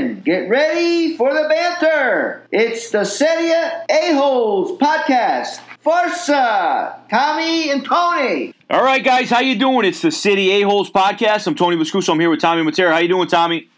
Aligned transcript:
for. 0.00 0.14
Get 0.24 0.48
ready 0.48 1.16
for 1.16 1.32
the 1.32 1.48
banter. 1.48 2.46
It's 2.52 2.90
the 2.90 3.04
Serie 3.04 3.52
A-Holes 3.90 4.78
podcast. 4.78 5.60
Forza, 5.80 7.02
Tommy 7.10 7.70
and 7.70 7.84
Tony. 7.84 8.54
All 8.68 8.82
right, 8.82 9.02
guys, 9.02 9.30
how 9.30 9.40
you 9.40 9.58
doing? 9.58 9.86
It's 9.86 10.02
the 10.02 10.10
Serie 10.10 10.50
A-Holes 10.50 10.90
podcast. 10.90 11.46
I'm 11.46 11.54
Tony 11.54 11.76
Viscuso. 11.76 12.10
I'm 12.10 12.20
here 12.20 12.30
with 12.30 12.40
Tommy 12.40 12.62
Matera. 12.62 12.92
How 12.92 12.98
you 12.98 13.08
doing, 13.08 13.28
Tommy? 13.28 13.68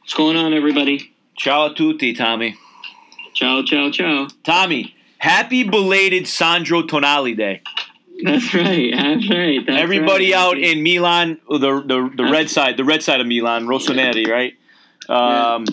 What's 0.00 0.14
going 0.14 0.36
on, 0.36 0.54
everybody? 0.54 1.14
Ciao 1.36 1.66
a 1.66 1.74
tutti, 1.74 2.14
Tommy. 2.14 2.56
Ciao, 3.34 3.62
ciao, 3.62 3.90
ciao. 3.90 4.28
Tommy, 4.44 4.94
happy 5.18 5.62
belated 5.62 6.26
Sandro 6.26 6.82
Tonali 6.82 7.36
Day. 7.36 7.62
That's 8.22 8.54
right. 8.54 8.92
That's 8.94 9.30
right. 9.30 9.66
That's 9.66 9.80
Everybody 9.80 10.32
right. 10.32 10.40
out 10.40 10.58
in 10.58 10.82
Milan, 10.82 11.38
the 11.48 11.58
the, 11.58 12.10
the 12.16 12.24
red 12.24 12.50
side, 12.50 12.76
the 12.76 12.84
red 12.84 13.02
side 13.02 13.20
of 13.20 13.26
Milan, 13.26 13.66
Rossoneri, 13.66 14.28
right? 14.28 14.54
Um, 15.08 15.64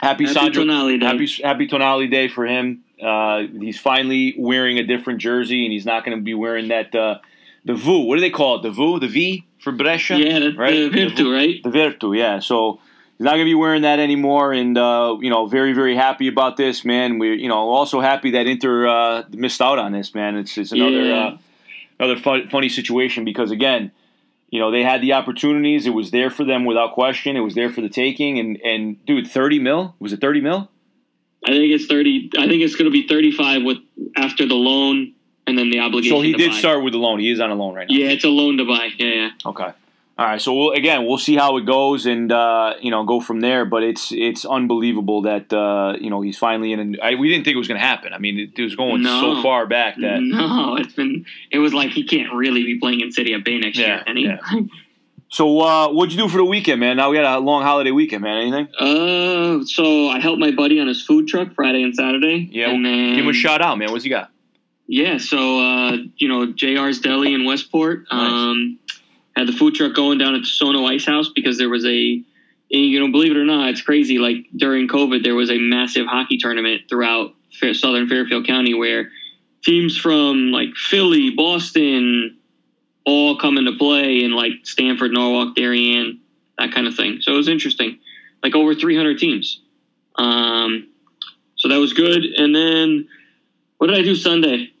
Happy, 0.00 0.24
Happy 0.24 0.26
Sandro, 0.26 0.64
Tonali 0.64 0.98
Day. 0.98 1.06
happy 1.06 1.26
happy 1.42 1.68
Tonali 1.68 2.10
Day 2.10 2.28
for 2.28 2.46
him. 2.46 2.84
Uh, 3.02 3.42
he's 3.60 3.78
finally 3.78 4.34
wearing 4.38 4.78
a 4.78 4.82
different 4.82 5.20
jersey, 5.20 5.64
and 5.64 5.72
he's 5.72 5.84
not 5.86 6.04
going 6.04 6.16
to 6.16 6.22
be 6.22 6.34
wearing 6.34 6.68
that 6.68 6.94
uh, 6.94 7.18
the 7.64 7.74
VU. 7.74 8.00
What 8.06 8.14
do 8.16 8.20
they 8.20 8.30
call 8.30 8.56
it? 8.56 8.62
The 8.62 8.70
VU, 8.70 8.98
the 8.98 9.08
V 9.08 9.46
for 9.58 9.72
Brescia. 9.72 10.18
Yeah, 10.18 10.38
that's 10.38 10.56
right. 10.56 10.72
the 10.72 10.88
Virtu, 10.88 11.32
right? 11.32 11.62
The 11.62 11.70
Virtu, 11.70 12.14
yeah. 12.14 12.38
So 12.40 12.80
he's 13.18 13.24
not 13.24 13.32
going 13.32 13.42
to 13.44 13.50
be 13.50 13.54
wearing 13.54 13.82
that 13.82 13.98
anymore, 13.98 14.52
and 14.54 14.76
uh, 14.78 15.16
you 15.20 15.28
know, 15.30 15.46
very 15.46 15.72
very 15.74 15.94
happy 15.96 16.28
about 16.28 16.56
this, 16.56 16.84
man. 16.84 17.18
We're 17.18 17.34
you 17.34 17.48
know 17.48 17.68
also 17.68 18.00
happy 18.00 18.30
that 18.32 18.46
Inter 18.46 18.86
uh, 18.88 19.24
missed 19.32 19.60
out 19.60 19.78
on 19.78 19.92
this, 19.92 20.14
man. 20.14 20.36
It's 20.36 20.56
it's 20.56 20.72
another 20.72 21.02
Yeah. 21.04 21.14
uh, 21.26 21.38
another 21.98 22.18
fun, 22.18 22.48
funny 22.48 22.70
situation 22.70 23.24
because 23.26 23.50
again, 23.50 23.92
you 24.50 24.58
know, 24.58 24.70
they 24.70 24.82
had 24.82 25.00
the 25.00 25.12
opportunities. 25.12 25.86
It 25.86 25.90
was 25.90 26.10
there 26.10 26.30
for 26.30 26.44
them 26.44 26.64
without 26.64 26.92
question. 26.92 27.36
It 27.36 27.40
was 27.40 27.54
there 27.54 27.70
for 27.70 27.80
the 27.80 27.88
taking, 27.88 28.38
and 28.38 28.60
and 28.62 29.04
dude, 29.06 29.28
thirty 29.28 29.58
mil 29.58 29.94
was 29.98 30.12
it 30.12 30.20
thirty 30.20 30.40
mil? 30.40 30.68
I 31.44 31.50
think 31.50 31.72
it's 31.72 31.86
thirty. 31.86 32.30
I 32.36 32.48
think 32.48 32.62
it's 32.62 32.74
going 32.74 32.86
to 32.86 32.90
be 32.90 33.06
thirty-five 33.06 33.62
with 33.62 33.78
after 34.16 34.46
the 34.46 34.54
loan 34.54 35.14
and 35.46 35.58
then 35.58 35.70
the 35.70 35.80
obligation. 35.80 36.16
So 36.16 36.20
he 36.20 36.32
did 36.32 36.50
buy. 36.50 36.58
start 36.58 36.84
with 36.84 36.92
the 36.92 36.98
loan. 36.98 37.18
He 37.18 37.30
is 37.30 37.40
on 37.40 37.50
a 37.50 37.54
loan 37.54 37.74
right 37.74 37.88
now. 37.88 37.94
Yeah, 37.94 38.08
it's 38.08 38.24
a 38.24 38.28
loan 38.28 38.58
to 38.58 38.64
buy. 38.64 38.90
Yeah, 38.98 39.06
yeah. 39.06 39.30
Okay. 39.46 39.72
All 40.20 40.26
right. 40.26 40.40
So 40.40 40.52
we'll, 40.54 40.72
again, 40.72 41.06
we'll 41.06 41.16
see 41.16 41.34
how 41.34 41.56
it 41.56 41.64
goes, 41.64 42.04
and 42.04 42.30
uh, 42.30 42.74
you 42.82 42.90
know, 42.90 43.04
go 43.04 43.20
from 43.20 43.40
there. 43.40 43.64
But 43.64 43.82
it's 43.82 44.12
it's 44.12 44.44
unbelievable 44.44 45.22
that 45.22 45.50
uh, 45.50 45.96
you 45.98 46.10
know 46.10 46.20
he's 46.20 46.36
finally 46.36 46.72
in. 46.74 46.96
A, 46.96 47.00
I, 47.02 47.14
we 47.14 47.30
didn't 47.30 47.44
think 47.44 47.54
it 47.54 47.58
was 47.58 47.68
going 47.68 47.80
to 47.80 47.86
happen. 47.86 48.12
I 48.12 48.18
mean, 48.18 48.38
it, 48.38 48.50
it 48.58 48.62
was 48.62 48.76
going 48.76 49.00
No. 49.02 49.34
so 49.36 49.42
far 49.42 49.66
back 49.66 49.96
that 49.96 50.20
No, 50.22 50.76
it's 50.76 50.92
been. 50.92 51.24
It 51.50 51.58
was 51.58 51.72
like 51.72 51.90
he 51.90 52.04
can't 52.04 52.32
really 52.34 52.62
be 52.64 52.78
playing 52.78 53.00
in 53.00 53.10
Serie 53.12 53.40
B 53.40 53.58
next 53.58 53.78
Yeah, 53.78 53.86
year. 53.86 54.02
And 54.06 54.18
he, 54.18 54.24
yeah. 54.26 54.38
So 55.32 55.60
uh, 55.60 55.88
what'd 55.92 56.12
you 56.12 56.18
do 56.24 56.28
for 56.28 56.38
the 56.38 56.44
weekend, 56.44 56.80
man? 56.80 56.96
Now 56.96 57.08
we 57.10 57.16
got 57.16 57.36
a 57.36 57.40
long 57.40 57.62
holiday 57.62 57.92
weekend, 57.92 58.22
man. 58.24 58.38
Anything? 58.42 58.68
Uh, 58.80 59.64
so 59.64 60.08
I 60.08 60.18
helped 60.18 60.40
my 60.40 60.50
buddy 60.50 60.80
on 60.80 60.88
his 60.88 61.02
food 61.06 61.28
truck 61.28 61.54
Friday 61.54 61.84
and 61.84 61.94
Saturday. 61.94 62.48
Yeah. 62.50 62.70
and 62.70 62.84
then, 62.84 63.14
Give 63.14 63.24
him 63.24 63.30
a 63.30 63.32
shout 63.32 63.62
out, 63.62 63.78
man. 63.78 63.92
What's 63.92 64.02
he 64.02 64.10
got? 64.10 64.32
Yeah, 64.88 65.18
so 65.18 65.60
uh, 65.60 65.96
you 66.16 66.26
know, 66.26 66.52
JR's 66.52 66.98
Deli 66.98 67.32
in 67.32 67.44
Westport 67.44 68.06
Nice. 68.10 68.32
um, 68.32 68.78
had 69.36 69.48
the 69.48 69.52
food 69.52 69.74
truck 69.74 69.94
going 69.94 70.18
down 70.18 70.34
at 70.34 70.40
the 70.40 70.46
Sono 70.46 70.84
Ice 70.86 71.04
House 71.04 71.30
because 71.34 71.58
there 71.58 71.68
was 71.68 71.84
a, 71.84 72.22
you 72.68 73.00
know, 73.00 73.10
believe 73.10 73.32
it 73.32 73.36
or 73.36 73.44
not, 73.44 73.70
it's 73.70 73.82
crazy. 73.82 74.18
Like 74.18 74.46
during 74.56 74.88
COVID, 74.88 75.22
there 75.22 75.34
was 75.34 75.50
a 75.50 75.58
massive 75.58 76.06
hockey 76.06 76.36
tournament 76.36 76.82
throughout 76.88 77.34
Southern 77.72 78.08
Fairfield 78.08 78.46
County 78.46 78.74
where 78.74 79.10
teams 79.62 79.96
from 79.96 80.50
like 80.50 80.74
Philly, 80.74 81.30
Boston, 81.30 82.38
all 83.04 83.38
come 83.38 83.58
into 83.58 83.72
play, 83.72 84.24
and 84.24 84.34
like 84.34 84.52
Stamford, 84.64 85.12
Norwalk, 85.12 85.54
Darien, 85.54 86.20
that 86.58 86.72
kind 86.72 86.86
of 86.86 86.94
thing. 86.94 87.18
So 87.20 87.32
it 87.32 87.36
was 87.36 87.48
interesting, 87.48 87.98
like 88.42 88.54
over 88.54 88.74
300 88.74 89.18
teams. 89.18 89.62
Um, 90.16 90.88
so 91.56 91.68
that 91.68 91.78
was 91.78 91.92
good, 91.92 92.24
and 92.24 92.54
then 92.54 93.08
what 93.78 93.88
did 93.88 93.98
I 93.98 94.02
do 94.02 94.14
Sunday? 94.14 94.72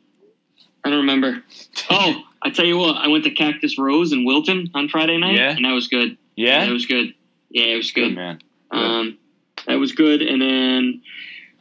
I 0.84 0.90
don't 0.90 1.00
remember. 1.00 1.42
Oh, 1.90 2.24
I 2.42 2.50
tell 2.50 2.64
you 2.64 2.78
what, 2.78 2.96
I 2.96 3.08
went 3.08 3.24
to 3.24 3.30
Cactus 3.30 3.78
Rose 3.78 4.12
in 4.12 4.24
Wilton 4.24 4.70
on 4.74 4.88
Friday 4.88 5.18
night, 5.18 5.34
Yeah? 5.36 5.50
and 5.56 5.64
that 5.64 5.72
was 5.72 5.88
good. 5.88 6.16
Yeah. 6.36 6.64
it 6.64 6.70
was 6.72 6.86
good. 6.86 7.14
Yeah, 7.50 7.64
it 7.64 7.76
was 7.76 7.90
Good, 7.92 8.10
good. 8.10 8.14
man. 8.16 8.38
Um, 8.70 9.18
that 9.66 9.74
was 9.74 9.92
good. 9.92 10.22
And 10.22 10.40
then 10.40 11.02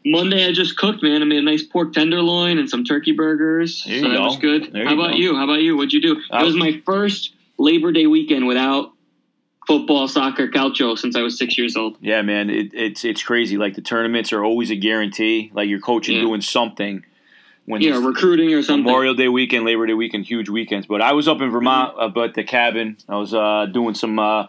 Monday, 0.05 0.45
I 0.47 0.53
just 0.53 0.77
cooked, 0.77 1.03
man. 1.03 1.21
I 1.21 1.25
made 1.25 1.39
a 1.39 1.41
nice 1.41 1.63
pork 1.63 1.93
tenderloin 1.93 2.57
and 2.59 2.69
some 2.69 2.83
turkey 2.85 3.11
burgers. 3.11 3.83
There 3.85 3.99
so 4.01 4.07
that 4.09 4.15
go. 4.15 4.23
was 4.23 4.37
good. 4.37 4.71
There 4.71 4.85
How 4.85 4.91
you 4.93 4.99
about 5.01 5.11
go. 5.11 5.17
you? 5.17 5.35
How 5.35 5.43
about 5.43 5.61
you? 5.61 5.75
What'd 5.75 5.91
you 5.93 6.01
do? 6.01 6.21
Uh, 6.31 6.39
it 6.41 6.45
was 6.45 6.55
my 6.55 6.81
first 6.85 7.33
Labor 7.57 7.91
Day 7.91 8.05
weekend 8.07 8.47
without 8.47 8.93
football, 9.67 10.07
soccer, 10.07 10.47
calcio 10.47 10.97
since 10.97 11.15
I 11.15 11.21
was 11.21 11.37
six 11.37 11.57
years 11.57 11.75
old. 11.75 11.97
Yeah, 12.01 12.21
man. 12.21 12.49
It, 12.49 12.73
it's 12.73 13.03
it's 13.03 13.21
crazy. 13.23 13.57
Like 13.57 13.75
the 13.75 13.81
tournaments 13.81 14.31
are 14.31 14.43
always 14.43 14.71
a 14.71 14.75
guarantee. 14.75 15.51
Like 15.53 15.67
you're 15.67 15.81
coaching 15.81 16.15
Yeah. 16.15 16.21
doing 16.21 16.41
something. 16.41 17.03
When 17.69 17.81
Yeah, 17.81 17.99
recruiting 18.03 18.51
or 18.55 18.63
something. 18.63 18.83
Memorial 18.83 19.13
Day 19.13 19.27
weekend, 19.27 19.63
Labor 19.63 19.85
Day 19.85 19.93
weekend, 19.93 20.25
huge 20.25 20.49
weekends. 20.49 20.87
But 20.87 21.03
I 21.03 21.13
was 21.13 21.27
up 21.27 21.39
in 21.39 21.51
Vermont, 21.51 21.91
Mm-hmm. 21.91 22.01
uh, 22.01 22.09
but 22.09 22.33
the 22.33 22.43
cabin. 22.43 22.97
I 23.07 23.17
was 23.17 23.31
uh, 23.33 23.67
doing 23.71 23.93
some 23.93 24.17
uh, 24.17 24.47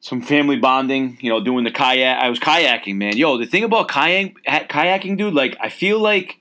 some 0.00 0.22
family 0.22 0.56
bonding. 0.56 1.18
You 1.20 1.28
know, 1.30 1.44
doing 1.44 1.64
the 1.64 1.70
kayak. 1.70 2.22
I 2.24 2.30
was 2.30 2.38
kayaking, 2.38 2.96
man. 2.96 3.18
Yo, 3.18 3.36
the 3.36 3.44
thing 3.44 3.64
about 3.64 3.88
kayak 3.88 4.42
kayaking, 4.46 5.18
dude. 5.18 5.34
Like, 5.34 5.58
I 5.60 5.68
feel 5.68 5.98
like 5.98 6.38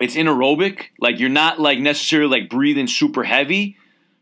it's 0.00 0.16
anaerobic. 0.16 0.84
Like 0.98 1.20
you're 1.20 1.28
not 1.28 1.60
like 1.60 1.78
necessarily 1.78 2.40
like 2.40 2.48
breathing 2.48 2.86
super 2.86 3.22
heavy. 3.24 3.76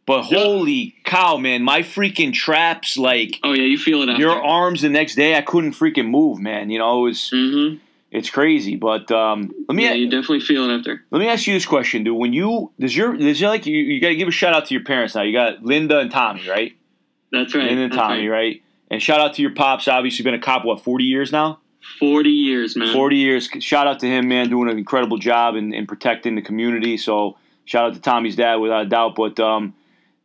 But 0.06 0.22
holy 0.24 0.96
cow, 1.04 1.36
man! 1.36 1.62
My 1.62 1.82
freaking 1.82 2.32
traps, 2.32 2.96
like 2.98 3.38
Oh 3.44 3.52
yeah, 3.52 3.62
you 3.62 3.78
feel 3.78 4.02
it 4.02 4.18
your 4.18 4.32
arms. 4.42 4.82
The 4.82 4.88
next 4.88 5.14
day, 5.14 5.36
I 5.36 5.42
couldn't 5.42 5.74
freaking 5.74 6.08
move, 6.10 6.40
man. 6.40 6.68
You 6.70 6.80
know, 6.80 7.06
it 7.06 7.10
was 7.10 7.30
Mm-hmm. 7.32 7.78
It's 8.10 8.30
crazy. 8.30 8.76
But 8.76 9.10
um, 9.10 9.52
let 9.68 9.74
me 9.76 9.84
Yeah, 9.84 9.92
you 9.92 10.06
definitely 10.10 10.40
feel 10.40 10.68
it 10.68 10.74
after. 10.78 11.04
let 11.10 11.18
me 11.18 11.28
ask 11.28 11.46
you 11.46 11.54
this 11.54 11.66
question, 11.66 12.04
dude. 12.04 12.16
When 12.16 12.32
you 12.32 12.72
does 12.78 12.96
your 12.96 13.16
does 13.16 13.40
your 13.40 13.50
like 13.50 13.66
you, 13.66 13.76
you 13.78 14.00
got 14.00 14.08
to 14.08 14.16
give 14.16 14.28
a 14.28 14.32
shout 14.32 14.54
out 14.54 14.66
to 14.66 14.74
your 14.74 14.84
parents 14.84 15.14
now. 15.14 15.22
You 15.22 15.32
got 15.32 15.62
Linda 15.62 15.98
and 16.00 16.10
Tommy, 16.10 16.48
right? 16.48 16.76
That's 17.32 17.54
right. 17.54 17.66
Linda 17.66 17.82
and 17.82 17.92
That's 17.92 18.00
Tommy, 18.00 18.28
right. 18.28 18.62
And 18.90 19.00
shout 19.00 19.20
out 19.20 19.34
to 19.34 19.42
your 19.42 19.54
pops. 19.54 19.86
Obviously, 19.86 20.24
been 20.24 20.34
a 20.34 20.38
cop 20.40 20.64
what 20.64 20.82
forty 20.82 21.04
years 21.04 21.30
now. 21.30 21.60
Forty 21.98 22.30
years, 22.30 22.76
man. 22.76 22.92
Forty 22.92 23.16
years. 23.16 23.48
Shout 23.60 23.86
out 23.86 24.00
to 24.00 24.06
him, 24.06 24.28
man, 24.28 24.48
doing 24.50 24.68
an 24.68 24.76
incredible 24.76 25.16
job 25.18 25.54
in, 25.54 25.72
in 25.72 25.86
protecting 25.86 26.34
the 26.34 26.42
community. 26.42 26.96
So 26.96 27.38
shout 27.64 27.84
out 27.86 27.94
to 27.94 28.00
Tommy's 28.00 28.36
dad, 28.36 28.56
without 28.56 28.86
a 28.86 28.88
doubt. 28.88 29.14
But 29.14 29.38
um, 29.38 29.74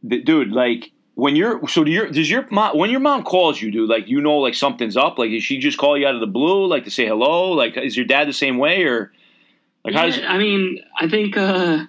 th- 0.10 0.26
dude, 0.26 0.52
like 0.52 0.92
when 1.16 1.36
you're 1.36 1.66
so 1.68 1.84
do 1.84 1.92
your 1.92 2.10
does 2.10 2.30
your 2.30 2.46
mom 2.52 2.78
when 2.78 2.90
your 2.90 3.00
mom 3.00 3.24
calls 3.24 3.62
you, 3.62 3.72
dude, 3.72 3.90
like 3.90 4.08
you 4.08 4.22
know 4.22 4.38
like 4.38 4.54
something's 4.54 4.96
up. 4.98 5.18
Like 5.18 5.32
does 5.32 5.44
she 5.44 5.58
just 5.58 5.78
call 5.78 5.98
you 5.98 6.06
out 6.08 6.14
of 6.16 6.22
the 6.22 6.28
blue, 6.28 6.66
like 6.68 6.84
to 6.84 6.92
say 6.92 7.08
hello? 7.08 7.52
Like 7.52 7.78
is 7.78 7.96
your 7.98 8.06
dad 8.06 8.28
the 8.28 8.34
same 8.34 8.58
way 8.58 8.84
or 8.84 9.12
like 9.84 9.94
how 9.96 10.06
does 10.06 10.20
I 10.20 10.38
mean, 10.38 10.84
I 11.00 11.08
think, 11.08 11.38
uh, 11.38 11.86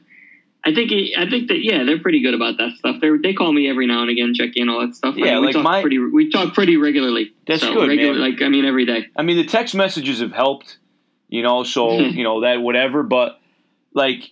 I 0.64 0.74
think, 0.74 0.92
it, 0.92 1.16
I 1.16 1.30
think 1.30 1.48
that 1.48 1.58
yeah, 1.64 1.82
they're 1.84 1.98
pretty 1.98 2.20
good 2.20 2.34
about 2.34 2.58
that 2.58 2.72
stuff. 2.78 2.96
They 3.00 3.08
they 3.22 3.32
call 3.34 3.52
me 3.52 3.68
every 3.70 3.86
now 3.86 4.02
and 4.02 4.10
again, 4.10 4.32
check 4.34 4.50
in 4.54 4.68
all 4.68 4.80
that 4.86 4.94
stuff. 4.94 5.14
I 5.16 5.18
Yeah, 5.18 5.24
mean, 5.34 5.40
we 5.40 5.46
like 5.46 5.54
talk 5.54 5.64
my- 5.64 5.80
pretty, 5.80 5.98
we 5.98 6.30
talk 6.30 6.54
pretty 6.54 6.76
regularly. 6.76 7.32
That's 7.46 7.62
so 7.62 7.72
good, 7.72 7.88
regular, 7.88 8.12
man. 8.18 8.20
Like 8.32 8.42
I 8.42 8.48
mean, 8.48 8.64
every 8.64 8.84
day. 8.84 9.06
I 9.16 9.22
mean, 9.22 9.36
the 9.38 9.46
text 9.46 9.74
messages 9.74 10.20
have 10.20 10.32
helped, 10.32 10.78
you 11.28 11.42
know. 11.42 11.64
So 11.64 11.98
you 12.18 12.22
know 12.22 12.42
that 12.42 12.60
whatever, 12.60 13.02
but 13.02 13.40
like, 13.94 14.30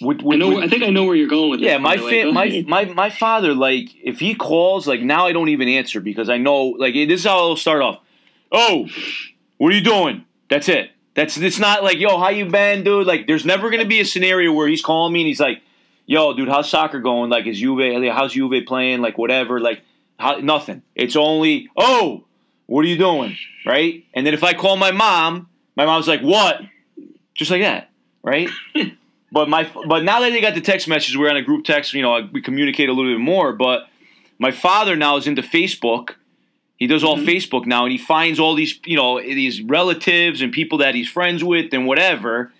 with, 0.00 0.22
with, 0.22 0.34
I 0.34 0.38
know. 0.38 0.48
with- 0.48 0.64
I 0.64 0.68
think 0.68 0.82
I 0.82 0.90
know 0.90 1.04
where 1.04 1.14
you're 1.14 1.28
going 1.28 1.50
with 1.50 1.60
this. 1.60 1.66
yeah, 1.66 1.78
my 1.78 1.96
fa- 1.96 2.32
my 2.32 2.64
my 2.66 2.84
my 2.86 3.10
father, 3.10 3.54
like, 3.54 3.88
if 4.02 4.18
he 4.20 4.34
calls, 4.34 4.86
like 4.86 5.00
now 5.02 5.26
I 5.26 5.32
don't 5.32 5.48
even 5.48 5.68
answer 5.68 6.00
because 6.00 6.28
I 6.28 6.38
know, 6.38 6.66
like, 6.78 6.94
this 6.94 7.20
is 7.20 7.26
how 7.26 7.38
it'll 7.38 7.56
start 7.56 7.82
off. 7.82 8.00
Oh, 8.50 8.88
what 9.58 9.72
are 9.72 9.76
you 9.76 9.82
doing? 9.84 10.24
That's 10.48 10.68
it. 10.68 10.90
That's 11.14 11.36
it's 11.36 11.58
not 11.58 11.82
like, 11.84 11.98
yo, 11.98 12.18
how 12.18 12.30
you 12.30 12.46
been, 12.46 12.84
dude? 12.84 13.06
Like, 13.06 13.26
there's 13.26 13.44
never 13.44 13.70
gonna 13.70 13.84
be 13.84 14.00
a 14.00 14.04
scenario 14.04 14.52
where 14.52 14.66
he's 14.68 14.82
calling 14.82 15.12
me 15.12 15.20
and 15.20 15.26
he's 15.28 15.40
like, 15.40 15.60
yo, 16.06 16.32
dude, 16.34 16.48
how's 16.48 16.68
soccer 16.70 17.00
going? 17.00 17.30
Like, 17.30 17.46
is 17.46 17.58
Juve? 17.60 18.02
How's 18.12 18.32
Juve 18.32 18.64
playing? 18.66 19.00
Like, 19.02 19.18
whatever. 19.18 19.60
Like, 19.60 19.82
how, 20.18 20.36
nothing. 20.36 20.82
It's 20.94 21.16
only, 21.16 21.68
oh, 21.76 22.24
what 22.66 22.84
are 22.84 22.88
you 22.88 22.96
doing? 22.98 23.36
Right? 23.66 24.04
And 24.14 24.26
then 24.26 24.34
if 24.34 24.42
I 24.42 24.54
call 24.54 24.76
my 24.76 24.90
mom, 24.90 25.48
my 25.76 25.84
mom's 25.86 26.08
like, 26.08 26.20
what? 26.22 26.60
Just 27.34 27.50
like 27.50 27.62
that, 27.62 27.90
right? 28.22 28.48
but 29.32 29.48
my, 29.48 29.68
but 29.88 30.04
now 30.04 30.20
that 30.20 30.30
they 30.30 30.40
got 30.40 30.54
the 30.54 30.60
text 30.60 30.86
message, 30.86 31.16
we're 31.16 31.30
on 31.30 31.36
a 31.36 31.42
group 31.42 31.64
text. 31.64 31.94
You 31.94 32.02
know, 32.02 32.28
we 32.32 32.40
communicate 32.42 32.88
a 32.88 32.92
little 32.92 33.10
bit 33.12 33.18
more. 33.20 33.52
But 33.52 33.88
my 34.38 34.50
father 34.50 34.94
now 34.94 35.16
is 35.16 35.26
into 35.26 35.42
Facebook. 35.42 36.16
He 36.76 36.86
does 36.86 37.02
all 37.04 37.16
Mhm. 37.16 37.26
Facebook 37.26 37.64
now, 37.64 37.84
and 37.84 37.92
he 37.92 37.98
finds 37.98 38.38
all 38.40 38.54
these, 38.54 38.78
you 38.84 38.96
know, 38.96 39.20
these 39.20 39.62
relatives 39.62 40.42
and 40.42 40.52
people 40.52 40.78
that 40.78 40.94
he's 40.94 41.08
friends 41.08 41.42
with 41.42 41.72
and 41.72 41.86
whatever. 41.86 42.52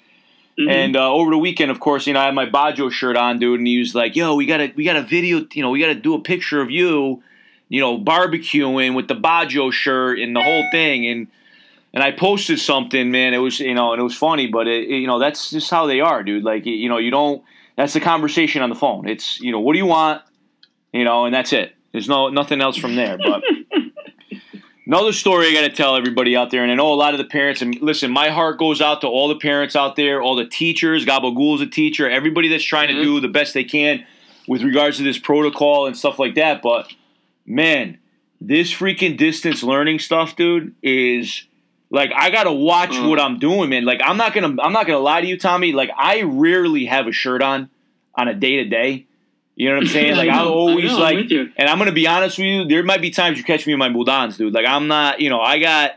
Mhm. 0.58 0.70
And 0.70 0.96
uh, 0.96 1.12
over 1.12 1.30
the 1.30 1.38
weekend, 1.38 1.70
of 1.70 1.80
course, 1.80 2.06
you 2.06 2.12
know, 2.12 2.20
I 2.20 2.26
had 2.26 2.34
my 2.34 2.46
Baggio 2.46 2.90
shirt 2.92 3.16
on, 3.16 3.38
dude, 3.38 3.58
and 3.58 3.66
he 3.66 3.78
was 3.78 3.94
like, 3.94 4.14
"Yo, 4.14 4.34
we 4.34 4.46
gotta, 4.46 4.70
we 4.76 4.84
got 4.84 4.96
a 4.96 5.02
video, 5.02 5.44
you 5.52 5.62
know, 5.62 5.70
we 5.70 5.80
gotta 5.80 5.94
do 5.94 6.14
a 6.14 6.20
picture 6.20 6.60
of 6.60 6.70
you, 6.70 7.22
you 7.68 7.80
know, 7.80 7.98
barbecuing 7.98 8.94
with 8.94 9.08
the 9.08 9.16
Baggio 9.16 9.72
shirt 9.72 10.18
and 10.20 10.36
the 10.36 10.42
whole 10.42 10.64
thing." 10.70 11.06
And 11.06 11.26
and 11.94 12.02
I 12.02 12.10
posted 12.12 12.58
something, 12.60 13.10
man. 13.10 13.34
It 13.34 13.38
was, 13.38 13.60
you 13.60 13.74
know, 13.74 13.92
and 13.92 14.00
it 14.00 14.04
was 14.04 14.14
funny, 14.16 14.46
but 14.46 14.66
it, 14.68 14.88
it- 14.88 14.96
you 15.00 15.06
know, 15.06 15.18
that's 15.18 15.50
just 15.50 15.70
how 15.70 15.86
they 15.86 16.00
are, 16.00 16.22
dude. 16.22 16.44
Like, 16.44 16.66
you 16.66 16.88
know, 16.88 16.98
you 16.98 17.10
don't. 17.10 17.42
That's 17.76 17.94
the 17.94 18.00
conversation 18.00 18.62
on 18.62 18.68
the 18.68 18.74
phone. 18.76 19.08
It's, 19.08 19.40
you 19.40 19.50
know, 19.50 19.60
what 19.60 19.72
do 19.72 19.78
you 19.78 19.86
want, 19.86 20.22
you 20.92 21.04
know, 21.04 21.24
and 21.24 21.34
that's 21.34 21.52
it. 21.52 21.74
There's 21.92 22.08
no 22.08 22.28
nothing 22.28 22.60
else 22.60 22.76
from 22.76 22.94
there. 22.96 23.16
But 23.18 23.42
Another 24.86 25.12
story 25.12 25.46
I 25.46 25.52
got 25.52 25.60
to 25.60 25.70
tell 25.70 25.94
everybody 25.96 26.34
out 26.34 26.50
there, 26.50 26.64
and 26.64 26.72
I 26.72 26.74
know 26.74 26.92
a 26.92 26.94
lot 26.96 27.14
of 27.14 27.18
the 27.18 27.24
parents. 27.24 27.62
And 27.62 27.80
listen, 27.80 28.10
my 28.10 28.30
heart 28.30 28.58
goes 28.58 28.80
out 28.82 29.00
to 29.02 29.06
all 29.06 29.28
the 29.28 29.36
parents 29.36 29.76
out 29.76 29.94
there, 29.94 30.20
all 30.20 30.34
the 30.34 30.44
teachers. 30.44 31.04
Gabagool's 31.06 31.60
a 31.60 31.66
teacher. 31.66 32.10
Everybody 32.10 32.48
that's 32.48 32.64
trying 32.64 32.88
to 32.88 32.94
Mhm. 32.94 33.02
do 33.04 33.20
the 33.20 33.28
best 33.28 33.54
they 33.54 33.62
can 33.62 34.04
with 34.48 34.62
regards 34.62 34.96
to 34.96 35.04
this 35.04 35.18
protocol 35.18 35.86
and 35.86 35.96
stuff 35.96 36.18
like 36.18 36.34
that. 36.34 36.62
But 36.62 36.92
man, 37.46 37.98
this 38.40 38.74
freaking 38.74 39.16
distance 39.16 39.62
learning 39.62 40.00
stuff, 40.00 40.34
dude, 40.34 40.74
is 40.82 41.44
like 41.92 42.10
I 42.16 42.30
gotta 42.30 42.52
watch 42.52 42.90
Mm. 42.90 43.08
what 43.08 43.20
I'm 43.20 43.38
doing, 43.38 43.70
man. 43.70 43.84
Like 43.84 44.00
I'm 44.04 44.16
not 44.16 44.34
gonna, 44.34 44.60
I'm 44.60 44.72
not 44.72 44.86
gonna 44.88 44.98
lie 44.98 45.20
to 45.20 45.26
you, 45.26 45.38
Tommy. 45.38 45.70
Like 45.72 45.90
I 45.96 46.22
rarely 46.22 46.86
have 46.86 47.06
a 47.06 47.12
shirt 47.12 47.42
on 47.42 47.70
on 48.16 48.26
a 48.28 48.34
day 48.34 48.56
to 48.56 48.64
day. 48.64 49.06
You 49.54 49.68
know 49.68 49.74
what 49.76 49.82
I'm 49.84 49.88
saying? 49.98 50.16
Like 50.16 50.28
I 50.30 50.32
I'm 50.38 50.44
know, 50.46 50.52
always 50.54 50.86
I 50.90 50.96
know, 50.96 51.04
I'm 51.06 51.16
like, 51.28 51.30
and 51.56 51.68
I'm 51.68 51.78
gonna 51.78 51.92
be 51.92 52.06
honest 52.08 52.38
with 52.38 52.46
you. 52.46 52.64
There 52.64 52.82
might 52.82 53.00
be 53.02 53.10
times 53.10 53.38
you 53.38 53.44
catch 53.44 53.66
me 53.66 53.72
in 53.74 53.78
my 53.78 53.88
Mudans, 53.90 54.36
dude. 54.38 54.52
Like 54.52 54.66
I'm 54.66 54.88
not, 54.88 55.20
you 55.20 55.28
know, 55.30 55.40
I 55.40 55.58
got, 55.58 55.92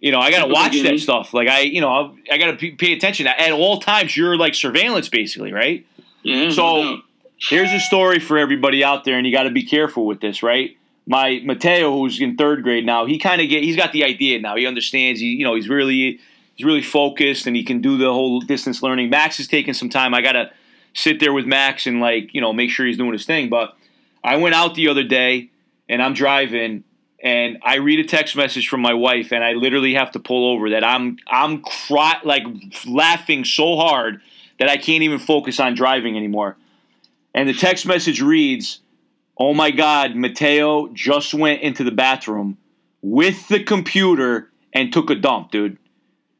you 0.00 0.10
know, 0.12 0.18
I 0.20 0.30
gotta 0.30 0.52
watch 0.52 0.72
that 0.82 0.98
stuff. 0.98 1.32
Like 1.32 1.48
I, 1.48 1.60
you 1.60 1.80
know, 1.80 2.14
I 2.30 2.36
gotta 2.38 2.56
p- 2.56 2.72
pay 2.72 2.92
attention 2.92 3.26
at 3.26 3.52
all 3.52 3.80
times. 3.80 4.16
You're 4.16 4.36
like 4.36 4.54
surveillance, 4.54 5.08
basically, 5.08 5.52
right? 5.52 5.86
Yeah. 6.22 6.50
So- 6.50 6.82
no. 6.82 7.00
Here's 7.38 7.70
a 7.70 7.80
story 7.80 8.18
for 8.18 8.38
everybody 8.38 8.82
out 8.82 9.04
there, 9.04 9.18
and 9.18 9.26
you 9.26 9.32
got 9.32 9.42
to 9.42 9.50
be 9.50 9.62
careful 9.62 10.06
with 10.06 10.20
this, 10.22 10.42
right? 10.42 10.75
My 11.06 11.40
Mateo, 11.44 11.96
who's 11.96 12.20
in 12.20 12.36
third 12.36 12.62
grade 12.62 12.84
now, 12.84 13.06
he 13.06 13.18
kind 13.18 13.40
of 13.40 13.48
get, 13.48 13.62
he's 13.62 13.76
got 13.76 13.92
the 13.92 14.02
idea 14.02 14.40
now. 14.40 14.56
He 14.56 14.66
understands. 14.66 15.20
He, 15.20 15.26
you 15.26 15.44
know, 15.44 15.54
he's 15.54 15.68
really, 15.68 16.18
he's 16.56 16.66
really 16.66 16.82
focused, 16.82 17.46
and 17.46 17.54
he 17.54 17.62
can 17.62 17.80
do 17.80 17.96
the 17.96 18.12
whole 18.12 18.40
distance 18.40 18.82
learning. 18.82 19.10
Max 19.10 19.38
is 19.38 19.46
taking 19.46 19.72
some 19.72 19.88
time. 19.88 20.14
I 20.14 20.20
gotta 20.20 20.50
sit 20.94 21.20
there 21.20 21.32
with 21.32 21.46
Max 21.46 21.86
and 21.86 22.00
like, 22.00 22.34
you 22.34 22.40
know, 22.40 22.52
make 22.52 22.70
sure 22.70 22.86
he's 22.86 22.96
doing 22.96 23.12
his 23.12 23.24
thing. 23.24 23.48
But 23.48 23.76
I 24.24 24.36
went 24.36 24.54
out 24.56 24.74
the 24.74 24.88
other 24.88 25.04
day, 25.04 25.50
and 25.88 26.02
I'm 26.02 26.14
driving, 26.14 26.82
and 27.22 27.58
I 27.62 27.76
read 27.76 28.00
a 28.00 28.08
text 28.08 28.34
message 28.34 28.68
from 28.68 28.80
my 28.80 28.94
wife, 28.94 29.32
and 29.32 29.44
I 29.44 29.52
literally 29.52 29.94
have 29.94 30.10
to 30.12 30.18
pull 30.18 30.50
over 30.52 30.70
that 30.70 30.82
I'm, 30.82 31.18
I'm 31.28 31.62
cry, 31.62 32.16
like 32.24 32.42
laughing 32.84 33.44
so 33.44 33.76
hard 33.76 34.20
that 34.58 34.68
I 34.68 34.76
can't 34.76 35.02
even 35.02 35.20
focus 35.20 35.60
on 35.60 35.74
driving 35.74 36.16
anymore. 36.16 36.56
And 37.34 37.48
the 37.48 37.54
text 37.54 37.86
message 37.86 38.20
reads, 38.20 38.80
Oh 39.38 39.52
my 39.54 39.70
God, 39.70 40.16
Mateo 40.16 40.88
just 40.88 41.34
went 41.34 41.60
into 41.62 41.84
the 41.84 41.90
bathroom 41.90 42.56
with 43.02 43.48
the 43.48 43.62
computer 43.62 44.50
and 44.72 44.92
took 44.92 45.10
a 45.10 45.14
dump, 45.14 45.50
dude. 45.50 45.76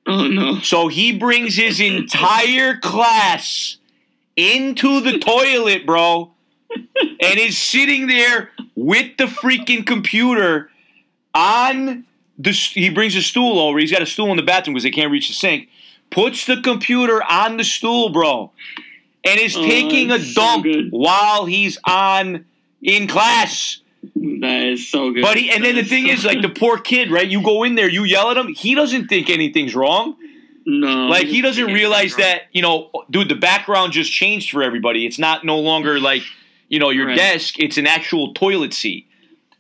Oh 0.07 0.27
no. 0.29 0.61
So 0.61 0.89
he 0.89 1.17
brings 1.17 1.57
his 1.57 1.81
entire 1.81 2.77
class 2.77 3.77
into 4.37 5.01
the 5.01 5.19
toilet, 5.19 5.85
bro, 5.85 6.31
and 6.71 7.39
is 7.39 7.59
sitting 7.59 8.07
there 8.07 8.51
with 8.75 9.17
the 9.19 9.25
freaking 9.25 9.87
computer 9.87 10.71
on 11.35 12.05
the. 12.39 12.53
He 12.53 12.89
brings 12.91 13.15
a 13.17 13.23
stool 13.23 13.59
over. 13.59 13.79
He's 13.79 13.91
got 13.93 14.03
a 14.03 14.07
stool 14.07 14.31
in 14.31 14.37
the 14.37 14.43
bathroom 14.43 14.75
because 14.75 14.85
they 14.85 14.91
can't 14.91 15.11
reach 15.11 15.29
the 15.29 15.35
sink. 15.35 15.69
Puts 16.11 16.47
the 16.47 16.61
computer 16.63 17.23
on 17.29 17.57
the 17.57 17.65
stool, 17.65 18.11
bro, 18.11 18.53
and 19.25 19.41
is 19.41 19.57
Oh, 19.57 19.63
taking 19.67 20.11
a 20.13 20.21
so 20.21 20.35
dump 20.41 20.65
good. 20.65 20.89
while 20.91 21.47
he's 21.47 21.79
on 21.85 22.45
in 22.83 23.07
class. 23.09 23.81
That 24.15 24.63
is 24.73 24.89
so 24.89 25.11
good. 25.13 25.23
Buddy, 25.23 25.51
and 25.51 25.65
then 25.65 25.75
the 25.75 25.83
That 25.83 25.89
thing 25.89 26.07
so 26.07 26.13
is, 26.13 26.25
like 26.25 26.43
the 26.43 26.49
poor 26.49 26.79
kid, 26.79 27.11
right? 27.11 27.27
You 27.27 27.43
go 27.43 27.65
in 27.65 27.75
there, 27.75 27.89
you 27.89 28.05
yell 28.05 28.31
at 28.31 28.37
him. 28.37 28.49
He 28.49 28.75
doesn't 28.75 29.09
think 29.09 29.29
anything's 29.31 29.75
wrong. 29.75 30.17
no, 30.65 31.07
Like 31.07 31.27
he 31.27 31.43
doesn't 31.43 31.67
realize 31.67 32.17
that 32.17 32.43
you 32.53 32.63
know, 32.63 32.91
dude. 33.11 33.29
The 33.29 33.35
background 33.35 33.93
just 33.93 34.13
changed 34.13 34.51
for 34.51 34.63
everybody. 34.63 35.07
It's 35.07 35.19
not 35.19 35.45
no 35.45 35.59
longer 35.59 35.99
like 36.01 36.23
you 36.69 36.79
know 36.79 36.91
your 36.91 37.07
Right. 37.09 37.17
desk. 37.17 37.59
It's 37.59 37.79
an 37.79 37.87
actual 37.87 38.33
toilet 38.35 38.73
seat. 38.75 39.07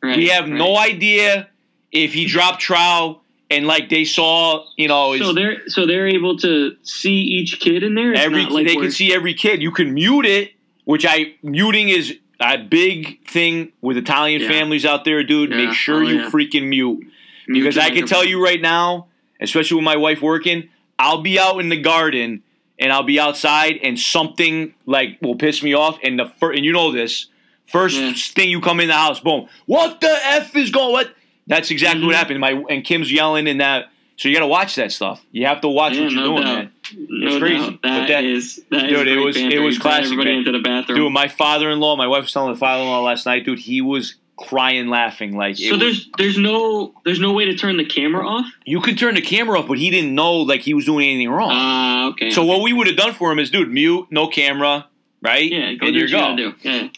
Right, 0.02 0.16
we 0.16 0.28
have 0.28 0.44
right. 0.44 0.52
no 0.52 0.76
idea 0.76 1.48
if 1.90 2.12
he 2.12 2.26
dropped 2.26 2.60
trow 2.60 3.20
and 3.50 3.66
like 3.66 3.88
they 3.88 4.04
saw, 4.04 4.64
you 4.76 4.88
know, 4.88 5.12
his, 5.12 5.22
So 5.22 5.32
they're 5.32 5.68
so 5.68 5.86
they're 5.86 6.08
able 6.08 6.36
to 6.38 6.76
see 6.82 7.14
each 7.14 7.58
kid 7.60 7.82
in 7.82 7.94
there. 7.94 8.12
It's 8.12 8.20
every 8.20 8.46
like 8.46 8.66
they 8.66 8.76
can 8.76 8.90
see 8.90 9.14
every 9.14 9.34
kid. 9.34 9.62
You 9.62 9.70
can 9.70 9.94
mute 9.94 10.26
it, 10.26 10.52
which 10.84 11.06
I 11.06 11.34
muting 11.42 11.88
is 11.88 12.16
a 12.40 12.58
big 12.58 13.26
thing 13.28 13.72
with 13.80 13.96
Italian 13.96 14.42
Yeah. 14.42 14.48
families 14.48 14.84
out 14.84 15.04
there, 15.04 15.22
dude. 15.24 15.50
Yeah. 15.50 15.56
Make 15.66 15.74
sure 15.74 16.04
Oh, 16.04 16.08
you 16.08 16.20
yeah. 16.22 16.30
freaking 16.30 16.64
mute. 16.68 17.06
mute 17.48 17.62
because 17.62 17.76
the 17.76 17.82
I 17.82 17.90
can 17.90 18.06
tell 18.06 18.24
you 18.24 18.42
right 18.42 18.60
now, 18.60 19.06
especially 19.40 19.76
with 19.76 19.84
my 19.84 19.96
wife 19.96 20.20
working, 20.20 20.68
I'll 20.98 21.22
be 21.22 21.38
out 21.38 21.58
in 21.60 21.68
the 21.68 21.76
garden 21.80 22.42
and 22.78 22.92
I'll 22.92 23.02
be 23.04 23.18
outside 23.20 23.78
and 23.82 23.98
something 23.98 24.74
like 24.86 25.18
will 25.22 25.36
piss 25.36 25.62
me 25.62 25.72
off. 25.74 25.98
And 26.02 26.18
the 26.18 26.26
fir- 26.40 26.52
and 26.52 26.64
you 26.64 26.72
know 26.72 26.92
this 26.92 27.26
first 27.66 28.34
thing 28.34 28.48
you 28.50 28.60
come 28.60 28.80
in 28.80 28.88
the 28.88 28.94
house, 28.94 29.20
boom, 29.20 29.46
what 29.66 30.00
the 30.00 30.18
f 30.24 30.54
is 30.56 30.70
going? 30.70 30.92
What? 30.92 31.14
That's 31.46 31.70
exactly 31.70 32.04
what 32.04 32.14
Mhm. 32.14 32.18
happened. 32.18 32.40
My 32.40 32.62
and 32.68 32.84
Kim's 32.84 33.10
yelling 33.12 33.46
and 33.48 33.60
that. 33.60 33.90
So 34.16 34.28
you 34.28 34.34
got 34.34 34.40
to 34.40 34.46
watch 34.46 34.74
that 34.76 34.92
stuff. 34.92 35.22
You 35.30 35.44
have 35.46 35.60
to 35.60 35.68
watch 35.68 35.92
what 35.98 36.10
you're 36.10 36.22
no 36.22 36.28
doing, 36.28 36.42
doubt. 36.42 36.54
man. 36.56 36.70
No 36.94 37.26
It's 37.28 37.38
crazy. 37.38 37.58
doubt. 37.58 37.78
But 37.82 37.88
That 37.88 38.08
that- 38.08 38.24
is 38.24 38.62
that 38.70 38.84
is 38.84 38.90
Dude, 38.90 39.08
it 39.08 39.14
great 39.14 39.24
was- 39.24 39.36
it 39.36 39.40
banter. 39.42 39.62
was 39.62 39.78
classic, 39.78 40.04
Everybody 40.04 40.30
man. 40.30 40.38
into 40.40 40.52
the 40.52 40.58
bathroom. 40.60 40.98
Dude, 40.98 41.12
my 41.12 41.28
father-in-law, 41.28 41.96
my 41.96 42.06
wife 42.06 42.22
was 42.24 42.32
telling 42.32 42.52
the 42.52 42.58
father-in-law 42.58 43.00
last 43.02 43.26
night, 43.26 43.44
dude, 43.44 43.58
he 43.58 43.80
was 43.80 44.14
crying, 44.36 44.88
laughing 44.88 45.36
like. 45.36 45.58
it 45.58 45.64
so 45.64 45.70
was- 45.72 45.80
there's 45.80 46.08
there's 46.18 46.38
no 46.38 46.92
there's 47.04 47.18
no 47.20 47.32
way 47.32 47.46
to 47.46 47.54
turn 47.56 47.76
the 47.78 47.84
camera 47.84 48.26
off. 48.28 48.46
you 48.66 48.80
could 48.80 48.98
turn 48.98 49.14
the 49.14 49.22
camera 49.22 49.58
off, 49.58 49.66
but 49.66 49.78
he 49.78 49.90
didn't 49.90 50.14
know 50.14 50.34
like 50.42 50.60
he 50.60 50.74
was 50.74 50.84
doing 50.84 51.08
anything 51.08 51.28
wrong. 51.30 51.50
Ah, 51.52 52.08
okay. 52.08 52.30
So 52.30 52.44
what 52.44 52.60
we 52.62 52.72
would 52.72 52.86
have 52.86 52.96
done 52.96 53.12
for 53.14 53.32
him 53.32 53.38
is, 53.38 53.50
dude, 53.50 53.70
mute, 53.72 54.06
no 54.10 54.26
camera, 54.28 54.86
right? 55.22 55.50
yeah, 55.50 55.72
go 55.74 55.86
and 55.86 55.94
do 55.94 56.00
you 56.06 56.16
what 56.16 56.38
you 56.38 56.44
go. 56.44 56.52
do. 56.62 56.68
Yeah, 56.68 56.88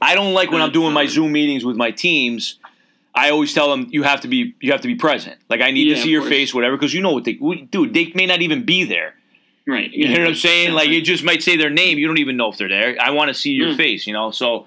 I 0.00 0.14
don't 0.14 0.34
like 0.34 0.50
when 0.50 0.60
I'm 0.62 0.72
doing 0.72 0.92
my. 0.92 1.06
Zoom 1.06 1.32
meetings 1.32 1.64
with 1.64 1.76
my 1.76 1.90
teams. 1.90 2.56
I 3.14 3.30
always 3.30 3.52
tell 3.52 3.68
them 3.70 3.88
you 3.90 4.02
have 4.04 4.20
to 4.20 4.28
be 4.28 4.54
you 4.60 4.70
have 4.72 4.80
to 4.82 4.88
be 4.88 4.94
present. 4.94 5.36
Like 5.48 5.60
I 5.60 5.70
need 5.70 5.88
Yeah, 5.88 5.94
to 5.96 6.00
see 6.02 6.10
your 6.10 6.20
course. 6.20 6.30
face, 6.30 6.54
whatever, 6.54 6.76
because 6.76 6.92
you 6.94 7.00
know 7.00 7.12
what 7.12 7.24
they 7.24 7.36
we- 7.40 7.62
dude. 7.62 7.94
They 7.94 8.12
may 8.14 8.26
not 8.26 8.42
even 8.42 8.62
be 8.64 8.84
there. 8.84 9.14
Right. 9.68 9.92
You 9.92 10.08
know 10.08 10.20
what 10.20 10.28
I'm 10.28 10.34
saying? 10.34 10.72
Like 10.72 10.88
it 10.88 11.02
just 11.02 11.22
might 11.22 11.42
say 11.42 11.56
their 11.58 11.68
name. 11.68 11.98
You 11.98 12.06
don't 12.06 12.16
even 12.18 12.38
know 12.38 12.50
if 12.50 12.56
they're 12.56 12.70
there. 12.70 12.96
I 12.98 13.10
want 13.10 13.28
to 13.28 13.34
see 13.34 13.50
your 13.52 13.68
Yeah. 13.68 13.76
face. 13.76 14.06
You 14.06 14.14
know. 14.14 14.30
So, 14.30 14.66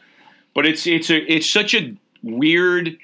but 0.54 0.68
it's 0.68 0.86
it's 0.86 1.10
a 1.10 1.18
it's 1.18 1.50
such 1.50 1.74
a 1.74 1.96
weird. 2.22 2.98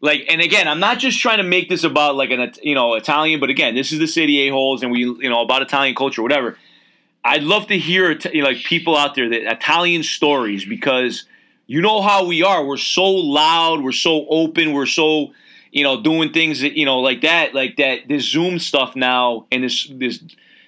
Like 0.00 0.26
and 0.30 0.40
again, 0.40 0.68
I'm 0.68 0.78
not 0.78 1.00
just 1.00 1.18
trying 1.18 1.38
to 1.38 1.42
make 1.42 1.68
this 1.68 1.82
about 1.82 2.14
like 2.14 2.30
an 2.30 2.52
you 2.62 2.76
know 2.76 2.94
Italian, 2.94 3.40
but 3.40 3.50
again, 3.50 3.74
this 3.74 3.90
is 3.90 3.98
the 3.98 4.06
Serie 4.06 4.42
A 4.46 4.50
holes, 4.50 4.84
and 4.84 4.92
we 4.92 5.00
you 5.00 5.28
know 5.28 5.40
about 5.42 5.60
Italian 5.62 5.96
culture, 5.96 6.22
whatever. 6.22 6.56
I'd 7.24 7.42
love 7.42 7.66
to 7.68 7.78
hear 7.78 8.16
like 8.34 8.58
people 8.58 8.96
out 8.96 9.16
there 9.16 9.28
that 9.30 9.50
Italian 9.50 10.04
stories 10.04 10.64
because 10.64 11.24
you 11.66 11.80
know 11.80 12.00
how 12.00 12.26
we 12.26 12.44
are. 12.44 12.64
We're 12.64 12.76
so 12.76 13.06
loud. 13.10 13.82
We're 13.82 13.90
so 13.92 14.26
open. 14.28 14.72
We're 14.72 14.86
so 14.86 15.32
you 15.72 15.82
know 15.82 16.00
doing 16.00 16.32
things 16.32 16.60
that 16.60 16.74
you 16.74 16.84
know 16.84 17.00
like 17.00 17.22
that, 17.22 17.54
like 17.54 17.76
that. 17.78 18.06
This 18.06 18.30
Zoom 18.30 18.60
stuff 18.60 18.94
now 18.94 19.46
and 19.50 19.64
this 19.64 19.88
this 19.90 20.20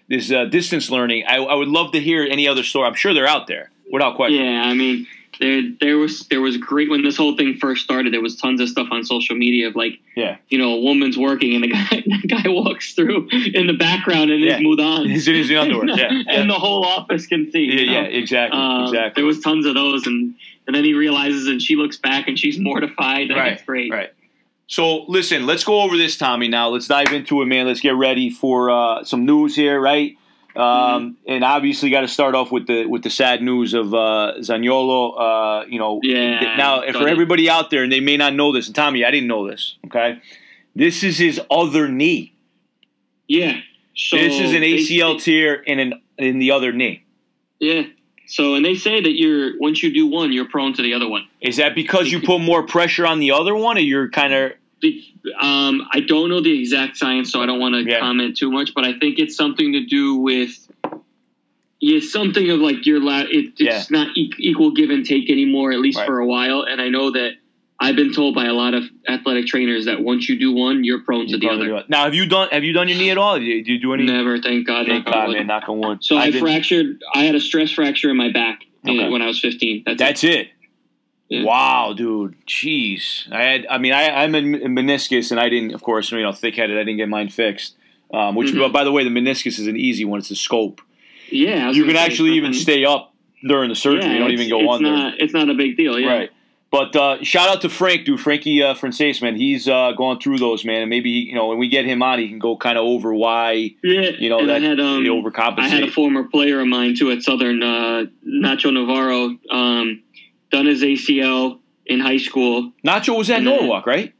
this 0.08 0.30
uh, 0.30 0.44
distance 0.46 0.90
learning. 0.90 1.24
I, 1.26 1.36
I 1.36 1.54
would 1.54 1.68
love 1.68 1.92
to 1.92 2.00
hear 2.00 2.22
any 2.28 2.46
other 2.48 2.62
story. 2.62 2.86
I'm 2.86 2.94
sure 2.94 3.12
they're 3.14 3.26
out 3.26 3.46
there 3.46 3.70
without 3.92 4.16
question. 4.16 4.42
Yeah, 4.44 4.62
I 4.64 4.74
mean, 4.74 5.06
there 5.40 5.62
there 5.80 5.98
was 5.98 6.26
there 6.28 6.40
was 6.40 6.56
great 6.56 6.88
when 6.88 7.02
this 7.02 7.16
whole 7.16 7.36
thing 7.36 7.56
first 7.60 7.84
started. 7.84 8.12
There 8.12 8.20
was 8.22 8.36
tons 8.36 8.60
of 8.60 8.68
stuff 8.68 8.88
on 8.90 9.04
social 9.04 9.36
media 9.36 9.68
of 9.68 9.76
like, 9.76 9.98
Yeah. 10.16 10.36
you 10.48 10.58
know, 10.58 10.74
a 10.74 10.80
woman's 10.80 11.18
working 11.18 11.54
and 11.54 11.64
the 11.64 11.68
guy 11.72 12.02
the 12.06 12.22
guy 12.28 12.48
walks 12.48 12.94
through 12.94 13.28
in 13.30 13.66
the 13.66 13.74
background 13.74 14.30
and 14.30 14.40
Yeah. 14.42 14.56
is 14.56 14.62
moved 14.62 14.80
on. 14.80 15.08
He's 15.08 15.28
in 15.28 15.34
his 15.34 15.50
underwear. 15.50 15.86
Yeah, 15.98 16.22
and 16.28 16.48
the 16.48 16.54
whole 16.54 16.84
office 16.84 17.26
can 17.26 17.50
see. 17.52 17.64
Yeah, 17.64 17.80
you 17.80 17.90
yeah, 17.92 18.02
exactly, 18.02 18.58
Um, 18.58 18.84
exactly. 18.84 19.20
There 19.20 19.26
was 19.26 19.40
tons 19.40 19.66
of 19.66 19.74
those, 19.74 20.06
and 20.06 20.34
and 20.66 20.74
then 20.74 20.82
he 20.84 20.94
realizes, 20.94 21.46
and 21.46 21.60
she 21.62 21.76
looks 21.76 21.96
back, 21.96 22.26
and 22.28 22.36
she's 22.38 22.58
mortified. 22.58 23.28
Like, 23.28 23.38
Right, 23.38 23.52
it's 23.52 23.62
great. 23.62 23.90
Right. 23.92 24.12
So 24.68 25.04
listen, 25.08 25.46
let's 25.46 25.64
go 25.64 25.82
over 25.82 25.96
this, 25.96 26.16
Tommy. 26.16 26.48
Now 26.48 26.68
let's 26.70 26.88
dive 26.88 27.12
into 27.12 27.40
it, 27.42 27.46
man. 27.46 27.66
Let's 27.66 27.80
get 27.80 27.94
ready 27.94 28.30
for 28.30 28.70
uh, 28.70 29.04
some 29.04 29.24
news 29.24 29.54
here, 29.56 29.80
right? 29.80 30.16
Um, 30.54 30.64
Mm-hmm. 30.66 31.10
And 31.32 31.44
obviously, 31.44 31.90
got 31.90 32.00
to 32.00 32.08
start 32.08 32.34
off 32.34 32.50
with 32.50 32.66
the 32.66 32.86
with 32.86 33.02
the 33.02 33.10
sad 33.10 33.42
news 33.42 33.74
of 33.74 33.92
uh, 33.92 34.34
Zaniolo. 34.40 35.12
Uh, 35.20 35.66
you 35.68 35.78
know, 35.78 36.00
Yeah, 36.02 36.56
now 36.56 36.80
for 36.80 37.06
it. 37.06 37.10
everybody 37.10 37.50
out 37.50 37.68
there, 37.70 37.82
and 37.82 37.92
they 37.92 38.00
may 38.00 38.16
not 38.16 38.32
know 38.34 38.52
this, 38.52 38.66
and 38.66 38.74
Tommy, 38.74 39.04
I 39.04 39.10
didn't 39.10 39.28
know 39.28 39.46
this. 39.48 39.76
Okay, 39.86 40.18
this 40.74 41.02
is 41.04 41.18
his 41.18 41.38
other 41.50 41.88
knee. 41.88 42.34
Yeah. 43.28 43.60
So 43.94 44.16
this 44.16 44.40
is 44.40 44.52
an 44.52 44.62
ACL 44.62 45.22
tear 45.22 45.54
in 45.54 45.78
an 45.78 46.00
in 46.16 46.38
the 46.38 46.50
other 46.52 46.72
knee. 46.72 47.04
Yeah. 47.60 47.82
So 48.26 48.54
and 48.54 48.64
they 48.64 48.74
say 48.74 49.00
that 49.00 49.12
you're 49.16 49.58
once 49.58 49.82
you 49.82 49.92
do 49.92 50.06
one, 50.06 50.32
you're 50.32 50.48
prone 50.48 50.72
to 50.74 50.82
the 50.82 50.94
other 50.94 51.08
one. 51.08 51.26
Is 51.40 51.56
that 51.56 51.74
because 51.74 52.10
you 52.10 52.20
put 52.20 52.40
more 52.40 52.64
pressure 52.66 53.06
on 53.06 53.18
the 53.20 53.32
other 53.32 53.54
one, 53.54 53.76
or 53.76 53.80
you're 53.80 54.08
kind 54.10 54.32
of 54.34 54.52
Um, 55.40 55.88
I 55.92 56.00
don't 56.06 56.28
know 56.28 56.40
the 56.40 56.56
exact 56.60 56.96
science, 56.96 57.32
so 57.32 57.40
I 57.42 57.46
don't 57.46 57.58
want 57.58 57.74
to 57.74 57.82
Yeah. 57.90 57.98
comment 57.98 58.36
too 58.36 58.50
much. 58.52 58.74
But 58.74 58.84
I 58.84 58.92
think 58.98 59.18
it's 59.18 59.34
something 59.36 59.72
to 59.72 59.80
do 59.84 60.16
with 60.16 60.50
yeah, 61.80 62.00
something 62.00 62.48
of 62.50 62.60
like 62.60 62.86
your 62.86 63.00
la- 63.00 63.20
it, 63.28 63.52
it's 63.58 63.60
Yeah. 63.60 63.82
not 63.90 64.16
e- 64.16 64.32
equal 64.38 64.70
give 64.70 64.90
and 64.90 65.04
take 65.04 65.28
anymore, 65.30 65.72
at 65.72 65.80
least 65.80 65.98
Right. 65.98 66.06
for 66.06 66.18
a 66.20 66.26
while. 66.26 66.62
And 66.62 66.80
I 66.80 66.88
know 66.88 67.10
that 67.10 67.32
I've 67.78 67.94
been 67.96 68.12
told 68.14 68.34
by 68.34 68.46
a 68.46 68.52
lot 68.54 68.72
of 68.74 68.84
athletic 69.06 69.46
trainers 69.46 69.84
that 69.84 70.00
once 70.02 70.28
you 70.28 70.38
do 70.38 70.52
one, 70.52 70.82
you're 70.82 71.00
prone 71.02 71.26
to 71.28 71.36
the 71.36 71.48
other. 71.48 71.84
Now, 71.88 72.04
have 72.04 72.14
you 72.14 72.26
done 72.26 72.48
have 72.50 72.64
you 72.64 72.72
done 72.72 72.88
your 72.88 72.96
knee 72.96 73.10
at 73.10 73.18
all? 73.18 73.38
Do 73.38 73.44
you, 73.44 73.62
do 73.62 73.72
you 73.74 73.78
do 73.78 73.92
any? 73.92 74.04
Never, 74.04 74.38
thank 74.40 74.66
God. 74.66 74.86
Thank 74.86 75.04
God, 75.04 75.30
man. 75.32 75.46
Knock 75.46 75.68
on 75.68 75.78
wood. 75.80 76.02
So 76.02 76.16
I, 76.16 76.30
did- 76.30 76.40
fractured. 76.40 77.02
I 77.14 77.24
had 77.24 77.34
a 77.34 77.40
stress 77.40 77.70
fracture 77.70 78.08
in 78.10 78.16
my 78.16 78.32
back 78.32 78.62
in- 78.84 78.98
Okay. 78.98 79.10
when 79.10 79.20
I 79.20 79.26
was 79.26 79.38
15. 79.40 79.82
That's, 79.84 79.98
That's 79.98 80.24
it. 80.24 80.48
Yeah. 81.28 81.42
Wow, 81.44 81.92
dude. 81.94 82.36
Jeez. 82.46 83.30
I 83.32 83.42
had. 83.42 83.66
I 83.68 83.78
mean, 83.78 83.92
I, 83.92 84.22
I'm 84.22 84.34
a 84.34 84.40
meniscus, 84.40 85.30
and 85.32 85.40
I 85.40 85.48
didn't. 85.48 85.74
Of 85.74 85.82
course, 85.82 86.12
you 86.12 86.22
know, 86.22 86.32
thick-headed. 86.32 86.76
I 86.76 86.80
didn't 86.84 86.98
get 86.98 87.08
mine 87.08 87.28
fixed. 87.30 87.74
Um, 88.14 88.36
which, 88.36 88.52
Mhm. 88.52 88.72
by 88.72 88.84
the 88.84 88.92
way, 88.92 89.02
the 89.02 89.10
meniscus 89.10 89.58
is 89.58 89.66
an 89.66 89.76
easy 89.76 90.04
one. 90.04 90.20
It's 90.20 90.30
a 90.30 90.36
scope. 90.36 90.80
Yeah, 91.28 91.72
You 91.72 91.84
can 91.84 91.96
actually 91.96 92.34
even 92.34 92.54
stay 92.54 92.84
up 92.84 93.12
during 93.42 93.68
the 93.68 93.74
surgery. 93.74 94.04
Yeah, 94.04 94.12
you 94.12 94.18
don't 94.20 94.30
even 94.30 94.48
go 94.48 94.68
on. 94.70 94.82
Not, 94.82 95.14
it's 95.20 95.32
not 95.34 95.50
a 95.50 95.54
big 95.54 95.76
deal. 95.76 95.98
Yeah. 95.98 96.12
Right. 96.12 96.30
But 96.70 96.96
uh, 96.96 97.22
shout 97.22 97.48
out 97.48 97.60
to 97.62 97.68
Frank, 97.68 98.04
dude. 98.06 98.20
Frankie 98.20 98.62
uh, 98.62 98.74
Frances, 98.74 99.22
man. 99.22 99.36
He's 99.36 99.68
uh, 99.68 99.92
going 99.92 100.18
through 100.18 100.38
those, 100.38 100.64
man. 100.64 100.82
And 100.82 100.90
maybe, 100.90 101.10
you 101.10 101.34
know, 101.34 101.46
when 101.46 101.58
we 101.58 101.68
get 101.68 101.84
him 101.84 102.02
on, 102.02 102.18
he 102.18 102.28
can 102.28 102.38
go 102.40 102.56
kind 102.56 102.76
of 102.76 102.84
over 102.84 103.14
why, 103.14 103.70
Yeah, 103.84 104.10
you 104.18 104.28
know, 104.28 104.44
that 104.46 104.56
I 104.62 104.66
had 104.66 104.80
um, 104.80 105.04
overcompensate. 105.04 105.58
I 105.60 105.68
had 105.68 105.84
a 105.84 105.90
former 105.90 106.24
player 106.24 106.60
of 106.60 106.66
mine 106.66 106.96
too 106.96 107.10
at 107.12 107.22
Southern, 107.22 107.62
uh, 107.62 108.04
Nacho 108.28 108.72
Navarro, 108.72 109.36
um, 109.50 110.02
done 110.50 110.66
his 110.66 110.82
ACL 110.82 111.60
in 111.86 112.00
high 112.00 112.18
school. 112.18 112.72
Nacho 112.84 113.16
was 113.16 113.30
at 113.30 113.38
and 113.38 113.46
then- 113.46 113.58
Norwalk, 113.60 113.86
right? 113.86 114.12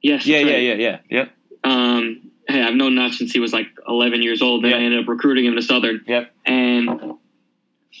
Yes, 0.00 0.24
Yeah, 0.24 0.38
yeah, 0.38 0.52
right. 0.52 0.62
yeah, 0.62 0.74
yeah, 0.74 0.98
Yep. 1.10 1.30
Um, 1.64 2.30
hey, 2.46 2.62
I've 2.62 2.74
known 2.74 2.94
Nach 2.94 3.12
since 3.12 3.32
he 3.32 3.40
was 3.40 3.52
like 3.52 3.66
11 3.88 4.22
years 4.22 4.40
old, 4.40 4.62
and 4.64 4.70
Yeah. 4.70 4.78
I 4.78 4.80
ended 4.82 5.00
up 5.02 5.08
recruiting 5.08 5.44
him 5.44 5.56
to 5.56 5.62
Southern. 5.62 6.02
Yep. 6.06 6.32
And 6.46 6.88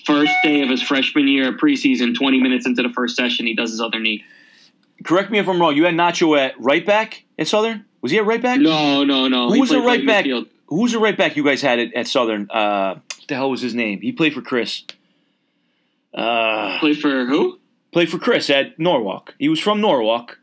first 0.08 0.32
day 0.42 0.62
of 0.62 0.68
his 0.70 0.82
freshman 0.82 1.28
year 1.28 1.52
preseason, 1.56 2.16
20 2.16 2.40
minutes 2.40 2.66
into 2.66 2.82
the 2.82 2.88
first 2.90 3.14
session, 3.14 3.46
he 3.46 3.54
does 3.54 3.70
his 3.70 3.80
other 3.80 4.00
knee. 4.00 4.24
Correct 5.04 5.30
me 5.30 5.38
if 5.38 5.46
I'm 5.48 5.60
wrong. 5.60 5.76
You 5.76 5.84
had 5.84 5.94
Nacho 5.94 6.36
at 6.36 6.58
right 6.60 6.84
back 6.84 7.22
at 7.38 7.46
Southern? 7.46 7.84
Was 8.00 8.10
he 8.10 8.18
at 8.18 8.26
right 8.26 8.42
back? 8.42 8.58
No, 8.60 9.04
no, 9.04 9.28
no. 9.28 9.48
Who 9.48 9.54
He 9.54 9.60
was 9.60 9.70
the 9.70 9.80
right 9.80 10.04
back? 10.04 10.24
midfield. 10.24 10.48
Who 10.66 10.82
was 10.82 10.92
the 10.92 10.98
right 10.98 11.16
back 11.16 11.36
you 11.36 11.44
guys 11.44 11.62
had 11.62 11.78
at, 11.78 11.94
at 11.94 12.06
Southern? 12.08 12.50
Uh, 12.50 12.94
what 12.94 13.28
the 13.28 13.34
hell 13.36 13.50
was 13.50 13.60
his 13.60 13.74
name? 13.74 14.00
He 14.00 14.10
played 14.12 14.34
for 14.34 14.42
Chris. 14.42 14.82
Uh, 16.14 16.78
Played 16.80 16.98
for 17.00 17.26
who? 17.26 17.58
played 17.92 18.10
for 18.10 18.18
Chris 18.18 18.50
at 18.50 18.78
Norwalk. 18.78 19.34
He 19.38 19.48
was 19.48 19.60
from 19.60 19.80
Norwalk. 19.80 20.38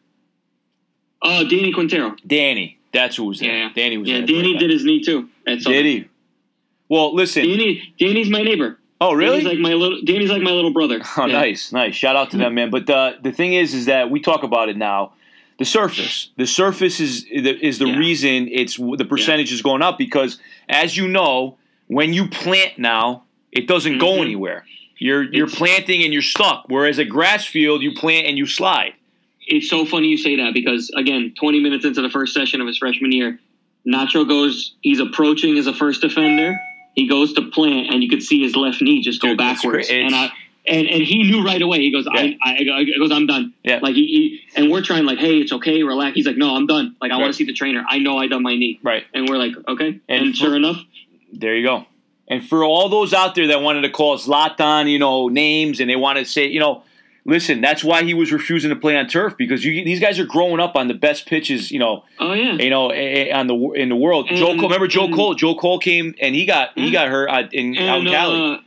Oh, 1.22 1.44
Danny 1.48 1.72
Quintero. 1.74 2.16
Danny. 2.26 2.78
That's 2.94 3.16
who 3.18 3.26
was 3.26 3.40
there. 3.40 3.56
Yeah. 3.58 3.70
Danny 3.76 3.98
was 3.98 4.08
Yeah, 4.08 4.18
there. 4.20 4.28
Danny 4.28 4.54
right 4.54 4.60
did 4.60 4.70
his 4.70 4.84
knee 4.86 5.04
too. 5.04 5.30
At 5.46 5.62
Southern. 5.62 5.74
Did 5.84 5.86
he? 5.86 6.10
Well, 6.88 7.14
listen. 7.16 7.44
Danny, 7.44 7.94
Danny's 8.00 8.30
my 8.30 8.42
neighbor. 8.44 8.80
Oh, 9.02 9.14
really? 9.14 9.38
Danny's 9.42 9.46
like 9.46 9.60
my 9.60 9.74
little. 9.74 10.02
Danny's 10.04 10.30
like 10.30 10.42
my 10.42 10.52
little 10.52 10.72
brother. 10.74 11.02
Oh, 11.18 11.26
Yeah. 11.26 11.34
nice, 11.40 11.72
nice. 11.72 11.96
Shout 11.96 12.16
out 12.16 12.32
to 12.32 12.38
them, 12.38 12.56
man. 12.56 12.70
But 12.70 12.86
the 12.88 13.18
the 13.22 13.32
thing 13.32 13.54
is, 13.54 13.74
is 13.74 13.86
that 13.86 14.10
we 14.10 14.20
talk 14.20 14.44
about 14.44 14.70
it 14.70 14.78
now. 14.78 15.14
The 15.58 15.66
surface, 15.66 16.32
the 16.38 16.46
surface 16.48 17.00
is 17.00 17.24
is 17.32 17.80
the 17.80 17.88
Yeah. 17.88 17.98
reason 17.98 18.50
it's 18.52 18.76
the 18.78 19.06
percentage 19.08 19.52
is 19.54 19.62
going 19.62 19.82
up 19.82 19.98
because, 19.98 20.38
as 20.68 20.98
you 20.98 21.08
know, 21.08 21.58
when 21.88 22.14
you 22.14 22.28
plant 22.28 22.78
now, 22.78 23.24
it 23.52 23.68
doesn't 23.68 23.98
go 24.00 24.14
Mhm. 24.18 24.22
anywhere. 24.22 24.66
You're 24.98 25.24
you're 25.24 25.46
It's- 25.48 25.58
planting 25.58 26.04
and 26.04 26.12
you're 26.14 26.22
stuck. 26.22 26.66
Whereas 26.68 26.98
a 27.00 27.06
grass 27.06 27.46
field, 27.46 27.82
you 27.84 27.94
plant 27.94 28.28
and 28.28 28.38
you 28.38 28.46
slide. 28.46 28.94
It's 29.48 29.70
so 29.70 29.86
funny 29.86 30.08
you 30.08 30.18
say 30.18 30.36
that 30.38 30.54
because 30.54 30.90
again, 30.96 31.34
20 31.40 31.60
minutes 31.60 31.86
into 31.86 32.02
the 32.02 32.10
first 32.10 32.34
session 32.34 32.60
of 32.62 32.68
his 32.68 32.78
freshman 32.78 33.12
year, 33.12 33.40
Nacho 33.88 34.28
goes. 34.28 34.74
He's 34.82 35.00
approaching 35.00 35.58
as 35.58 35.68
a 35.68 35.74
first 35.74 36.02
defender. 36.02 36.60
He 36.96 37.08
goes 37.08 37.34
to 37.34 37.42
plant, 37.44 37.94
and 37.94 38.02
you 38.02 38.10
could 38.10 38.24
see 38.24 38.42
his 38.42 38.56
left 38.56 38.82
knee 38.82 39.02
just 39.02 39.22
go 39.22 39.30
Dude, 39.30 39.38
backwards. 39.38 39.90
and 39.90 40.16
I 40.16 40.32
and 40.68 40.88
and 40.88 41.04
he 41.04 41.24
knew 41.24 41.44
right 41.46 41.62
away. 41.62 41.80
He 41.80 41.92
goes, 41.92 42.06
Yeah. 42.12 42.22
I, 42.22 42.38
I, 42.44 42.80
I 42.80 42.84
goes, 42.98 43.12
I'm 43.12 43.28
done. 43.28 43.54
Yeah. 43.64 43.80
Like 43.82 43.94
he, 43.96 44.08
he 44.08 44.60
and 44.60 44.72
we're 44.72 44.82
trying 44.82 45.06
like, 45.06 45.20
hey, 45.20 45.38
it's 45.38 45.52
okay, 45.52 45.84
relax. 45.84 46.16
He's 46.16 46.26
like, 46.26 46.38
no, 46.38 46.56
I'm 46.56 46.66
done. 46.68 46.96
Like 47.02 47.12
I 47.12 47.16
Right. 47.16 47.22
want 47.22 47.34
to 47.34 47.38
see 47.38 47.44
the 47.44 47.54
trainer. 47.54 47.84
I 47.88 48.00
know 48.00 48.18
I 48.18 48.28
done 48.28 48.42
my 48.44 48.56
knee. 48.56 48.80
Right. 48.82 49.04
And 49.14 49.30
we're 49.30 49.38
like, 49.38 49.52
okay. 49.68 50.00
And 50.10 50.26
And, 50.26 50.30
for- 50.32 50.38
sure 50.38 50.56
enough, 50.56 50.78
There 51.34 51.56
you 51.56 51.64
go. 51.66 51.86
And 52.28 52.44
for 52.44 52.64
all 52.64 52.90
those 52.90 53.14
out 53.14 53.36
there 53.36 53.46
that 53.48 53.62
wanted 53.62 53.82
to 53.82 53.90
call 53.92 54.18
Zlatan, 54.18 54.90
you 54.90 54.98
know, 54.98 55.28
names 55.28 55.80
and 55.80 55.88
they 55.88 55.96
wanted 55.96 56.26
to 56.26 56.32
say, 56.32 56.48
you 56.48 56.60
know, 56.60 56.82
listen, 57.26 57.60
that's 57.62 57.84
why 57.84 58.04
he 58.04 58.14
was 58.14 58.32
refusing 58.32 58.70
to 58.70 58.76
play 58.76 58.96
on 58.96 59.08
turf 59.08 59.36
because 59.38 59.66
you, 59.66 59.84
these 59.84 60.00
guys 60.00 60.20
are 60.20 60.26
growing 60.26 60.60
up 60.60 60.76
on 60.76 60.88
the 60.88 60.94
best 60.94 61.26
pitches, 61.26 61.72
you 61.72 61.80
know, 61.80 62.04
oh 62.20 62.34
yeah, 62.34 62.54
you 62.54 62.70
know, 62.70 62.92
on 62.92 63.48
the 63.48 63.56
in 63.76 63.90
the 63.90 63.96
world. 63.96 64.28
Joe 64.30 64.54
Cole, 64.56 64.64
remember 64.70 64.88
Joe 64.88 65.06
and- 65.06 65.14
Cole? 65.16 65.34
Joe 65.36 65.56
Cole 65.56 65.80
came 65.80 66.14
and 66.22 66.34
he 66.36 66.46
got 66.46 66.70
he 66.76 66.92
got 66.92 67.08
hurt 67.10 67.30
out 67.30 67.54
in, 67.54 67.78
out 67.78 68.00
in 68.02 68.08
Cali. 68.08 68.56
uh, 68.56 68.58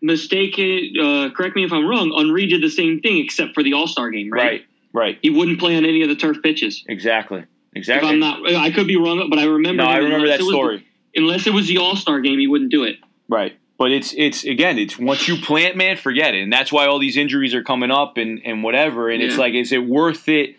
mistaken. 0.00 0.92
Uh, 1.00 1.30
correct 1.34 1.56
me 1.56 1.64
if 1.64 1.72
I'm 1.72 1.86
wrong. 1.86 2.12
Henri 2.16 2.46
did 2.46 2.62
the 2.62 2.70
same 2.70 3.00
thing 3.00 3.18
except 3.18 3.54
for 3.54 3.62
the 3.62 3.72
All 3.72 3.86
Star 3.86 4.10
game, 4.10 4.30
right? 4.30 4.42
right, 4.42 4.62
right, 4.92 5.18
He 5.22 5.30
wouldn't 5.30 5.58
play 5.58 5.76
on 5.76 5.84
any 5.84 6.02
of 6.02 6.08
the 6.08 6.16
turf 6.16 6.38
pitches. 6.42 6.84
exactly, 6.88 7.40
If 7.40 7.46
exactly. 7.74 8.08
I'm 8.10 8.18
not, 8.18 8.46
I 8.54 8.70
could 8.70 8.86
be 8.86 8.96
wrong, 8.96 9.26
but 9.30 9.38
I 9.38 9.44
remember. 9.44 9.82
no, 9.82 9.88
I 9.88 9.98
remember 9.98 10.26
that 10.28 10.40
story. 10.40 10.86
unless 11.14 11.46
it 11.46 11.52
was 11.52 11.66
the 11.68 11.78
All 11.78 11.96
Star 11.96 12.20
game, 12.20 12.38
he 12.38 12.46
wouldn't 12.46 12.70
do 12.70 12.84
it. 12.84 12.96
Right. 13.28 13.56
But 13.78 13.90
it's 13.90 14.14
it's 14.16 14.44
again, 14.44 14.78
it's 14.78 14.98
once 14.98 15.26
you 15.26 15.36
plant, 15.36 15.76
man, 15.76 15.96
forget 15.96 16.34
it. 16.34 16.42
And 16.42 16.52
that's 16.52 16.70
why 16.72 16.86
all 16.86 16.98
these 17.00 17.16
injuries 17.16 17.52
are 17.54 17.62
coming 17.64 17.90
up 17.90 18.16
and, 18.16 18.40
and 18.44 18.62
whatever. 18.62 19.10
And 19.10 19.22
it's 19.22 19.36
like, 19.38 19.54
is 19.54 19.72
it 19.72 19.84
worth 19.86 20.28
it? 20.28 20.56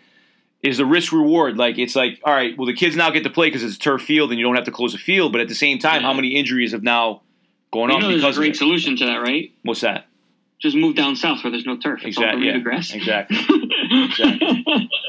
Is 0.62 0.78
the 0.78 0.86
risk 0.86 1.12
reward 1.12 1.56
like 1.58 1.78
it's 1.78 1.94
like, 1.94 2.20
all 2.24 2.32
right, 2.34 2.56
well 2.56 2.66
the 2.66 2.72
kids 2.74 2.96
now 2.96 3.10
get 3.10 3.22
to 3.24 3.30
play 3.30 3.48
because 3.48 3.62
it's 3.62 3.76
a 3.76 3.78
turf 3.78 4.02
field 4.02 4.30
and 4.30 4.38
you 4.38 4.44
don't 4.46 4.56
have 4.56 4.64
to 4.64 4.70
close 4.70 4.92
the 4.92 4.98
field, 4.98 5.30
but 5.32 5.40
at 5.40 5.48
the 5.48 5.54
same 5.54 5.78
time, 5.78 6.00
Yeah. 6.00 6.06
how 6.08 6.12
many 6.14 6.28
injuries 6.28 6.72
have 6.72 6.82
now 6.82 7.20
gone 7.72 7.90
You 7.90 7.96
up 7.96 8.00
know, 8.02 8.08
there's 8.08 8.20
because 8.22 8.36
a 8.36 8.40
of 8.40 8.42
great 8.44 8.56
solution 8.56 8.96
to 8.96 9.04
that, 9.06 9.16
right? 9.16 9.52
What's 9.62 9.82
that? 9.82 10.06
Just 10.62 10.74
move 10.76 10.94
down 10.96 11.16
south 11.16 11.44
where 11.44 11.50
there's 11.50 11.66
no 11.66 11.76
turf. 11.76 12.00
It's 12.04 12.16
Exactly. 12.16 12.46
Yeah. 12.46 12.58
grass. 12.58 12.94
Exactly. 12.94 13.36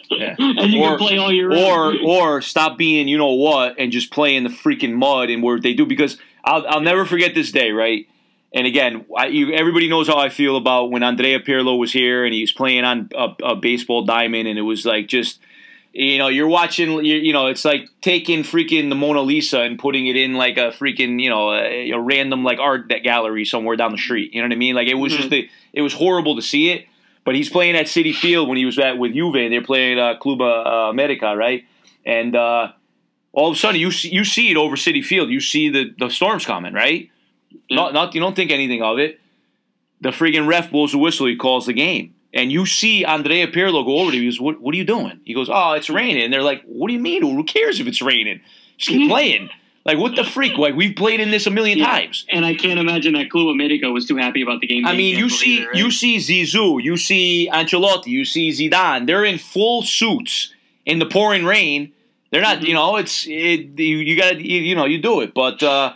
Yeah. 0.09 0.35
and 0.37 0.71
you 0.71 0.81
Or- 0.81 0.97
can 0.97 1.07
play 1.07 1.17
all 1.17 1.31
year 1.31 1.49
round. 1.49 1.99
or 2.01 2.35
or 2.35 2.41
stop 2.41 2.77
being 2.77 3.07
you 3.07 3.17
know 3.17 3.31
what 3.33 3.75
and 3.79 3.91
just 3.91 4.11
play 4.11 4.35
in 4.35 4.43
the 4.43 4.49
freaking 4.49 4.93
mud 4.93 5.29
and 5.29 5.41
where 5.41 5.59
they 5.59 5.73
do 5.73 5.85
because 5.85 6.17
I'll 6.45 6.65
I'll 6.67 6.81
never 6.81 7.05
forget 7.05 7.33
this 7.35 7.51
day 7.51 7.71
right 7.71 8.07
and 8.53 8.67
again 8.67 9.05
I, 9.17 9.27
you, 9.27 9.53
everybody 9.53 9.87
knows 9.89 10.07
how 10.07 10.17
I 10.17 10.29
feel 10.29 10.55
about 10.57 10.91
when 10.91 11.03
Andrea 11.03 11.39
Pirlo 11.39 11.77
was 11.77 11.91
here 11.91 12.23
and 12.25 12.33
he 12.33 12.41
was 12.41 12.51
playing 12.51 12.83
on 12.85 13.09
a, 13.15 13.29
a 13.43 13.55
baseball 13.55 14.05
diamond 14.05 14.47
and 14.47 14.57
it 14.59 14.63
was 14.63 14.85
like 14.85 15.07
just 15.07 15.39
you 15.91 16.17
know 16.17 16.27
you're 16.27 16.47
watching 16.47 17.03
you, 17.05 17.15
you 17.15 17.33
know 17.33 17.47
it's 17.47 17.65
like 17.65 17.87
taking 18.01 18.43
freaking 18.43 18.89
the 18.89 18.95
Mona 18.95 19.21
Lisa 19.21 19.61
and 19.61 19.79
putting 19.79 20.07
it 20.07 20.15
in 20.15 20.33
like 20.35 20.57
a 20.57 20.69
freaking 20.71 21.21
you 21.21 21.29
know 21.29 21.51
a, 21.53 21.91
a 21.91 21.99
random 21.99 22.43
like 22.43 22.59
art 22.59 22.89
gallery 23.03 23.45
somewhere 23.45 23.75
down 23.75 23.91
the 23.91 23.97
street 23.97 24.33
you 24.33 24.41
know 24.41 24.47
what 24.47 24.53
I 24.53 24.57
mean 24.57 24.75
like 24.75 24.87
it 24.87 24.95
was 24.95 25.13
Mhm. 25.13 25.17
just 25.17 25.33
a, 25.33 25.49
it 25.73 25.81
was 25.81 25.93
horrible 25.93 26.35
to 26.35 26.41
see 26.41 26.69
it 26.69 26.85
but 27.23 27.33
he's 27.33 27.49
playing 27.49 27.75
at 27.75 27.87
Citi 27.87 28.13
Field 28.13 28.47
when 28.47 28.57
he 28.57 28.65
was 28.65 28.77
at 28.77 28.99
with 28.99 29.13
Juve. 29.13 29.33
They're 29.33 29.63
playing 29.63 29.97
uh, 29.97 30.15
Club 30.17 30.41
uh, 30.41 30.89
America, 30.91 31.35
right? 31.35 31.65
And 32.05 32.35
uh, 32.35 32.73
all 33.35 33.49
of 33.51 33.55
a 33.55 33.59
sudden, 33.59 33.79
you 33.79 33.91
see, 33.91 34.09
you 34.13 34.23
see 34.23 34.49
it 34.49 34.57
over 34.57 34.75
Citi 34.75 35.03
Field. 35.03 35.29
You 35.29 35.39
see 35.41 35.69
the, 35.69 35.93
the 35.99 36.09
storms 36.09 36.45
coming, 36.45 36.73
right? 36.73 37.09
Yeah. 37.69 37.75
Not, 37.75 37.93
not 37.93 38.15
you 38.15 38.21
don't 38.21 38.35
think 38.35 38.51
anything 38.51 38.81
of 38.81 38.97
it. 38.97 39.19
The 40.01 40.09
friggin' 40.09 40.47
ref 40.47 40.71
blows 40.71 40.91
the 40.91 40.97
whistle. 40.97 41.25
He 41.27 41.35
calls 41.35 41.65
the 41.65 41.73
game, 41.73 42.13
and 42.33 42.51
you 42.51 42.65
see 42.65 43.05
Andrea 43.05 43.47
Pirlo 43.47 43.85
go 43.85 43.99
over 43.99 44.11
to 44.11 44.17
him. 44.17 44.23
He 44.23 44.29
goes, 44.29 44.39
"What, 44.41 44.61
what 44.61 44.73
are 44.73 44.77
you 44.77 44.83
doing?" 44.83 45.19
He 45.25 45.33
goes, 45.33 45.49
"Oh, 45.51 45.71
it's 45.73 45.89
raining." 45.89 46.23
And 46.23 46.33
they're 46.33 46.43
like, 46.43 46.63
"What 46.65 46.87
do 46.87 46.93
you 46.93 46.99
mean? 46.99 47.21
Who 47.21 47.43
cares 47.43 47.79
if 47.79 47.87
it's 47.87 48.01
raining? 48.01 48.41
Just 48.77 48.89
keep 48.89 49.09
playing." 49.09 49.49
Like 49.85 49.99
what 49.99 50.15
the 50.15 50.23
freak? 50.23 50.57
Like 50.57 50.75
we've 50.75 50.95
played 50.95 51.19
in 51.19 51.29
this 51.29 51.45
a 51.45 51.51
million 51.51 51.77
Yeah. 51.77 51.85
times. 51.85 52.25
And 52.31 52.43
I 52.43 52.55
can't 52.55 52.79
imagine 52.79 53.13
that 53.13 53.29
Club 53.29 53.47
America 53.49 53.89
was 53.91 54.07
too 54.07 54.17
happy 54.17 54.41
about 54.41 54.59
the 54.59 54.65
game. 54.67 54.83
I 54.85 54.95
mean, 54.95 55.15
you 55.17 55.29
see, 55.29 55.57
either, 55.59 55.67
right? 55.67 55.75
you 55.75 55.91
see 55.91 56.17
Zizou, 56.17 56.83
you 56.83 56.97
see 56.97 57.47
Ancelotti, 57.53 58.07
you 58.07 58.25
see 58.25 58.49
Zidane. 58.49 59.05
They're 59.05 59.23
in 59.23 59.37
full 59.37 59.83
suits 59.83 60.51
in 60.87 60.97
the 60.97 61.05
pouring 61.05 61.45
rain. 61.45 61.93
They're 62.35 62.41
not, 62.41 62.59
Mhm. 62.59 62.67
you 62.67 62.73
know, 62.73 62.97
it's 62.97 63.25
it, 63.25 63.79
you, 63.79 63.95
you 63.99 64.17
got 64.17 64.31
to, 64.33 64.45
you, 64.45 64.59
you 64.59 64.75
know, 64.75 64.83
you 64.83 65.01
do 65.01 65.21
it. 65.21 65.33
But 65.33 65.63
uh, 65.63 65.93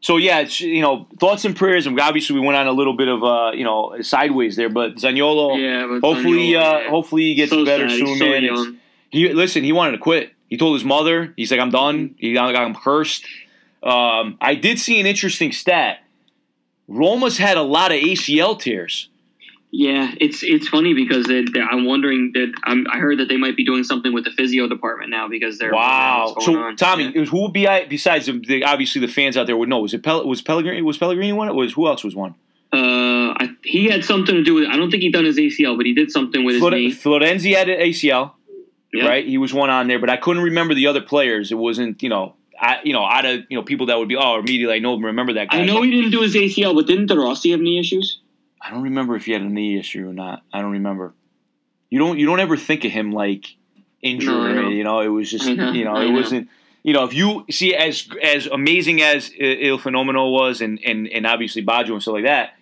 so 0.00 0.16
yeah, 0.16 0.38
it's 0.38 0.58
you 0.58 0.80
know, 0.80 1.06
thoughts 1.20 1.44
and 1.44 1.54
prayers. 1.54 1.86
And 1.86 2.00
obviously, 2.00 2.34
we 2.40 2.46
went 2.46 2.56
on 2.56 2.66
a 2.66 2.72
little 2.72 2.96
bit 2.96 3.08
of 3.08 3.22
uh, 3.22 3.50
you 3.54 3.62
know, 3.64 4.00
sideways 4.00 4.56
there. 4.56 4.70
But 4.70 4.94
Zaniolo, 4.94 5.60
Yeah, 5.60 5.86
but 5.86 6.00
hopefully, 6.00 6.52
Zaniolo, 6.52 6.86
uh, 6.86 6.88
hopefully 6.90 7.22
he 7.24 7.34
gets 7.34 7.50
So 7.52 7.62
better 7.66 7.90
sad. 7.90 7.98
Soon, 7.98 8.16
so 8.16 8.24
man. 8.26 8.78
He 9.10 9.30
listen. 9.34 9.64
He 9.64 9.72
wanted 9.72 9.92
to 9.92 9.98
quit. 9.98 10.32
He 10.48 10.56
told 10.56 10.74
his 10.76 10.84
mother, 10.84 11.34
he's 11.36 11.50
like, 11.50 11.60
I'm 11.60 11.70
done. 11.70 12.14
He 12.16 12.32
got 12.32 12.56
I'm 12.56 12.74
cursed. 12.74 13.26
Um, 13.82 14.38
I 14.40 14.54
did 14.54 14.78
see 14.78 14.98
an 14.98 15.04
interesting 15.06 15.52
stat. 15.52 15.98
Roma's 16.88 17.36
had 17.36 17.58
a 17.58 17.62
lot 17.62 17.92
of 17.92 17.98
ACL 17.98 18.58
tears. 18.58 19.08
Yeah, 19.74 20.12
it's 20.20 20.42
it's 20.42 20.68
funny 20.68 20.92
because 20.92 21.30
it, 21.30 21.48
I'm 21.56 21.86
wondering 21.86 22.32
that 22.34 22.52
I'm, 22.62 22.86
I 22.92 22.98
heard 22.98 23.18
that 23.20 23.28
they 23.30 23.38
might 23.38 23.56
be 23.56 23.64
doing 23.64 23.84
something 23.84 24.12
with 24.12 24.24
the 24.24 24.30
physio 24.30 24.68
department 24.68 25.08
now 25.08 25.28
because 25.28 25.58
they're 25.58 25.72
Wow. 25.72 26.34
So 26.40 26.58
on. 26.58 26.76
Tommy, 26.76 27.10
Yeah. 27.14 27.24
who 27.24 27.42
would 27.44 27.54
be 27.54 27.66
I- 27.66 27.86
besides 27.86 28.26
the, 28.26 28.32
the, 28.38 28.64
obviously 28.64 29.00
the 29.00 29.08
fans 29.08 29.34
out 29.38 29.46
there 29.46 29.56
would 29.56 29.70
know? 29.70 29.80
Was 29.80 29.94
it 29.94 30.02
Pel- 30.02 30.26
was 30.28 30.42
Pellegrini? 30.42 30.82
Was 30.82 30.98
Pellegrini 30.98 31.32
one? 31.32 31.54
Was 31.56 31.72
who 31.72 31.86
else 31.86 32.04
was 32.04 32.14
one? 32.14 32.34
Uh, 32.70 33.32
I, 33.38 33.48
he 33.64 33.86
had 33.86 34.04
something 34.04 34.34
to 34.34 34.42
do 34.44 34.54
with. 34.54 34.68
I 34.68 34.76
don't 34.76 34.90
think 34.90 35.02
he 35.02 35.10
done 35.10 35.24
his 35.24 35.38
ACL, 35.38 35.76
but 35.78 35.86
he 35.86 35.94
did 35.94 36.10
something 36.10 36.44
with 36.44 36.56
his 36.56 36.62
knee. 36.70 36.90
Florenzi 36.92 37.56
had 37.56 37.70
an 37.70 37.80
ACL, 37.80 38.32
Yeah. 38.92 39.06
right? 39.08 39.26
He 39.26 39.38
was 39.38 39.54
one 39.54 39.70
on 39.70 39.88
there, 39.88 39.98
but 39.98 40.10
I 40.10 40.18
couldn't 40.18 40.42
remember 40.42 40.74
the 40.74 40.86
other 40.88 41.00
players. 41.00 41.50
It 41.50 41.56
wasn't 41.56 42.02
you 42.02 42.10
know. 42.10 42.34
I, 42.60 42.76
you 42.84 42.92
know, 42.92 43.04
out 43.04 43.24
of 43.24 43.40
you 43.48 43.56
know 43.56 43.62
people 43.64 43.86
that 43.86 43.98
would 43.98 44.06
be 44.08 44.16
oh 44.16 44.38
immediately 44.38 44.76
I 44.76 44.78
know 44.80 44.96
remember 44.98 45.32
that 45.32 45.50
guy. 45.50 45.60
I 45.60 45.64
know 45.64 45.80
he 45.82 45.90
didn't 45.90 46.12
do 46.12 46.20
his 46.20 46.34
ACL, 46.34 46.74
but 46.74 46.86
didn't 46.86 47.06
De 47.06 47.16
Rossi 47.16 47.50
have 47.50 47.60
knee 47.60 47.80
issues? 47.80 48.20
I 48.64 48.70
don't 48.70 48.82
remember 48.82 49.16
if 49.16 49.24
he 49.26 49.32
had 49.32 49.42
a 49.42 49.48
knee 49.48 49.78
issue 49.78 50.08
or 50.08 50.12
not. 50.12 50.42
I 50.52 50.60
don't 50.60 50.72
remember. 50.72 51.14
You 51.90 51.98
don't 51.98 52.18
you 52.18 52.26
don't 52.26 52.40
ever 52.40 52.56
think 52.56 52.84
of 52.84 52.92
him 52.92 53.12
like 53.12 53.56
injured. 54.00 54.28
No, 54.32 54.40
I 54.42 54.44
or 54.50 54.54
know. 54.54 54.60
anything, 54.60 54.78
you 54.78 54.84
know, 54.84 55.00
it 55.00 55.08
was 55.08 55.30
just 55.30 55.46
know, 55.46 55.72
you 55.72 55.84
know 55.84 55.96
it 55.96 56.08
know. 56.08 56.12
wasn't. 56.12 56.48
You 56.84 56.92
know, 56.92 57.04
if 57.04 57.14
you 57.14 57.44
see 57.50 57.74
as 57.74 58.08
as 58.22 58.46
amazing 58.46 59.02
as 59.02 59.30
Il 59.38 59.78
Fenomeno 59.78 60.32
was, 60.32 60.60
and 60.60 60.80
and 60.84 61.06
and 61.08 61.26
obviously 61.26 61.64
Baggio 61.64 61.92
and 61.92 62.02
stuff 62.02 62.14
like 62.14 62.24
that, 62.24 62.54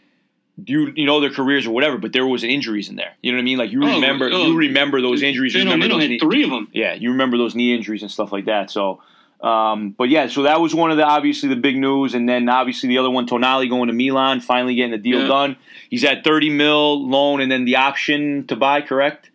you 0.67 0.93
you 0.95 1.07
know 1.07 1.21
their 1.21 1.31
careers 1.31 1.67
or 1.67 1.71
whatever, 1.71 1.97
but 1.97 2.13
there 2.13 2.27
was 2.27 2.45
injuries 2.45 2.89
in 2.91 2.97
there. 2.97 3.13
You 3.23 3.33
know 3.33 3.37
what 3.37 3.43
I 3.43 3.45
mean? 3.45 3.59
Like 3.59 3.71
you 3.73 3.83
Oh, 3.83 3.95
remember 3.95 4.29
oh, 4.33 4.47
you 4.49 4.57
remember 4.59 5.01
those 5.01 5.23
injuries. 5.23 5.55
You 5.55 5.61
remember 5.65 5.89
those 5.89 6.03
had 6.03 6.11
knee- 6.11 6.19
three 6.19 6.43
of 6.45 6.51
them. 6.51 6.69
yeah, 6.73 6.93
you 6.95 7.11
remember 7.13 7.39
those 7.39 7.55
knee 7.55 7.75
injuries 7.75 8.03
and 8.03 8.11
stuff 8.11 8.31
like 8.33 8.45
that. 8.47 8.71
So, 8.71 9.01
um, 9.43 9.95
but 9.97 10.09
yeah, 10.09 10.29
so 10.29 10.43
that 10.43 10.61
was 10.61 10.75
one 10.75 10.91
of 10.91 10.97
the 10.97 11.05
obviously 11.05 11.49
the 11.49 11.57
big 11.57 11.77
news, 11.77 12.15
and 12.15 12.29
then 12.29 12.49
obviously 12.49 12.89
the 12.89 12.99
other 12.99 13.11
one, 13.11 13.27
Tonali 13.27 13.69
going 13.71 13.87
to 13.89 13.93
Milan, 13.95 14.41
finally 14.41 14.75
getting 14.75 14.91
the 14.93 14.99
deal 14.99 15.21
Yeah. 15.23 15.29
done. 15.29 15.57
He's 15.89 16.05
at 16.05 16.25
thirty 16.25 16.51
mil 16.51 17.09
loan, 17.09 17.41
and 17.41 17.51
then 17.51 17.65
the 17.65 17.77
option 17.77 18.47
to 18.49 18.57
buy. 18.57 18.81
Correct? 18.83 19.31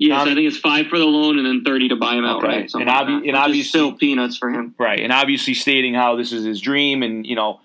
Yes, 0.00 0.22
Um, 0.22 0.28
I 0.28 0.34
think 0.34 0.46
it's 0.46 0.58
five 0.58 0.86
for 0.86 0.96
the 0.98 1.06
loan 1.06 1.38
and 1.38 1.46
then 1.46 1.64
thirty 1.64 1.88
to 1.88 1.96
buy 1.96 2.14
him 2.14 2.24
Okay. 2.24 2.30
outright. 2.46 2.70
something 2.70 2.88
And 2.88 2.96
like 2.96 3.06
obvi- 3.08 3.20
that, 3.22 3.28
and 3.28 3.36
obviously- 3.36 3.64
still 3.68 3.92
peanuts 3.92 4.36
for 4.38 4.48
him. 4.50 4.74
Right, 4.78 5.00
and 5.00 5.12
obviously 5.12 5.54
stating 5.54 5.94
how 5.94 6.14
this 6.14 6.32
is 6.32 6.44
his 6.44 6.60
dream, 6.60 7.02
and 7.02 7.26
you 7.26 7.34
know, 7.34 7.58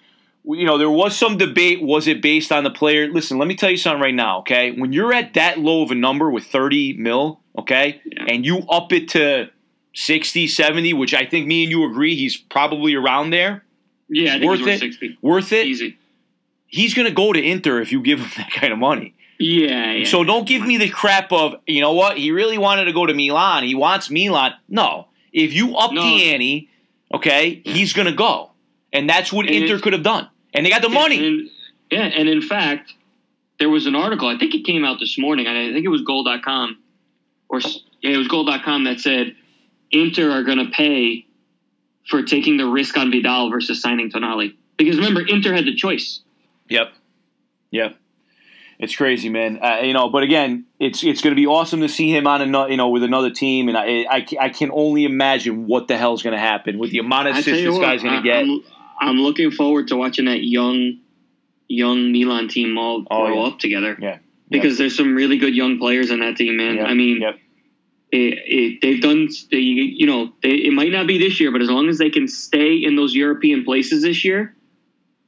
you 0.45 0.65
know, 0.65 0.77
there 0.79 0.89
was 0.89 1.15
some 1.15 1.37
debate. 1.37 1.81
Was 1.83 2.07
it 2.07 2.21
based 2.23 2.51
on 2.51 2.63
the 2.63 2.71
player? 2.71 3.07
Listen, 3.07 3.37
let 3.37 3.47
me 3.47 3.55
tell 3.55 3.69
you 3.69 3.77
something 3.77 4.01
right 4.01 4.15
now. 4.15 4.39
Okay, 4.39 4.71
when 4.71 4.91
you're 4.93 5.13
at 5.13 5.35
that 5.35 5.59
low 5.59 5.83
of 5.83 5.91
a 5.91 5.95
number 5.95 6.31
with 6.31 6.45
thirty 6.45 6.93
mil, 6.97 7.39
okay, 7.57 8.01
Yeah. 8.03 8.25
and 8.29 8.43
you 8.45 8.63
up 8.67 8.91
it 8.91 9.09
to 9.09 9.49
60, 9.93 10.47
70, 10.47 10.93
which 10.93 11.13
I 11.13 11.25
think 11.25 11.47
me 11.47 11.63
and 11.63 11.71
you 11.71 11.85
agree 11.89 12.15
he's 12.15 12.35
probably 12.37 12.95
around 12.95 13.29
there. 13.29 13.63
Yeah, 14.09 14.31
I 14.35 14.39
think 14.39 14.45
Worth 14.45 14.59
worth 14.61 14.69
it? 14.69 14.79
sixty. 14.79 15.17
Worth 15.21 15.51
it. 15.53 15.67
Easy. 15.67 15.97
He's 16.67 16.93
going 16.93 17.07
to 17.07 17.13
go 17.13 17.31
to 17.33 17.41
Inter 17.41 17.79
if 17.81 17.91
you 17.91 18.01
give 18.01 18.19
him 18.19 18.29
that 18.37 18.51
kind 18.51 18.73
of 18.73 18.79
money. 18.79 19.15
Yeah, 19.39 19.91
yeah. 19.91 20.05
So 20.05 20.23
don't 20.23 20.47
give 20.47 20.63
me 20.65 20.77
the 20.77 20.89
crap 20.89 21.31
of, 21.31 21.55
you 21.67 21.81
know 21.81 21.93
what, 21.93 22.17
he 22.17 22.31
really 22.31 22.57
wanted 22.57 22.85
to 22.85 22.93
go 22.93 23.05
to 23.05 23.13
Milan. 23.13 23.63
He 23.63 23.75
wants 23.75 24.09
Milan. 24.09 24.53
No. 24.69 25.07
If 25.31 25.53
you 25.53 25.75
up 25.75 25.91
No. 25.91 26.01
the 26.01 26.31
ante, 26.33 26.69
okay, 27.13 27.61
he's 27.65 27.93
going 27.93 28.05
to 28.07 28.13
go. 28.13 28.51
And 28.91 29.09
that's 29.09 29.33
what 29.33 29.47
And 29.47 29.55
Inter 29.55 29.79
could 29.79 29.93
have 29.93 30.03
done. 30.03 30.29
And 30.53 30.65
they 30.65 30.69
got 30.69 30.81
the 30.83 30.89
money. 30.89 31.25
And, 31.27 31.49
yeah, 31.91 32.03
and 32.03 32.29
in 32.29 32.41
fact, 32.41 32.93
there 33.59 33.69
was 33.69 33.87
an 33.87 33.95
article. 33.95 34.27
I 34.27 34.37
think 34.37 34.53
it 34.53 34.65
came 34.65 34.85
out 34.85 34.99
this 34.99 35.17
morning. 35.17 35.47
I 35.47 35.71
think 35.73 35.83
it 35.83 35.89
was 35.89 36.01
Goal.com, 36.03 36.77
or 37.49 37.59
yeah, 38.01 38.11
it 38.13 38.17
was 38.17 38.27
Goal.com 38.27 38.83
that 38.83 38.99
said 38.99 39.35
Inter 39.93 40.31
are 40.31 40.43
going 40.43 40.57
to 40.57 40.71
pay 40.71 41.25
for 42.09 42.23
taking 42.23 42.57
the 42.57 42.65
risk 42.67 42.97
on 42.97 43.11
Vidal 43.11 43.49
versus 43.49 43.81
signing 43.81 44.11
Tonali. 44.11 44.55
Because 44.77 44.97
remember, 44.97 45.21
Inter 45.25 45.53
had 45.53 45.65
the 45.65 45.75
choice. 45.75 46.21
Yep. 46.69 46.91
Yep. 47.71 47.95
It's 48.79 48.95
crazy, 48.95 49.29
man. 49.29 49.59
Uh, 49.63 49.81
you 49.83 49.93
know, 49.93 50.09
but 50.09 50.23
again, 50.23 50.65
it's 50.79 51.03
it's 51.03 51.21
going 51.21 51.31
to 51.31 51.39
be 51.39 51.45
awesome 51.45 51.79
to 51.81 51.87
see 51.87 52.09
him 52.13 52.27
on 52.27 52.41
another, 52.41 52.69
you 52.71 52.75
know, 52.77 52.89
with 52.89 53.03
another 53.03 53.29
team, 53.29 53.69
and 53.69 53.77
I 53.77 54.05
I, 54.09 54.25
I 54.41 54.49
can 54.49 54.71
only 54.73 55.05
imagine 55.05 55.67
what 55.67 55.87
the 55.87 55.95
hell's 55.95 56.23
going 56.23 56.33
to 56.33 56.39
happen 56.39 56.79
with 56.79 56.91
the 56.91 56.97
amount 56.97 57.29
of 57.29 57.37
assists 57.37 57.63
this 57.63 57.77
guy's 57.77 58.01
going 58.03 58.15
to 58.17 58.21
get. 58.23 58.39
I'm, 58.43 58.61
I'm 58.99 59.15
looking 59.17 59.51
forward 59.51 59.87
to 59.89 59.95
watching 59.95 60.25
that 60.25 60.43
young, 60.43 60.99
young 61.67 62.11
Milan 62.11 62.47
team 62.49 62.77
all 62.77 63.05
Oh, 63.09 63.27
grow 63.27 63.43
yeah. 63.43 63.51
up 63.51 63.59
together. 63.59 63.97
Yeah. 64.01 64.17
Because 64.49 64.77
there's 64.77 64.97
some 64.97 65.15
really 65.15 65.37
good 65.37 65.55
young 65.55 65.79
players 65.79 66.11
on 66.11 66.19
that 66.19 66.35
team, 66.35 66.57
man. 66.57 66.75
Yep. 66.75 66.87
I 66.87 66.93
mean, 66.93 67.21
Yep. 67.21 67.39
It, 68.13 68.33
it, 68.45 68.79
they've 68.81 69.01
done 69.01 69.27
they, 69.51 69.57
you 69.57 70.05
know 70.05 70.31
they, 70.43 70.51
it 70.51 70.73
might 70.73 70.91
not 70.91 71.07
be 71.07 71.17
this 71.17 71.39
year 71.39 71.51
but 71.51 71.61
as 71.61 71.69
long 71.69 71.89
as 71.89 71.97
they 71.97 72.09
can 72.09 72.27
stay 72.27 72.75
in 72.75 72.95
those 72.95 73.13
european 73.15 73.63
places 73.65 74.03
this 74.03 74.23
year 74.23 74.55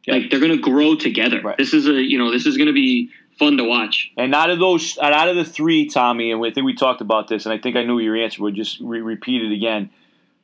Yeah. 0.05 0.15
like 0.15 0.29
they're 0.29 0.39
going 0.39 0.51
to 0.51 0.61
grow 0.71 0.95
together 0.95 1.41
Right. 1.41 1.57
this 1.57 1.73
is 1.73 1.87
a 1.87 1.93
you 2.11 2.17
know 2.19 2.31
this 2.31 2.45
is 2.45 2.57
going 2.57 2.67
to 2.67 2.73
be 2.73 3.09
fun 3.39 3.57
to 3.57 3.63
watch 3.65 4.11
And 4.17 4.33
out 4.33 4.49
of 4.49 4.59
those, 4.59 4.97
out 4.99 5.27
of 5.27 5.35
the 5.35 5.43
three, 5.43 5.87
Tommy, 5.89 6.31
and 6.31 6.39
I 6.45 6.51
think 6.51 6.65
we 6.65 6.73
talked 6.73 7.01
about 7.01 7.27
this, 7.27 7.45
and 7.45 7.51
I 7.53 7.57
think 7.57 7.75
I 7.75 7.83
knew 7.83 7.99
your 7.99 8.15
answer, 8.15 8.41
but 8.41 8.53
just 8.53 8.79
re- 8.79 9.01
repeat 9.01 9.41
it 9.43 9.51
again. 9.53 9.89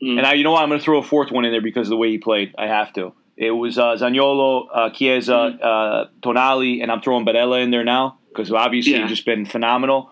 Mhm. 0.03 0.17
And 0.17 0.27
I, 0.27 0.33
you 0.33 0.43
know 0.43 0.51
what? 0.51 0.61
I'm 0.61 0.67
going 0.67 0.81
to 0.81 0.83
throw 0.83 0.99
a 0.99 1.03
fourth 1.03 1.31
one 1.31 1.45
in 1.45 1.51
there 1.53 1.61
because 1.61 1.87
of 1.87 1.91
the 1.91 1.95
way 1.95 2.09
he 2.09 2.17
played. 2.17 2.53
I 2.57 2.67
have 2.67 2.91
to. 2.97 3.13
It 3.37 3.51
was 3.51 3.77
uh, 3.77 3.95
Zaniolo, 3.95 4.67
uh, 4.73 4.89
Chiesa, 4.89 5.31
Mm-hmm. 5.31 5.63
uh, 5.63 6.05
Tonali, 6.21 6.81
and 6.83 6.91
I'm 6.91 7.01
throwing 7.01 7.25
Barella 7.25 7.63
in 7.63 7.71
there 7.71 7.85
now 7.85 8.17
because 8.27 8.51
obviously 8.51 8.91
Yeah. 8.91 9.03
he's 9.03 9.11
just 9.11 9.25
been 9.25 9.45
phenomenal. 9.45 10.09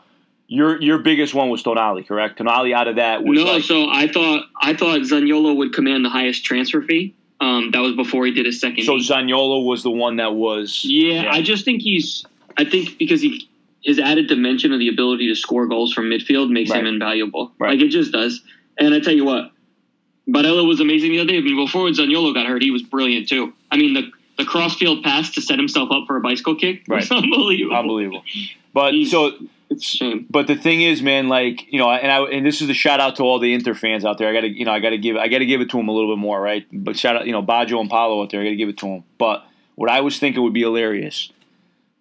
Your 0.51 0.81
your 0.81 0.97
biggest 0.97 1.33
one 1.35 1.49
was 1.49 1.61
Tonali, 1.63 2.05
correct? 2.07 2.39
Tonali 2.39 2.73
out 2.73 2.87
of 2.87 2.95
that 2.95 3.23
was 3.23 3.37
no 3.37 3.45
like, 3.51 3.63
so 3.63 3.87
i 3.91 4.07
thought 4.07 4.45
i 4.61 4.73
thought 4.73 4.99
zaniolo 5.01 5.55
would 5.55 5.73
command 5.73 6.03
the 6.03 6.09
highest 6.09 6.43
transfer 6.43 6.81
fee 6.81 7.13
um, 7.39 7.69
that 7.71 7.79
was 7.79 7.95
before 7.95 8.25
he 8.25 8.31
did 8.33 8.45
his 8.47 8.59
second 8.59 8.83
so. 8.83 8.97
Zaniolo 8.97 9.63
was 9.63 9.83
the 9.83 9.91
one 9.91 10.15
that 10.17 10.33
was 10.33 10.81
yeah, 10.83 11.21
yeah. 11.23 11.31
i 11.31 11.41
just 11.43 11.63
think 11.65 11.81
he's 11.83 12.25
i 12.57 12.65
think 12.65 12.97
because 12.97 13.21
he 13.21 13.47
his 13.83 13.99
added 13.99 14.27
dimension 14.27 14.73
of 14.73 14.79
the 14.79 14.89
ability 14.89 15.27
to 15.27 15.35
score 15.35 15.67
goals 15.67 15.93
from 15.93 16.05
midfield 16.09 16.49
makes 16.49 16.71
him 16.71 16.85
invaluable 16.87 17.51
Right. 17.59 17.71
like 17.77 17.81
it 17.85 17.89
just 17.89 18.11
does 18.11 18.41
and 18.79 18.93
i 18.95 18.99
tell 18.99 19.13
you 19.13 19.25
what 19.25 19.51
Barella 20.27 20.67
was 20.67 20.79
amazing 20.79 21.09
the 21.11 21.19
other 21.21 21.29
day. 21.29 21.37
I 21.37 21.41
mean, 21.41 21.55
before 21.65 21.87
Zaniolo 21.89 22.35
got 22.35 22.45
hurt, 22.45 22.61
he 22.61 22.69
was 22.69 22.83
brilliant 22.83 23.27
too. 23.27 23.51
I 23.71 23.77
mean, 23.77 23.95
the 23.95 24.11
the 24.37 24.45
crossfield 24.45 25.03
pass 25.03 25.31
to 25.31 25.41
set 25.41 25.57
himself 25.57 25.89
up 25.91 26.03
for 26.05 26.17
a 26.17 26.21
bicycle 26.21 26.55
kick 26.55 26.83
was 26.87 27.09
unbelievable. 27.21 27.75
unbelievable. 27.75 28.23
But 28.71 28.93
He's- 28.93 29.09
so 29.09 29.31
It's 29.69 29.83
a 29.83 29.97
shame. 29.97 30.25
But 30.29 30.47
the 30.47 30.55
thing 30.55 30.81
is, 30.81 31.01
man, 31.01 31.29
like 31.29 31.71
you 31.71 31.79
know, 31.79 31.91
and 31.91 32.11
I 32.11 32.21
and 32.23 32.45
this 32.45 32.61
is 32.61 32.69
a 32.69 32.73
shout 32.73 32.99
out 32.99 33.17
to 33.17 33.23
all 33.23 33.39
the 33.39 33.53
Inter 33.53 33.75
fans 33.75 34.03
out 34.03 34.17
there. 34.17 34.27
I 34.27 34.33
got 34.33 34.41
to 34.41 34.49
you 34.49 34.65
know 34.65 34.71
I 34.71 34.79
got 34.79 34.89
to 34.89 34.97
give 34.97 35.15
I 35.15 35.27
got 35.27 35.39
to 35.39 35.45
give 35.45 35.61
it 35.61 35.69
to 35.71 35.77
them 35.77 35.87
a 35.89 35.91
little 35.91 36.13
bit 36.15 36.19
more, 36.19 36.41
right? 36.41 36.65
But 36.71 36.97
shout 36.97 37.15
out 37.15 37.27
you 37.27 37.31
know 37.31 37.43
Baggio 37.43 37.79
and 37.79 37.89
Paulo 37.89 38.23
out 38.23 38.31
there. 38.31 38.41
I 38.41 38.45
got 38.45 38.49
to 38.49 38.55
give 38.55 38.69
it 38.69 38.77
to 38.79 38.87
them. 38.87 39.03
But 39.17 39.43
what 39.75 39.89
I 39.89 40.01
was 40.01 40.17
thinking 40.17 40.41
would 40.41 40.53
be 40.53 40.61
hilarious. 40.61 41.31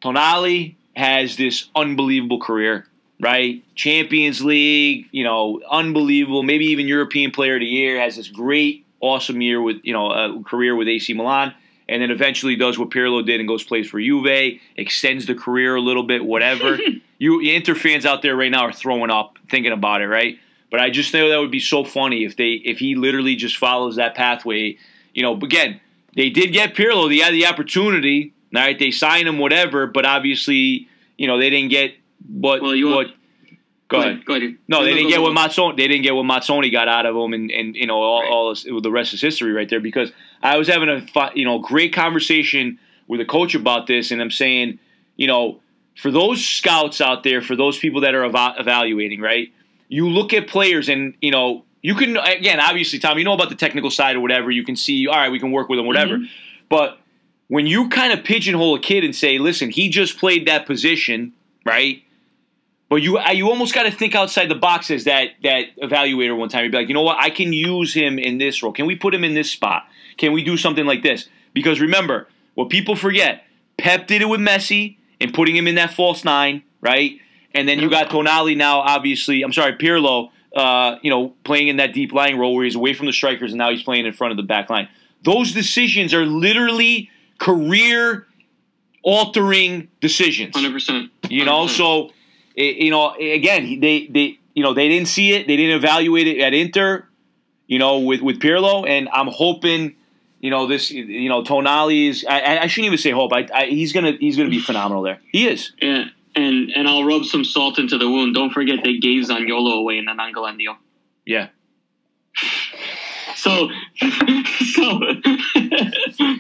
Tonali 0.03 0.77
has 0.97 1.37
this 1.37 1.69
unbelievable 1.75 2.41
career, 2.41 2.87
right? 3.21 3.63
Champions 3.75 4.43
League, 4.43 5.09
you 5.13 5.25
know, 5.25 5.61
unbelievable. 5.71 6.43
Maybe 6.43 6.67
even 6.67 6.89
European 6.89 7.33
Player 7.33 7.55
of 7.55 7.61
the 7.61 7.67
Year. 7.67 8.01
Has 8.01 8.17
this 8.17 8.29
great, 8.29 8.87
awesome 9.01 9.43
year 9.43 9.61
with 9.61 9.77
you 9.83 9.93
know 9.93 10.11
a 10.11 10.43
career 10.43 10.75
with 10.75 10.89
AC 10.89 11.13
Milan. 11.13 11.55
And 11.91 12.03
then 12.03 12.11
eventually 12.11 12.55
does 12.55 12.79
what 12.79 12.91
Pirlo 12.91 13.25
did 13.25 13.41
and 13.41 13.49
goes 13.49 13.65
plays 13.65 13.89
for 13.89 13.99
Juve, 13.99 14.61
extends 14.77 15.25
the 15.25 15.35
career 15.35 15.75
a 15.75 15.81
little 15.81 16.03
bit, 16.03 16.23
whatever 16.23 16.79
you 17.19 17.41
Inter 17.41 17.75
fans 17.75 18.07
out 18.07 18.23
there 18.23 18.37
right 18.37 18.51
now 18.51 18.63
are 18.63 18.73
throwing 18.73 19.11
up 19.11 19.39
thinking 19.51 19.73
about 19.73 20.01
it, 20.03 20.09
right? 20.09 20.39
But 20.71 20.81
I 20.81 20.91
just 20.91 21.13
know 21.15 21.29
that 21.29 21.39
would 21.39 21.51
be 21.51 21.61
so 21.61 21.83
funny 21.85 22.25
if 22.25 22.37
they 22.37 22.53
if 22.53 22.79
he 22.79 22.95
literally 22.95 23.37
just 23.37 23.57
follows 23.57 23.97
that 23.97 24.15
pathway. 24.15 24.77
You 25.15 25.23
know, 25.23 25.35
again, 25.35 25.81
they 26.15 26.31
did 26.31 26.53
get 26.53 26.75
Pirlo. 26.75 27.09
They 27.09 27.19
had 27.19 27.33
the 27.35 27.47
opportunity. 27.47 28.33
All 28.55 28.63
right, 28.63 28.79
they 28.79 28.91
signed 28.91 29.29
him, 29.29 29.39
whatever. 29.39 29.87
But 29.87 30.05
obviously, 30.07 30.89
you 31.17 31.27
know, 31.27 31.39
they 31.39 31.51
didn't 31.51 31.71
get 31.71 31.95
what 32.29 32.63
Well, 32.63 32.75
you- 32.75 32.89
what. 32.89 33.09
Go 33.89 34.01
ahead. 34.01 34.23
Go 34.27 34.35
ahead. 34.35 34.57
No, 34.69 34.85
they 34.85 34.91
go, 34.91 34.97
didn't 34.97 35.05
go, 35.05 35.09
get 35.09 35.17
go. 35.17 35.23
what 35.23 35.33
Mazzone. 35.35 35.77
They 35.79 35.89
didn't 35.89 36.03
get 36.03 36.15
what 36.15 36.27
Mazzone 36.27 36.71
got 36.71 36.89
out 36.89 37.07
of 37.07 37.17
him, 37.17 37.33
and, 37.33 37.51
and 37.51 37.75
you 37.75 37.87
know 37.87 37.97
all, 38.03 38.21
Right. 38.21 38.31
all 38.31 38.51
this, 38.51 38.65
the 38.65 38.91
rest 38.91 39.15
is 39.15 39.23
history 39.23 39.51
right 39.53 39.67
there. 39.67 39.81
Because 39.81 40.13
I 40.43 40.59
was 40.59 40.69
having 40.69 40.91
a 40.91 41.03
you 41.35 41.47
know 41.47 41.59
great 41.59 41.95
conversation 41.95 42.79
with 43.07 43.19
a 43.23 43.25
coach 43.25 43.55
about 43.55 43.87
this, 43.87 44.11
and 44.11 44.21
I'm 44.21 44.31
saying, 44.31 44.79
you 45.17 45.27
know, 45.27 45.61
for 45.99 46.11
those 46.11 46.45
scouts 46.45 47.01
out 47.01 47.25
there, 47.25 47.43
for 47.43 47.57
those 47.57 47.77
people 47.77 48.03
that 48.03 48.15
are 48.15 48.25
eva- 48.25 48.55
evaluating, 48.59 49.21
right? 49.21 49.53
You 49.89 50.09
look 50.09 50.33
at 50.33 50.47
players, 50.47 50.89
and 50.89 51.15
you 51.21 51.31
know 51.31 51.65
you 51.83 51.95
can 51.95 52.17
again, 52.17 52.61
obviously, 52.61 52.99
Tom, 52.99 53.19
you 53.19 53.25
know 53.25 53.33
about 53.33 53.49
the 53.49 53.57
technical 53.57 53.91
side 53.91 54.17
or 54.17 54.21
whatever. 54.21 54.51
You 54.51 54.65
can 54.65 54.77
see, 54.77 55.07
all 55.09 55.17
right, 55.17 55.31
we 55.31 55.41
can 55.41 55.51
work 55.51 55.69
with 55.69 55.79
him, 55.79 55.87
whatever. 55.87 56.19
Mhm. 56.19 56.29
But 56.69 56.99
when 57.49 57.67
you 57.67 57.89
kind 57.89 58.13
of 58.13 58.25
pigeonhole 58.25 58.75
a 58.77 58.81
kid 58.81 59.05
and 59.05 59.15
say, 59.15 59.39
listen, 59.39 59.71
he 59.71 59.89
just 59.89 60.19
played 60.19 60.47
that 60.47 60.67
position, 60.67 61.33
right? 61.65 62.03
But 62.91 62.97
you 63.03 63.19
you 63.33 63.49
almost 63.49 63.75
got 63.75 63.83
to 63.85 63.91
think 63.91 64.15
outside 64.15 64.49
the 64.49 64.55
box 64.55 64.91
as 64.91 65.05
that 65.05 65.31
that 65.43 65.77
evaluator 65.83 66.37
one 66.37 66.49
time. 66.49 66.63
You'd 66.65 66.73
be 66.73 66.79
like, 66.79 66.89
you 66.89 66.95
know 66.95 67.03
what? 67.03 67.19
I 67.19 67.31
can 67.31 67.53
use 67.53 67.93
him 67.93 68.19
in 68.19 68.39
this 68.39 68.63
role. 68.63 68.73
Can 68.73 68.87
we 68.87 68.95
put 68.95 69.15
him 69.15 69.25
in 69.25 69.35
this 69.35 69.51
spot? 69.51 69.85
Can 70.17 70.33
we 70.33 70.45
do 70.45 70.57
something 70.57 70.87
like 70.87 71.03
this? 71.03 71.29
Because 71.55 71.81
remember, 71.81 72.29
what 72.55 72.69
people 72.69 72.95
forget, 72.95 73.45
Pep 73.79 74.07
did 74.07 74.23
it 74.23 74.27
with 74.29 74.41
Messi 74.41 74.98
and 75.21 75.33
putting 75.35 75.57
him 75.57 75.67
in 75.67 75.77
that 75.77 75.93
false 75.93 76.25
nine, 76.25 76.63
right? 76.81 77.21
And 77.55 77.69
then 77.69 77.81
you 77.81 77.91
got 77.91 78.11
Tonali 78.11 78.57
now, 78.57 78.81
obviously. 78.81 79.43
I'm 79.43 79.53
sorry, 79.53 79.73
Pirlo. 79.75 80.31
Uh, 80.55 80.99
you 81.03 81.11
know, 81.11 81.35
playing 81.45 81.69
in 81.69 81.77
that 81.77 81.93
deep 81.93 82.13
lying 82.13 82.39
role 82.39 82.55
where 82.55 82.65
he's 82.65 82.75
away 82.75 82.95
from 82.95 83.07
the 83.07 83.13
strikers 83.13 83.53
and 83.53 83.59
now 83.59 83.71
he's 83.71 83.83
playing 83.83 84.07
in 84.07 84.13
front 84.13 84.31
of 84.31 84.37
the 84.37 84.43
back 84.43 84.71
line. 84.71 84.89
Those 85.23 85.53
decisions 85.53 86.15
are 86.15 86.25
literally 86.25 87.11
career 87.39 88.27
altering 89.03 89.89
decisions. 90.01 90.55
Hundred 90.55 90.73
percent. 90.73 91.11
You 91.29 91.45
know, 91.45 91.67
so 91.67 92.11
eh, 92.57 92.75
you 92.79 92.91
know, 92.91 93.15
again, 93.15 93.81
they 93.81 94.07
they 94.07 94.39
you 94.55 94.63
know 94.63 94.75
they 94.75 94.89
didn't 94.89 95.09
see 95.09 95.33
it, 95.33 95.47
they 95.47 95.57
didn't 95.57 95.77
evaluate 95.77 96.27
it 96.27 96.41
at 96.41 96.55
Inter, 96.55 97.07
you 97.67 97.79
know, 97.79 98.01
with 98.01 98.21
with 98.21 98.41
Pirlo, 98.41 98.89
and 98.89 99.09
I'm 99.11 99.29
hoping, 99.29 99.95
you 100.41 100.51
know, 100.51 100.67
this, 100.67 100.91
you 100.91 101.29
know, 101.29 101.43
Tonali 101.43 102.09
is. 102.09 102.25
I, 102.29 102.41
I- 102.41 102.63
I 102.63 102.67
shouldn't 102.69 102.87
even 102.87 102.99
say 102.99 103.11
hope. 103.11 103.33
I, 103.33 103.49
I, 103.55 103.67
he's 103.67 103.93
gonna 103.93 104.13
he's 104.13 104.37
gonna 104.37 104.51
be 104.51 104.61
phenomenal 104.61 105.03
there. 105.03 105.21
He 105.33 105.49
is. 105.49 105.73
Yeah, 105.83 106.05
and 106.37 106.71
and 106.71 106.89
I'll 106.89 107.05
rub 107.05 107.25
some 107.25 107.45
salt 107.45 107.79
into 107.79 107.99
the 107.99 108.09
wound. 108.09 108.35
Don't 108.35 108.51
forget 108.53 108.81
they 108.85 108.99
gave 108.99 109.25
Zaniolo 109.25 109.79
away 109.79 109.99
in 109.99 110.05
the 110.05 110.13
Nainggolan 110.13 110.57
deal. 110.59 110.77
Yeah. 111.27 111.49
So, 113.37 113.69
so, 114.01 115.01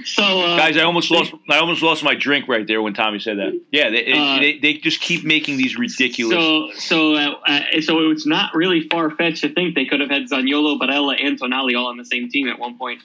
so, 0.04 0.22
uh, 0.40 0.56
Guys, 0.56 0.76
I 0.76 0.82
almost 0.82 1.10
lost. 1.10 1.32
I 1.48 1.58
almost 1.58 1.82
lost 1.82 2.02
my 2.02 2.14
drink 2.14 2.48
right 2.48 2.66
there 2.66 2.82
when 2.82 2.92
Tommy 2.94 3.18
said 3.20 3.38
that. 3.38 3.60
Yeah, 3.70 3.90
they, 3.90 4.12
Uh, 4.12 4.38
they, 4.40 4.58
they 4.58 4.74
just 4.74 5.00
keep 5.00 5.24
making 5.24 5.56
these 5.58 5.76
ridiculous. 5.78 6.34
So, 6.34 6.70
so, 6.74 7.14
uh, 7.14 7.34
uh, 7.46 7.80
so 7.82 8.10
it's 8.10 8.26
not 8.26 8.54
really 8.54 8.88
far 8.88 9.10
fetched 9.10 9.42
to 9.42 9.48
think 9.52 9.74
they 9.76 9.84
could 9.86 10.00
have 10.00 10.10
had 10.10 10.28
Zaniolo, 10.28 10.78
Barella, 10.78 11.16
and 11.24 11.38
Tonali 11.40 11.78
all 11.78 11.86
on 11.86 11.96
the 11.98 12.04
same 12.04 12.28
team 12.28 12.48
at 12.48 12.58
one 12.58 12.76
point. 12.78 13.00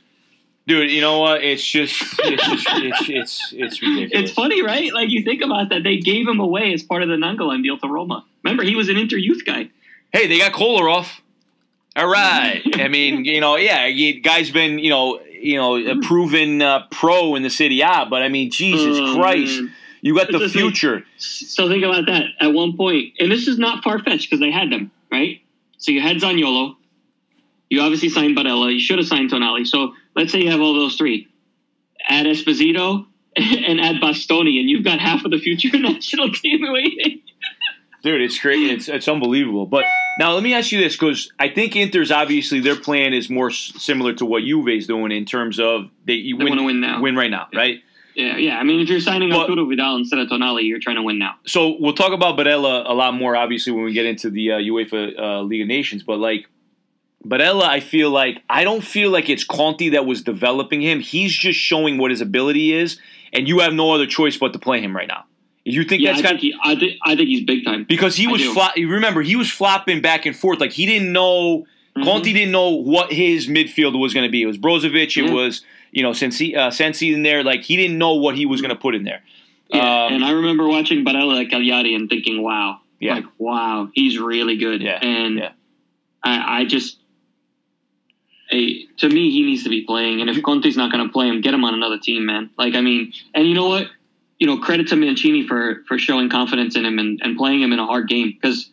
Dude, 0.65 0.91
you 0.91 1.02
know 1.02 1.19
what? 1.19 1.43
It's 1.43 1.65
just 1.65 1.93
it's 2.19 2.47
just, 2.47 2.67
it's, 2.71 3.10
it's 3.10 3.54
it's 3.54 3.82
ridiculous. 3.82 4.12
It's 4.13 4.32
funny, 4.32 4.62
right? 4.63 4.93
Like 4.93 5.10
you 5.10 5.21
think 5.23 5.41
about 5.41 5.69
that, 5.69 5.84
they 5.84 5.97
gave 5.97 6.26
him 6.28 6.39
away 6.39 6.73
as 6.73 6.82
part 6.84 7.04
of 7.04 7.10
the 7.10 7.15
Nainggolan 7.15 7.63
deal 7.63 7.78
to 7.80 7.88
Roma. 7.88 8.23
Remember, 8.43 8.63
he 8.63 8.76
was 8.76 8.88
an 8.88 8.95
inter 8.97 9.17
youth 9.17 9.43
guy. 9.45 9.69
Hey, 10.13 10.28
they 10.28 10.38
got 10.38 10.54
Kolarov. 10.54 11.19
All 11.95 12.08
right. 12.08 12.62
I 12.76 12.88
mean, 12.88 13.26
you 13.26 13.41
know, 13.41 13.58
yeah, 13.58 13.88
he, 13.88 14.19
guy's 14.21 14.52
been, 14.52 14.80
you 14.80 14.89
know, 14.89 15.19
you 15.30 15.58
know, 15.58 15.76
a 15.76 15.99
proven 16.02 16.62
uh, 16.62 16.88
pro 16.91 17.36
in 17.36 17.43
the 17.43 17.49
Serie 17.49 17.82
A, 17.82 18.06
but 18.10 18.21
I 18.23 18.30
mean, 18.30 18.49
Jesus 18.49 18.97
Oh, 18.99 19.15
Christ, 19.15 19.62
you 20.02 20.15
got 20.15 20.28
the 20.32 20.36
It's 20.36 20.54
just 20.54 20.56
like- 20.56 20.63
future. 20.63 21.04
So 21.17 21.67
think 21.67 21.84
about 21.84 22.06
that. 22.06 22.28
At 22.39 22.54
one 22.54 22.78
point, 22.78 23.15
and 23.19 23.30
this 23.32 23.47
is 23.47 23.58
not 23.60 23.84
far 23.84 23.99
fetched 23.99 24.30
because 24.30 24.39
they 24.39 24.52
had 24.52 24.71
them, 24.71 24.91
right? 25.12 25.41
So 25.78 25.91
you 25.91 25.99
had 26.02 26.17
Zaniolo. 26.17 26.78
You 27.69 27.82
obviously 27.82 28.10
signed 28.10 28.38
Barella. 28.38 28.73
You 28.73 28.80
should 28.80 28.99
have 28.99 29.08
signed 29.08 29.32
Tonali. 29.32 29.65
So 29.67 29.93
let's 30.15 30.32
say 30.32 30.41
you 30.41 30.52
have 30.52 30.62
all 30.62 30.73
those 30.73 30.95
three. 30.95 31.28
Add 32.08 32.26
Esposito 32.26 33.06
and 33.36 33.80
add 33.80 33.95
Bastoni, 34.02 34.60
and 34.60 34.69
you've 34.69 34.84
got 34.84 34.99
half 34.99 35.26
of 35.26 35.32
the 35.32 35.39
future 35.39 35.69
national 35.80 36.32
team 36.32 36.62
waiting. 36.71 37.21
Dude, 38.04 38.21
it's 38.21 38.38
great. 38.39 38.69
It's 38.69 38.89
it's 38.89 39.08
unbelievable. 39.08 39.65
But 39.65 39.86
now 40.19 40.34
let 40.34 40.43
me 40.43 40.54
ask 40.54 40.71
you 40.73 40.80
this, 40.80 40.93
because 40.97 41.32
I 41.39 41.47
think 41.49 41.76
Inter's 41.78 42.12
obviously 42.12 42.60
their 42.60 42.76
plan 42.76 43.13
is 43.13 43.30
more 43.30 43.49
similar 43.49 44.13
to 44.15 44.26
what 44.26 44.43
Juve's 44.43 44.88
doing 44.88 45.12
in 45.13 45.23
terms 45.26 45.58
of 45.60 45.89
they, 46.06 46.13
you 46.15 46.38
They 46.38 46.43
win, 46.43 46.65
win 46.65 46.82
now. 46.82 47.02
win 47.02 47.15
right 47.15 47.32
now, 47.32 47.47
right? 47.56 47.80
Yeah, 48.13 48.36
yeah. 48.38 48.60
I 48.60 48.63
mean, 48.63 48.82
if 48.82 48.89
you're 48.89 48.99
signing 48.99 49.30
But- 49.30 49.49
Arturo 49.49 49.65
Vidal 49.65 49.95
instead 49.95 50.19
of 50.19 50.28
Tonali, 50.28 50.67
you're 50.67 50.80
trying 50.80 50.97
to 50.97 51.02
win 51.02 51.17
now. 51.17 51.36
So 51.47 51.78
we'll 51.80 51.93
talk 51.95 52.12
about 52.13 52.38
Barella 52.38 52.84
a 52.88 52.93
lot 52.93 53.13
more, 53.15 53.36
obviously, 53.36 53.71
when 53.73 53.86
we 53.86 53.93
get 53.93 54.06
into 54.06 54.30
the 54.30 54.52
uh, 54.52 54.58
UEFA 54.60 55.17
uh, 55.17 55.41
League 55.41 55.62
of 55.62 55.67
Nations. 55.67 56.04
But 56.04 56.19
like 56.19 56.47
Barella, 57.25 57.63
I 57.63 57.79
feel 57.79 58.09
like 58.09 58.41
I 58.49 58.63
don't 58.63 58.83
feel 58.83 59.09
like 59.09 59.29
it's 59.29 59.43
Conte 59.43 59.89
that 59.89 60.05
was 60.05 60.21
developing 60.21 60.81
him. 60.81 60.99
He's 60.99 61.33
just 61.33 61.57
showing 61.59 61.97
what 61.97 62.12
his 62.12 62.21
ability 62.21 62.73
is, 62.73 62.99
and 63.31 63.47
you 63.47 63.59
have 63.59 63.73
no 63.73 63.91
other 63.91 64.05
choice 64.05 64.38
but 64.38 64.51
to 64.53 64.59
play 64.59 64.81
him 64.81 64.95
right 64.95 65.07
now. 65.07 65.23
You 65.65 65.86
think 65.86 66.01
Yeah, 66.01 66.12
that's 66.12 66.19
I 66.25 66.27
kind 66.29 66.39
think, 66.41 66.53
he, 66.53 66.59
I, 66.62 66.75
think, 66.75 66.97
I 67.05 67.15
think 67.15 67.29
he's 67.29 67.43
big 67.45 67.63
time. 67.63 67.86
because 67.86 68.17
he 68.17 68.27
I 68.27 68.31
was 68.31 68.41
you 68.75 68.89
remember 68.89 69.21
he 69.21 69.38
was 69.38 69.49
flopping 69.49 70.01
back 70.01 70.25
and 70.25 70.36
forth 70.36 70.59
like 70.59 70.71
he 70.73 70.86
didn't 70.86 71.12
know 71.13 71.65
Mhm. 71.95 72.03
Conte 72.05 72.33
didn't 72.33 72.51
know 72.51 72.71
what 72.71 73.13
his 73.13 73.47
midfield 73.47 73.97
was 73.97 74.13
going 74.15 74.25
to 74.25 74.31
be. 74.31 74.41
It 74.41 74.47
was 74.47 74.57
Brozovic, 74.57 75.15
it 75.15 75.27
Yeah. 75.27 75.31
was 75.31 75.63
you 75.91 76.01
know 76.03 76.12
Sensi, 76.12 76.55
uh, 76.55 76.71
Sensi 76.71 77.13
in 77.13 77.21
there. 77.23 77.43
Like 77.43 77.62
he 77.62 77.77
didn't 77.77 77.97
know 77.99 78.15
what 78.15 78.36
he 78.36 78.45
was 78.45 78.62
going 78.62 78.69
to 78.75 78.75
put 78.75 78.95
in 78.95 79.03
there. 79.03 79.21
Yeah, 79.69 80.05
Um, 80.07 80.13
and 80.15 80.25
I 80.25 80.31
remember 80.31 80.67
watching 80.67 81.05
Barella 81.05 81.41
at 81.45 81.49
Cagliari 81.51 81.93
and 81.95 82.09
thinking, 82.09 82.41
"Wow, 82.41 82.81
Yeah. 82.99 83.13
like 83.15 83.25
wow, 83.38 83.89
he's 83.93 84.17
really 84.19 84.57
good." 84.57 84.81
Yeah, 84.81 84.99
and. 85.01 85.51
I, 86.25 86.62
I 86.62 86.65
just, 86.65 86.99
hey, 88.54 88.86
to 88.98 89.10
me, 89.10 89.32
he 89.32 89.42
needs 89.44 89.63
to 89.63 89.70
be 89.70 89.82
playing. 89.84 90.22
And 90.22 90.30
if 90.30 90.42
Conte's 90.44 90.78
not 90.78 90.92
going 90.92 91.06
to 91.06 91.12
play 91.12 91.28
him, 91.28 91.42
get 91.42 91.54
him 91.54 91.63
on 91.66 91.74
another 91.74 91.98
team, 92.00 92.26
man. 92.26 92.50
Like, 92.58 92.76
I 92.76 92.82
mean, 92.82 93.12
and 93.34 93.48
you 93.48 93.56
know 93.56 93.68
what? 93.68 93.88
You 94.39 94.48
know, 94.48 94.58
credit 94.58 94.88
to 94.89 94.96
Mancini 94.96 95.48
for 95.48 95.84
for 95.88 95.98
showing 95.98 96.30
confidence 96.30 96.76
in 96.76 96.86
him 96.86 97.00
and, 97.00 97.20
and 97.24 97.38
playing 97.38 97.62
him 97.62 97.72
in 97.74 97.80
a 97.80 97.86
hard 97.86 98.08
game 98.10 98.32
because 98.32 98.70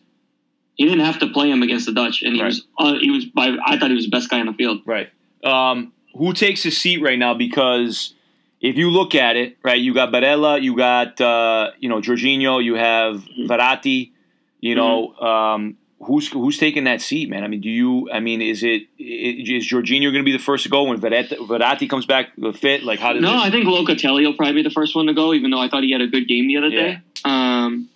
he 0.75 0.85
didn't 0.85 1.05
have 1.05 1.19
to 1.19 1.27
play 1.27 1.49
him 1.49 1.63
against 1.63 1.85
the 1.85 1.93
Dutch, 1.93 2.21
and 2.23 2.35
he 2.35 2.41
Right. 2.41 2.47
was 2.47 2.67
uh, 2.77 2.95
he 2.99 3.09
was 3.09 3.25
by 3.25 3.55
I 3.65 3.77
thought 3.77 3.89
he 3.89 3.95
was 3.95 4.05
the 4.05 4.11
best 4.11 4.29
guy 4.29 4.39
on 4.39 4.47
the 4.47 4.53
field. 4.53 4.81
Right. 4.85 5.09
Um, 5.43 5.93
who 6.15 6.33
takes 6.33 6.63
his 6.63 6.77
seat 6.77 7.01
right 7.01 7.17
now? 7.17 7.33
Because 7.33 8.13
if 8.59 8.75
you 8.75 8.89
look 8.89 9.15
at 9.15 9.35
it, 9.37 9.57
right, 9.63 9.79
you 9.79 9.93
got 9.93 10.11
Barella, 10.11 10.61
you 10.61 10.75
got 10.75 11.19
uh, 11.21 11.71
you 11.79 11.87
know 11.89 12.01
Jorginho, 12.01 12.63
you 12.63 12.75
have 12.75 13.23
Verratti. 13.47 14.11
You 14.59 14.75
know, 14.75 15.15
um, 15.15 15.77
who's 16.03 16.27
who's 16.31 16.57
taking 16.57 16.85
that 16.85 17.01
seat, 17.01 17.29
man? 17.29 17.43
I 17.43 17.47
mean, 17.47 17.61
do 17.61 17.69
you? 17.69 18.09
I 18.11 18.19
mean, 18.19 18.41
is 18.41 18.63
it 18.63 18.83
is 18.97 19.69
Jorginho 19.71 20.03
going 20.11 20.15
to 20.15 20.23
be 20.23 20.31
the 20.31 20.39
first 20.39 20.63
to 20.63 20.69
go 20.69 20.83
when 20.83 20.99
Verratti, 20.99 21.37
Verratti 21.37 21.89
comes 21.89 22.05
back 22.05 22.29
fit? 22.55 22.83
Like, 22.83 22.99
how 22.99 23.13
does 23.13 23.21
No, 23.21 23.33
it? 23.33 23.37
I 23.39 23.51
think 23.51 23.65
Locatelli 23.65 24.25
will 24.25 24.33
probably 24.33 24.55
be 24.55 24.63
the 24.63 24.69
first 24.71 24.95
one 24.95 25.07
to 25.07 25.13
go, 25.13 25.33
even 25.33 25.51
though 25.51 25.59
I 25.59 25.69
thought 25.69 25.83
he 25.83 25.91
had 25.91 26.01
a 26.01 26.07
good 26.07 26.27
game 26.27 26.47
the 26.47 26.57
other 26.57 26.69
Yeah. 26.69 26.81
day. 26.93 26.99
Um, 27.25 27.89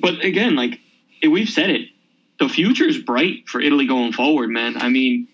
but 0.00 0.24
again, 0.24 0.56
like 0.56 0.80
we've 1.26 1.48
said 1.48 1.70
it, 1.70 1.88
the 2.38 2.48
future 2.48 2.84
is 2.86 2.98
bright 2.98 3.48
for 3.48 3.60
Italy 3.60 3.86
going 3.86 4.12
forward, 4.12 4.48
man. 4.50 4.76
I 4.76 4.88
mean, 4.88 5.28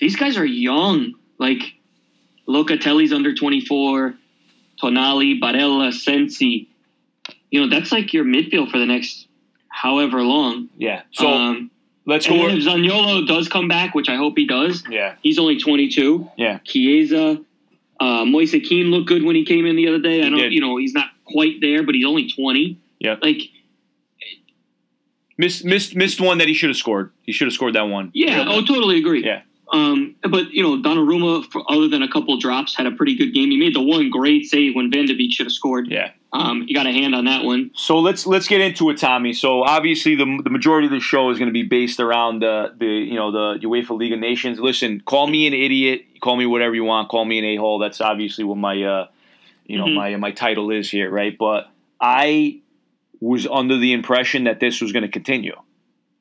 these 0.00 0.16
guys 0.16 0.36
are 0.36 0.44
young. 0.44 1.14
Like 1.38 1.62
Locatelli's 2.48 3.12
under 3.12 3.34
twenty 3.34 3.60
four, 3.64 4.14
Tonali, 4.82 5.40
Barella, 5.40 5.92
Sensi. 5.92 6.68
You 7.50 7.60
know, 7.60 7.68
that's 7.68 7.92
like 7.92 8.12
your 8.12 8.24
midfield 8.24 8.70
for 8.70 8.78
the 8.78 8.86
next 8.86 9.26
however 9.82 10.22
long. 10.22 10.68
yeah. 10.78 11.02
So 11.12 11.28
um, 11.28 11.70
let's 12.06 12.26
go. 12.26 12.34
if 12.48 12.64
Zaniolo 12.64 13.26
does 13.26 13.48
come 13.48 13.68
back, 13.68 13.94
which 13.94 14.08
I 14.08 14.16
hope 14.16 14.34
he 14.36 14.46
does, 14.46 14.82
Yeah. 14.88 15.16
he's 15.22 15.38
only 15.38 15.58
twenty 15.58 15.88
two. 15.88 16.30
Yeah. 16.38 16.58
Chiesa, 16.64 17.42
uh, 18.00 18.24
Moise 18.24 18.52
Kean 18.68 18.86
looked 18.90 19.08
good 19.08 19.22
when 19.22 19.36
he 19.36 19.44
came 19.44 19.66
in 19.66 19.76
the 19.76 19.88
other 19.88 19.98
day. 20.00 20.22
I 20.24 20.30
don't, 20.30 20.38
did. 20.38 20.52
you 20.52 20.60
know, 20.60 20.76
he's 20.78 20.94
not 20.94 21.08
quite 21.24 21.60
there, 21.60 21.82
but 21.82 21.94
he's 21.94 22.06
only 22.06 22.28
twenty. 22.30 22.78
Yep. 23.00 23.18
Like, 23.22 23.42
Missed 25.38 25.66
missed 25.66 25.94
missed 25.94 26.18
one 26.20 26.38
that 26.38 26.48
he 26.48 26.54
should 26.54 26.70
have 26.70 26.78
scored. 26.78 27.12
He 27.22 27.30
should 27.32 27.46
have 27.46 27.52
scored 27.52 27.74
that 27.74 27.88
one. 27.88 28.10
yeah, 28.14 28.46
oh, 28.48 28.64
totally 28.64 28.96
agree. 28.98 29.22
Yeah. 29.22 29.42
Um, 29.72 30.14
but 30.22 30.52
you 30.52 30.62
know, 30.62 30.76
Donnarumma, 30.80 31.50
for, 31.50 31.62
other 31.70 31.88
than 31.88 32.02
a 32.02 32.08
couple 32.08 32.38
drops, 32.38 32.76
had 32.76 32.86
a 32.86 32.92
pretty 32.92 33.16
good 33.16 33.34
game. 33.34 33.50
He 33.50 33.56
made 33.56 33.74
the 33.74 33.82
one 33.82 34.10
great 34.10 34.46
save 34.46 34.74
when 34.76 34.90
Van 34.90 35.06
de 35.06 35.14
Beek 35.14 35.32
should 35.32 35.46
have 35.46 35.52
scored. 35.52 35.88
Yeah. 35.90 36.10
Um, 36.32 36.64
you 36.68 36.74
got 36.74 36.86
a 36.86 36.92
hand 36.92 37.14
on 37.14 37.24
that 37.24 37.44
one. 37.44 37.70
So 37.74 37.98
let's 37.98 38.26
let's 38.26 38.46
get 38.46 38.60
into 38.60 38.90
it, 38.90 38.98
Tommy. 38.98 39.32
So 39.32 39.62
obviously 39.62 40.14
the 40.14 40.40
the 40.44 40.50
majority 40.50 40.86
of 40.86 40.92
the 40.92 41.00
show 41.00 41.30
is 41.30 41.38
going 41.38 41.48
to 41.48 41.52
be 41.52 41.62
based 41.62 41.98
around 41.98 42.42
the 42.42 42.74
the 42.78 42.86
you 42.86 43.14
know 43.14 43.32
the 43.32 43.66
UEFA 43.66 43.98
League 43.98 44.12
of 44.12 44.18
Nations. 44.20 44.60
Listen, 44.60 45.00
call 45.00 45.26
me 45.26 45.46
an 45.46 45.54
idiot, 45.54 46.02
call 46.20 46.36
me 46.36 46.46
whatever 46.46 46.74
you 46.74 46.84
want, 46.84 47.08
call 47.08 47.24
me 47.24 47.38
an 47.38 47.44
a 47.44 47.56
hole. 47.56 47.78
That's 47.78 48.00
obviously 48.00 48.44
what 48.44 48.58
my 48.58 48.80
uh 48.82 49.06
you 49.66 49.78
know 49.78 49.86
Mhm. 49.86 49.94
my 49.94 50.16
my 50.16 50.30
title 50.30 50.70
is 50.70 50.90
here, 50.90 51.10
right? 51.10 51.36
But 51.36 51.70
I 52.00 52.60
was 53.20 53.46
under 53.46 53.78
the 53.78 53.94
impression 53.94 54.44
that 54.44 54.60
this 54.60 54.80
was 54.82 54.92
going 54.92 55.02
to 55.04 55.08
continue. 55.08 55.56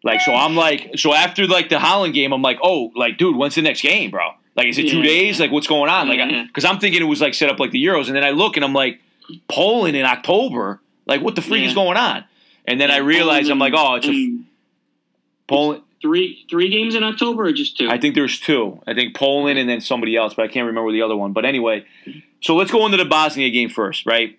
Like 0.06 0.22
so, 0.22 0.34
I'm 0.34 0.56
like 0.56 0.92
so 0.96 1.14
after 1.14 1.46
like 1.48 1.68
the 1.70 1.80
Holland 1.80 2.14
game, 2.14 2.32
I'm 2.32 2.42
like, 2.42 2.60
oh, 2.64 2.92
like 2.96 3.18
dude, 3.18 3.36
when's 3.36 3.56
the 3.56 3.62
next 3.64 3.82
game, 3.82 4.12
bro? 4.12 4.30
Like, 4.56 4.68
is 4.68 4.78
it 4.78 4.88
two 4.88 5.00
Yeah. 5.00 5.04
days? 5.04 5.40
Like, 5.42 5.52
what's 5.52 5.68
going 5.68 5.90
on? 5.90 6.08
Like, 6.08 6.48
because 6.48 6.64
I'm 6.64 6.80
thinking 6.80 7.02
it 7.02 7.06
was 7.06 7.20
like 7.20 7.34
set 7.34 7.50
up 7.50 7.60
like 7.60 7.72
the 7.72 7.84
Euros, 7.84 8.08
and 8.08 8.16
then 8.16 8.24
I 8.24 8.30
look 8.30 8.56
and 8.56 8.64
I'm 8.64 8.72
like, 8.74 9.02
Poland 9.50 9.98
in 9.98 10.06
October. 10.06 10.80
Like, 11.08 11.22
what 11.22 11.36
the 11.36 11.42
freak 11.42 11.66
is 11.66 11.74
going 11.74 11.98
on? 11.98 12.24
And 12.68 12.80
then 12.80 12.90
I 12.92 12.98
realize 12.98 13.50
I'm 13.50 13.60
like, 13.60 13.74
oh, 13.76 13.96
it's 13.96 14.08
a 14.08 14.12
And 14.12 14.46
Poland. 15.48 15.82
three 16.02 16.46
three 16.50 16.70
games 16.70 16.96
in 16.96 17.04
October 17.04 17.46
or 17.46 17.52
just 17.52 17.78
two? 17.78 17.90
I 17.90 17.98
think 18.00 18.16
there's 18.16 18.40
two. 18.40 18.82
I 18.88 18.94
think 18.94 19.16
Poland 19.16 19.60
and 19.60 19.68
then 19.70 19.82
somebody 19.82 20.16
else, 20.16 20.34
but 20.36 20.44
I 20.44 20.48
can't 20.48 20.68
remember 20.68 20.92
the 20.92 21.02
other 21.02 21.16
one. 21.18 21.34
But 21.34 21.46
anyway, 21.46 21.86
so 22.42 22.56
let's 22.56 22.72
go 22.72 22.86
into 22.86 22.98
the 22.98 23.06
Bosnia 23.06 23.50
game 23.50 23.70
first, 23.70 24.06
right? 24.06 24.38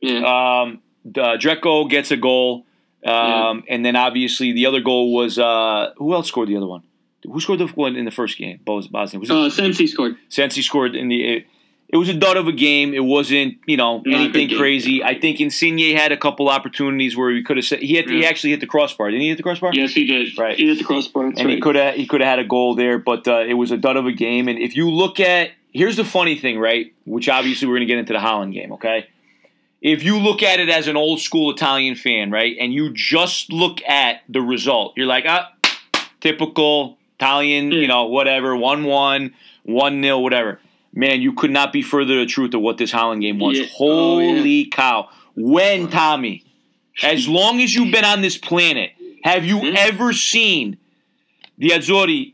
yeah. 0.00 0.18
Um, 0.62 0.80
uh, 1.08 1.36
Dzeko 1.38 1.88
gets 1.90 2.10
a 2.10 2.16
goal, 2.16 2.64
um, 3.04 3.64
and 3.68 3.84
then 3.84 3.96
obviously 3.96 4.52
the 4.52 4.66
other 4.66 4.80
goal 4.80 5.12
was 5.14 5.38
uh, 5.38 5.92
who 5.96 6.12
else 6.14 6.28
scored 6.28 6.48
the 6.48 6.56
other 6.56 6.66
one? 6.66 6.82
Who 7.24 7.40
scored 7.40 7.60
the 7.60 7.66
one 7.66 7.96
in 7.96 8.04
the 8.04 8.10
first 8.10 8.38
game? 8.38 8.60
Bosnia. 8.64 9.18
Was 9.18 9.30
it 9.30 9.36
uh, 9.36 9.50
Sensi 9.50 9.86
scored. 9.86 10.16
Sensi 10.28 10.62
scored 10.62 10.94
in 10.94 11.08
the. 11.08 11.36
It, 11.36 11.46
it 11.90 11.96
was 11.96 12.10
a 12.10 12.14
dud 12.14 12.36
of 12.36 12.46
a 12.46 12.52
game. 12.52 12.92
It 12.92 13.02
wasn't, 13.02 13.56
you 13.66 13.78
know, 13.78 14.02
Not 14.04 14.20
anything 14.20 14.58
crazy. 14.58 15.02
I 15.02 15.18
think 15.18 15.40
Insigne 15.40 15.96
had 15.96 16.12
a 16.12 16.18
couple 16.18 16.50
opportunities 16.50 17.16
where 17.16 17.30
he 17.30 17.42
could 17.42 17.56
have 17.56 17.64
said 17.64 17.78
he 17.78 17.94
had 17.94 18.10
he 18.10 18.26
actually 18.26 18.50
hit 18.50 18.60
the 18.60 18.66
crossbar. 18.66 19.10
Didn't 19.10 19.22
he 19.22 19.28
hit 19.28 19.38
the 19.38 19.42
crossbar? 19.42 19.70
Yes, 19.72 19.92
he 19.92 20.04
did. 20.04 20.36
Right. 20.36 20.58
He 20.58 20.68
hit 20.68 20.78
the 20.78 20.84
crossbar. 20.84 21.24
And 21.24 21.48
he 21.48 21.60
could 21.60 21.76
have 21.76 21.94
he 21.94 22.06
could 22.06 22.20
have 22.20 22.28
had 22.28 22.38
a 22.40 22.44
goal 22.44 22.74
there, 22.74 22.98
but 22.98 23.26
uh, 23.26 23.40
it 23.40 23.54
was 23.54 23.70
a 23.70 23.78
dud 23.78 23.96
of 23.96 24.04
a 24.04 24.12
game. 24.12 24.48
And 24.48 24.58
if 24.58 24.76
you 24.76 24.90
look 24.90 25.18
at 25.18 25.52
here's 25.72 25.96
the 25.96 26.04
funny 26.04 26.36
thing, 26.36 26.58
right? 26.58 26.92
Which 27.06 27.28
obviously 27.28 27.66
we're 27.68 27.76
going 27.76 27.86
to 27.88 27.92
get 27.94 27.98
into 27.98 28.12
the 28.12 28.20
Holland 28.20 28.52
game, 28.52 28.72
okay? 28.72 29.08
If 29.80 30.02
you 30.02 30.18
look 30.18 30.42
at 30.42 30.58
it 30.60 30.68
as 30.68 30.88
an 30.88 30.96
old 30.96 31.20
school 31.20 31.50
Italian 31.52 31.94
fan, 31.94 32.30
right, 32.30 32.56
and 32.58 32.72
you 32.74 32.90
just 32.92 33.52
look 33.52 33.80
at 33.84 34.22
the 34.28 34.40
result, 34.40 34.94
you're 34.96 35.06
like, 35.06 35.24
ah, 35.28 35.52
typical 36.20 36.98
Italian, 37.18 37.70
you 37.72 37.86
know, 37.86 38.06
whatever, 38.06 38.56
one 38.56 38.84
one, 38.84 39.34
one 39.62 40.00
nil, 40.00 40.22
whatever. 40.22 40.60
Man, 40.92 41.20
you 41.22 41.32
could 41.32 41.50
not 41.52 41.72
be 41.72 41.82
further 41.82 42.18
the 42.18 42.26
truth 42.26 42.54
of 42.54 42.60
what 42.60 42.78
this 42.78 42.90
Holland 42.90 43.22
game 43.22 43.38
was. 43.38 43.58
Yeah. 43.58 43.66
Oh, 43.78 44.18
yeah. 44.18 44.34
Holy 44.36 44.64
cow! 44.66 45.08
When 45.36 45.88
Tommy, 45.88 46.44
as 47.02 47.28
long 47.28 47.60
as 47.60 47.74
you've 47.74 47.92
been 47.92 48.04
on 48.04 48.20
this 48.22 48.36
planet, 48.36 48.90
have 49.22 49.44
you 49.44 49.58
Mhm. 49.58 49.76
ever 49.76 50.12
seen 50.12 50.78
the 51.56 51.68
Azzurri 51.70 52.32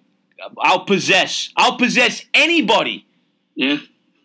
outpossess 0.59 1.52
outpossess 1.59 2.24
anybody? 2.33 3.04
yeah. 3.54 3.76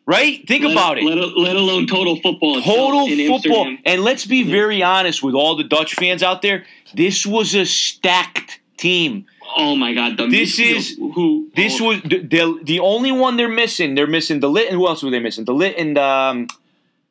Right? 0.10 0.46
Think 0.48 0.64
Let- 0.64 0.72
about 0.72 0.98
it. 0.98 1.04
Let, 1.04 1.38
let 1.38 1.56
alone 1.56 1.86
total 1.86 2.16
football. 2.20 2.60
Total 2.64 3.08
football. 3.08 3.66
Amsterdam. 3.68 3.78
And 3.86 4.02
let's 4.04 4.26
be 4.26 4.42
very 4.42 4.82
honest 4.82 5.22
with 5.22 5.36
all 5.36 5.56
the 5.56 5.64
Dutch 5.64 5.94
fans 5.94 6.24
out 6.24 6.42
there. 6.42 6.66
This 6.96 7.28
was 7.28 7.54
a 7.54 7.64
stacked 7.66 8.60
team. 8.78 9.28
Oh 9.56 9.76
my 9.76 9.94
God! 9.94 10.18
The 10.18 10.28
This 10.28 10.60
midfield- 10.60 10.76
is- 10.78 10.98
who 10.98 11.50
This 11.56 11.80
oh, 11.80 11.86
was 11.90 12.02
the, 12.02 12.60
the 12.64 12.80
only 12.80 13.12
one 13.12 13.38
they're 13.38 13.48
missing. 13.50 13.94
They're 13.94 14.08
missing 14.08 14.40
de 14.40 14.48
Ligt. 14.48 14.68
And 14.70 14.78
who 14.78 14.88
else 14.88 15.04
were 15.04 15.12
they 15.12 15.20
missing? 15.20 15.46
De 15.46 15.52
Ligt 15.52 15.76
and 15.78 15.96
um, 15.98 16.48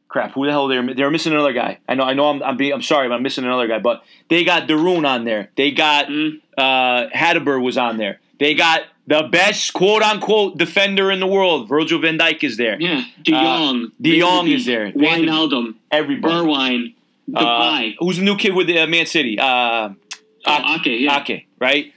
crap. 0.09 0.33
Who 0.33 0.45
the 0.47 0.51
hell 0.51 0.67
they're 0.67 0.95
they're 0.95 1.11
missing 1.11 1.33
another 1.33 1.53
guy. 1.53 1.79
I 1.89 1.95
know. 1.95 2.03
I 2.05 2.15
know. 2.15 2.27
I'm 2.31 2.43
I'm, 2.43 2.57
being, 2.57 2.73
I'm 2.73 2.83
sorry, 2.83 3.09
but 3.09 3.15
I'm 3.15 3.23
missing 3.23 3.45
another 3.45 3.69
guy. 3.69 3.79
But 3.79 4.03
they 4.29 4.43
got 4.43 4.67
Darun 4.69 5.07
on 5.07 5.25
there. 5.25 5.51
They 5.57 5.71
got 5.71 6.07
Mm. 6.09 6.41
uh, 6.57 7.09
Hateboer 7.15 7.63
was 7.63 7.77
on 7.79 7.97
there. 7.97 8.19
They 8.41 8.55
got 8.55 8.83
The 9.09 9.23
best 9.33 9.73
quote 9.73 10.03
unquote 10.03 10.59
defender 10.59 11.11
in 11.11 11.19
the 11.19 11.27
world, 11.27 11.67
Virgil 11.67 11.99
van 11.99 12.19
Dijk 12.19 12.43
is 12.45 12.59
there. 12.59 12.77
Yeah, 12.79 13.05
De 13.23 13.31
Jong, 13.31 13.93
De 13.99 14.17
Jong 14.17 14.49
is 14.49 14.67
there. 14.67 14.93
Wijnaldum, 14.93 15.75
Everybody. 15.91 16.35
Bergwijn, 16.35 16.95
Uh, 17.35 17.83
who's 18.01 18.17
the 18.19 18.23
new 18.23 18.37
kid 18.37 18.55
with 18.55 18.69
uh, 18.69 18.87
Man 18.87 19.07
City? 19.07 19.39
Uh, 19.39 19.91
oh, 20.47 20.75
Ake, 20.77 21.01
yeah. 21.01 21.21
Ake, 21.21 21.47
right? 21.59 21.93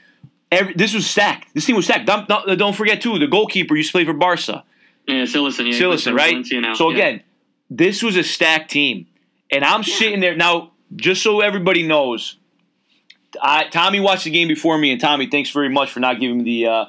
Every, 0.52 0.74
this 0.74 0.94
was 0.94 1.06
stacked. 1.06 1.54
This 1.54 1.66
team 1.66 1.76
was 1.76 1.86
stacked. 1.86 2.06
Don't, 2.06 2.28
don't, 2.30 2.58
don't 2.58 2.76
forget 2.76 3.02
too, 3.02 3.20
the 3.20 3.28
goalkeeper 3.28 3.76
used 3.76 3.90
to 3.90 3.98
play 3.98 4.06
for 4.06 4.14
Barca, 4.14 4.64
Yeah, 5.08 5.24
Cillessen, 5.26 5.68
yeah. 5.72 5.80
Cillessen, 5.80 6.16
right? 6.16 6.46
So 6.78 6.90
yeah. 6.90 6.96
again, 6.96 7.24
this 7.70 8.02
was 8.04 8.16
a 8.16 8.24
stacked 8.24 8.72
team, 8.72 9.08
and 9.50 9.66
I'm 9.66 9.84
sitting 9.84 10.22
there 10.22 10.36
now. 10.36 10.72
Just 10.94 11.24
so 11.24 11.40
everybody 11.40 11.88
knows, 11.88 12.38
I, 13.42 13.70
Tommy 13.70 14.02
watched 14.02 14.26
the 14.26 14.30
game 14.30 14.50
before 14.50 14.78
me, 14.78 14.92
and 14.92 15.00
Tommy, 15.00 15.28
thanks 15.28 15.50
very 15.50 15.70
much 15.70 15.90
for 15.92 16.02
not 16.02 16.20
giving 16.20 16.40
me 16.40 16.44
the 16.44 16.66
uh, 16.68 16.86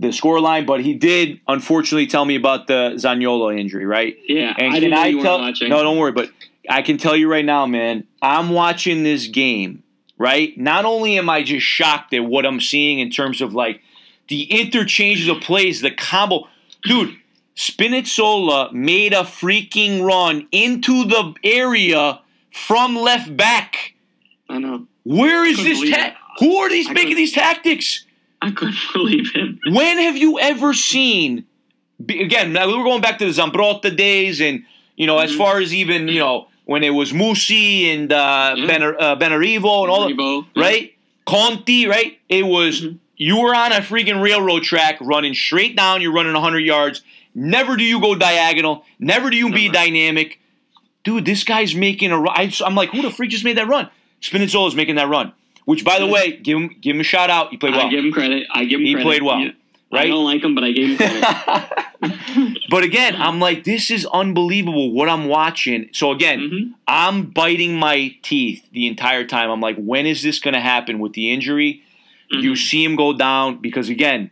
the 0.00 0.12
score 0.12 0.40
line, 0.40 0.64
but 0.66 0.80
he 0.80 0.94
did 0.94 1.40
unfortunately 1.46 2.06
tell 2.06 2.24
me 2.24 2.34
about 2.36 2.66
the 2.66 2.92
Zaniolo 2.96 3.58
injury, 3.58 3.84
right? 3.84 4.16
yeah, 4.26 4.54
And 4.58 4.74
I 4.74 4.80
can 4.80 4.92
I 4.92 5.12
tell? 5.12 5.38
watching. 5.40 5.68
No, 5.68 5.82
don't 5.82 5.98
worry. 5.98 6.12
But 6.12 6.30
I 6.68 6.82
can 6.82 6.96
tell 6.96 7.14
you 7.16 7.30
right 7.30 7.44
now, 7.44 7.66
man. 7.66 8.06
I'm 8.22 8.50
watching 8.50 9.02
this 9.02 9.26
game. 9.26 9.82
Right. 10.16 10.56
Not 10.58 10.84
only 10.84 11.16
am 11.18 11.30
I 11.30 11.42
just 11.42 11.64
shocked 11.66 12.12
at 12.14 12.24
what 12.24 12.44
I'm 12.44 12.60
seeing 12.60 12.98
in 12.98 13.10
terms 13.10 13.40
of 13.40 13.54
like 13.54 13.80
the 14.28 14.42
interchanges 14.44 15.28
of 15.28 15.40
plays, 15.40 15.80
the 15.80 15.90
combo, 15.90 16.46
dude. 16.84 17.16
Spinazzola 17.56 18.72
made 18.72 19.12
a 19.12 19.22
freaking 19.22 20.02
run 20.02 20.46
into 20.52 21.04
the 21.04 21.34
area 21.44 22.20
from 22.52 22.96
left 22.96 23.36
back. 23.36 23.94
I 24.48 24.58
know. 24.58 24.86
Where 25.04 25.44
is 25.46 25.56
this? 25.58 25.90
Ta- 25.90 26.16
who 26.38 26.56
are 26.56 26.68
these 26.68 26.88
I 26.88 26.92
making 26.92 27.16
these 27.16 27.32
tactics? 27.32 28.04
I 28.42 28.50
couldn't 28.50 28.76
believe 28.92 29.32
him. 29.32 29.58
When 29.70 29.98
have 29.98 30.16
you 30.16 30.38
ever 30.38 30.72
seen? 30.74 31.44
Again, 32.08 32.54
we're 32.54 32.84
going 32.84 33.02
back 33.02 33.18
to 33.18 33.26
the 33.26 33.32
Zambrotta 33.32 33.94
days, 33.96 34.40
and 34.40 34.64
you 34.96 35.06
know, 35.06 35.18
as 35.18 35.32
Mhm. 35.32 35.36
far 35.38 35.58
as 35.60 35.74
even 35.74 36.08
you 36.08 36.18
know 36.20 36.48
when 36.64 36.82
it 36.82 36.90
was 36.90 37.12
Mussi 37.12 37.92
and 37.94 38.12
uh, 38.12 38.54
Yeah. 38.56 38.66
Benar- 38.66 39.00
uh, 39.00 39.16
Benarrivo 39.16 39.82
and 39.82 39.90
all, 39.90 40.08
that, 40.08 40.16
Rebo, 40.16 40.46
yeah. 40.54 40.62
right? 40.62 40.94
Conti, 41.26 41.86
right? 41.86 42.18
It 42.28 42.46
was 42.46 42.80
Mhm. 42.80 42.98
you 43.16 43.38
were 43.40 43.54
on 43.54 43.72
a 43.72 43.80
freaking 43.80 44.22
railroad 44.22 44.62
track 44.62 44.96
running 45.00 45.34
straight 45.34 45.76
down. 45.76 46.00
You're 46.00 46.12
running 46.12 46.34
100 46.34 46.60
yards. 46.64 47.02
Never 47.34 47.76
do 47.76 47.84
you 47.84 48.00
go 48.00 48.14
diagonal. 48.14 48.84
Never 48.98 49.30
do 49.30 49.36
you 49.36 49.50
be 49.50 49.68
dynamic. 49.68 50.40
Dude, 51.04 51.24
this 51.24 51.44
guy's 51.44 51.74
making 51.74 52.10
a 52.12 52.18
run. 52.18 52.50
I'm 52.64 52.74
like, 52.74 52.90
who 52.90 53.02
the 53.02 53.10
freak 53.10 53.30
just 53.30 53.44
made 53.44 53.56
that 53.58 53.68
run? 53.68 53.88
Spinazzola's 54.22 54.74
making 54.74 54.96
that 54.96 55.08
run. 55.08 55.32
Which, 55.70 55.84
by 55.84 55.98
the 56.00 56.06
way, 56.06 56.36
give 56.36 56.56
him 56.58 56.68
give 56.80 56.96
him 56.96 57.00
a 57.00 57.04
shout 57.04 57.30
out. 57.30 57.50
He 57.50 57.56
played 57.56 57.74
well. 57.74 57.86
I 57.86 57.90
give 57.90 58.04
him 58.04 58.10
credit. 58.12 58.46
I 58.52 58.64
give 58.64 58.80
him 58.80 58.86
He 58.86 58.92
credit. 58.94 59.06
played 59.06 59.22
well, 59.22 59.38
Yeah. 59.38 59.50
right? 59.92 60.06
I 60.06 60.08
don't 60.08 60.24
like 60.24 60.42
him, 60.42 60.54
but 60.56 60.64
I 60.64 60.72
gave 60.72 60.88
him 60.90 60.96
credit. 60.96 62.58
but 62.70 62.82
again, 62.82 63.14
I'm 63.16 63.38
like, 63.38 63.62
this 63.64 63.90
is 63.90 64.04
unbelievable 64.06 64.92
what 64.92 65.08
I'm 65.08 65.26
watching. 65.26 65.88
So 65.92 66.10
again, 66.10 66.40
Mhm. 66.40 66.72
I'm 66.88 67.26
biting 67.26 67.76
my 67.78 68.14
teeth 68.22 68.64
the 68.72 68.86
entire 68.88 69.24
time. 69.24 69.48
I'm 69.50 69.60
like, 69.60 69.76
when 69.76 70.06
is 70.06 70.22
this 70.22 70.40
going 70.40 70.54
to 70.54 70.60
happen 70.60 70.98
with 70.98 71.12
the 71.12 71.30
injury? 71.30 71.82
You 72.30 72.52
Mhm. 72.52 72.56
see 72.58 72.82
him 72.84 72.96
go 72.96 73.12
down 73.12 73.58
because 73.60 73.88
again, 73.88 74.30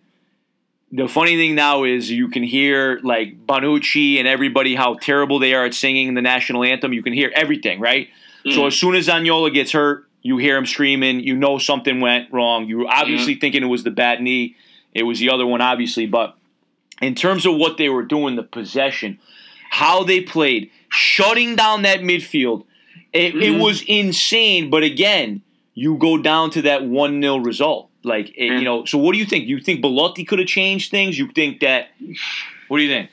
the 0.90 1.06
funny 1.08 1.36
thing 1.36 1.54
now 1.54 1.84
is 1.84 2.10
you 2.10 2.28
can 2.28 2.42
hear 2.42 2.98
like 3.02 3.46
Bonucci 3.46 4.18
and 4.18 4.26
everybody 4.26 4.74
how 4.74 4.94
terrible 4.94 5.38
they 5.38 5.52
are 5.54 5.66
at 5.66 5.74
singing 5.74 6.14
the 6.14 6.22
national 6.22 6.64
anthem. 6.64 6.92
You 6.92 7.02
can 7.02 7.12
hear 7.12 7.30
everything, 7.34 7.78
right? 7.78 8.08
So 8.50 8.66
as 8.66 8.74
soon 8.74 8.94
as 8.94 9.08
Zaniolo 9.08 9.52
gets 9.52 9.72
hurt, 9.72 10.07
you 10.22 10.36
hear 10.38 10.56
him 10.56 10.66
screaming. 10.66 11.20
You 11.20 11.36
know 11.36 11.58
something 11.58 12.00
went 12.00 12.32
wrong. 12.32 12.66
You 12.66 12.78
were 12.78 12.88
obviously 12.88 13.34
thinking 13.36 13.62
it 13.62 13.66
was 13.66 13.84
the 13.84 13.90
bad 13.90 14.20
knee. 14.20 14.56
It 14.94 15.04
was 15.04 15.18
the 15.18 15.30
other 15.30 15.46
one, 15.46 15.60
obviously. 15.60 16.06
But 16.06 16.36
in 17.00 17.14
terms 17.14 17.46
of 17.46 17.54
what 17.56 17.76
they 17.78 17.88
were 17.88 18.02
doing, 18.02 18.36
the 18.36 18.42
possession, 18.42 19.18
how 19.70 20.02
they 20.04 20.20
played, 20.20 20.70
shutting 20.88 21.54
down 21.56 21.82
that 21.82 22.00
midfield, 22.00 22.64
it, 23.12 23.34
it 23.36 23.52
Mhm. 23.54 23.60
was 23.60 23.82
insane. 23.82 24.70
But 24.70 24.82
again, 24.82 25.42
you 25.74 25.96
go 25.96 26.18
down 26.18 26.50
to 26.50 26.62
that 26.62 26.84
one 26.84 27.20
0 27.22 27.36
result. 27.38 27.88
Like 28.04 28.30
it, 28.30 28.46
Yeah. 28.46 28.58
you 28.58 28.64
know. 28.64 28.84
So 28.84 28.96
what 28.98 29.12
do 29.12 29.18
you 29.18 29.24
think? 29.26 29.46
You 29.48 29.60
think 29.60 29.80
Belotti 29.80 30.24
could 30.24 30.38
have 30.38 30.48
changed 30.48 30.90
things? 30.90 31.18
You 31.18 31.28
think 31.34 31.60
that? 31.60 31.88
What 32.68 32.78
do 32.78 32.82
you 32.84 32.90
think? 32.90 33.10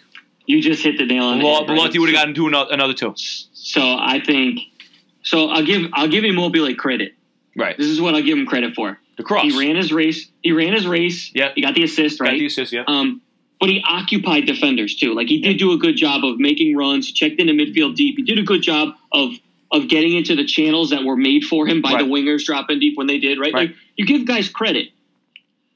you 0.47 0.61
just 0.61 0.83
hit 0.83 0.95
the 0.99 1.05
nail 1.07 1.23
on 1.23 1.39
the 1.39 1.43
head. 1.43 1.65
Belotti 1.65 1.97
would 1.97 2.07
have 2.09 2.15
gotten 2.19 2.35
to 2.35 2.45
another, 2.47 2.71
another 2.71 2.93
two. 2.93 3.13
So 3.15 3.81
I 3.81 4.21
think. 4.23 4.59
So 5.25 5.49
I'll 5.49 5.65
give 5.65 5.89
I'll 5.93 6.07
give 6.07 6.23
Immobile 6.23 6.75
credit. 6.75 7.13
Right. 7.57 7.77
This 7.77 7.87
is 7.87 7.99
what 7.99 8.15
I'll 8.15 8.21
give 8.23 8.37
him 8.37 8.45
credit 8.45 8.73
for. 8.75 8.97
The 9.17 9.23
cross. 9.23 9.43
He 9.43 9.57
ran 9.57 9.75
his 9.75 9.91
race. 9.91 10.29
He 10.41 10.51
ran 10.51 10.73
his 10.73 10.85
race. 10.87 11.31
Yeah. 11.33 11.51
He 11.55 11.61
got 11.61 11.73
the 11.75 11.83
assist 11.83 12.19
Right. 12.19 12.31
Got 12.31 12.39
the 12.39 12.45
assist, 12.45 12.71
yeah. 12.73 12.83
Um, 12.87 13.21
but 13.59 13.69
he 13.69 13.83
occupied 13.87 14.45
defenders 14.45 14.95
too. 14.95 15.13
Like 15.13 15.27
he 15.27 15.41
did 15.41 15.57
do 15.57 15.71
a 15.73 15.77
good 15.77 15.95
job 15.95 16.23
of 16.23 16.37
making 16.39 16.75
runs. 16.75 17.11
Checked 17.11 17.39
into 17.39 17.53
midfield 17.53 17.95
deep. 17.95 18.15
He 18.17 18.23
did 18.23 18.39
a 18.39 18.43
good 18.43 18.61
job 18.61 18.95
of 19.11 19.31
of 19.71 19.87
getting 19.89 20.15
into 20.15 20.35
the 20.35 20.45
channels 20.45 20.91
that 20.91 21.03
were 21.03 21.17
made 21.17 21.43
for 21.43 21.65
him 21.67 21.81
by 21.81 21.93
Right. 21.93 22.03
the 22.05 22.09
wingers 22.09 22.45
dropping 22.45 22.79
deep 22.79 22.97
when 22.97 23.07
they 23.07 23.17
did. 23.19 23.39
Right. 23.39 23.53
Right. 23.53 23.69
Like, 23.69 23.77
you 23.97 24.05
give 24.05 24.25
guys 24.25 24.47
credit, 24.47 24.89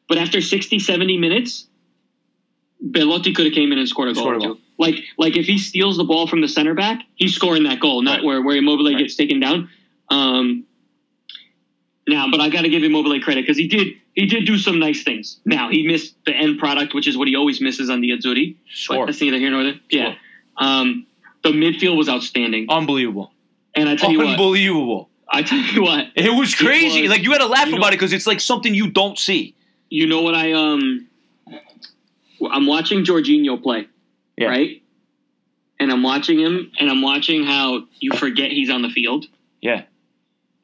but 0.08 0.18
after 0.18 0.42
60, 0.42 0.78
70 0.80 1.18
minutes, 1.18 1.66
Belotti 2.92 3.34
could 3.34 3.46
have 3.46 3.54
came 3.56 3.72
in 3.72 3.80
and 3.80 3.88
scored 3.90 4.10
a 4.10 4.14
goal. 4.14 4.24
Scored 4.24 4.36
a 4.38 4.40
goal. 4.40 4.58
Like 4.80 4.96
like 5.18 5.36
if 5.38 5.46
he 5.46 5.58
steals 5.60 5.98
the 5.98 6.06
ball 6.06 6.26
from 6.26 6.42
the 6.42 6.48
center 6.48 6.74
back, 6.74 7.02
he's 7.16 7.36
scoring 7.36 7.64
that 7.64 7.80
goal, 7.80 8.02
not 8.02 8.18
Right. 8.20 8.24
where 8.24 8.42
where 8.42 8.56
Immobile 8.56 8.86
Right. 8.86 8.98
gets 8.98 9.16
taken 9.16 9.40
down. 9.40 9.70
Um, 10.10 10.64
now, 12.08 12.28
but 12.32 12.40
I 12.40 12.50
got 12.50 12.62
to 12.64 12.70
give 12.70 12.84
Immobile 12.84 13.20
credit 13.22 13.42
because 13.44 13.58
he 13.58 13.68
did 13.68 13.94
he 14.16 14.26
did 14.26 14.46
do 14.46 14.58
some 14.58 14.80
nice 14.80 15.04
things. 15.04 15.40
Now 15.46 15.70
he 15.70 15.86
missed 15.86 16.16
the 16.26 16.34
end 16.34 16.58
product, 16.60 16.94
which 16.94 17.08
is 17.08 17.18
what 17.18 17.28
he 17.28 17.36
always 17.36 17.62
misses 17.62 17.90
on 17.90 18.02
the 18.02 18.12
Azzurri. 18.12 18.56
Score. 18.74 19.06
that's 19.06 19.22
neither 19.22 19.38
here 19.38 19.52
nor 19.52 19.64
there. 19.64 19.80
Yeah. 19.92 20.16
Um, 20.58 21.06
the 21.44 21.50
midfield 21.52 21.96
was 21.98 22.10
outstanding, 22.10 22.66
Unbelievable. 22.70 23.32
and 23.76 23.88
I 23.88 23.96
tell 23.96 24.12
you 24.12 24.18
what, 24.18 24.28
Unbelievable. 24.28 25.10
I 25.32 25.44
tell 25.44 25.60
you 25.60 25.84
what, 25.84 26.08
It 26.16 26.32
was 26.32 26.56
crazy. 26.56 27.04
was- 27.04 27.12
like 27.12 27.24
you 27.24 27.32
had 27.32 27.38
to 27.40 27.46
laugh 27.48 27.68
you 27.68 27.74
know- 27.74 27.78
about 27.80 27.94
it 27.94 27.98
because 28.00 28.12
it's 28.14 28.28
like 28.28 28.40
something 28.42 28.74
you 28.74 28.90
don't 28.90 29.18
see. 29.18 29.54
you 29.90 30.06
know 30.08 30.22
what 30.22 30.36
I 30.36 30.52
um, 30.54 31.08
I'm 32.52 32.66
watching 32.66 33.04
Jorginho 33.06 33.62
play, 33.62 33.88
Yeah. 34.40 34.48
right? 34.48 34.82
And 35.80 35.92
I'm 35.92 36.04
watching 36.04 36.40
him, 36.40 36.72
and 36.80 36.90
I'm 36.90 37.02
watching 37.02 37.44
how 37.46 37.84
you 38.00 38.12
forget 38.14 38.52
he's 38.52 38.70
on 38.70 38.82
the 38.82 38.90
field, 38.90 39.26
Yeah. 39.62 39.84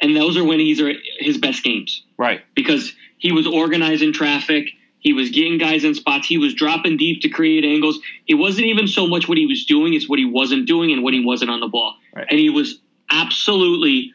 and 0.02 0.16
those 0.16 0.36
are 0.38 0.44
when 0.44 0.60
he's 0.60 0.82
his 1.20 1.38
best 1.38 1.64
games. 1.64 2.04
Right. 2.18 2.42
because 2.56 2.94
he 3.18 3.32
was 3.32 3.46
organizing 3.48 4.14
traffic. 4.14 4.70
He 5.00 5.14
was 5.14 5.30
getting 5.30 5.58
guys 5.58 5.84
in 5.84 5.94
spots. 5.94 6.28
He 6.28 6.38
was 6.38 6.54
dropping 6.54 6.98
deep 6.98 7.22
to 7.22 7.30
create 7.30 7.64
angles. 7.64 8.00
It 8.28 8.36
wasn't 8.36 8.68
even 8.68 8.88
so 8.88 9.06
much 9.08 9.28
what 9.28 9.38
he 9.38 9.46
was 9.46 9.66
doing; 9.66 9.94
it's 9.94 10.08
what 10.10 10.18
he 10.20 10.26
wasn't 10.26 10.66
doing 10.68 10.92
and 10.92 11.04
what 11.04 11.14
he 11.14 11.24
wasn't 11.24 11.52
on 11.52 11.60
the 11.60 11.68
ball. 11.68 11.96
Right. 12.16 12.26
And 12.30 12.40
he 12.40 12.50
was 12.50 12.80
absolutely 13.12 14.14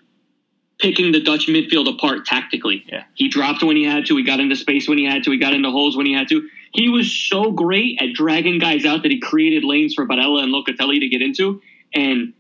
picking 0.79 1.13
the 1.13 1.21
Dutch 1.21 1.47
midfield 1.47 1.89
apart 1.89 2.25
tactically. 2.27 2.85
Yeah. 2.89 3.05
He 3.15 3.29
dropped 3.29 3.63
when 3.63 3.77
he 3.77 3.85
had 3.85 4.07
to. 4.07 4.17
He 4.17 4.23
got 4.25 4.41
into 4.41 4.57
space 4.57 4.89
when 4.89 4.99
he 4.99 5.05
had 5.05 5.23
to. 5.25 5.31
He 5.31 5.39
got 5.39 5.53
into 5.53 5.71
holes 5.71 5.97
when 5.97 6.07
he 6.07 6.13
had 6.15 6.29
to. 6.29 6.49
He 6.73 6.89
was 6.89 7.11
so 7.11 7.51
great 7.51 8.01
at 8.01 8.13
dragging 8.15 8.59
guys 8.59 8.85
out 8.85 9.03
that 9.03 9.11
he 9.11 9.19
created 9.19 9.65
lanes 9.65 9.95
for 9.95 10.07
Barella 10.07 10.43
and 10.43 10.53
Locatelli 10.55 11.01
to 11.01 11.09
get 11.09 11.21
into. 11.21 11.61
And 11.95 12.33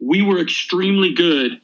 we 0.00 0.22
were 0.22 0.38
extremely 0.40 1.12
good 1.14 1.60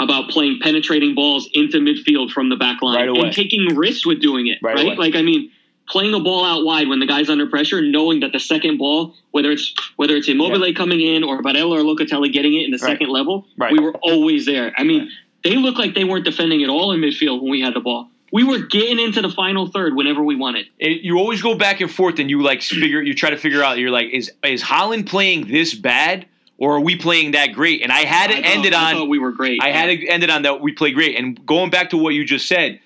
about 0.00 0.30
playing 0.30 0.58
penetrating 0.62 1.14
balls 1.14 1.48
into 1.52 1.78
midfield 1.78 2.30
from 2.30 2.48
the 2.48 2.56
back 2.56 2.82
line 2.82 3.08
Right 3.08 3.24
and 3.24 3.32
taking 3.32 3.76
risks 3.76 4.06
with 4.06 4.20
doing 4.20 4.46
it. 4.46 4.58
Right 4.62 4.74
Right, 4.74 4.98
like 4.98 5.14
I 5.14 5.22
mean, 5.22 5.50
playing 5.88 6.14
a 6.14 6.20
ball 6.20 6.44
out 6.44 6.64
wide 6.64 6.88
when 6.88 7.00
the 7.00 7.06
guy's 7.06 7.28
under 7.28 7.46
pressure, 7.46 7.82
knowing 7.82 8.20
that 8.20 8.32
the 8.32 8.40
second 8.40 8.78
ball, 8.78 9.14
whether 9.32 9.50
it's 9.50 9.74
whether 9.96 10.16
it's 10.16 10.28
Immobile 10.28 10.72
coming 10.74 11.00
in 11.00 11.22
or 11.22 11.42
Barella 11.42 11.78
or 11.78 11.82
Locatelli 11.82 12.32
getting 12.32 12.54
it 12.54 12.64
in 12.64 12.70
the 12.70 12.78
Right. 12.78 12.92
second 12.92 13.10
level, 13.10 13.46
we 13.72 13.78
were 13.80 13.94
always 14.02 14.46
there. 14.46 14.72
I 14.78 14.84
mean, 14.84 15.10
they 15.44 15.56
looked 15.56 15.78
like 15.78 15.94
they 15.94 16.04
weren't 16.04 16.24
defending 16.24 16.62
at 16.62 16.70
all 16.70 16.92
in 16.92 17.00
midfield 17.00 17.42
when 17.42 17.50
we 17.50 17.60
had 17.60 17.74
the 17.74 17.80
ball. 17.80 18.08
We 18.32 18.44
were 18.44 18.58
getting 18.58 18.98
into 18.98 19.22
the 19.22 19.28
final 19.28 19.68
third 19.68 19.96
whenever 19.96 20.22
we 20.22 20.36
wanted. 20.36 20.66
It, 20.78 21.02
you 21.02 21.18
always 21.18 21.42
go 21.42 21.54
back 21.54 21.80
and 21.80 21.90
forth, 21.90 22.18
and 22.18 22.30
you 22.30 22.42
like 22.42 22.62
figure. 22.62 23.02
You 23.02 23.14
try 23.14 23.30
to 23.30 23.36
figure 23.36 23.62
out. 23.62 23.78
You're 23.78 23.90
like, 23.90 24.10
is 24.10 24.30
is 24.44 24.62
Holland 24.62 25.06
playing 25.06 25.48
this 25.48 25.74
bad, 25.74 26.26
or 26.58 26.76
are 26.76 26.80
we 26.80 26.96
playing 26.96 27.32
that 27.32 27.52
great? 27.52 27.82
And 27.82 27.90
I 27.90 28.00
had 28.00 28.30
it 28.30 28.44
I 28.44 28.48
ended 28.48 28.72
I 28.72 28.90
on. 28.90 28.96
thought 28.96 29.08
we 29.08 29.18
were 29.18 29.32
great. 29.32 29.60
I 29.62 29.70
had 29.70 29.88
it 29.88 30.06
ended 30.08 30.30
on 30.30 30.42
that 30.42 30.60
we 30.60 30.72
play 30.72 30.92
great. 30.92 31.18
And 31.18 31.44
going 31.44 31.70
back 31.70 31.90
to 31.90 31.96
what 31.96 32.14
you 32.14 32.24
just 32.24 32.46
said, 32.46 32.80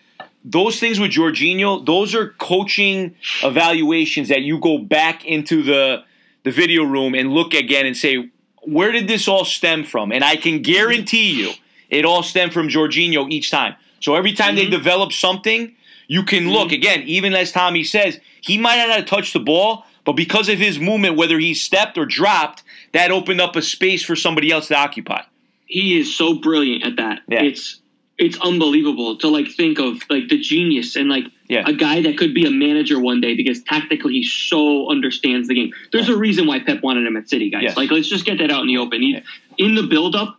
those 0.45 0.79
things 0.81 0.99
with 0.99 1.11
Jorginho, 1.11 1.85
those 1.85 2.15
are 2.15 2.31
coaching 2.39 3.15
evaluations 3.43 4.29
that 4.29 4.43
you 4.43 4.59
go 4.59 4.79
back 4.79 5.25
into 5.25 5.63
the 5.63 6.05
the 6.45 6.51
video 6.51 6.85
room 6.85 7.15
and 7.15 7.33
look 7.33 7.55
again 7.55 7.87
and 7.87 7.97
say, 7.97 8.31
where 8.63 8.93
did 8.93 9.09
this 9.09 9.29
all 9.29 9.45
stem 9.45 9.85
from? 9.85 10.13
And 10.13 10.23
I 10.25 10.37
can 10.37 10.63
guarantee 10.63 11.33
you, 11.33 11.53
it 11.91 12.05
all 12.05 12.23
stemmed 12.23 12.53
from 12.53 12.69
Jorginho 12.69 13.31
each 13.31 13.51
time. 13.51 13.77
So 14.05 14.15
every 14.17 14.33
time 14.35 14.55
they 14.55 14.67
Mhm. 14.67 14.71
develop 14.71 15.13
something, 15.15 15.73
you 16.09 16.25
can 16.25 16.53
look 16.53 16.73
again. 16.73 17.05
Even 17.07 17.35
as 17.35 17.51
Tommy 17.53 17.83
says, 17.85 18.21
he 18.43 18.59
might 18.59 18.77
not 18.77 18.91
have 18.91 19.07
touched 19.07 19.33
the 19.33 19.41
ball, 19.41 19.87
but 20.05 20.13
because 20.13 20.51
of 20.51 20.59
his 20.59 20.79
movement, 20.79 21.17
whether 21.17 21.39
he 21.39 21.55
stepped 21.55 21.97
or 21.97 22.05
dropped, 22.05 22.63
that 22.93 23.11
opened 23.11 23.41
up 23.41 23.57
a 23.57 23.63
space 23.63 24.03
for 24.03 24.15
somebody 24.15 24.51
else 24.51 24.69
to 24.69 24.77
occupy. 24.79 25.23
he 25.67 25.97
is 25.99 26.15
so 26.15 26.35
brilliant 26.35 26.85
at 26.85 26.97
that. 26.97 27.23
Yeah. 27.29 27.43
It's 27.43 27.81
it's 28.17 28.39
unbelievable 28.43 29.17
to 29.17 29.27
like 29.29 29.49
think 29.49 29.81
of 29.81 30.03
like 30.11 30.29
the 30.29 30.39
genius 30.39 30.95
and 30.95 31.09
like 31.09 31.25
Yeah. 31.49 31.65
a 31.67 31.73
guy 31.73 32.01
that 32.03 32.17
could 32.19 32.33
be 32.35 32.45
a 32.45 32.51
manager 32.51 33.01
one 33.01 33.21
day 33.23 33.35
because 33.35 33.61
tactically 33.63 34.13
he 34.13 34.23
so 34.23 34.89
understands 34.89 35.49
the 35.49 35.55
game. 35.55 35.73
There's 35.91 36.09
a 36.11 36.17
reason 36.17 36.47
why 36.47 36.61
Pep 36.61 36.83
wanted 36.83 37.07
him 37.07 37.17
at 37.17 37.29
City, 37.29 37.49
guys. 37.51 37.63
Yes. 37.65 37.77
Like 37.77 37.91
let's 37.91 38.09
just 38.09 38.25
get 38.27 38.39
that 38.39 38.51
out 38.53 38.61
in 38.61 38.69
the 38.69 38.77
open. 38.77 39.01
He, 39.03 39.17
In 39.59 39.75
the 39.75 39.83
build 39.83 40.15
up, 40.15 40.39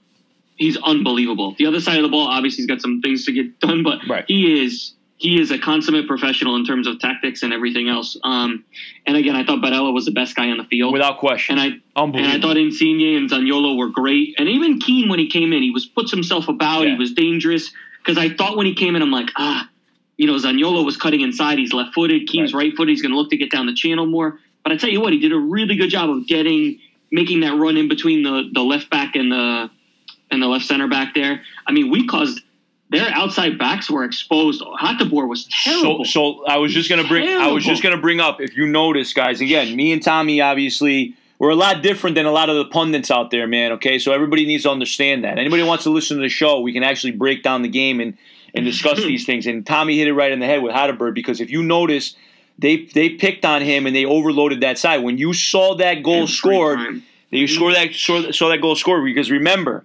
he's 0.58 0.78
unbelievable. 0.78 1.56
The 1.58 1.66
other 1.66 1.80
side 1.80 1.98
of 1.98 2.04
the 2.04 2.10
ball, 2.10 2.28
obviously, 2.28 2.58
he's 2.64 2.68
got 2.68 2.82
some 2.82 3.02
things 3.02 3.26
to 3.26 3.32
get 3.34 3.60
done, 3.60 3.84
but 3.84 4.00
Right. 4.08 4.26
he 4.28 4.64
is 4.64 4.92
he 5.18 5.40
is 5.40 5.50
a 5.50 5.58
consummate 5.58 6.08
professional 6.08 6.58
in 6.58 6.66
terms 6.66 6.88
of 6.88 7.00
tactics 7.00 7.42
and 7.42 7.54
everything 7.54 7.88
else. 7.88 8.18
Um, 8.26 8.66
and 9.06 9.16
again, 9.16 9.34
I 9.34 9.46
thought 9.46 9.64
Barella 9.64 9.94
was 9.94 10.04
the 10.04 10.12
best 10.12 10.36
guy 10.36 10.50
on 10.50 10.58
the 10.58 10.66
field. 10.66 10.92
Without 10.92 11.20
question. 11.20 11.58
and 11.58 11.80
I 11.96 12.02
and 12.02 12.28
I 12.28 12.38
thought 12.40 12.58
Insigne 12.58 13.16
and 13.16 13.30
Zaniolo 13.30 13.78
were 13.78 13.88
great, 13.90 14.36
and 14.38 14.50
even 14.50 14.80
Kean 14.80 15.08
when 15.08 15.20
he 15.20 15.30
came 15.30 15.54
in, 15.54 15.64
he 15.64 15.72
was 15.72 15.86
puts 15.86 16.12
himself 16.12 16.48
about. 16.50 16.82
Yeah. 16.84 16.92
He 16.94 16.98
was 16.98 17.14
dangerous 17.14 17.72
because 18.00 18.18
I 18.18 18.30
thought 18.36 18.58
when 18.58 18.66
he 18.66 18.76
came 18.76 18.96
in, 18.98 19.02
I'm 19.02 19.10
like, 19.12 19.30
ah, 19.38 19.70
you 20.18 20.28
know, 20.28 20.36
Zaniolo 20.36 20.84
was 20.86 20.98
cutting 20.98 21.22
inside. 21.22 21.60
He's 21.60 21.72
left 21.74 21.94
footed. 21.96 22.28
Kean's 22.28 22.54
Right. 22.54 22.66
right 22.68 22.76
footed. 22.76 22.90
He's 22.92 23.02
going 23.02 23.12
to 23.14 23.18
look 23.18 23.30
to 23.30 23.38
get 23.38 23.50
down 23.52 23.66
the 23.68 23.74
channel 23.74 24.06
more. 24.06 24.40
But 24.64 24.74
I 24.74 24.78
tell 24.78 24.90
you 24.90 25.00
what, 25.00 25.14
he 25.14 25.20
did 25.20 25.32
a 25.32 25.38
really 25.40 25.76
good 25.78 25.90
job 25.90 26.10
of 26.10 26.28
getting 26.28 26.80
making 27.12 27.40
that 27.42 27.56
run 27.56 27.78
in 27.78 27.88
between 27.88 28.24
the 28.24 28.50
the 28.52 28.62
left 28.62 28.90
back 28.90 29.16
and 29.16 29.32
the 29.32 29.70
and 30.32 30.42
the 30.42 30.48
left 30.48 30.66
center 30.66 30.88
back 30.88 31.14
there. 31.14 31.42
I 31.68 31.72
mean, 31.72 31.90
we 31.90 32.08
caused 32.08 32.42
their 32.90 33.08
outside 33.10 33.58
backs 33.58 33.90
were 33.90 34.04
exposed. 34.04 34.62
Hateboer 34.62 35.28
was 35.28 35.46
terrible. 35.46 36.06
so 36.06 36.46
I 36.46 36.58
was 36.58 36.74
just 36.74 36.90
gonna 36.90 37.08
bring. 37.08 37.28
I 37.28 37.48
was 37.48 37.64
just 37.64 37.82
gonna 37.82 37.98
bring 37.98 38.20
up. 38.20 38.40
If 38.40 38.56
you 38.56 38.68
notice, 38.68 39.14
guys, 39.14 39.42
again, 39.42 39.76
me 39.76 39.92
and 39.92 40.02
Tommy 40.02 40.42
obviously 40.42 41.16
we're 41.40 41.50
a 41.50 41.56
lot 41.56 41.82
different 41.82 42.16
than 42.16 42.26
a 42.26 42.32
lot 42.32 42.50
of 42.50 42.56
the 42.56 42.66
pundits 42.66 43.12
out 43.12 43.32
there, 43.32 43.48
man. 43.48 43.74
Okay, 43.74 44.00
so 44.00 44.12
everybody 44.14 44.46
needs 44.46 44.64
to 44.64 44.72
understand 44.72 45.24
that. 45.24 45.38
Anybody 45.38 45.64
wants 45.64 45.84
to 45.84 45.90
listen 45.90 46.18
to 46.18 46.24
the 46.24 46.30
show, 46.30 46.62
we 46.62 46.72
can 46.72 46.84
actually 46.84 47.12
break 47.12 47.44
down 47.44 47.62
the 47.62 47.70
game 47.70 48.00
and 48.00 48.18
and 48.54 48.66
discuss 48.66 48.98
these 49.04 49.26
things. 49.26 49.48
And 49.48 49.66
Tommy 49.66 49.98
hit 49.98 50.08
it 50.08 50.14
right 50.14 50.32
in 50.32 50.40
the 50.40 50.46
head 50.46 50.62
with 50.62 50.74
Hateboer 50.74 51.14
because 51.14 51.42
if 51.42 51.50
you 51.50 51.62
notice, 51.62 52.16
they 52.58 52.86
they 52.86 53.10
picked 53.10 53.46
on 53.46 53.62
him 53.62 53.86
and 53.86 53.96
they 53.96 54.06
overloaded 54.06 54.62
that 54.62 54.78
side. 54.78 55.04
When 55.04 55.18
you 55.18 55.34
saw 55.34 55.76
that 55.76 56.04
goal 56.04 56.24
Every 56.24 56.28
scored, 56.28 56.78
time. 56.78 57.04
you 57.32 57.48
score 57.48 57.72
mm-hmm. 57.72 57.88
that 57.88 57.96
saw, 57.96 58.32
saw 58.32 58.50
that 58.50 58.62
goal 58.62 58.76
scored 58.76 59.04
because 59.04 59.30
remember, 59.30 59.84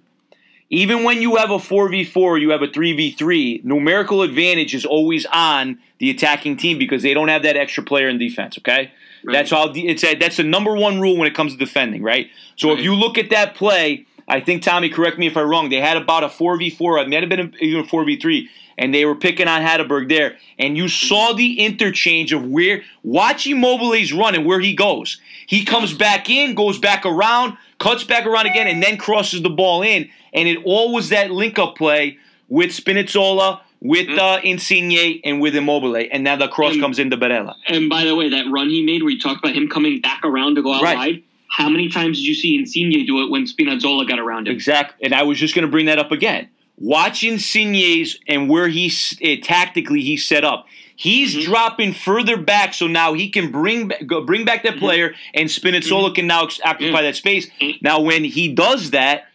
even 0.71 1.03
when 1.03 1.21
you 1.21 1.35
have 1.35 1.51
a 1.51 1.59
four 1.59 1.89
v 1.89 2.03
four, 2.03 2.37
you 2.39 2.49
have 2.49 2.61
a 2.63 2.67
three 2.67 2.93
v 2.93 3.11
three. 3.11 3.61
Numerical 3.63 4.23
advantage 4.23 4.73
is 4.73 4.85
always 4.85 5.25
on 5.27 5.77
the 5.99 6.09
attacking 6.09 6.57
team 6.57 6.79
because 6.79 7.03
they 7.03 7.13
don't 7.13 7.27
have 7.27 7.43
that 7.43 7.57
extra 7.57 7.83
player 7.83 8.07
in 8.09 8.17
defense. 8.17 8.57
Okay, 8.57 8.91
Right. 9.23 9.33
that's 9.33 9.51
how 9.51 9.71
it's 9.75 10.03
a, 10.03 10.15
that's 10.15 10.37
the 10.37 10.43
number 10.43 10.73
one 10.73 10.99
rule 10.99 11.17
when 11.17 11.27
it 11.27 11.35
comes 11.35 11.51
to 11.53 11.59
defending. 11.59 12.01
Right. 12.01 12.29
So 12.55 12.71
if 12.71 12.79
you 12.79 12.95
look 12.95 13.17
at 13.17 13.29
that 13.29 13.53
play, 13.53 14.07
I 14.27 14.39
think 14.39 14.63
Tommy, 14.63 14.89
correct 14.89 15.19
me 15.19 15.27
if 15.27 15.35
I'm 15.37 15.47
wrong. 15.47 15.69
They 15.69 15.81
had 15.81 15.97
about 15.97 16.23
a 16.23 16.29
four 16.29 16.57
v 16.57 16.69
four. 16.69 16.97
It 16.99 17.09
might 17.09 17.21
have 17.21 17.29
been 17.29 17.53
even 17.59 17.81
a 17.83 17.87
four 17.87 18.05
v 18.05 18.17
three. 18.19 18.49
And 18.77 18.95
they 18.95 19.05
were 19.05 19.15
picking 19.15 19.47
on 19.47 19.61
Hateboer 19.61 20.09
there, 20.09 20.37
and 20.57 20.75
you 20.75 20.87
saw 20.87 21.33
the 21.33 21.59
interchange 21.59 22.31
of 22.33 22.45
where 22.45 22.81
watch 23.03 23.45
Immobile's 23.45 24.11
run 24.11 24.33
and 24.33 24.43
where 24.45 24.59
he 24.61 24.73
goes. 24.73 25.19
He 25.45 25.65
comes 25.65 25.93
back 25.93 26.29
in, 26.31 26.55
goes 26.55 26.79
back 26.79 27.05
around, 27.05 27.57
cuts 27.77 28.05
back 28.05 28.25
around 28.25 28.47
again, 28.47 28.67
and 28.67 28.81
then 28.81 28.97
crosses 28.97 29.43
the 29.43 29.51
ball 29.51 29.83
in. 29.83 30.09
And 30.33 30.47
it 30.47 30.59
all 30.63 30.93
was 30.93 31.09
that 31.09 31.31
link 31.31 31.59
up 31.59 31.75
play 31.75 32.17
with 32.47 32.69
Spinazzola, 32.71 33.61
with 33.81 34.09
uh, 34.09 34.39
Insigne, 34.43 35.19
and 35.23 35.41
with 35.41 35.55
Immobile. 35.55 35.95
And 36.11 36.23
now 36.23 36.35
the 36.35 36.47
cross 36.47 36.73
And- 36.73 36.81
comes 36.81 36.99
into 36.99 37.17
Barella. 37.17 37.55
And 37.67 37.89
by 37.89 38.03
the 38.05 38.15
way, 38.15 38.29
that 38.29 38.45
run 38.49 38.69
he 38.69 38.83
made 38.83 39.01
where 39.03 39.11
you 39.11 39.19
talked 39.19 39.43
about 39.43 39.55
him 39.55 39.67
coming 39.67 39.99
back 40.01 40.21
around 40.23 40.55
to 40.55 40.61
go 40.61 40.73
out 40.73 40.83
Right. 40.83 40.97
wide, 40.97 41.23
how 41.47 41.67
many 41.69 41.89
times 41.89 42.17
did 42.17 42.25
you 42.25 42.35
see 42.35 42.55
Insigne 42.55 43.05
do 43.05 43.23
it 43.23 43.29
when 43.29 43.45
Spinazzola 43.45 44.07
got 44.07 44.19
around 44.19 44.47
him? 44.47 44.53
Exactly. 44.53 45.05
And 45.05 45.13
I 45.13 45.23
was 45.23 45.37
just 45.39 45.53
going 45.55 45.65
to 45.65 45.71
bring 45.71 45.87
that 45.87 45.99
up 45.99 46.11
again. 46.11 46.47
Watch 46.77 47.23
Insigne's 47.23 48.17
and 48.27 48.49
where 48.49 48.67
he's 48.67 49.17
uh, 49.23 49.35
tactically 49.43 50.01
he's 50.01 50.25
set 50.25 50.43
up. 50.43 50.65
He's 50.95 51.35
Mhm. 51.35 51.43
dropping 51.45 51.93
further 51.93 52.37
back, 52.37 52.73
so 52.73 52.85
now 52.87 53.13
he 53.13 53.29
can 53.29 53.51
bring 53.51 53.91
bring 54.25 54.45
back 54.45 54.63
that 54.63 54.77
player, 54.77 55.13
and 55.33 55.49
Spinazzola 55.49 56.13
can 56.13 56.27
now 56.27 56.47
occupy 56.63 56.85
Yeah. 56.97 57.01
that 57.01 57.15
space. 57.15 57.49
Mhm. 57.59 57.81
Now, 57.81 57.99
when 58.01 58.23
he 58.23 58.47
does 58.49 58.91
that, 58.91 59.25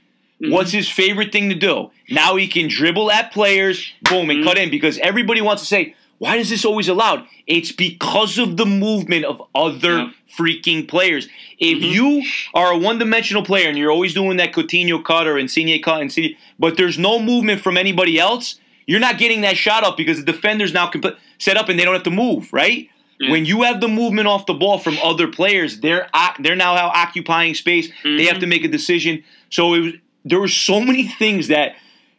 Mhm. 0.42 0.50
what's 0.50 0.72
his 0.72 0.88
favorite 0.88 1.32
thing 1.32 1.48
to 1.48 1.54
do? 1.54 1.90
Now 2.10 2.36
he 2.36 2.46
can 2.46 2.68
dribble 2.68 3.10
at 3.10 3.32
players, 3.32 3.84
boom, 4.02 4.30
and 4.30 4.40
Mhm. 4.40 4.44
cut 4.44 4.58
in 4.58 4.70
because 4.70 4.98
everybody 4.98 5.40
wants 5.40 5.62
to 5.62 5.66
say, 5.66 5.94
"Why 6.18 6.36
is 6.36 6.50
this 6.50 6.64
always 6.64 6.88
allowed?" 6.88 7.24
It's 7.46 7.72
because 7.72 8.38
of 8.38 8.56
the 8.56 8.66
movement 8.66 9.24
of 9.24 9.42
other 9.54 9.96
Yeah. 9.98 10.08
freaking 10.38 10.86
players. 10.86 11.28
If 11.58 11.78
Mhm. 11.78 11.90
you 11.92 12.22
are 12.54 12.72
a 12.72 12.76
one-dimensional 12.78 13.42
player 13.44 13.68
and 13.68 13.78
you're 13.78 13.90
always 13.90 14.12
doing 14.14 14.36
that 14.36 14.52
Coutinho 14.52 15.02
cut 15.02 15.26
or 15.26 15.38
Insigne 15.38 15.80
cut, 15.80 16.02
Insigne, 16.02 16.36
but 16.58 16.76
there's 16.76 16.98
no 16.98 17.18
movement 17.18 17.60
from 17.62 17.76
anybody 17.78 18.18
else, 18.18 18.56
you're 18.86 19.00
not 19.00 19.18
getting 19.18 19.40
that 19.40 19.56
shot 19.56 19.84
up 19.84 19.96
because 19.96 20.18
the 20.22 20.30
defender's 20.32 20.74
now 20.74 20.86
comp- 20.88 21.16
set 21.38 21.56
up 21.56 21.68
and 21.70 21.78
they 21.78 21.84
don't 21.84 21.94
have 21.94 22.02
to 22.02 22.10
move, 22.10 22.52
right? 22.52 22.88
Yeah. 23.18 23.30
When 23.30 23.46
you 23.46 23.62
have 23.62 23.80
the 23.80 23.88
movement 23.88 24.28
off 24.28 24.44
the 24.44 24.52
ball 24.54 24.76
from 24.78 24.98
other 25.02 25.26
players, 25.28 25.80
they're 25.80 26.08
they're 26.40 26.54
now 26.56 26.74
occupying 26.74 27.54
space. 27.54 27.88
They 28.04 28.24
have 28.26 28.36
Mhm. 28.36 28.40
to 28.40 28.46
make 28.46 28.64
a 28.64 28.68
decision. 28.68 29.22
So 29.48 29.72
it 29.74 29.80
was, 29.80 29.92
there 30.26 30.40
were 30.40 30.48
so 30.48 30.80
many 30.80 31.04
things 31.08 31.48
that 31.48 31.76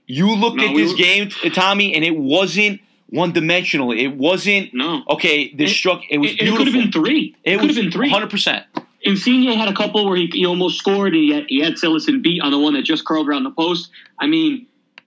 you 0.08 0.34
looked 0.36 0.58
No, 0.58 0.66
at 0.68 0.74
we 0.74 0.82
this 0.84 0.92
were- 0.94 0.98
game, 0.98 1.30
Tommy, 1.54 1.94
and 1.94 2.04
it 2.04 2.16
wasn't 2.18 2.80
one 3.10 3.32
dimensional. 3.34 3.92
It 3.92 4.08
wasn't 4.16 4.74
No. 4.74 5.04
okay. 5.10 5.50
This 5.54 5.72
It- 5.72 5.76
struck. 5.76 6.02
It 6.10 6.18
was 6.18 6.32
It, 6.32 6.42
it 6.44 6.56
could 6.56 6.68
have 6.68 6.74
been 6.74 6.92
three. 6.92 7.36
It, 7.44 7.54
It 7.54 7.60
could 7.60 7.70
have 7.70 7.76
been 7.78 7.92
three. 7.92 8.08
100. 8.10 8.30
percent 8.30 8.64
Insigne 9.04 9.52
had 9.58 9.70
a 9.70 9.74
couple 9.74 10.06
where 10.08 10.18
he, 10.18 10.28
he 10.34 10.46
almost 10.46 10.80
scored, 10.80 11.14
and 11.14 11.24
he 11.24 11.32
had, 11.32 11.46
he 11.48 11.60
had 11.62 11.74
Cillessen 11.76 12.22
beat 12.22 12.42
on 12.42 12.52
the 12.52 12.60
one 12.60 12.74
that 12.74 12.82
just 12.82 13.06
curled 13.06 13.28
around 13.30 13.44
the 13.44 13.52
post. 13.52 13.90
I 14.20 14.28
mean, 14.28 14.66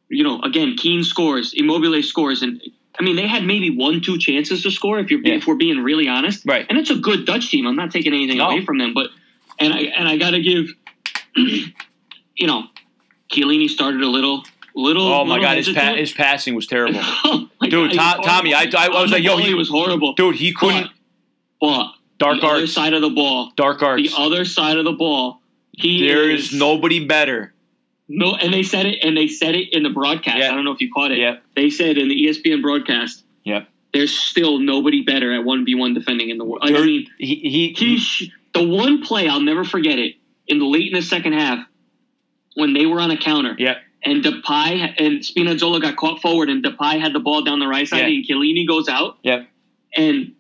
you 0.09 0.23
know, 0.25 0.41
again, 0.43 0.77
Kean 0.77 1.03
scores, 1.05 1.53
Immobile 1.55 2.03
scores, 2.03 2.41
and 2.43 2.63
I 2.99 3.03
mean, 3.03 3.17
they 3.17 3.27
had 3.27 3.45
maybe 3.45 3.69
one, 3.71 4.01
two 4.01 4.17
chances 4.19 4.63
to 4.63 4.71
score 4.71 4.99
if 5.01 5.11
you're 5.11 5.21
Yeah. 5.23 5.35
if 5.35 5.47
we're 5.47 5.57
being 5.57 5.79
really 5.79 6.09
honest. 6.09 6.43
Right. 6.47 6.65
And 6.69 6.79
it's 6.79 6.91
a 6.91 6.97
good 6.97 7.27
Dutch 7.27 7.51
team. 7.51 7.67
I'm 7.67 7.77
not 7.77 7.91
taking 7.91 8.13
anything 8.15 8.39
No. 8.39 8.49
away 8.49 8.65
from 8.65 8.79
them, 8.79 8.93
but 8.95 9.11
and 9.59 9.73
I 9.75 9.81
and 9.99 10.09
I 10.09 10.17
got 10.17 10.31
to 10.31 10.41
give, 10.41 10.73
you 11.37 12.47
know, 12.47 12.65
Chiellini 13.31 13.69
started 13.69 14.01
a 14.03 14.07
little, 14.09 14.45
little. 14.75 15.07
Oh 15.07 15.25
my 15.25 15.35
little 15.35 15.45
god, 15.49 15.57
his 15.57 15.69
pa- 15.71 15.95
his 15.95 16.13
passing 16.13 16.55
was 16.55 16.67
terrible, 16.67 17.01
oh 17.03 17.49
My 17.61 17.69
Dude, 17.69 17.95
God, 17.97 18.15
To- 18.17 18.21
he 18.23 18.27
Tommy, 18.27 18.55
I- 18.55 18.63
I- 18.77 18.87
I 18.87 19.03
was 19.03 19.11
like, 19.13 19.23
yo, 19.23 19.37
he- 19.37 19.55
was 19.55 19.69
horrible. 19.69 20.15
dude. 20.15 20.35
He 20.37 20.53
couldn't. 20.53 20.91
But 21.61 21.93
Dark 22.19 22.41
the 22.41 22.47
other 22.47 22.61
arts. 22.63 22.73
side 22.73 22.93
of 22.95 23.03
the 23.03 23.11
ball, 23.11 23.53
Dark 23.57 23.83
arts. 23.83 24.03
the 24.15 24.21
other 24.23 24.45
side 24.45 24.77
of 24.77 24.85
the 24.85 24.93
ball, 24.93 25.41
he 25.73 26.07
There 26.07 26.29
is 26.31 26.53
is 26.53 26.59
nobody 26.59 27.05
better. 27.07 27.53
no, 28.09 28.35
and 28.35 28.53
they 28.53 28.63
said 28.63 28.87
it, 28.87 29.05
and 29.05 29.17
they 29.17 29.29
said 29.29 29.55
it 29.55 29.73
in 29.73 29.83
the 29.83 29.91
broadcast. 29.91 30.39
Yeah. 30.39 30.51
I 30.51 30.55
don't 30.55 30.65
know 30.65 30.73
if 30.73 30.81
you 30.81 30.91
caught 30.93 31.13
it. 31.13 31.19
Yep. 31.19 31.43
They 31.57 31.71
said 31.71 31.97
in 31.99 32.09
the 32.09 32.27
ESPN 32.27 32.61
broadcast, 32.63 33.23
Yep. 33.45 33.69
there's 33.93 34.13
still 34.19 34.59
nobody 34.59 35.03
better 35.03 35.33
at 35.35 35.45
one 35.45 35.65
v 35.65 35.75
one 35.75 35.95
defending 35.95 36.31
in 36.31 36.39
the 36.39 36.45
world. 36.45 36.61
I 36.63 36.73
mean, 36.73 37.07
he, 37.19 37.35
he, 37.37 37.69
he 37.77 38.33
the 38.53 38.67
one 38.67 39.03
play 39.03 39.29
I'll 39.29 39.41
never 39.41 39.65
forget 39.65 39.99
it 39.99 40.17
in 40.49 40.59
the 40.59 40.65
late 40.67 40.89
in 40.89 40.95
the 40.95 41.03
second 41.03 41.35
half 41.35 41.65
when 42.55 42.73
they 42.75 42.87
were 42.87 43.01
on 43.01 43.11
a 43.11 43.17
counter. 43.17 43.55
Yep. 43.59 43.77
And 44.03 44.25
Depay 44.25 44.95
and 44.99 45.21
Spinazzola 45.21 45.81
got 45.83 45.97
caught 45.97 46.23
forward, 46.23 46.49
and 46.49 46.65
Depay 46.65 47.01
had 47.01 47.13
the 47.13 47.21
ball 47.21 47.43
down 47.43 47.59
the 47.59 47.67
right 47.69 47.87
side, 47.87 48.01
Yeah. 48.01 48.07
and 48.07 48.25
Chiellini 48.27 48.67
goes 48.67 48.89
out. 48.89 49.19
Yep. 49.23 49.47
And 49.97 50.33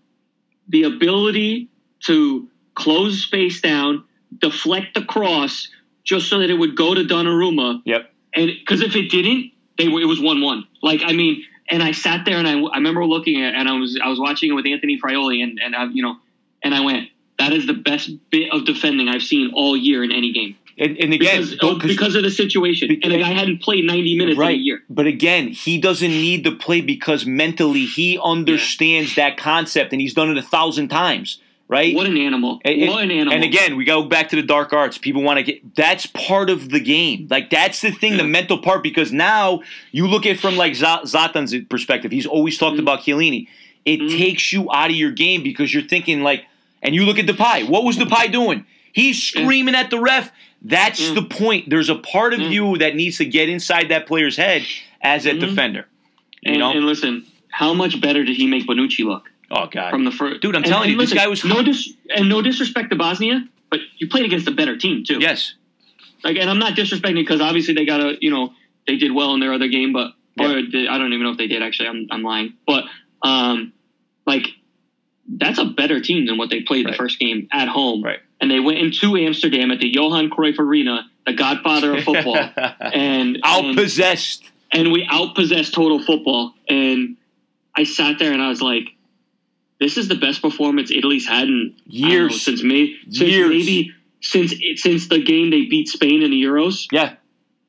the 0.68 0.84
ability 0.84 1.68
to 2.06 2.48
close 2.74 3.22
space 3.24 3.60
down, 3.60 4.04
deflect 4.38 4.94
the 4.94 5.02
cross, 5.02 5.68
just 6.04 6.28
so 6.28 6.38
that 6.38 6.48
it 6.48 6.54
would 6.54 6.74
go 6.76 6.94
to 6.94 7.02
Donnarumma, 7.04 7.82
Yep. 7.84 8.10
and 8.34 8.50
because 8.58 8.80
if 8.80 8.96
it 8.96 9.10
didn't, 9.10 9.52
they 9.76 9.88
were, 9.88 10.00
it 10.00 10.06
was 10.06 10.20
one 10.20 10.40
one. 10.40 10.64
Like 10.82 11.02
I 11.04 11.12
mean, 11.12 11.44
and 11.68 11.82
I 11.82 11.92
sat 11.92 12.24
there 12.24 12.36
and 12.38 12.48
I, 12.48 12.58
I 12.60 12.76
remember 12.76 13.04
looking 13.04 13.42
at 13.42 13.54
and 13.54 13.68
I 13.68 13.72
was 13.78 13.98
I 14.02 14.08
was 14.08 14.18
watching 14.18 14.50
it 14.50 14.54
with 14.54 14.66
Anthony 14.66 14.98
Frioli 14.98 15.42
and 15.42 15.58
and 15.62 15.74
I, 15.76 15.84
you 15.86 16.02
know 16.02 16.16
and 16.62 16.74
I 16.74 16.80
went 16.80 17.08
that 17.38 17.52
is 17.52 17.66
the 17.66 17.72
best 17.74 18.10
bit 18.30 18.52
of 18.52 18.64
defending 18.66 19.08
I've 19.08 19.22
seen 19.22 19.52
all 19.54 19.76
year 19.76 20.02
in 20.04 20.12
any 20.12 20.32
game 20.32 20.56
And, 20.80 20.96
and 20.96 21.12
again, 21.12 21.42
because 21.42 21.52
of, 21.62 21.78
because 21.82 22.14
of 22.16 22.22
the 22.22 22.30
situation 22.30 22.90
and 23.02 23.12
the 23.12 23.18
guy 23.18 23.28
hadn't 23.32 23.60
played 23.60 23.84
ninety 23.84 24.16
minutes 24.16 24.38
in 24.40 24.46
a 24.46 24.50
year. 24.52 24.82
But 24.88 25.06
again, 25.06 25.48
he 25.48 25.78
doesn't 25.78 26.10
need 26.10 26.42
to 26.44 26.52
play 26.52 26.80
because 26.80 27.26
mentally 27.26 27.84
he 27.84 28.18
understands 28.18 29.14
that 29.16 29.36
concept 29.36 29.92
and 29.92 30.00
he's 30.00 30.14
done 30.14 30.30
it 30.30 30.38
a 30.38 30.42
thousand 30.42 30.88
times, 30.88 31.38
right? 31.68 31.94
What 31.94 32.06
an 32.06 32.16
animal! 32.16 32.60
And- 32.64 32.88
what 32.90 33.04
an 33.04 33.10
animal! 33.10 33.34
And 33.34 33.44
again, 33.44 33.76
we 33.76 33.84
go 33.84 34.02
back 34.04 34.30
to 34.30 34.36
the 34.36 34.42
dark 34.42 34.72
arts. 34.72 34.96
People 34.96 35.22
want 35.22 35.36
to 35.36 35.42
get 35.42 35.76
that's 35.76 36.06
part 36.06 36.48
of 36.48 36.70
the 36.70 36.80
game. 36.80 37.26
Like 37.30 37.50
that's 37.50 37.82
the 37.82 37.90
thing, 37.90 38.16
the 38.16 38.24
mental 38.24 38.56
part. 38.58 38.82
Because 38.82 39.12
now 39.12 39.60
you 39.92 40.06
look 40.06 40.24
at 40.24 40.38
from 40.38 40.56
like 40.56 40.72
Zlatan's 40.72 41.54
perspective. 41.68 42.10
He's 42.10 42.26
always 42.26 42.56
talked 42.56 42.76
Mhm. 42.78 42.80
about 42.80 43.00
Chiellini. 43.00 43.48
It 43.84 44.00
Mhm. 44.00 44.16
takes 44.16 44.50
you 44.52 44.70
out 44.72 44.88
of 44.90 44.96
your 44.96 45.10
game 45.10 45.42
because 45.42 45.74
you're 45.74 45.82
thinking 45.82 46.22
like, 46.22 46.44
and 46.82 46.94
you 46.94 47.04
look 47.04 47.18
at 47.18 47.26
Depay. 47.26 47.68
What 47.68 47.84
was 47.84 47.98
Depay 47.98 48.32
doing? 48.32 48.64
He's 48.92 49.22
screaming 49.22 49.74
at 49.74 49.90
the 49.90 49.98
ref. 49.98 50.30
That's 50.62 51.00
Mm. 51.10 51.14
the 51.14 51.22
point. 51.22 51.70
There's 51.70 51.88
a 51.88 51.94
part 51.94 52.34
of 52.34 52.40
Mm. 52.40 52.52
you 52.52 52.78
that 52.78 52.94
needs 52.96 53.18
to 53.18 53.24
get 53.24 53.48
inside 53.48 53.88
that 53.88 54.06
player's 54.06 54.36
head 54.36 54.66
as 55.00 55.24
a 55.26 55.30
Mhm. 55.32 55.40
defender. 55.40 55.86
You 56.42 56.52
and, 56.52 56.58
know? 56.60 56.70
and 56.72 56.84
listen, 56.86 57.24
how 57.50 57.72
much 57.74 58.00
better 58.00 58.24
did 58.24 58.36
he 58.36 58.46
make 58.46 58.66
Bonucci 58.66 59.04
look 59.04 59.30
oh 59.50 59.66
God. 59.66 59.90
from 59.90 60.04
the 60.04 60.10
first? 60.10 60.40
Dude, 60.42 60.54
I'm 60.54 60.62
and- 60.62 60.70
telling 60.70 60.90
and 60.90 61.00
you, 61.00 61.06
this 61.06 61.12
guy 61.14 61.26
was- 61.28 61.44
no 61.44 61.62
dis- 61.62 61.94
and 62.14 62.28
no 62.28 62.42
disrespect 62.42 62.90
to 62.90 62.96
Bosnia, 62.96 63.44
but 63.70 63.80
you 63.98 64.06
played 64.08 64.24
against 64.26 64.46
a 64.48 64.50
better 64.50 64.76
team 64.76 65.04
too. 65.04 65.18
yes. 65.20 65.54
Like, 66.22 66.36
and 66.36 66.50
I'm 66.50 66.58
not 66.58 66.74
disrespecting 66.76 67.14
because 67.14 67.40
obviously 67.40 67.72
they 67.72 67.86
got 67.86 68.00
a, 68.00 68.18
you 68.20 68.30
know, 68.30 68.52
they 68.86 68.96
did 68.96 69.12
well 69.12 69.32
in 69.32 69.40
their 69.40 69.54
other 69.54 69.68
game, 69.68 69.92
but 69.94 70.12
or 70.38 70.60
the, 70.62 70.88
I 70.88 70.98
don't 70.98 71.12
even 71.12 71.22
know 71.24 71.30
if 71.32 71.38
they 71.38 71.46
did. 71.46 71.62
Actually, 71.62 71.88
I'm 71.88 72.06
I'm 72.10 72.22
lying, 72.22 72.54
but 72.66 72.84
um, 73.22 73.72
like 74.26 74.48
that's 75.38 75.58
a 75.58 75.64
better 75.64 76.00
team 76.00 76.26
than 76.26 76.36
what 76.38 76.50
they 76.50 76.62
played 76.62 76.84
Right. 76.86 76.92
the 76.92 76.96
first 76.98 77.18
game 77.18 77.48
at 77.52 77.68
home. 77.68 78.02
Right. 78.02 78.18
And 78.40 78.50
they 78.50 78.60
went 78.60 78.78
into 78.78 79.16
Amsterdam 79.16 79.70
at 79.70 79.80
the 79.80 79.88
Johan 79.88 80.30
Cruyff 80.30 80.58
Arena, 80.58 81.08
the 81.26 81.32
Godfather 81.34 81.96
of 81.96 82.04
football, 82.04 82.36
and 82.36 83.36
and, 83.36 83.42
Outpossessed. 83.42 84.42
and 84.72 84.90
we 84.92 85.06
outpossessed 85.06 85.72
total 85.72 86.02
football. 86.02 86.54
And 86.68 87.16
I 87.76 87.84
sat 87.84 88.18
there 88.18 88.32
and 88.32 88.42
I 88.42 88.48
was 88.48 88.60
like, 88.62 88.84
"This 89.78 89.96
is 89.96 90.08
the 90.08 90.14
best 90.16 90.42
performance 90.42 90.90
Italy's 90.90 91.26
had 91.26 91.48
in 91.48 91.74
don't 91.88 92.00
know, 92.00 92.08
Years. 92.08 92.42
since 92.42 92.62
May, 92.62 92.94
since 93.10 93.30
Years. 93.30 93.50
maybe 93.50 93.92
since 94.22 94.52
it, 94.58 94.78
since 94.78 95.08
the 95.08 95.22
game 95.22 95.50
they 95.50 95.66
beat 95.66 95.88
Spain 95.88 96.22
in 96.22 96.30
the 96.30 96.42
Euros 96.42 96.86
Yeah. 96.92 97.14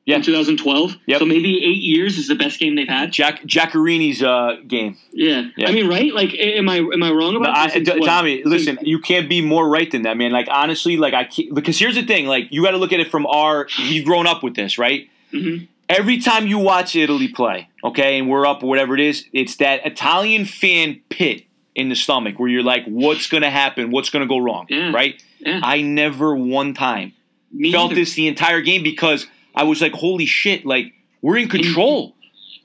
Yeah. 0.04 0.16
in 0.16 0.22
2012. 0.22 0.96
Yep. 1.06 1.18
So 1.20 1.24
maybe 1.24 1.64
eight 1.64 1.80
years 1.82 2.18
is 2.18 2.26
the 2.28 2.34
best 2.34 2.58
game 2.58 2.74
they've 2.74 2.88
had. 2.88 3.12
Jack 3.12 3.42
Giaccherini's 3.42 4.22
uh, 4.22 4.56
game. 4.66 4.96
Yeah. 5.12 5.50
Yeah. 5.56 5.68
I 5.68 5.72
mean, 5.72 5.88
right? 5.88 6.12
Like, 6.12 6.34
am 6.34 6.68
I 6.68 6.76
am 6.78 7.02
I 7.02 7.10
wrong 7.12 7.36
about 7.36 7.56
I, 7.56 7.66
this? 7.68 7.76
It's 7.76 7.90
what- 7.90 8.04
Tommy, 8.06 8.42
listen, 8.44 8.78
you 8.82 8.98
can't 8.98 9.28
be 9.28 9.40
more 9.40 9.68
right 9.68 9.90
than 9.90 10.02
that, 10.02 10.16
man. 10.16 10.32
Like 10.32 10.48
honestly, 10.50 10.96
like 10.96 11.14
I 11.14 11.24
can't, 11.24 11.54
because 11.54 11.78
here's 11.78 11.94
the 11.94 12.02
thing, 12.04 12.26
like 12.26 12.48
you 12.50 12.62
got 12.62 12.72
to 12.72 12.78
look 12.78 12.92
at 12.92 13.00
it 13.00 13.10
from 13.10 13.26
our 13.26 13.68
we've 13.78 14.04
grown 14.04 14.26
up 14.26 14.42
with 14.42 14.54
this, 14.56 14.76
right? 14.78 15.08
Mhm. 15.32 15.68
Every 15.88 16.18
time 16.18 16.46
you 16.46 16.58
watch 16.58 16.96
Italy 16.96 17.28
play, 17.28 17.68
okay, 17.84 18.18
and 18.18 18.28
we're 18.28 18.46
up 18.46 18.62
or 18.62 18.66
whatever 18.68 18.94
it 18.94 19.00
is, 19.00 19.26
it's 19.32 19.56
that 19.56 19.84
Italian 19.84 20.46
fan 20.46 21.00
pit 21.10 21.44
in 21.74 21.90
the 21.90 21.94
stomach 21.96 22.38
where 22.38 22.48
you're 22.48 22.62
like, 22.62 22.84
what's 22.86 23.26
going 23.28 23.42
to 23.42 23.50
happen? 23.50 23.90
What's 23.90 24.08
going 24.10 24.22
to 24.22 24.28
go 24.28 24.38
wrong? 24.38 24.66
Yeah. 24.70 24.90
Right? 24.92 25.22
Yeah. 25.40 25.60
I 25.62 25.82
never 25.82 26.34
one 26.34 26.72
time 26.72 27.12
Me 27.52 27.72
felt 27.72 27.92
either. 27.92 28.00
this 28.00 28.14
the 28.14 28.26
entire 28.28 28.60
game 28.62 28.82
because 28.82 29.26
I 29.54 29.64
was 29.64 29.80
like, 29.80 29.92
holy 29.92 30.26
shit, 30.26 30.64
like 30.66 30.92
we're 31.20 31.38
in 31.38 31.48
control. 31.48 32.14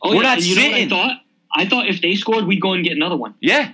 Oh, 0.01 0.09
we're 0.09 0.15
yeah, 0.17 0.21
not 0.21 0.37
and 0.37 0.45
you 0.45 0.55
know 0.55 0.61
what 0.63 0.71
sitting. 0.73 0.85
I 0.85 0.89
thought? 0.89 1.17
I 1.55 1.65
thought 1.67 1.87
if 1.87 2.01
they 2.01 2.15
scored, 2.15 2.45
we'd 2.45 2.61
go 2.61 2.73
and 2.73 2.83
get 2.83 2.93
another 2.95 3.15
one. 3.17 3.33
Yeah. 3.41 3.71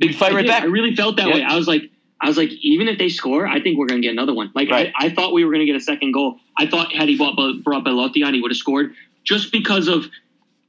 We'd 0.00 0.14
fight 0.16 0.32
I 0.32 0.36
right 0.36 0.42
did. 0.42 0.48
back. 0.48 0.62
I 0.62 0.66
really 0.66 0.94
felt 0.96 1.16
that 1.16 1.28
Yeah. 1.28 1.34
way. 1.34 1.42
I 1.42 1.56
was 1.56 1.68
like, 1.68 1.90
I 2.20 2.28
was 2.28 2.36
like, 2.36 2.50
even 2.62 2.88
if 2.88 2.98
they 2.98 3.08
score, 3.08 3.46
I 3.46 3.60
think 3.60 3.78
we're 3.78 3.86
going 3.86 4.00
to 4.00 4.06
get 4.06 4.12
another 4.12 4.32
one. 4.34 4.50
Like, 4.54 4.70
Right. 4.70 4.92
I, 4.98 5.06
I 5.06 5.10
thought 5.10 5.32
we 5.32 5.44
were 5.44 5.50
going 5.52 5.60
to 5.60 5.66
get 5.66 5.76
a 5.76 5.80
second 5.80 6.12
goal. 6.12 6.38
I 6.56 6.66
thought 6.66 6.92
had 6.92 7.08
he 7.08 7.16
brought, 7.16 7.36
brought 7.64 7.84
Belotti 7.84 8.22
on, 8.22 8.32
he 8.34 8.40
would 8.40 8.50
have 8.50 8.56
scored 8.58 8.94
just 9.24 9.52
because 9.52 9.88
of 9.88 10.06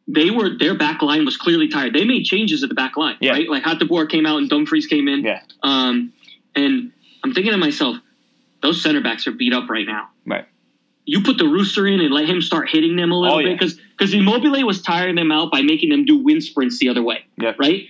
they 0.08 0.30
were 0.30 0.58
their 0.58 0.76
back 0.76 1.02
line 1.02 1.24
was 1.26 1.38
clearly 1.38 1.68
tired. 1.70 1.94
They 1.94 2.04
made 2.06 2.24
changes 2.26 2.64
at 2.64 2.70
the 2.70 2.76
back 2.76 2.98
line, 2.98 3.16
Yeah. 3.22 3.32
right? 3.32 3.48
Like 3.50 3.64
Hateboer 3.64 4.10
came 4.10 4.26
out 4.26 4.38
and 4.40 4.50
Dumfries 4.50 4.88
came 4.88 5.08
in. 5.08 5.24
Yeah. 5.24 5.42
Um, 5.64 6.12
and 6.56 6.92
I'm 7.24 7.34
thinking 7.34 7.52
to 7.54 7.58
myself, 7.58 7.98
those 8.62 8.82
center 8.82 9.02
backs 9.02 9.26
are 9.28 9.32
beat 9.32 9.54
up 9.54 9.70
right 9.70 9.86
now. 9.88 10.10
Right. 10.26 10.46
You 11.14 11.22
put 11.22 11.38
the 11.38 11.45
rooster 11.47 11.88
in 11.88 11.99
and 11.99 12.14
let 12.14 12.26
him 12.30 12.41
start 12.41 12.70
hitting 12.70 12.95
them 12.95 13.12
a 13.12 13.20
little 13.20 13.36
Oh, 13.36 13.39
bit 13.39 13.47
yeah. 13.49 13.53
because 13.55 13.78
because 13.97 14.14
Immobile 14.14 14.66
was 14.66 14.82
tiring 14.82 15.16
them 15.16 15.30
out 15.30 15.51
by 15.51 15.62
making 15.62 15.89
them 15.89 16.05
do 16.05 16.16
wind 16.18 16.41
sprints 16.41 16.80
the 16.80 16.88
other 16.88 17.03
way 17.03 17.26
Yeah. 17.41 17.53
right? 17.59 17.86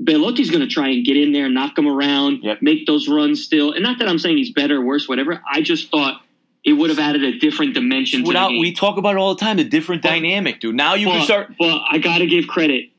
Belotti's 0.00 0.50
going 0.50 0.60
to 0.60 0.68
try 0.68 0.88
and 0.88 1.04
get 1.04 1.16
in 1.16 1.32
there, 1.32 1.48
knock 1.48 1.74
them 1.74 1.86
around, 1.88 2.42
Yep. 2.44 2.62
make 2.62 2.86
those 2.86 3.08
runs 3.08 3.42
still. 3.42 3.72
And 3.72 3.82
not 3.82 3.98
that 3.98 4.08
I'm 4.08 4.18
saying 4.20 4.36
he's 4.36 4.50
better, 4.50 4.80
worse, 4.80 5.08
whatever. 5.08 5.42
I 5.52 5.62
just 5.62 5.90
thought 5.90 6.20
it 6.64 6.72
would 6.74 6.90
have 6.90 6.98
added 7.00 7.24
a 7.24 7.38
different 7.38 7.74
dimension 7.74 8.22
to 8.22 8.28
Without 8.28 8.48
the 8.48 8.54
game. 8.54 8.60
we 8.60 8.72
talk 8.72 8.98
about 8.98 9.14
it 9.16 9.18
all 9.18 9.34
the 9.34 9.40
time, 9.40 9.56
the 9.56 9.64
different 9.64 10.02
But- 10.02 10.10
dynamic, 10.10 10.60
dude. 10.60 10.76
Now 10.76 10.94
you 10.94 11.06
but, 11.06 11.12
can 11.12 11.24
start 11.24 11.54
but 11.58 11.82
I 11.90 11.98
got 11.98 12.18
to 12.18 12.26
give 12.26 12.46
credit. 12.46 12.90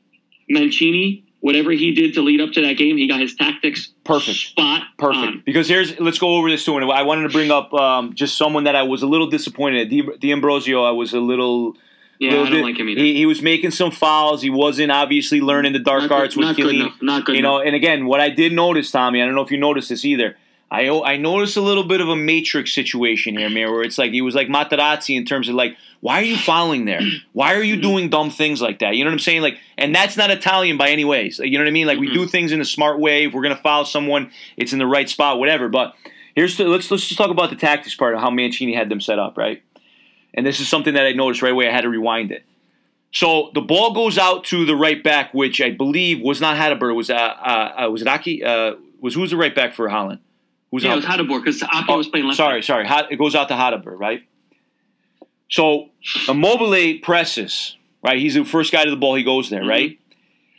Mancini, 0.48 1.24
whatever 1.40 1.70
he 1.70 1.92
did 1.94 2.14
to 2.14 2.22
lead 2.22 2.40
up 2.40 2.52
to 2.52 2.60
that 2.62 2.74
game, 2.74 2.96
he 2.96 3.06
got 3.06 3.20
his 3.20 3.34
tactics 3.34 3.92
Perfect. 4.04 4.36
spot 4.38 4.82
Perfect. 4.98 5.16
on. 5.26 5.42
Because 5.44 5.68
here's 5.68 5.98
let's 6.00 6.18
go 6.18 6.36
over 6.36 6.50
this 6.50 6.64
too. 6.64 6.76
And 6.76 6.90
I 6.90 7.02
wanted 7.02 7.22
to 7.22 7.28
bring 7.28 7.50
up 7.50 7.72
um, 7.74 8.14
just 8.14 8.36
someone 8.36 8.64
that 8.64 8.74
I 8.76 8.82
was 8.82 9.02
a 9.02 9.06
little 9.06 9.28
disappointed 9.28 9.92
at. 9.92 10.20
D'Ambrosio, 10.20 10.82
I 10.84 10.90
was 10.92 11.12
a 11.14 11.20
little. 11.20 11.76
Yeah, 12.18 12.30
little 12.30 12.46
I 12.46 12.48
don't 12.50 12.58
di- 12.60 12.64
like 12.64 12.78
him 12.80 12.88
either. 12.88 13.00
He, 13.02 13.14
he 13.16 13.26
was 13.26 13.42
making 13.42 13.72
some 13.72 13.90
fouls. 13.90 14.40
He 14.40 14.48
wasn't 14.48 14.90
obviously 14.90 15.42
learning 15.42 15.74
the 15.74 15.78
dark 15.80 16.04
not 16.04 16.12
arts 16.12 16.34
good, 16.34 16.40
with 16.40 16.48
not 16.48 16.56
good 16.56 16.74
Chiellini. 16.74 16.80
enough. 16.80 17.02
Not 17.02 17.24
good 17.26 17.36
You 17.36 17.42
know, 17.42 17.56
enough. 17.56 17.66
and 17.66 17.76
again, 17.76 18.06
what 18.06 18.20
I 18.20 18.30
did 18.30 18.54
notice, 18.54 18.90
Tommy, 18.90 19.20
I 19.20 19.26
don't 19.26 19.34
know 19.34 19.42
if 19.42 19.50
you 19.50 19.58
noticed 19.58 19.90
this 19.90 20.02
either. 20.02 20.34
I 20.70 20.88
I 20.88 21.16
noticed 21.18 21.58
a 21.58 21.60
little 21.60 21.84
bit 21.84 22.00
of 22.00 22.08
a 22.08 22.16
matrix 22.16 22.72
situation 22.74 23.36
here, 23.36 23.50
man, 23.50 23.70
where 23.70 23.82
it's 23.82 23.98
like 23.98 24.12
he 24.12 24.22
was 24.22 24.34
like 24.34 24.48
Materazzi 24.48 25.14
in 25.14 25.26
terms 25.26 25.48
of 25.50 25.56
like, 25.56 25.76
why 26.06 26.20
are 26.20 26.24
you 26.24 26.36
fouling 26.36 26.84
there? 26.84 27.00
Why 27.32 27.54
are 27.56 27.64
you 27.64 27.80
doing 27.80 28.10
dumb 28.10 28.30
things 28.30 28.62
like 28.62 28.78
that? 28.78 28.94
You 28.94 29.02
know 29.02 29.10
what 29.10 29.14
I'm 29.14 29.18
saying? 29.18 29.42
Like, 29.42 29.58
and 29.76 29.92
that's 29.92 30.16
not 30.16 30.30
Italian 30.30 30.78
by 30.78 30.90
any 30.90 31.04
ways. 31.04 31.40
You 31.40 31.58
know 31.58 31.64
what 31.64 31.68
I 31.68 31.72
mean? 31.72 31.88
Like 31.88 31.98
we 31.98 32.12
do 32.12 32.28
things 32.28 32.52
in 32.52 32.60
a 32.60 32.64
smart 32.64 33.00
way. 33.00 33.24
If 33.24 33.32
we're 33.32 33.42
gonna 33.42 33.56
foul 33.56 33.84
someone, 33.84 34.30
it's 34.56 34.72
in 34.72 34.78
the 34.78 34.86
right 34.86 35.08
spot, 35.08 35.40
whatever. 35.40 35.68
But 35.68 35.96
here's 36.36 36.58
the, 36.58 36.68
let's 36.68 36.88
let's 36.92 37.08
just 37.08 37.18
talk 37.18 37.30
about 37.30 37.50
the 37.50 37.56
tactics 37.56 37.96
part 37.96 38.14
of 38.14 38.20
how 38.20 38.30
Mancini 38.30 38.72
had 38.72 38.88
them 38.88 39.00
set 39.00 39.18
up, 39.18 39.36
right? 39.36 39.64
And 40.32 40.46
this 40.46 40.60
is 40.60 40.68
something 40.68 40.94
that 40.94 41.06
I 41.06 41.10
noticed 41.10 41.42
right 41.42 41.50
away. 41.50 41.68
I 41.68 41.72
had 41.72 41.80
to 41.80 41.88
rewind 41.88 42.30
it. 42.30 42.44
So 43.10 43.50
the 43.54 43.60
ball 43.60 43.92
goes 43.92 44.16
out 44.16 44.44
to 44.44 44.64
the 44.64 44.76
right 44.76 45.02
back, 45.02 45.34
which 45.34 45.60
I 45.60 45.72
believe 45.72 46.20
was 46.20 46.40
not 46.40 46.56
Hateboer. 46.56 46.94
Was 46.94 47.10
uh, 47.10 47.14
uh, 47.14 47.86
uh 47.86 47.90
was 47.90 48.02
it 48.02 48.06
Aki? 48.06 48.44
Uh, 48.44 48.74
was 49.00 49.14
who 49.14 49.22
was 49.22 49.32
the 49.32 49.36
right 49.36 49.56
back 49.56 49.74
for 49.74 49.88
Holland? 49.88 50.20
Who's 50.70 50.84
yeah, 50.84 50.90
the 50.90 50.98
it 50.98 51.04
was 51.04 51.04
Hateboer 51.06 51.44
because 51.44 51.60
Ake 51.64 51.88
Oh, 51.88 51.96
was 51.96 52.06
playing 52.06 52.26
left. 52.26 52.36
sorry, 52.36 52.60
back. 52.60 52.64
sorry. 52.64 52.86
It 53.10 53.16
goes 53.16 53.34
out 53.34 53.48
to 53.48 53.54
Hateboer, 53.54 53.98
right? 53.98 54.22
So 55.48 55.90
Immobile 56.28 56.98
presses, 57.02 57.76
right? 58.02 58.18
He's 58.18 58.34
the 58.34 58.44
first 58.44 58.72
guy 58.72 58.84
to 58.84 58.90
the 58.90 58.96
ball. 58.96 59.14
He 59.14 59.22
goes 59.22 59.50
there, 59.50 59.62
Mhm. 59.62 59.68
right? 59.68 59.98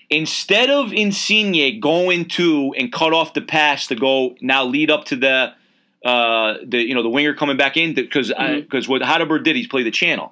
Instead 0.09 0.69
of 0.69 0.93
Insigne 0.93 1.79
going 1.81 2.25
to 2.29 2.73
and 2.77 2.91
cut 2.91 3.13
off 3.13 3.33
the 3.33 3.41
pass 3.41 3.87
to 3.87 3.95
go 3.95 4.35
now 4.39 4.63
lead 4.63 4.89
up 4.89 5.05
to 5.05 5.15
the 5.15 5.53
uh, 6.05 6.57
the 6.63 6.77
you 6.81 6.93
know 6.95 7.03
the 7.03 7.09
winger 7.09 7.33
coming 7.33 7.57
back 7.57 7.75
in 7.75 7.93
because 7.93 8.29
because 8.29 8.87
what 8.87 9.01
Hateboer 9.01 9.43
did, 9.43 9.55
he's 9.57 9.67
played 9.67 9.85
the 9.85 9.91
channel. 9.91 10.31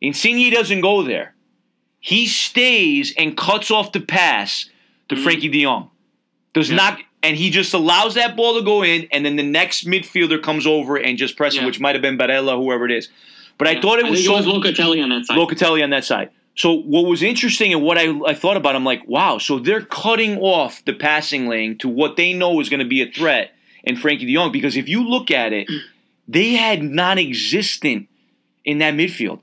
Insigne 0.00 0.50
doesn't 0.52 0.80
go 0.82 1.02
there. 1.02 1.34
He 1.98 2.26
stays 2.26 3.12
and 3.18 3.36
cuts 3.36 3.70
off 3.70 3.92
the 3.92 4.00
pass 4.00 4.70
to 5.08 5.16
Mhm. 5.16 5.24
Frenkie 5.24 5.50
De 5.52 5.62
Jong. 5.64 5.90
Does 6.54 6.70
Yeah. 6.70 6.76
not, 6.76 6.98
and 7.22 7.36
he 7.36 7.50
just 7.50 7.74
allows 7.74 8.14
that 8.14 8.36
ball 8.36 8.54
to 8.58 8.62
go 8.62 8.82
in, 8.84 9.08
and 9.12 9.26
then 9.26 9.36
the 9.36 9.42
next 9.42 9.86
midfielder 9.86 10.40
comes 10.42 10.66
over 10.66 10.96
and 10.96 11.18
just 11.18 11.36
presses, 11.36 11.60
Yeah. 11.60 11.66
which 11.66 11.80
might 11.80 11.94
have 11.94 12.02
been 12.02 12.16
Barella, 12.16 12.56
whoever 12.56 12.86
it 12.86 12.92
is. 12.92 13.08
But 13.60 13.68
I 13.68 13.72
Yeah. 13.72 13.80
thought 13.82 13.98
it 13.98 14.06
was 14.06 14.24
think 14.24 14.26
so 14.26 14.38
it 14.42 14.46
was 14.46 14.64
Locatelli 14.64 15.02
on 15.02 15.10
that 15.10 15.26
side. 15.26 15.36
Locatelli 15.36 15.84
on 15.84 15.90
that 15.90 16.04
side. 16.04 16.30
So 16.56 16.72
what 16.72 17.04
was 17.04 17.22
interesting 17.22 17.72
and 17.74 17.82
what 17.82 17.96
I, 17.98 18.06
I 18.26 18.34
thought 18.34 18.56
about, 18.56 18.74
I'm 18.74 18.84
like, 18.84 19.06
wow, 19.06 19.36
so 19.38 19.58
they're 19.58 19.82
cutting 19.82 20.38
off 20.38 20.82
the 20.86 20.94
passing 20.94 21.46
lane 21.46 21.76
to 21.78 21.88
what 21.88 22.16
they 22.16 22.32
know 22.32 22.58
is 22.60 22.68
going 22.70 22.80
to 22.80 22.88
be 22.88 23.02
a 23.02 23.06
threat 23.10 23.52
in 23.84 23.96
Frenkie 23.96 24.20
De 24.26 24.34
Jong. 24.34 24.50
Because 24.50 24.76
if 24.76 24.88
you 24.88 25.06
look 25.06 25.30
at 25.30 25.52
it, 25.52 25.68
they 26.28 26.54
had 26.54 26.82
non-existent 26.82 28.08
in 28.64 28.78
that 28.78 28.94
midfield. 28.94 29.40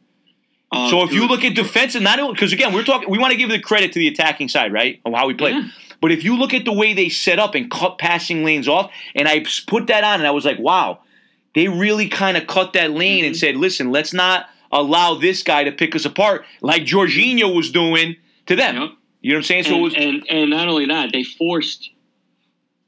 Uh, 0.72 0.90
So 0.90 1.04
if 1.04 1.12
you 1.14 1.28
look 1.28 1.44
at 1.46 1.54
defensive, 1.56 2.02
not 2.02 2.18
because 2.34 2.52
again 2.54 2.74
we're 2.74 2.84
talking, 2.84 3.10
we 3.10 3.18
want 3.20 3.32
to 3.32 3.38
give 3.38 3.50
the 3.50 3.60
credit 3.60 3.94
to 3.94 4.00
the 4.00 4.08
attacking 4.08 4.50
side, 4.50 4.74
right, 4.74 5.00
of 5.06 5.14
how 5.14 5.28
we 5.28 5.34
play. 5.36 5.52
Yeah. 5.52 5.70
But 6.02 6.12
if 6.12 6.24
you 6.24 6.38
look 6.38 6.54
at 6.54 6.66
the 6.66 6.74
way 6.74 6.94
they 6.94 7.10
set 7.10 7.40
up 7.40 7.56
and 7.56 7.72
cut 7.72 7.98
passing 8.00 8.44
lanes 8.44 8.68
off, 8.68 8.92
and 9.16 9.28
I 9.28 9.46
put 9.68 9.88
that 9.88 10.04
on, 10.04 10.16
and 10.20 10.28
I 10.28 10.32
was 10.32 10.44
like, 10.46 10.60
wow, 10.60 11.00
they 11.56 11.68
really 11.68 12.08
kind 12.10 12.38
of 12.38 12.48
cut 12.48 12.74
that 12.74 12.92
lane 12.92 13.26
and 13.26 13.36
Mhm. 13.36 13.40
said, 13.40 13.56
listen, 13.58 13.92
let's 13.92 14.14
not 14.14 14.48
allow 14.72 15.16
this 15.16 15.44
guy 15.44 15.64
to 15.64 15.72
pick 15.72 15.96
us 15.96 16.06
apart 16.06 16.46
like 16.62 16.84
Jorginho 16.86 17.54
was 17.56 17.72
doing 17.72 18.16
to 18.48 18.56
them. 18.56 18.76
Yep. 18.76 18.92
You 19.22 19.30
know 19.32 19.36
what 19.36 19.40
I'm 19.40 19.44
saying? 19.44 19.64
So 19.64 19.70
it 19.70 19.74
and, 19.76 19.84
was, 19.84 19.94
and 19.96 20.24
and 20.30 20.50
not 20.52 20.68
only 20.68 20.86
that, 20.88 21.12
they 21.12 21.24
forced 21.24 21.90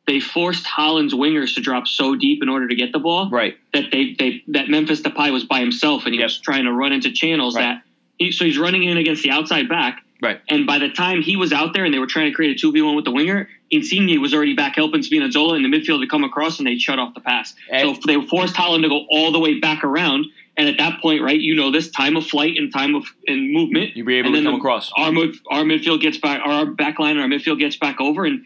they 0.07 0.19
forced 0.19 0.65
Holland's 0.65 1.13
wingers 1.13 1.53
to 1.55 1.61
drop 1.61 1.85
so 1.87 2.15
deep 2.15 2.41
in 2.41 2.49
order 2.49 2.67
to 2.67 2.75
get 2.75 2.91
the 2.91 2.97
ball 2.99 3.29
right, 3.29 3.55
that 3.73 3.91
they, 3.91 4.15
they 4.17 4.43
that 4.47 4.67
Memphis 4.69 5.01
Depay 5.01 5.31
was 5.31 5.43
by 5.45 5.59
himself 5.59 6.05
and 6.05 6.13
he 6.13 6.19
Yep. 6.19 6.25
was 6.25 6.39
trying 6.39 6.65
to 6.65 6.71
run 6.73 6.91
into 6.93 7.11
channels 7.11 7.55
Right. 7.55 7.61
that 7.63 7.83
he, 8.17 8.31
so 8.31 8.43
he's 8.45 8.57
running 8.57 8.83
in 8.83 8.97
against 8.97 9.23
the 9.23 9.31
outside 9.31 9.69
back. 9.69 10.03
Right. 10.21 10.41
And 10.49 10.65
by 10.67 10.79
the 10.79 10.89
time 10.89 11.21
he 11.21 11.35
was 11.35 11.51
out 11.53 11.73
there 11.73 11.85
and 11.85 11.93
they 11.93 11.99
were 11.99 12.07
trying 12.07 12.29
to 12.29 12.35
create 12.35 12.55
a 12.55 12.59
two 12.59 12.71
v 12.71 12.81
one 12.81 12.95
with 12.95 13.05
the 13.05 13.11
winger, 13.11 13.49
Insigne 13.71 14.19
was 14.19 14.33
already 14.33 14.55
back 14.55 14.75
helping 14.75 15.01
Spinazzola 15.01 15.55
in 15.55 15.63
the 15.63 15.69
midfield 15.69 16.01
to 16.01 16.07
come 16.07 16.23
across 16.23 16.59
and 16.59 16.67
they 16.67 16.77
shut 16.77 16.99
off 16.99 17.13
the 17.13 17.21
pass. 17.21 17.53
And- 17.71 17.95
so 17.95 18.01
they 18.05 18.19
forced 18.27 18.55
Holland 18.55 18.83
to 18.83 18.89
go 18.89 19.05
all 19.09 19.31
the 19.31 19.39
way 19.39 19.59
back 19.59 19.83
around. 19.83 20.25
And 20.57 20.67
at 20.67 20.77
that 20.79 21.01
point, 21.01 21.21
right, 21.21 21.39
you 21.39 21.55
know 21.55 21.71
this 21.71 21.89
time 21.89 22.17
of 22.17 22.25
flight 22.25 22.57
and 22.57 22.73
time 22.73 22.93
of 22.93 23.05
and 23.27 23.51
movement. 23.53 23.95
You'll 23.95 24.05
be 24.07 24.15
able 24.17 24.33
to 24.33 24.43
come 24.43 24.53
the- 24.53 24.57
across. 24.57 24.91
Our 24.97 25.07
our 25.49 25.63
midfield 25.63 26.01
gets 26.01 26.17
back, 26.17 26.41
our 26.43 26.65
back 26.65 26.99
line, 26.99 27.17
our 27.17 27.27
midfield 27.27 27.59
gets 27.59 27.77
back 27.77 28.01
over, 28.01 28.25
and, 28.25 28.43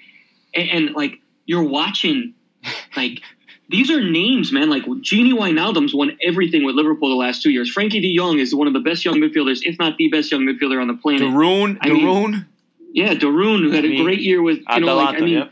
and 0.53 0.69
and 0.69 0.95
like 0.95 1.19
you're 1.47 1.63
watching, 1.63 2.35
like 2.95 3.21
these 3.69 3.89
are 3.89 4.01
names, 4.01 4.51
man. 4.51 4.69
Like 4.69 4.83
Gini 4.83 5.33
Wijnaldum's 5.33 5.93
won 5.93 6.17
everything 6.21 6.63
with 6.63 6.75
Liverpool 6.75 7.09
the 7.09 7.15
last 7.15 7.41
two 7.41 7.49
years. 7.49 7.73
Frenkie 7.73 8.01
De 8.01 8.15
Jong 8.15 8.39
is 8.39 8.53
one 8.53 8.67
of 8.67 8.73
the 8.73 8.79
best 8.79 9.03
young 9.05 9.15
midfielders, 9.15 9.59
if 9.63 9.77
not 9.79 9.97
the 9.97 10.09
best 10.09 10.31
young 10.31 10.41
midfielder 10.41 10.79
on 10.81 10.87
the 10.87 10.95
planet. 10.95 11.21
de 11.21 11.29
Roon, 11.29 11.77
I 11.81 11.89
mean, 11.89 11.99
de 11.99 12.05
Roon, 12.05 12.45
Yeah, 12.93 13.13
de 13.13 13.31
Roon, 13.31 13.63
who 13.63 13.71
had 13.71 13.83
I 13.83 13.87
a 13.87 13.89
mean, 13.91 14.03
great 14.03 14.19
year 14.21 14.41
with 14.41 14.57
you 14.59 14.79
know, 14.81 14.95
like 14.97 15.07
I 15.07 15.09
Atalanta, 15.15 15.25
mean, 15.25 15.49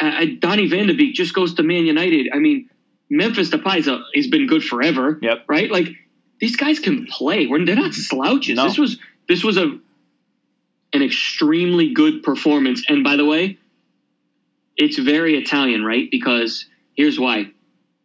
yeah. 0.00 0.20
uh, 0.20 0.22
uh, 0.22 0.26
Donny 0.38 0.66
Van 0.68 0.86
de 0.86 0.94
Beek 0.94 1.14
just 1.14 1.34
goes 1.34 1.54
to 1.54 1.62
Man 1.62 1.86
United. 1.86 2.30
I 2.32 2.38
mean, 2.38 2.68
Memphis 3.10 3.48
Depay's 3.50 3.88
a, 3.88 4.02
he's 4.12 4.28
been 4.28 4.46
good 4.46 4.62
forever, 4.62 5.18
Yep. 5.22 5.44
right? 5.48 5.70
Like 5.70 5.88
these 6.40 6.56
guys 6.56 6.78
can 6.78 7.06
play. 7.06 7.46
We're, 7.46 7.64
they're 7.64 7.74
not 7.74 7.94
slouches. 7.94 8.56
No. 8.56 8.64
This 8.68 8.78
was 8.78 8.98
this 9.28 9.42
was 9.42 9.56
a 9.56 9.78
an 10.92 11.02
extremely 11.02 11.92
good 11.94 12.22
performance. 12.22 12.84
And 12.88 13.02
by 13.02 13.16
the 13.16 13.24
way, 13.24 13.58
it's 14.76 14.98
very 14.98 15.36
Italian, 15.36 15.84
right? 15.84 16.08
Because 16.10 16.66
here's 16.98 17.18
why: 17.18 17.46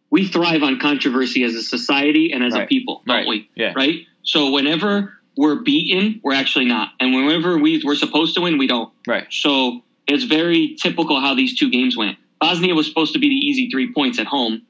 we 0.09 0.27
thrive 0.27 0.63
on 0.63 0.79
controversy 0.79 1.43
as 1.43 1.55
a 1.55 1.61
society 1.63 2.31
and 2.31 2.43
as 2.43 2.53
a 2.55 2.65
people, 2.65 3.01
don't 3.05 3.15
Right. 3.17 3.27
we? 3.27 3.49
Yeah. 3.55 3.73
Right. 3.75 4.05
So 4.23 4.51
whenever 4.51 5.19
we're 5.35 5.55
beaten, 5.55 6.21
we're 6.23 6.35
actually 6.35 6.65
not. 6.65 6.91
And 6.99 7.13
whenever 7.13 7.57
we 7.57 7.81
we're 7.83 7.95
supposed 7.95 8.35
to 8.35 8.41
win, 8.41 8.57
we 8.57 8.67
don't. 8.67 8.93
Right. 9.07 9.25
So 9.31 9.83
it's 10.07 10.23
very 10.23 10.75
typical 10.79 11.19
how 11.19 11.33
these 11.33 11.55
two 11.55 11.69
games 11.71 11.97
went. 11.97 12.17
Bosnia 12.39 12.75
was 12.75 12.87
supposed 12.87 13.13
to 13.13 13.19
be 13.19 13.29
the 13.29 13.35
easy 13.35 13.69
three 13.69 13.91
points 13.93 14.19
at 14.19 14.27
home. 14.27 14.61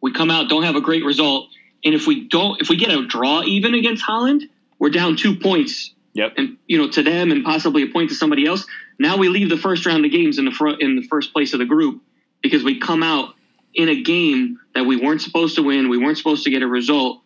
We 0.00 0.12
come 0.12 0.30
out, 0.30 0.48
don't 0.50 0.64
have 0.64 0.74
a 0.76 0.80
great 0.80 1.04
result, 1.04 1.48
and 1.84 1.94
if 1.94 2.06
we 2.06 2.26
don't, 2.28 2.60
if 2.60 2.68
we 2.68 2.76
get 2.76 2.90
a 2.90 3.06
draw 3.06 3.42
even 3.44 3.74
against 3.74 4.02
Holland, 4.02 4.42
we're 4.78 4.90
down 4.90 5.16
two 5.16 5.36
points, 5.36 5.92
Yep. 6.14 6.34
and 6.36 6.56
you 6.66 6.78
know 6.78 6.88
to 6.90 7.02
them 7.02 7.30
and 7.30 7.44
possibly 7.44 7.82
a 7.84 7.86
point 7.86 8.08
to 8.10 8.14
somebody 8.16 8.44
else. 8.46 8.66
Now 8.98 9.16
we 9.16 9.28
leave 9.28 9.48
the 9.48 9.56
first 9.56 9.86
round 9.86 10.04
of 10.04 10.10
games 10.10 10.38
in 10.38 10.44
the 10.44 10.50
front 10.50 10.82
in 10.82 10.96
the 10.96 11.02
first 11.08 11.32
place 11.32 11.52
of 11.52 11.58
the 11.60 11.64
group 11.64 12.02
because 12.42 12.62
we 12.64 12.78
come 12.80 13.02
out 13.02 13.34
in 13.74 13.88
a 13.88 14.00
game 14.02 14.58
that 14.74 14.84
we 14.86 14.96
weren't 14.96 15.20
supposed 15.22 15.56
to 15.56 15.62
win. 15.62 15.88
We 15.88 15.98
weren't 15.98 16.18
supposed 16.18 16.44
to 16.44 16.50
get 16.50 16.62
a 16.62 16.66
result. 16.68 17.22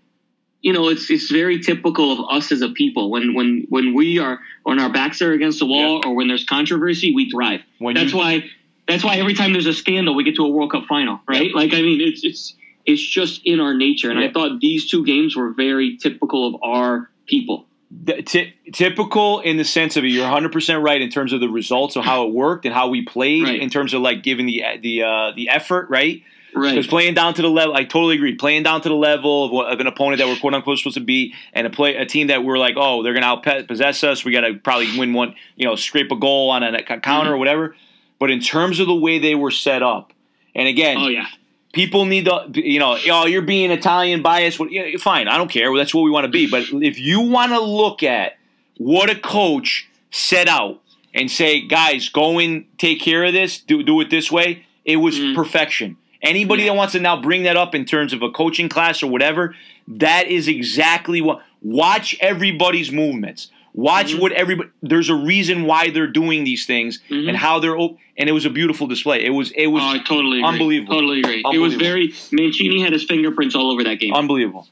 You 0.60 0.72
know, 0.72 0.88
it's 0.88 1.08
it's 1.10 1.30
very 1.30 1.60
typical 1.60 2.12
of 2.12 2.36
us 2.36 2.50
as 2.50 2.62
a 2.62 2.68
people. 2.70 3.10
When 3.10 3.34
when 3.34 3.66
when 3.68 3.94
we 3.94 4.18
are 4.18 4.40
when 4.64 4.80
our 4.80 4.90
backs 4.90 5.22
are 5.22 5.32
against 5.32 5.60
the 5.60 5.66
wall 5.66 6.02
or 6.04 6.14
when 6.14 6.26
there's 6.28 6.44
controversy, 6.44 7.14
we 7.14 7.30
thrive. 7.30 7.60
When 7.78 7.94
that's 7.94 8.12
you- 8.12 8.18
why 8.18 8.44
that's 8.88 9.04
why 9.04 9.16
every 9.16 9.34
time 9.34 9.52
there's 9.52 9.66
a 9.66 9.72
scandal, 9.74 10.14
we 10.14 10.24
get 10.24 10.34
to 10.36 10.44
a 10.44 10.48
World 10.48 10.72
Cup 10.72 10.86
final, 10.88 11.20
right? 11.28 11.54
Like 11.54 11.74
I 11.74 11.82
mean, 11.82 12.00
it's 12.00 12.24
it's 12.24 12.54
it's 12.86 13.02
just 13.02 13.42
in 13.44 13.60
our 13.60 13.74
nature. 13.74 14.10
And 14.10 14.18
Yeah. 14.18 14.26
I 14.26 14.32
thought 14.32 14.60
these 14.60 14.88
two 14.88 15.04
games 15.04 15.36
were 15.36 15.50
very 15.52 15.96
typical 15.98 16.54
of 16.54 16.62
our 16.62 17.08
people. 17.26 17.66
The- 18.04 18.22
ty- 18.22 18.54
typical 18.72 19.40
in 19.40 19.58
the 19.58 19.64
sense 19.64 19.96
of 19.96 20.04
it, 20.04 20.08
you're 20.08 20.24
100 20.24 20.50
percent 20.52 20.82
right 20.82 21.00
in 21.00 21.08
terms 21.10 21.32
of 21.32 21.40
the 21.40 21.48
results 21.48 21.94
of 21.96 22.04
how 22.04 22.26
it 22.26 22.32
worked 22.32 22.64
and 22.66 22.74
how 22.74 22.88
we 22.88 23.02
played 23.02 23.44
Right. 23.44 23.60
in 23.60 23.70
terms 23.70 23.94
of 23.94 24.00
like 24.02 24.22
giving 24.24 24.46
the 24.46 24.62
the 24.82 25.02
uh, 25.04 25.32
the 25.36 25.50
effort, 25.50 25.88
right? 25.88 26.22
Right. 26.58 26.70
Because 26.70 26.86
playing 26.88 27.14
down 27.14 27.34
to 27.34 27.42
the 27.42 27.48
level, 27.48 27.74
I 27.74 27.84
totally 27.84 28.16
agree. 28.16 28.34
Playing 28.34 28.64
down 28.64 28.80
to 28.80 28.88
the 28.88 28.94
level 28.94 29.44
of, 29.44 29.52
what, 29.52 29.72
of 29.72 29.78
an 29.78 29.86
opponent 29.86 30.18
that 30.18 30.26
we're 30.26 30.38
quote 30.38 30.54
unquote 30.54 30.78
supposed 30.78 30.94
to 30.94 31.00
be, 31.00 31.34
and 31.52 31.66
a 31.66 31.70
play 31.70 31.94
a 31.96 32.04
team 32.04 32.26
that 32.26 32.42
we're 32.44 32.58
like, 32.58 32.74
oh, 32.76 33.02
they're 33.02 33.14
going 33.14 33.42
to 33.42 33.64
possess 33.64 34.02
us. 34.02 34.24
We 34.24 34.32
got 34.32 34.40
to 34.40 34.54
probably 34.54 34.98
win 34.98 35.12
one, 35.12 35.34
you 35.56 35.66
know, 35.66 35.76
scrape 35.76 36.10
a 36.10 36.16
goal 36.16 36.50
on 36.50 36.62
a, 36.62 36.82
counter 36.82 37.32
or 37.32 37.36
whatever. 37.36 37.76
But 38.18 38.30
in 38.32 38.40
terms 38.40 38.80
of 38.80 38.88
the 38.88 38.94
way 38.94 39.18
they 39.20 39.36
were 39.36 39.52
set 39.52 39.82
up, 39.82 40.12
and 40.54 40.66
again, 40.66 40.96
oh 40.98 41.06
yeah. 41.06 41.26
people 41.72 42.04
need 42.04 42.24
to, 42.24 42.48
you 42.54 42.80
know, 42.80 42.98
oh, 43.08 43.26
you're 43.26 43.42
being 43.42 43.70
Italian 43.70 44.22
biased. 44.22 44.58
Well, 44.58 44.68
yeah, 44.68 44.96
fine, 44.98 45.28
I 45.28 45.38
don't 45.38 45.50
care. 45.50 45.74
That's 45.76 45.94
what 45.94 46.02
we 46.02 46.10
want 46.10 46.24
to 46.24 46.30
be. 46.30 46.50
But 46.50 46.64
if 46.72 46.98
you 46.98 47.20
want 47.20 47.52
to 47.52 47.60
look 47.60 48.02
at 48.02 48.32
what 48.78 49.08
a 49.10 49.14
coach 49.14 49.88
set 50.10 50.48
out 50.48 50.80
and 51.14 51.30
say, 51.30 51.60
guys, 51.60 52.08
go 52.08 52.40
and 52.40 52.64
take 52.78 53.00
care 53.00 53.24
of 53.24 53.32
this, 53.32 53.60
do 53.60 53.84
do 53.84 54.00
it 54.00 54.10
this 54.10 54.32
way, 54.32 54.64
it 54.84 54.96
was 54.96 55.18
Mhm. 55.18 55.36
perfection. 55.36 55.96
Anybody 56.22 56.64
that 56.64 56.74
wants 56.74 56.92
to 56.92 57.00
now 57.00 57.20
bring 57.20 57.44
that 57.44 57.56
up 57.56 57.74
in 57.74 57.84
terms 57.84 58.12
of 58.12 58.22
a 58.22 58.30
coaching 58.30 58.68
class 58.68 59.02
or 59.02 59.06
whatever, 59.06 59.54
that 59.88 60.26
is 60.28 60.48
exactly 60.48 61.20
what. 61.20 61.42
Watch 61.62 62.16
everybody's 62.20 62.90
movements. 62.92 63.50
Watch 63.74 64.14
Mhm. 64.14 64.20
what 64.20 64.32
everybody. 64.32 64.70
There's 64.82 65.08
a 65.08 65.14
reason 65.14 65.64
why 65.64 65.90
they're 65.90 66.06
doing 66.08 66.44
these 66.44 66.66
things 66.66 67.00
Mhm. 67.10 67.28
and 67.28 67.36
how 67.36 67.58
they're. 67.60 67.76
op- 67.78 67.98
And 68.16 68.28
it 68.28 68.32
was 68.32 68.44
a 68.44 68.50
beautiful 68.50 68.88
display. 68.88 69.24
It 69.24 69.30
was. 69.30 69.52
It 69.52 69.68
was. 69.68 69.82
oh, 69.84 69.88
I 69.90 69.98
totally 69.98 70.38
agree. 70.38 70.44
unbelievable. 70.48 70.94
Totally 70.94 71.20
agree. 71.20 71.42
It 71.52 71.58
was 71.58 71.74
very 71.74 72.12
Mancini 72.32 72.80
had 72.80 72.92
his 72.92 73.04
fingerprints 73.04 73.54
all 73.54 73.70
over 73.70 73.84
that 73.84 74.00
game. 74.00 74.12
Unbelievable. 74.14 74.66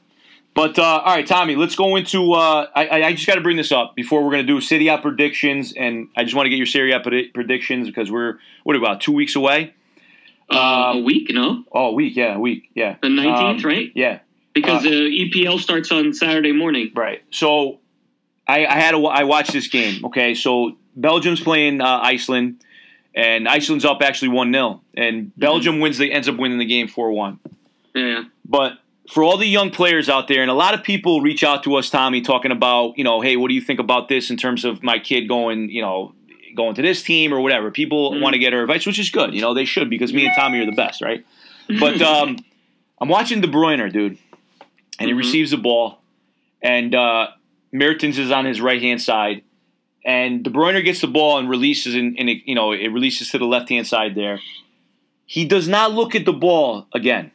But 0.53 0.77
uh, 0.79 0.83
all 1.05 1.15
right, 1.15 1.25
Tommy, 1.25 1.55
let's 1.55 1.75
go 1.75 1.95
into. 1.95 2.33
Uh, 2.33 2.65
I, 2.75 2.89
I- 3.03 3.13
just 3.13 3.25
got 3.27 3.35
to 3.35 3.41
bring 3.41 3.55
this 3.57 3.71
up 3.71 3.95
before 3.95 4.21
we're 4.23 4.31
going 4.31 4.45
to 4.45 4.51
do 4.53 4.59
Serie 4.59 4.87
A 4.87 4.97
predictions, 4.97 5.71
and 5.71 6.07
I 6.17 6.23
just 6.23 6.35
want 6.35 6.47
to 6.47 6.49
get 6.49 6.57
your 6.57 6.65
Serie 6.65 6.91
A 6.91 6.99
predi- 6.99 7.33
predictions 7.33 7.87
because 7.87 8.11
we're 8.11 8.39
what 8.63 8.75
about 8.75 8.99
two 8.99 9.11
weeks 9.13 9.35
away? 9.35 9.71
Uh, 10.49 10.93
a 10.95 10.99
week, 10.99 11.29
no, 11.31 11.63
Oh, 11.71 11.87
a 11.89 11.91
week, 11.93 12.15
yeah, 12.15 12.35
a 12.35 12.39
week, 12.39 12.69
yeah, 12.73 12.95
the 13.01 13.09
nineteenth, 13.09 13.65
Um, 13.65 13.69
right? 13.71 13.91
yeah, 13.95 14.19
Because 14.53 14.85
uh, 14.85 14.89
the 14.89 15.29
EPL 15.31 15.59
starts 15.59 15.91
on 15.91 16.13
Saturday 16.13 16.51
morning. 16.51 16.91
right. 16.95 17.21
So 17.31 17.79
I, 18.47 18.65
I 18.65 18.75
had 18.75 18.93
a, 18.95 18.97
I 18.99 19.23
watched 19.23 19.51
this 19.51 19.67
game. 19.67 20.05
Okay, 20.05 20.33
so 20.33 20.77
Belgium's 20.95 21.41
playing 21.41 21.81
uh, 21.81 21.99
Iceland, 22.01 22.63
and 23.13 23.47
Iceland's 23.47 23.83
up 23.85 24.01
actually 24.01 24.29
one 24.29 24.51
0 24.53 24.81
and 24.95 25.31
Belgium 25.37 25.79
wins 25.79 25.97
the 25.97 26.11
ends 26.11 26.29
up 26.29 26.37
winning 26.37 26.59
the 26.59 26.65
game 26.65 26.87
four 26.87 27.11
one. 27.11 27.39
Yeah, 27.93 28.05
yeah. 28.05 28.23
But 28.45 28.73
for 29.11 29.23
all 29.23 29.37
the 29.37 29.45
young 29.47 29.69
players 29.71 30.07
out 30.09 30.27
there, 30.27 30.41
and 30.41 30.51
a 30.51 30.53
lot 30.53 30.73
of 30.73 30.83
people 30.83 31.21
reach 31.21 31.43
out 31.43 31.63
to 31.63 31.75
us, 31.75 31.89
Tommy, 31.89 32.21
talking 32.21 32.51
about, 32.51 32.97
you 32.97 33.03
know, 33.03 33.21
hey, 33.21 33.35
what 33.37 33.47
do 33.49 33.53
you 33.55 33.61
think 33.61 33.79
about 33.79 34.07
this 34.09 34.29
in 34.29 34.37
terms 34.37 34.63
of 34.65 34.83
my 34.83 34.99
kid 34.99 35.27
going, 35.27 35.69
you 35.69 35.81
know, 35.81 36.13
going 36.57 36.75
to 36.75 36.81
this 36.81 37.01
team 37.03 37.33
or 37.33 37.39
whatever. 37.39 37.71
People 37.71 38.11
Mhm. 38.11 38.21
want 38.21 38.33
to 38.33 38.39
get 38.39 38.53
our 38.53 38.61
advice, 38.61 38.85
which 38.85 38.99
is 38.99 39.09
good. 39.09 39.33
You 39.33 39.41
know, 39.41 39.53
they 39.53 39.63
should 39.65 39.89
because 39.89 40.11
me 40.13 40.25
and 40.25 40.33
Tommy 40.35 40.59
are 40.59 40.65
the 40.65 40.71
best, 40.73 41.01
right? 41.01 41.23
But 41.79 42.01
um, 42.01 42.43
I'm 42.99 43.07
watching 43.09 43.39
De 43.41 43.47
Bruyne, 43.47 43.91
dude, 43.93 44.17
and 44.99 45.07
he 45.09 45.13
Mhm. 45.13 45.17
receives 45.17 45.51
the 45.51 45.57
ball, 45.57 45.99
and 46.61 46.93
uh, 46.93 47.27
Mertens 47.71 48.17
is 48.19 48.31
on 48.31 48.45
his 48.45 48.59
right 48.59 48.81
hand 48.81 49.01
side, 49.01 49.43
and 50.05 50.43
De 50.43 50.49
Bruyne 50.49 50.83
gets 50.83 51.01
the 51.01 51.07
ball 51.07 51.37
and 51.37 51.49
releases, 51.49 51.93
and, 51.95 52.17
and 52.19 52.29
it, 52.29 52.41
you 52.45 52.55
know 52.55 52.71
it 52.73 52.87
releases 52.91 53.29
to 53.31 53.37
the 53.37 53.45
left 53.45 53.69
hand 53.69 53.87
side 53.87 54.15
there. 54.15 54.39
He 55.25 55.43
does 55.45 55.67
not 55.67 55.91
look 55.93 56.15
at 56.15 56.25
the 56.25 56.33
ball 56.33 56.87
again. 56.93 57.31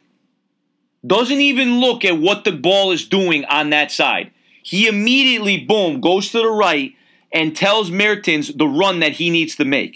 Doesn't 1.05 1.41
even 1.41 1.79
look 1.79 2.03
at 2.05 2.17
what 2.17 2.43
the 2.45 2.51
ball 2.51 2.91
is 2.91 3.05
doing 3.05 3.45
on 3.45 3.69
that 3.71 3.91
side. 3.91 4.31
He 4.63 4.87
immediately, 4.87 5.57
boom, 5.57 5.99
goes 5.99 6.31
to 6.31 6.37
the 6.39 6.47
right 6.49 6.93
and 7.33 7.55
tells 7.55 7.89
Mertens 7.91 8.53
the 8.53 8.67
run 8.67 8.99
that 8.99 9.13
he 9.13 9.29
needs 9.29 9.55
to 9.55 9.65
make. 9.65 9.95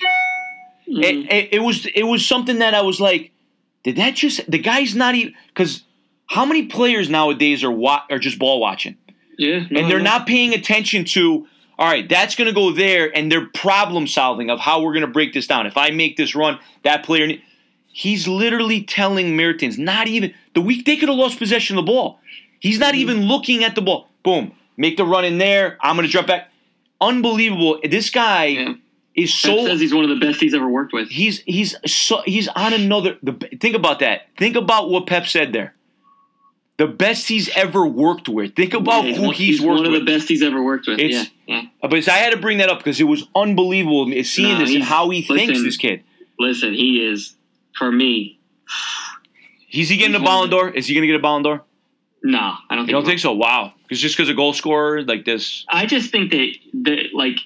Mhm. 0.89 1.03
It, 1.03 1.31
it, 1.31 1.49
it 1.53 1.59
was 1.59 1.85
it 1.93 2.03
was 2.03 2.25
something 2.25 2.59
that 2.59 2.73
I 2.73 2.81
was 2.81 2.99
like, 3.01 3.31
did 3.83 3.95
that 3.97 4.15
just 4.15 4.49
the 4.49 4.57
guy's 4.59 4.95
not 4.95 5.15
even 5.15 5.33
because 5.47 5.83
how 6.27 6.45
many 6.45 6.65
players 6.65 7.09
nowadays 7.09 7.63
are 7.63 7.71
wa- 7.71 8.03
are 8.09 8.19
just 8.19 8.37
ball 8.39 8.59
watching 8.59 8.97
yeah, 9.37 9.65
no, 9.69 9.79
and 9.81 9.89
they're 9.91 9.99
not 10.01 10.25
paying 10.27 10.53
attention 10.53 11.05
to 11.05 11.47
all 11.79 11.87
right 11.87 12.09
that's 12.09 12.35
going 12.35 12.47
to 12.47 12.53
go 12.53 12.71
there 12.71 13.15
and 13.15 13.31
they're 13.31 13.45
problem 13.53 14.07
solving 14.07 14.49
of 14.49 14.59
how 14.59 14.81
we're 14.81 14.91
going 14.93 15.05
to 15.05 15.11
break 15.11 15.31
this 15.33 15.47
down 15.47 15.65
if 15.67 15.77
i 15.77 15.89
make 15.91 16.17
this 16.17 16.35
run 16.35 16.59
that 16.83 17.03
player 17.05 17.27
ne- 17.27 17.41
he's 17.87 18.27
literally 18.27 18.81
telling 18.83 19.37
mertens 19.37 19.77
not 19.77 20.07
even 20.07 20.33
the 20.53 20.59
week 20.61 20.85
they 20.85 20.97
could 20.97 21.07
have 21.07 21.17
lost 21.17 21.37
possession 21.37 21.77
of 21.77 21.85
the 21.85 21.91
ball 21.91 22.19
he's 22.59 22.79
not 22.79 22.93
Mhm. 22.93 22.97
even 22.97 23.21
looking 23.27 23.63
at 23.63 23.75
the 23.75 23.81
ball 23.81 24.09
boom 24.23 24.51
make 24.75 24.97
the 24.97 25.05
run 25.05 25.23
in 25.23 25.37
there 25.37 25.77
i'm 25.81 25.95
going 25.95 26.05
to 26.07 26.11
drop 26.11 26.27
back 26.27 26.49
unbelievable 27.01 27.79
this 27.83 28.09
guy 28.09 28.45
Yeah. 28.45 28.73
is 29.15 29.33
so 29.33 29.65
says 29.65 29.79
he's 29.79 29.93
one 29.93 30.03
of 30.03 30.09
the 30.09 30.25
best 30.25 30.39
he's 30.41 30.53
ever 30.53 30.67
worked 30.69 30.93
with. 30.93 31.09
he's 31.09 31.39
he's 31.45 31.75
so 31.85 32.21
he's 32.25 32.47
on 32.49 32.73
another 32.73 33.17
the 33.23 33.33
think 33.59 33.75
about 33.75 33.99
that 33.99 34.27
think 34.37 34.55
about 34.55 34.89
what 34.89 35.05
pep 35.07 35.27
said 35.27 35.53
there 35.53 35.73
the 36.77 36.87
best 36.87 37.27
he's 37.27 37.49
ever 37.55 37.85
worked 37.87 38.29
with 38.29 38.55
think 38.55 38.73
about 38.73 39.05
Yeah, 39.05 39.13
who 39.15 39.21
one- 39.27 39.33
he's, 39.35 39.59
worked 39.61 39.79
with. 39.81 39.87
one 39.87 39.95
of 39.95 40.05
the 40.05 40.11
best 40.11 40.29
he's 40.29 40.43
ever 40.43 40.61
worked 40.63 40.87
with. 40.87 40.99
It's- 40.99 41.29
yeah, 41.47 41.55
yeah. 41.55 41.63
Uh, 41.81 41.87
but 41.87 42.07
I 42.07 42.17
had 42.17 42.31
to 42.31 42.37
bring 42.37 42.59
that 42.59 42.69
up 42.69 42.77
because 42.79 42.99
it 42.99 43.05
was 43.05 43.23
unbelievable 43.35 44.05
seeing 44.23 44.53
No, 44.53 44.59
this 44.59 44.73
and 44.75 44.83
how 44.83 45.09
he 45.09 45.21
thinks 45.23 45.63
this 45.63 45.75
kid. 45.77 46.03
Listen, 46.39 46.73
he 46.75 47.03
is 47.03 47.33
for 47.77 47.91
me. 47.91 48.37
Is 49.71 49.89
he 49.89 49.97
getting 49.97 50.15
a 50.15 50.19
Ballon 50.19 50.49
d'Or? 50.49 50.69
Is 50.69 50.87
he 50.87 50.93
going 50.93 51.01
to 51.01 51.07
get 51.07 51.15
a 51.15 51.19
Ballon 51.21 51.43
d'Or? 51.43 51.63
No, 52.23 52.39
I 52.39 52.75
don't 52.75 52.79
think. 52.79 52.87
You 52.89 52.93
don't 52.93 53.05
think 53.05 53.19
so? 53.19 53.33
Wow. 53.33 53.73
Because 53.83 54.01
just 54.01 54.15
because 54.17 54.29
a 54.29 54.33
goal 54.33 54.53
scorer 54.53 55.03
like 55.03 55.23
this. 55.25 55.65
I 55.69 55.85
just 55.85 56.11
think 56.11 56.31
that 56.31 56.53
that 56.85 57.13
like 57.13 57.37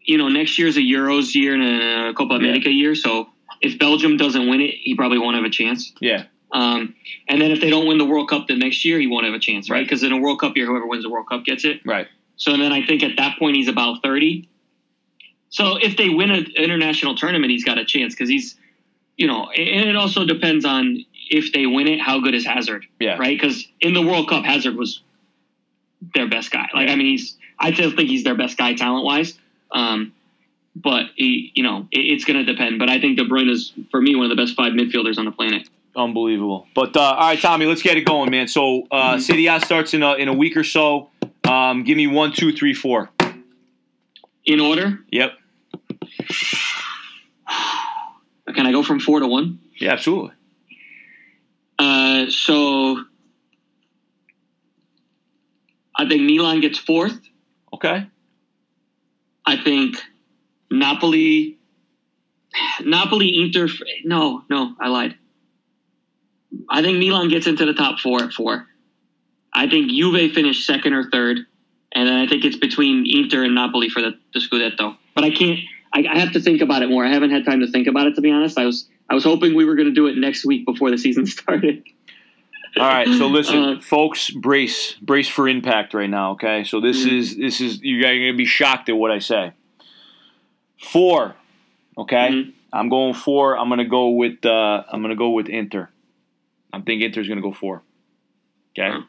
you 0.00 0.18
know 0.18 0.28
next 0.28 0.58
year's 0.58 0.76
a 0.76 0.80
Euros 0.80 1.34
year 1.34 1.54
and 1.54 1.62
a 2.10 2.14
Copa 2.14 2.34
Yeah. 2.34 2.40
America 2.40 2.70
year. 2.70 2.94
So 2.94 3.28
if 3.60 3.78
Belgium 3.78 4.16
doesn't 4.16 4.48
win 4.48 4.60
it, 4.60 4.74
he 4.82 4.94
probably 4.96 5.18
won't 5.18 5.36
have 5.36 5.44
a 5.44 5.50
chance. 5.50 5.92
Yeah. 6.00 6.24
Um, 6.52 6.94
and 7.28 7.40
then 7.40 7.50
if 7.50 7.60
they 7.60 7.68
don't 7.70 7.86
win 7.86 7.98
the 7.98 8.04
World 8.04 8.28
Cup 8.28 8.46
the 8.46 8.56
next 8.56 8.84
year, 8.84 8.98
he 9.00 9.06
won't 9.08 9.24
have 9.24 9.34
a 9.34 9.38
chance, 9.40 9.68
right? 9.68 9.78
Right. 9.78 9.84
Because 9.84 10.02
in 10.02 10.12
a 10.12 10.18
World 10.18 10.40
Cup 10.40 10.56
year, 10.56 10.66
whoever 10.66 10.86
wins 10.86 11.02
the 11.02 11.10
World 11.10 11.28
Cup 11.28 11.44
gets 11.44 11.64
it. 11.64 11.80
Right. 11.84 12.06
So 12.36 12.56
then 12.56 12.72
I 12.72 12.84
think 12.84 13.02
at 13.02 13.16
that 13.16 13.38
point 13.38 13.56
he's 13.56 13.68
about 13.68 14.02
thirty. 14.02 14.48
So 15.50 15.76
if 15.76 15.96
they 15.96 16.08
win 16.08 16.30
an 16.30 16.46
international 16.56 17.14
tournament, 17.14 17.50
he's 17.50 17.64
got 17.64 17.78
a 17.78 17.84
chance 17.84 18.14
because 18.14 18.28
he's, 18.28 18.56
you 19.16 19.26
know, 19.28 19.48
and 19.50 19.88
it 19.88 19.94
also 19.94 20.24
depends 20.24 20.64
on 20.64 21.04
if 21.36 21.52
they 21.52 21.66
win 21.66 21.86
it, 21.88 22.00
how 22.00 22.20
good 22.20 22.34
is 22.34 22.46
Hazard, 22.46 22.86
Yeah. 23.00 23.16
right? 23.18 23.38
Because 23.38 23.66
in 23.80 23.92
the 23.94 24.02
World 24.02 24.28
Cup, 24.28 24.44
Hazard 24.44 24.76
was 24.76 25.00
their 26.14 26.28
best 26.28 26.50
guy. 26.50 26.68
Like 26.74 26.88
I 26.88 26.94
mean, 26.96 27.06
he's 27.08 27.36
I 27.58 27.72
still 27.72 27.90
think 27.90 28.08
he's 28.08 28.24
their 28.24 28.34
best 28.36 28.56
guy 28.58 28.74
talent 28.74 29.04
wise. 29.04 29.38
Um, 29.70 30.12
but 30.76 31.06
he, 31.16 31.52
you 31.54 31.62
know, 31.62 31.86
it, 31.92 32.00
it's 32.00 32.24
going 32.24 32.44
to 32.44 32.50
depend. 32.52 32.78
But 32.78 32.88
I 32.90 33.00
think 33.00 33.16
De 33.18 33.24
Bruyne 33.24 33.48
is 33.50 33.72
for 33.90 34.00
me 34.00 34.14
one 34.16 34.24
of 34.30 34.36
the 34.36 34.40
best 34.42 34.54
five 34.56 34.72
midfielders 34.72 35.18
on 35.18 35.24
the 35.24 35.30
planet. 35.32 35.68
Unbelievable. 35.96 36.66
But 36.74 36.96
uh, 36.96 37.00
all 37.00 37.28
right, 37.28 37.40
Tommy, 37.40 37.66
let's 37.66 37.82
get 37.82 37.96
it 37.96 38.04
going, 38.04 38.30
man. 38.30 38.48
So 38.48 38.86
uh, 38.90 39.14
Mhm. 39.14 39.20
Serie 39.20 39.46
A 39.46 39.60
starts 39.60 39.94
in 39.94 40.02
a, 40.02 40.14
in 40.14 40.28
a 40.28 40.32
week 40.34 40.56
or 40.56 40.64
so. 40.64 41.10
Um, 41.44 41.84
give 41.84 41.96
me 41.96 42.06
one, 42.08 42.32
two, 42.32 42.52
three, 42.52 42.74
four. 42.74 43.10
In 44.44 44.60
order, 44.60 44.98
Yep. 45.10 45.32
can 48.54 48.66
I 48.66 48.72
go 48.72 48.82
from 48.82 49.00
four 49.00 49.20
to 49.20 49.26
one? 49.26 49.58
Yeah, 49.78 49.92
absolutely. 49.92 50.32
Uh, 52.24 52.30
so 52.30 53.04
I 55.96 56.08
think 56.08 56.22
Milan 56.22 56.60
gets 56.60 56.78
fourth. 56.78 57.18
Okay. 57.72 58.06
I 59.46 59.56
think 59.62 59.96
Napoli, 60.70 61.58
Napoli, 62.80 63.42
Inter. 63.42 63.68
No, 64.04 64.42
no, 64.48 64.74
I 64.80 64.88
lied. 64.88 65.16
I 66.68 66.82
think 66.82 66.98
Milan 66.98 67.28
gets 67.28 67.46
into 67.46 67.66
the 67.66 67.74
top 67.74 67.98
four 67.98 68.22
at 68.22 68.32
four. 68.32 68.66
I 69.52 69.68
think 69.68 69.90
Juve 69.90 70.32
finished 70.32 70.66
second 70.66 70.94
or 70.94 71.10
third, 71.10 71.38
and 71.92 72.08
then 72.08 72.14
I 72.16 72.26
think 72.26 72.44
it's 72.44 72.56
between 72.56 73.06
Inter 73.08 73.44
and 73.44 73.54
Napoli 73.54 73.88
for 73.88 74.00
the, 74.00 74.18
the 74.32 74.40
Scudetto. 74.40 74.96
But 75.14 75.24
I 75.24 75.30
can't. 75.30 75.60
I, 75.92 76.06
I 76.10 76.18
have 76.18 76.32
to 76.32 76.40
think 76.40 76.60
about 76.60 76.82
it 76.82 76.88
more. 76.88 77.04
I 77.04 77.12
haven't 77.12 77.30
had 77.30 77.44
time 77.44 77.60
to 77.60 77.70
think 77.70 77.86
about 77.86 78.06
it 78.06 78.14
to 78.16 78.20
be 78.20 78.30
honest. 78.30 78.58
I 78.58 78.66
was 78.66 78.88
I 79.08 79.14
was 79.14 79.24
hoping 79.24 79.54
we 79.54 79.64
were 79.64 79.76
going 79.76 79.88
to 79.88 79.94
do 79.94 80.06
it 80.06 80.16
next 80.16 80.44
week 80.44 80.66
before 80.66 80.90
the 80.90 80.98
season 80.98 81.26
started. 81.26 81.84
All 82.76 82.88
right, 82.88 83.08
so 83.08 83.26
listen, 83.38 83.62
Uh, 83.62 83.80
folks, 83.80 84.30
brace, 84.30 84.94
brace 85.00 85.28
for 85.28 85.48
impact 85.48 85.94
right 85.94 86.10
now. 86.10 86.32
Okay, 86.32 86.64
so 86.64 86.80
this 86.80 87.04
Mhm. 87.04 87.12
is 87.18 87.36
this 87.36 87.60
is 87.60 87.80
you're 87.82 88.02
gonna 88.02 88.34
be 88.36 88.44
shocked 88.46 88.88
at 88.88 88.96
what 88.96 89.10
I 89.10 89.18
say. 89.20 89.52
Four, 90.80 91.36
okay. 91.96 92.28
Mhm. 92.30 92.52
I'm 92.72 92.88
going 92.88 93.14
four. 93.14 93.56
I'm 93.56 93.68
gonna 93.68 93.84
go 93.84 94.10
with 94.10 94.44
uh, 94.44 94.82
I'm 94.90 95.02
gonna 95.02 95.14
go 95.16 95.30
with 95.30 95.48
Inter. 95.48 95.88
I'm 96.72 96.82
thinking 96.82 97.06
Inter's 97.06 97.28
gonna 97.28 97.40
go 97.40 97.52
four. 97.52 97.82
Okay. 98.76 98.90
Wow. 98.90 99.04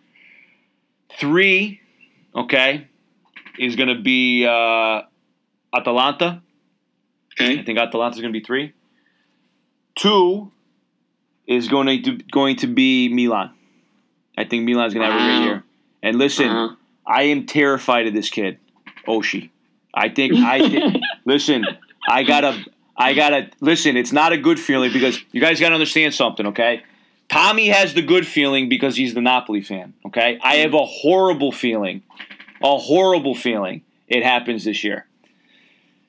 Three, 1.17 1.81
okay, 2.35 2.87
is 3.57 3.75
gonna 3.75 3.99
be 3.99 4.45
uh, 4.45 5.01
Atalanta. 5.73 6.41
I 7.39 7.43
Okay. 7.43 7.63
think 7.63 7.77
Atalanta's 7.79 8.21
going 8.21 8.31
to 8.31 8.39
be 8.39 8.45
three. 8.45 8.71
Two 9.95 10.51
is 11.47 11.67
going 11.67 12.01
to 12.03 12.13
going 12.31 12.55
to 12.57 12.67
be 12.67 13.09
Milan. 13.09 13.51
I 14.37 14.43
think 14.45 14.63
Milan's 14.63 14.93
going 14.93 15.05
to 15.05 15.11
have 15.11 15.21
a 15.21 15.23
great 15.25 15.45
year. 15.45 15.63
And 16.03 16.17
listen, 16.17 16.47
Uh-huh. 16.49 16.75
I 17.07 17.23
am 17.23 17.45
terrified 17.45 18.07
of 18.07 18.13
this 18.13 18.29
kid, 18.29 18.57
Oshi. 19.07 19.49
I 19.93 20.09
think 20.09 20.33
I 20.35 20.59
think. 20.69 20.97
listen, 21.23 21.65
I 22.09 22.23
gotta 22.23 22.63
I 22.97 23.13
gotta 23.13 23.49
listen. 23.61 23.95
It's 23.95 24.11
not 24.11 24.31
a 24.33 24.37
good 24.37 24.59
feeling 24.59 24.91
because 24.91 25.19
you 25.31 25.39
guys 25.39 25.59
got 25.59 25.69
to 25.69 25.75
understand 25.75 26.13
something, 26.13 26.47
okay? 26.47 26.81
Tommy 27.29 27.67
has 27.69 27.93
the 27.93 28.01
good 28.01 28.25
feeling 28.27 28.69
because 28.69 28.95
he's 28.97 29.13
the 29.13 29.21
Napoli 29.21 29.61
fan. 29.61 29.93
Okay, 30.05 30.39
I 30.43 30.55
have 30.57 30.73
a 30.73 30.85
horrible 30.85 31.51
feeling, 31.51 32.01
a 32.63 32.77
horrible 32.77 33.35
feeling. 33.35 33.81
It 34.07 34.23
happens 34.23 34.63
this 34.65 34.83
year. 34.83 35.05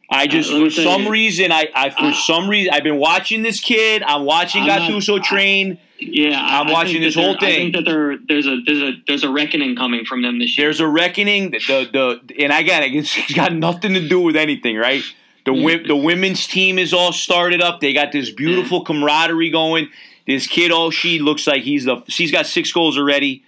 I 0.08 0.26
just 0.28 0.50
for 0.50 0.70
some 0.70 1.02
you. 1.04 1.10
reason 1.10 1.50
I, 1.50 1.68
I 1.74 1.90
for 1.90 2.04
Uh, 2.06 2.12
some 2.12 2.48
reason 2.48 2.72
I've 2.72 2.84
been 2.84 2.98
watching 2.98 3.42
this 3.42 3.58
kid. 3.60 4.02
I'm 4.04 4.24
watching 4.24 4.62
I'm 4.62 4.68
not- 4.68 4.80
Gattuso 4.90 5.18
I- 5.20 5.22
train. 5.26 5.78
Yeah, 5.98 6.38
I- 6.40 6.60
I'm 6.60 6.68
I 6.68 6.72
watching 6.72 7.00
this 7.00 7.14
whole 7.14 7.36
there- 7.40 7.48
I 7.50 7.52
think 7.56 7.74
that 7.74 7.84
there 7.84 8.16
there's 8.28 8.46
a 8.46 8.58
there's 8.64 8.82
a 8.82 8.92
there's 9.06 9.24
a 9.24 9.30
reckoning 9.30 9.74
coming 9.76 10.04
from 10.04 10.22
them 10.22 10.38
this 10.38 10.56
year. 10.56 10.66
There's 10.68 10.80
a 10.80 10.86
reckoning. 10.86 11.50
The 11.50 11.88
the 12.28 12.42
and 12.44 12.52
again, 12.52 12.82
it's 12.94 13.32
got 13.32 13.52
nothing 13.52 13.94
to 13.94 14.06
do 14.08 14.20
with 14.20 14.36
anything, 14.36 14.76
right? 14.76 15.02
The 15.44 15.52
wi- 15.52 15.86
the 15.86 15.96
women's 15.96 16.46
team 16.46 16.78
is 16.78 16.92
all 16.92 17.12
started 17.12 17.60
up. 17.62 17.80
They 17.80 17.92
got 17.92 18.12
this 18.12 18.30
beautiful 18.30 18.82
camaraderie 18.84 19.50
going. 19.50 19.88
This 20.26 20.46
kid, 20.48 20.72
oh, 20.72 20.90
she 20.90 21.18
looks 21.20 21.46
like 21.46 21.62
he's 21.62 21.84
the. 21.84 22.02
She's 22.08 22.30
got 22.32 22.46
six 22.46 22.72
goals 22.72 22.98
already. 22.98 23.42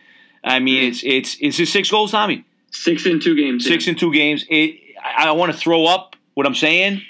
I 0.45 0.59
mean, 0.61 0.85
it's 0.85 1.03
it's 1.05 1.37
it's 1.41 1.57
his 1.57 1.71
six 1.73 1.91
goals, 1.91 2.13
Tommy. 2.13 2.45
Six 2.71 3.05
in 3.07 3.19
two 3.21 3.35
games. 3.37 3.65
Six 3.65 3.87
in 3.89 3.95
two 3.97 4.13
games. 4.13 4.45
It. 4.49 4.77
I, 5.03 5.29
I 5.29 5.33
want 5.33 5.53
to 5.53 5.59
throw 5.59 5.87
up 5.87 6.15
what 6.39 6.47
I'm 6.47 6.55
saying, 6.55 7.03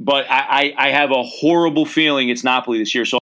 but 0.00 0.24
I, 0.30 0.72
I 0.78 0.86
I 0.86 0.90
have 0.92 1.10
a 1.10 1.22
horrible 1.22 1.84
feeling 1.84 2.30
it's 2.30 2.42
Napoli 2.42 2.78
this 2.78 2.94
year. 2.94 3.04
So 3.04 3.18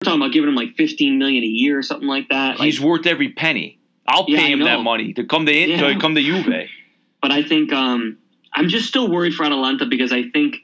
We're 0.00 0.06
talking 0.06 0.22
about 0.22 0.32
giving 0.32 0.48
him 0.48 0.54
like 0.54 0.74
15 0.74 1.18
million 1.18 1.44
a 1.44 1.46
year 1.46 1.78
or 1.78 1.82
something 1.82 2.08
like 2.08 2.30
that. 2.30 2.58
Like, 2.58 2.64
he's 2.64 2.80
worth 2.80 3.06
every 3.06 3.28
penny. 3.34 3.78
I'll 4.08 4.24
pay 4.24 4.38
I 4.46 4.48
him 4.48 4.60
that 4.60 4.80
money 4.80 5.12
to 5.12 5.24
come 5.24 5.44
to 5.44 5.52
Yeah. 5.54 5.86
to 5.92 6.00
come 6.00 6.14
to 6.14 6.22
Juve. 6.22 6.46
but 7.20 7.30
I 7.30 7.42
think 7.42 7.74
um, 7.74 8.16
I'm 8.54 8.70
just 8.70 8.88
still 8.88 9.10
worried 9.10 9.34
for 9.34 9.44
Atalanta 9.44 9.84
because 9.84 10.14
I 10.14 10.30
think 10.30 10.56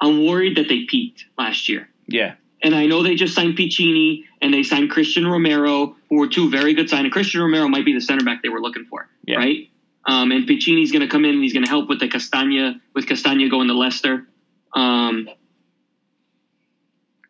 I'm 0.00 0.24
worried 0.24 0.56
that 0.58 0.68
they 0.68 0.84
peaked 0.84 1.24
last 1.36 1.68
year. 1.68 1.88
Yeah. 2.06 2.34
And 2.62 2.76
I 2.76 2.86
know 2.86 3.02
they 3.02 3.16
just 3.16 3.34
signed 3.34 3.58
Piccini 3.58 4.22
and 4.40 4.54
they 4.54 4.62
signed 4.62 4.88
Cristian 4.92 5.28
Romero, 5.28 5.96
who 6.08 6.18
were 6.20 6.28
two 6.28 6.48
very 6.48 6.74
good 6.74 6.86
signings. 6.88 7.10
Cristian 7.10 7.40
Romero 7.40 7.66
might 7.68 7.84
be 7.84 7.92
the 7.92 8.00
center 8.00 8.24
back 8.24 8.42
they 8.44 8.48
were 8.50 8.60
looking 8.60 8.84
for, 8.86 9.08
Yeah. 9.26 9.38
right? 9.38 9.68
Um, 10.06 10.32
and 10.32 10.46
Piccini's 10.46 10.92
going 10.92 11.02
to 11.02 11.08
come 11.08 11.24
in 11.24 11.32
and 11.34 11.42
he's 11.42 11.52
going 11.52 11.64
to 11.64 11.68
help 11.68 11.88
with 11.88 12.00
the 12.00 12.08
Castagna, 12.08 12.80
with 12.94 13.06
Castagna 13.06 13.48
going 13.48 13.68
to 13.68 13.74
Leicester. 13.74 14.26
Um, 14.74 15.28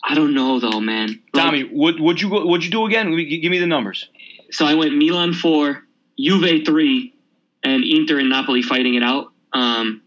I 0.03 0.15
don't 0.15 0.35
know 0.35 0.61
though, 0.61 0.81
man. 0.81 1.21
Like, 1.33 1.45
Tommy, 1.45 1.63
what 1.63 1.99
would 2.01 2.21
you 2.21 2.29
go, 2.29 2.45
what'd 2.47 2.65
you 2.65 2.71
do 2.71 2.87
again? 2.87 3.15
Give 3.17 3.51
me 3.51 3.59
the 3.59 3.67
numbers. 3.67 4.09
so 4.51 4.67
I 4.67 4.75
went 4.75 4.97
Milan 4.97 5.33
four, 5.33 5.83
Juve 6.19 6.65
three, 6.67 7.15
and 7.63 7.85
Inter 7.85 8.19
and 8.19 8.29
Napoli 8.29 8.63
fighting 8.63 8.95
it 8.95 9.03
out. 9.03 9.33
Um, 9.53 10.03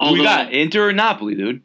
Who 0.00 0.14
we 0.14 0.22
got 0.22 0.52
Inter 0.52 0.88
or 0.88 0.92
Napoli, 0.92 1.34
dude? 1.34 1.62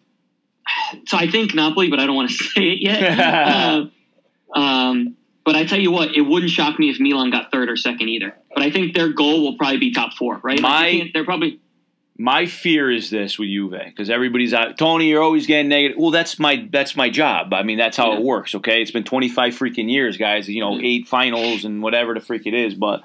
so 1.07 1.17
I 1.17 1.30
think 1.30 1.53
Napoli, 1.53 1.89
but 1.89 1.99
I 1.99 2.05
don't 2.05 2.15
want 2.15 2.30
to 2.30 2.36
say 2.43 2.61
it 2.61 2.82
yet. 2.82 3.19
uh, 4.55 4.57
um, 4.57 5.15
but 5.45 5.55
I 5.55 5.65
tell 5.65 5.79
you 5.79 5.91
what, 5.91 6.15
it 6.15 6.21
wouldn't 6.21 6.51
shock 6.51 6.79
me 6.79 6.89
if 6.89 6.99
Milan 6.99 7.29
got 7.31 7.51
third 7.51 7.69
or 7.69 7.75
second 7.75 8.09
either. 8.09 8.35
But 8.53 8.63
I 8.63 8.71
think 8.71 8.93
their 8.95 9.09
goal 9.09 9.41
will 9.43 9.57
probably 9.57 9.77
be 9.77 9.91
top 9.93 10.13
four, 10.13 10.39
right? 10.43 10.61
My- 10.61 10.91
can't- 10.91 11.13
they're 11.13 11.25
probably 11.25 11.59
My 12.17 12.45
fear 12.45 12.91
is 12.91 13.09
this 13.09 13.39
with 13.39 13.49
Juve 13.49 13.73
because 13.87 14.09
everybody's 14.11 14.53
out. 14.53 14.77
Tony, 14.77 15.09
you're 15.09 15.23
always 15.23 15.47
getting 15.47 15.67
negative. 15.67 15.97
Well, 15.97 16.11
that's 16.11 16.37
my 16.37 16.67
that's 16.71 16.95
my 16.95 17.09
job. 17.09 17.51
I 17.55 17.63
mean, 17.63 17.79
that's 17.79 17.97
how 17.97 18.11
Yeah. 18.11 18.17
it 18.19 18.23
works. 18.23 18.53
Okay, 18.53 18.83
it's 18.83 18.91
been 18.91 19.03
25 19.03 19.53
freaking 19.57 19.89
years, 19.91 20.15
guys. 20.17 20.47
You 20.47 20.61
know, 20.61 20.79
eight 20.79 21.07
finals 21.07 21.65
and 21.65 21.81
whatever 21.81 22.13
the 22.13 22.19
freak 22.19 22.45
it 22.45 22.53
is. 22.53 22.75
But 22.75 23.01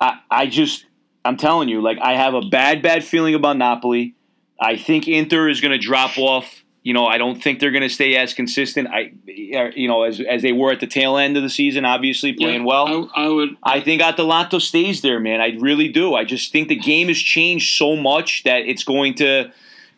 I 0.00 0.18
I 0.30 0.46
just 0.46 0.86
I'm 1.26 1.36
telling 1.36 1.68
you, 1.68 1.82
like 1.82 1.98
I 2.00 2.14
have 2.14 2.32
a 2.34 2.40
bad 2.40 2.80
bad 2.80 3.04
feeling 3.04 3.34
about 3.34 3.58
Napoli. 3.58 4.14
I 4.58 4.76
think 4.78 5.06
Inter 5.08 5.50
is 5.50 5.60
going 5.60 5.72
to 5.72 5.78
drop 5.78 6.16
off. 6.16 6.64
You 6.86 6.94
know, 6.94 7.04
I 7.06 7.18
don't 7.18 7.42
think 7.42 7.58
they're 7.58 7.72
going 7.72 7.88
to 7.90 7.94
stay 8.00 8.14
as 8.16 8.32
consistent. 8.32 8.86
I, 8.98 9.10
you 9.26 9.88
know, 9.88 10.04
as 10.04 10.20
as 10.20 10.42
they 10.42 10.52
were 10.52 10.70
at 10.70 10.78
the 10.78 10.86
tail 10.86 11.16
end 11.16 11.36
of 11.36 11.42
the 11.42 11.50
season. 11.50 11.84
Obviously, 11.84 12.32
playing 12.32 12.60
yeah, 12.60 12.66
well. 12.72 13.10
I, 13.16 13.24
I 13.24 13.28
would. 13.28 13.50
I 13.64 13.80
think 13.80 14.00
Atalanta 14.02 14.60
stays 14.60 15.02
there, 15.02 15.18
man. 15.18 15.40
I 15.40 15.56
really 15.58 15.88
do. 15.88 16.14
I 16.14 16.22
just 16.24 16.52
think 16.52 16.68
the 16.68 16.76
game 16.92 17.08
has 17.08 17.18
changed 17.18 17.76
so 17.76 17.96
much 17.96 18.44
that 18.44 18.60
it's 18.72 18.84
going 18.84 19.14
to 19.14 19.50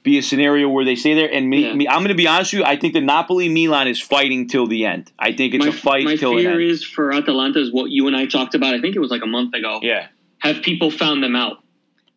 be 0.03 0.16
a 0.16 0.22
scenario 0.22 0.66
where 0.70 0.86
they 0.86 0.97
stay 0.97 1.12
there. 1.12 1.30
And 1.30 1.51
me, 1.51 1.64
Yeah. 1.64 1.74
me 1.74 1.86
I'm 1.86 1.99
going 1.99 2.09
to 2.09 2.14
be 2.14 2.26
honest 2.26 2.55
with 2.55 2.61
you. 2.61 2.64
I 2.64 2.76
think 2.78 2.95
the 2.95 3.03
Napoli 3.03 3.51
Milan 3.51 3.86
is 3.86 4.01
fighting 4.01 4.49
till 4.49 4.66
the 4.66 4.86
end. 4.86 5.12
I 5.18 5.32
think 5.32 5.53
it's 5.53 5.66
my, 5.66 5.70
a 5.70 5.74
fight 5.74 6.05
my 6.07 6.16
till 6.16 6.36
the 6.36 6.45
fear 6.45 6.59
is 6.59 6.82
for 6.84 7.12
Atalanta 7.12 7.61
is 7.61 7.70
what 7.70 7.91
you 7.91 8.07
and 8.07 8.16
I 8.16 8.24
talked 8.24 8.55
about. 8.55 8.72
I 8.72 8.80
think 8.80 8.97
it 8.97 9.01
was 9.01 9.11
like 9.11 9.22
a 9.22 9.26
month 9.39 9.53
ago. 9.53 9.80
yeah, 9.82 10.07
Have 10.39 10.62
people 10.62 10.91
found 10.91 11.22
them 11.22 11.36
out? 11.36 11.62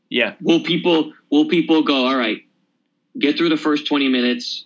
yeah, 0.10 0.36
Will 0.40 0.62
people 0.62 1.12
will 1.30 1.48
people 1.50 1.84
go? 1.84 2.06
All 2.08 2.16
right, 2.16 2.40
get 3.18 3.38
through 3.38 3.50
the 3.50 3.58
first 3.58 3.88
twenty 3.88 4.08
minutes, 4.08 4.66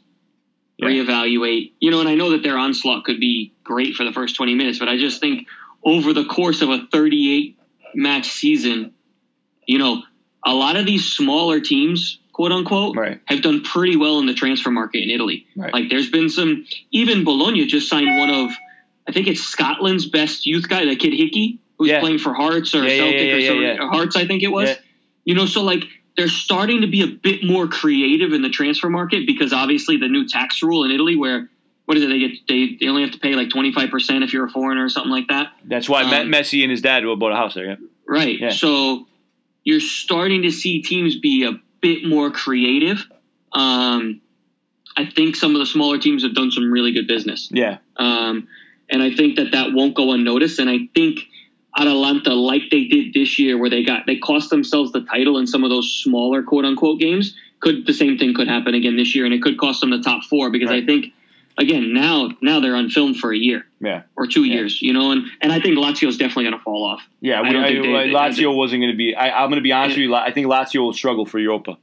Yeah. 0.78 0.88
reevaluate. 0.90 1.72
You 1.80 1.92
know, 1.92 2.00
and 2.00 2.10
I 2.10 2.16
know 2.16 2.32
that 2.32 2.44
their 2.44 2.58
onslaught 2.58 3.04
could 3.06 3.20
be 3.20 3.54
great 3.64 3.96
for 3.96 4.04
the 4.04 4.12
first 4.14 4.36
twenty 4.36 4.56
minutes, 4.56 4.80
but 4.80 4.88
I 4.90 4.98
just 4.98 5.20
think 5.22 5.48
over 5.84 6.14
the 6.14 6.26
course 6.26 6.62
of 6.62 6.70
a 6.70 6.88
thirty-eight 6.92 7.58
match 7.94 8.28
season, 8.30 8.92
you 9.66 9.78
know, 9.80 10.04
a 10.46 10.54
lot 10.54 10.76
of 10.76 10.86
these 10.86 11.06
smaller 11.06 11.60
teams, 11.60 12.20
quote 12.34 12.52
unquote, 12.52 12.96
right, 12.98 13.20
have 13.26 13.42
done 13.42 13.62
pretty 13.64 13.96
well 13.96 14.20
in 14.20 14.26
the 14.26 14.34
transfer 14.34 14.70
market 14.72 15.02
in 15.04 15.10
Italy. 15.10 15.48
right. 15.56 15.74
Like 15.74 15.90
there's 15.90 16.10
been 16.10 16.30
some 16.30 16.66
even 16.92 17.24
Bologna 17.24 17.66
just 17.66 17.90
signed 17.90 18.18
one 18.18 18.30
of 18.30 18.52
I 19.08 19.12
think 19.12 19.28
it's 19.28 19.42
Scotland's 19.42 20.08
best 20.08 20.46
youth 20.48 20.68
guy, 20.68 20.86
that 20.86 20.98
kid 21.00 21.14
Hickey, 21.14 21.60
who's 21.78 21.90
Yeah. 21.90 22.00
playing 22.00 22.18
for 22.18 22.34
Hearts 22.34 22.74
or 22.74 22.84
Yeah, 22.84 22.98
Celtic 22.98 23.80
or. 23.80 23.88
Hearts, 23.88 24.16
I 24.16 24.26
think 24.26 24.42
it 24.44 24.48
was. 24.52 24.76
You 25.26 25.36
know, 25.36 25.46
so 25.46 25.64
like 25.64 25.84
they're 26.18 26.28
starting 26.28 26.82
to 26.82 26.88
be 26.88 27.02
a 27.02 27.08
bit 27.08 27.44
more 27.44 27.68
creative 27.68 28.34
in 28.34 28.42
the 28.42 28.50
transfer 28.50 28.90
market 28.90 29.28
because 29.28 29.52
obviously 29.54 29.98
the 29.98 30.08
new 30.08 30.28
tax 30.28 30.64
rule 30.64 30.84
in 30.84 30.92
Italy 30.92 31.16
where 31.16 31.50
what 31.86 31.98
is 31.98 32.04
it? 32.04 32.08
They 32.08 32.20
get 32.20 32.32
they, 32.48 32.78
they 32.80 32.88
only 32.88 33.04
have 33.04 33.12
to 33.12 33.20
pay 33.20 33.36
like 33.36 33.50
twenty 33.50 33.72
five 33.72 33.90
percent 33.90 34.24
if 34.24 34.34
you're 34.34 34.46
a 34.46 34.50
foreigner 34.50 34.86
or 34.86 34.90
something 34.90 35.12
like 35.12 35.28
that. 35.28 35.54
That's 35.66 35.88
why 35.88 36.04
um, 36.04 36.30
Messi 36.30 36.64
and 36.64 36.72
his 36.72 36.82
dad 36.82 37.04
bought 37.04 37.32
a 37.32 37.36
house 37.36 37.54
there. 37.54 37.66
Yeah, 37.66 37.76
Right. 38.08 38.40
Yeah. 38.40 38.50
So 38.50 39.08
you're 39.64 39.80
starting 39.80 40.44
to 40.44 40.52
see 40.52 40.82
teams 40.82 41.20
be 41.20 41.44
a 41.44 41.60
bit 41.82 42.06
more 42.06 42.32
creative. 42.32 43.06
Um, 43.52 44.22
I 44.98 45.06
think 45.06 45.36
some 45.36 45.56
of 45.56 45.60
the 45.60 45.66
smaller 45.66 45.98
teams 45.98 46.24
have 46.24 46.34
done 46.34 46.52
some 46.52 46.72
really 46.72 46.94
good 46.94 47.08
business. 47.08 47.50
yeah, 47.52 47.80
Um, 47.98 48.48
and 48.90 49.04
I 49.04 49.14
think 49.14 49.36
that 49.38 49.52
that 49.52 49.74
won't 49.74 49.96
go 49.96 50.12
unnoticed. 50.14 50.60
And 50.60 50.70
I 50.70 50.88
think 50.96 51.20
Atalanta, 51.78 52.34
like 52.34 52.64
they 52.72 52.86
did 52.86 53.14
this 53.14 53.38
year, 53.38 53.58
where 53.58 53.70
they 53.70 53.84
got 53.84 54.06
they 54.06 54.18
cost 54.18 54.50
themselves 54.50 54.92
the 54.92 55.02
title 55.02 55.38
in 55.38 55.48
some 55.48 55.64
of 55.64 55.70
those 55.70 55.92
smaller 56.04 56.42
quote 56.44 56.66
unquote 56.66 57.00
games, 57.00 57.36
could 57.60 57.86
the 57.86 57.94
same 57.94 58.18
thing 58.18 58.34
could 58.34 58.48
happen 58.48 58.74
again 58.76 58.96
this 58.96 59.14
year, 59.16 59.26
and 59.26 59.34
it 59.34 59.42
could 59.42 59.58
cost 59.58 59.82
them 59.82 59.90
the 59.90 60.02
top 60.02 60.24
four 60.24 60.50
because 60.50 60.70
Right. 60.70 60.84
I 60.84 60.86
think 60.86 61.08
again 61.58 61.94
now 61.94 62.30
now 62.42 62.60
they're 62.60 62.76
on 62.76 62.90
film 62.90 63.14
for 63.14 63.34
a 63.34 63.38
year 63.38 63.66
yeah, 63.82 64.04
or 64.16 64.26
two 64.28 64.44
Yeah. 64.44 64.56
years, 64.56 64.82
you 64.82 64.94
know, 64.94 65.12
and 65.12 65.26
and 65.42 65.52
I 65.52 65.60
think 65.60 65.78
Lazio's 65.78 66.18
definitely 66.18 66.46
going 66.46 66.58
to 66.58 66.64
fall 66.64 66.86
off. 66.86 67.02
yeah. 67.22 67.40
I 67.40 67.44
We, 67.44 67.50
don't 67.52 67.64
I, 67.64 67.68
think 67.72 67.84
they- 67.84 68.10
Lazio 68.12 68.56
wasn't 68.56 68.82
going 68.82 68.92
to 68.92 68.98
be. 68.98 69.14
I, 69.16 69.42
I'm 69.44 69.50
going 69.50 69.58
to 69.60 69.64
be 69.64 69.72
honest 69.74 69.98
with 69.98 70.04
you. 70.04 70.16
I 70.16 70.32
think 70.32 70.48
Lazio 70.48 70.80
will 70.82 70.94
struggle 70.94 71.26
for 71.26 71.40
Europa. 71.40 71.78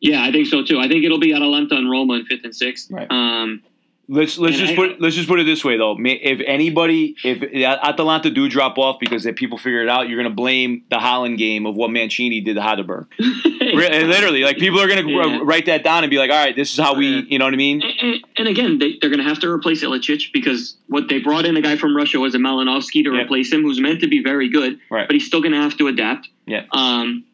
Yeah, 0.00 0.22
I 0.22 0.30
think 0.30 0.46
so 0.46 0.62
too. 0.62 0.78
I 0.78 0.86
think 0.88 1.04
it'll 1.04 1.18
be 1.18 1.34
Atalanta 1.34 1.74
and 1.74 1.90
Roma 1.90 2.14
in 2.14 2.24
fifth 2.26 2.44
and 2.44 2.54
sixth. 2.54 2.90
Right. 2.90 3.08
Um, 3.10 3.62
Let's 4.10 4.38
let's 4.38 4.56
And 4.58 4.66
just 4.66 4.72
I- 4.72 4.76
put 4.76 5.00
let's 5.02 5.14
just 5.16 5.28
put 5.28 5.38
it 5.38 5.44
this 5.44 5.62
way 5.62 5.76
though. 5.76 5.94
If 6.02 6.40
anybody, 6.46 7.14
if 7.22 7.42
Atalanta 7.82 8.30
do 8.30 8.48
drop 8.48 8.78
off 8.78 8.98
because 9.00 9.26
if 9.26 9.36
people 9.36 9.58
figure 9.58 9.82
it 9.82 9.88
out, 9.90 10.08
you're 10.08 10.16
going 10.18 10.30
to 10.30 10.34
blame 10.34 10.82
the 10.90 10.98
Holland 10.98 11.36
game 11.36 11.66
of 11.66 11.76
what 11.76 11.90
Mancini 11.90 12.40
did 12.40 12.54
to 12.54 12.60
Hateboer. 12.62 13.06
Literally, 13.60 14.44
like 14.44 14.56
people 14.58 14.80
are 14.80 14.86
going 14.88 15.04
to 15.04 15.10
Yeah. 15.10 15.40
write 15.42 15.66
that 15.66 15.84
down 15.84 16.04
and 16.04 16.10
be 16.10 16.16
like, 16.18 16.30
"All 16.30 16.36
right, 16.42 16.56
this 16.56 16.72
is 16.72 16.78
how 16.78 16.94
we," 16.94 17.26
you 17.28 17.38
know 17.38 17.44
what 17.44 17.54
I 17.54 17.58
mean? 17.58 17.82
And, 17.82 17.92
and- 18.00 18.24
and 18.38 18.48
again, 18.48 18.78
they, 18.78 18.96
they're 19.00 19.10
going 19.10 19.22
to 19.22 19.28
have 19.28 19.40
to 19.40 19.48
replace 19.50 19.82
Ilicic 19.84 20.32
because 20.32 20.76
what 20.86 21.08
they 21.08 21.18
brought 21.18 21.44
in 21.44 21.56
a 21.56 21.60
guy 21.60 21.76
from 21.76 21.94
Russia 21.96 22.18
was 22.20 22.34
a 22.34 22.38
Malinovsky 22.38 23.02
to 23.04 23.12
Yeah. 23.14 23.22
replace 23.22 23.52
him, 23.52 23.62
who's 23.62 23.80
meant 23.80 24.00
to 24.02 24.06
be 24.08 24.22
very 24.22 24.48
good, 24.48 24.78
Right. 24.90 25.08
but 25.08 25.14
he's 25.14 25.26
still 25.26 25.40
going 25.42 25.52
to 25.52 25.58
have 25.60 25.76
to 25.78 25.88
adapt. 25.88 26.28
Yeah. 26.46 26.64
Um. 26.72 27.24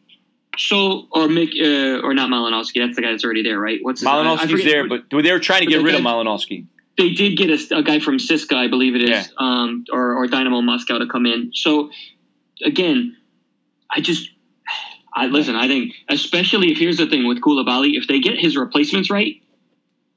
So, 0.57 1.07
or 1.11 1.27
Mick, 1.27 1.51
uh, 1.59 2.01
or 2.05 2.13
not 2.13 2.29
Malinovsky. 2.29 2.75
That's 2.85 2.95
the 2.95 3.01
guy 3.01 3.11
that's 3.11 3.23
already 3.25 3.43
there, 3.43 3.59
right? 3.59 3.79
What's 3.81 4.01
his, 4.01 4.07
Malinowski's 4.07 4.63
there, 4.63 4.87
but 4.87 5.03
they 5.11 5.31
were 5.31 5.39
trying 5.39 5.61
to 5.61 5.67
get 5.67 5.83
rid 5.83 5.95
of 5.95 6.01
Malinowski. 6.01 6.65
they 6.97 7.11
did 7.11 7.37
get 7.37 7.49
a, 7.49 7.77
a 7.77 7.83
guy 7.83 7.99
from 7.99 8.17
CSKA, 8.17 8.55
I 8.55 8.67
believe 8.67 8.95
it 8.95 9.01
is, 9.03 9.09
Yeah. 9.09 9.23
um, 9.37 9.85
or, 9.91 10.15
or 10.15 10.27
Dynamo 10.27 10.61
Moscow 10.61 10.97
to 10.99 11.07
come 11.07 11.25
in. 11.25 11.51
So 11.53 11.91
again, 12.63 13.17
I 13.91 13.99
just, 14.01 14.29
I 15.13 15.27
listen. 15.27 15.55
I 15.55 15.67
think, 15.67 15.93
especially 16.09 16.71
if 16.71 16.77
here's 16.77 16.97
the 16.97 17.07
thing 17.07 17.27
with 17.27 17.41
Koulibaly, 17.41 17.97
if 17.97 18.07
they 18.07 18.19
get 18.19 18.37
his 18.37 18.55
replacements 18.57 19.09
right, 19.09 19.41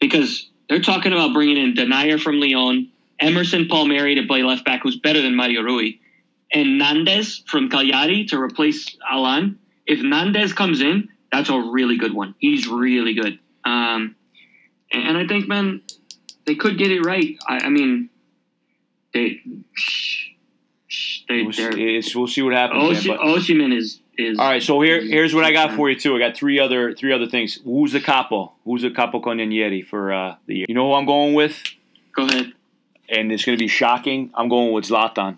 because 0.01 0.49
they're 0.69 0.81
talking 0.83 1.13
about 1.13 1.33
bringing 1.33 1.57
in 1.57 1.75
Denayer 1.75 2.21
from 2.21 2.41
Lyon, 2.41 2.91
Emerson 3.21 3.67
Palmieri 3.69 4.15
to 4.17 4.27
play 4.27 4.43
left 4.43 4.65
back, 4.65 4.81
who's 4.83 4.97
better 4.99 5.21
than 5.23 5.35
Mario 5.35 5.63
Rui, 5.63 5.93
and 6.53 6.81
Nández 6.81 7.43
from 7.49 7.69
Cagliari 7.69 8.25
to 8.27 8.41
replace 8.41 8.97
Alan. 9.09 9.59
If 9.89 10.01
Nández 10.01 10.55
comes 10.55 10.81
in, 10.83 11.09
that's 11.33 11.49
a 11.49 11.59
really 11.59 11.97
good 11.97 12.13
one. 12.13 12.35
He's 12.39 12.69
really 12.69 13.15
good. 13.15 13.39
Um, 13.65 14.15
and, 14.93 15.09
and 15.09 15.17
I 15.19 15.27
think, 15.27 15.49
man, 15.49 15.81
they 16.47 16.55
could 16.55 16.77
get 16.79 16.91
it 16.93 17.01
right. 17.03 17.37
I, 17.49 17.61
I 17.61 17.69
mean, 17.71 18.11
they, 19.15 19.41
they, 21.29 21.43
We'll, 21.43 21.53
see, 21.53 21.97
it's- 21.97 22.15
we'll 22.15 22.27
see 22.27 22.43
what 22.43 22.55
happens. 22.55 23.07
man, 23.07 23.19
Osimhen 23.19 23.77
is 23.77 24.01
is. 24.17 24.39
all 24.39 24.47
right, 24.49 24.63
so 24.63 24.81
here 24.81 25.01
here's 25.01 25.33
what 25.35 25.45
I 25.45 25.53
got 25.53 25.73
for 25.77 25.89
you 25.89 25.99
too. 25.99 26.17
I 26.17 26.19
got 26.19 26.37
three 26.37 26.59
other 26.59 26.93
three 26.95 27.13
other 27.13 27.27
things. 27.29 27.59
Who's 27.65 27.93
the 27.93 28.01
capo? 28.01 28.53
Who's 28.65 28.83
the 28.83 28.91
capocannoniere 28.91 29.87
for 29.87 30.13
uh, 30.13 30.35
the 30.47 30.57
year? 30.57 30.67
You 30.69 30.75
know 30.75 30.89
who 30.89 30.95
I'm 30.95 31.05
going 31.07 31.35
with, 31.35 31.63
Go 32.17 32.27
ahead. 32.27 32.53
and 33.09 33.31
it's 33.31 33.45
going 33.45 33.57
to 33.57 33.63
be 33.63 33.69
shocking. 33.69 34.31
I'm 34.35 34.49
going 34.49 34.73
with 34.73 34.87
Zlatan. 34.87 35.37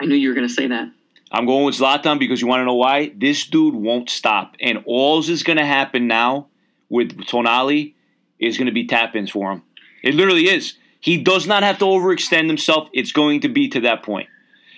I 0.00 0.04
knew 0.06 0.14
you 0.14 0.28
were 0.28 0.34
going 0.34 0.46
to 0.46 0.52
say 0.54 0.66
that. 0.68 0.88
I'm 1.34 1.46
going 1.46 1.64
with 1.64 1.74
Zlatan 1.74 2.20
because 2.20 2.40
you 2.40 2.46
want 2.46 2.60
to 2.60 2.64
know 2.64 2.74
why? 2.74 3.12
This 3.16 3.44
dude 3.44 3.74
won't 3.74 4.08
stop. 4.08 4.54
And 4.60 4.84
all's 4.86 5.28
is 5.28 5.42
going 5.42 5.58
to 5.58 5.66
happen 5.66 6.06
now 6.06 6.46
with 6.88 7.16
Tonali 7.26 7.94
is 8.38 8.56
going 8.56 8.66
to 8.66 8.72
be 8.72 8.86
tap 8.86 9.16
ins 9.16 9.30
for 9.30 9.50
him. 9.50 9.62
It 10.04 10.14
literally 10.14 10.48
is. 10.48 10.74
He 11.00 11.18
does 11.18 11.46
not 11.46 11.64
have 11.64 11.78
to 11.78 11.86
overextend 11.86 12.46
himself. 12.46 12.88
It's 12.92 13.10
going 13.10 13.40
to 13.40 13.48
be 13.48 13.68
to 13.70 13.80
that 13.80 14.04
point. 14.04 14.28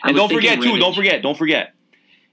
And 0.02 0.16
don't 0.16 0.32
forget, 0.32 0.60
too, 0.62 0.78
don't 0.78 0.94
forget, 0.94 1.22
don't 1.22 1.36
forget. 1.36 1.74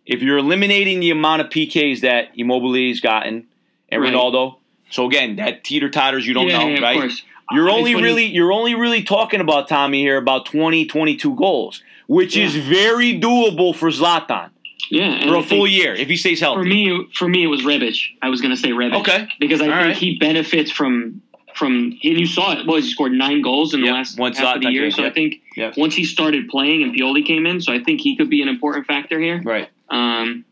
If 0.06 0.22
you're 0.22 0.38
eliminating 0.38 1.02
the 1.02 1.12
amount 1.12 1.42
of 1.42 1.48
PKs 1.48 2.02
that 2.02 2.30
Immobile's 2.36 3.02
gotten 3.02 3.48
and 3.90 4.02
Right. 4.02 4.14
Ronaldo, 4.14 4.58
so 4.90 5.06
again, 5.06 5.36
that 5.36 5.64
teeter 5.64 5.90
totters 5.90 6.26
you 6.26 6.34
don't 6.34 6.48
yeah, 6.48 6.60
know, 6.60 6.68
yeah, 6.70 6.80
right? 6.80 6.96
Of 6.96 7.02
course. 7.02 7.24
You're 7.52 7.70
only 7.70 7.94
really 7.96 8.26
you're 8.26 8.54
only 8.54 8.74
really 8.74 9.04
talking 9.04 9.42
about 9.42 9.68
Tommy 9.68 10.02
here 10.02 10.18
about 10.18 10.46
20, 10.46 10.86
22 10.86 11.36
goals, 11.36 11.84
which 12.14 12.36
is 12.38 12.56
very 12.56 13.12
doable 13.20 13.76
for 13.76 13.90
Zlatan 13.90 14.50
yeah 14.92 15.22
for 15.28 15.38
I 15.38 15.40
a 15.40 15.44
full 15.44 15.66
year 15.68 15.94
if 15.96 16.08
he 16.10 16.18
stays 16.18 16.40
healthy. 16.40 16.62
For 16.62 16.68
me, 16.68 17.08
for 17.20 17.28
me, 17.28 17.44
it 17.44 17.48
was 17.48 17.62
Rebic. 17.62 17.98
I 18.22 18.30
was 18.30 18.40
going 18.42 18.54
to 18.56 18.62
say 18.66 18.70
Rebic. 18.70 19.00
Okay. 19.02 19.28
Because 19.40 19.62
I 19.62 19.66
All 19.68 19.72
think 19.74 19.86
right. 19.88 19.96
he 19.98 20.18
benefits 20.20 20.72
from 20.72 21.22
from 21.56 21.72
and 22.10 22.20
you 22.24 22.26
saw 22.26 22.52
it. 22.54 22.66
Was 22.68 22.86
he 22.86 22.92
scored 22.92 23.12
nine 23.14 23.42
goals 23.42 23.74
in 23.74 23.82
the 23.82 23.92
last 23.92 24.18
once 24.20 24.38
half 24.40 24.58
of 24.58 24.62
the 24.64 24.70
year? 24.72 24.84
came, 24.84 24.92
So 24.92 25.02
yep. 25.04 25.12
I 25.12 25.14
think 25.14 25.32
Yep. 25.56 25.78
once 25.78 25.94
he 25.96 26.04
started 26.04 26.50
playing 26.50 26.82
and 26.84 26.94
Pioli 26.96 27.24
came 27.26 27.46
in, 27.46 27.62
so 27.62 27.72
I 27.72 27.80
think 27.84 28.02
he 28.02 28.18
could 28.18 28.30
be 28.30 28.42
an 28.42 28.48
important 28.50 28.88
factor 28.88 29.20
here. 29.20 29.40
right. 29.44 29.70
Um, 29.90 30.46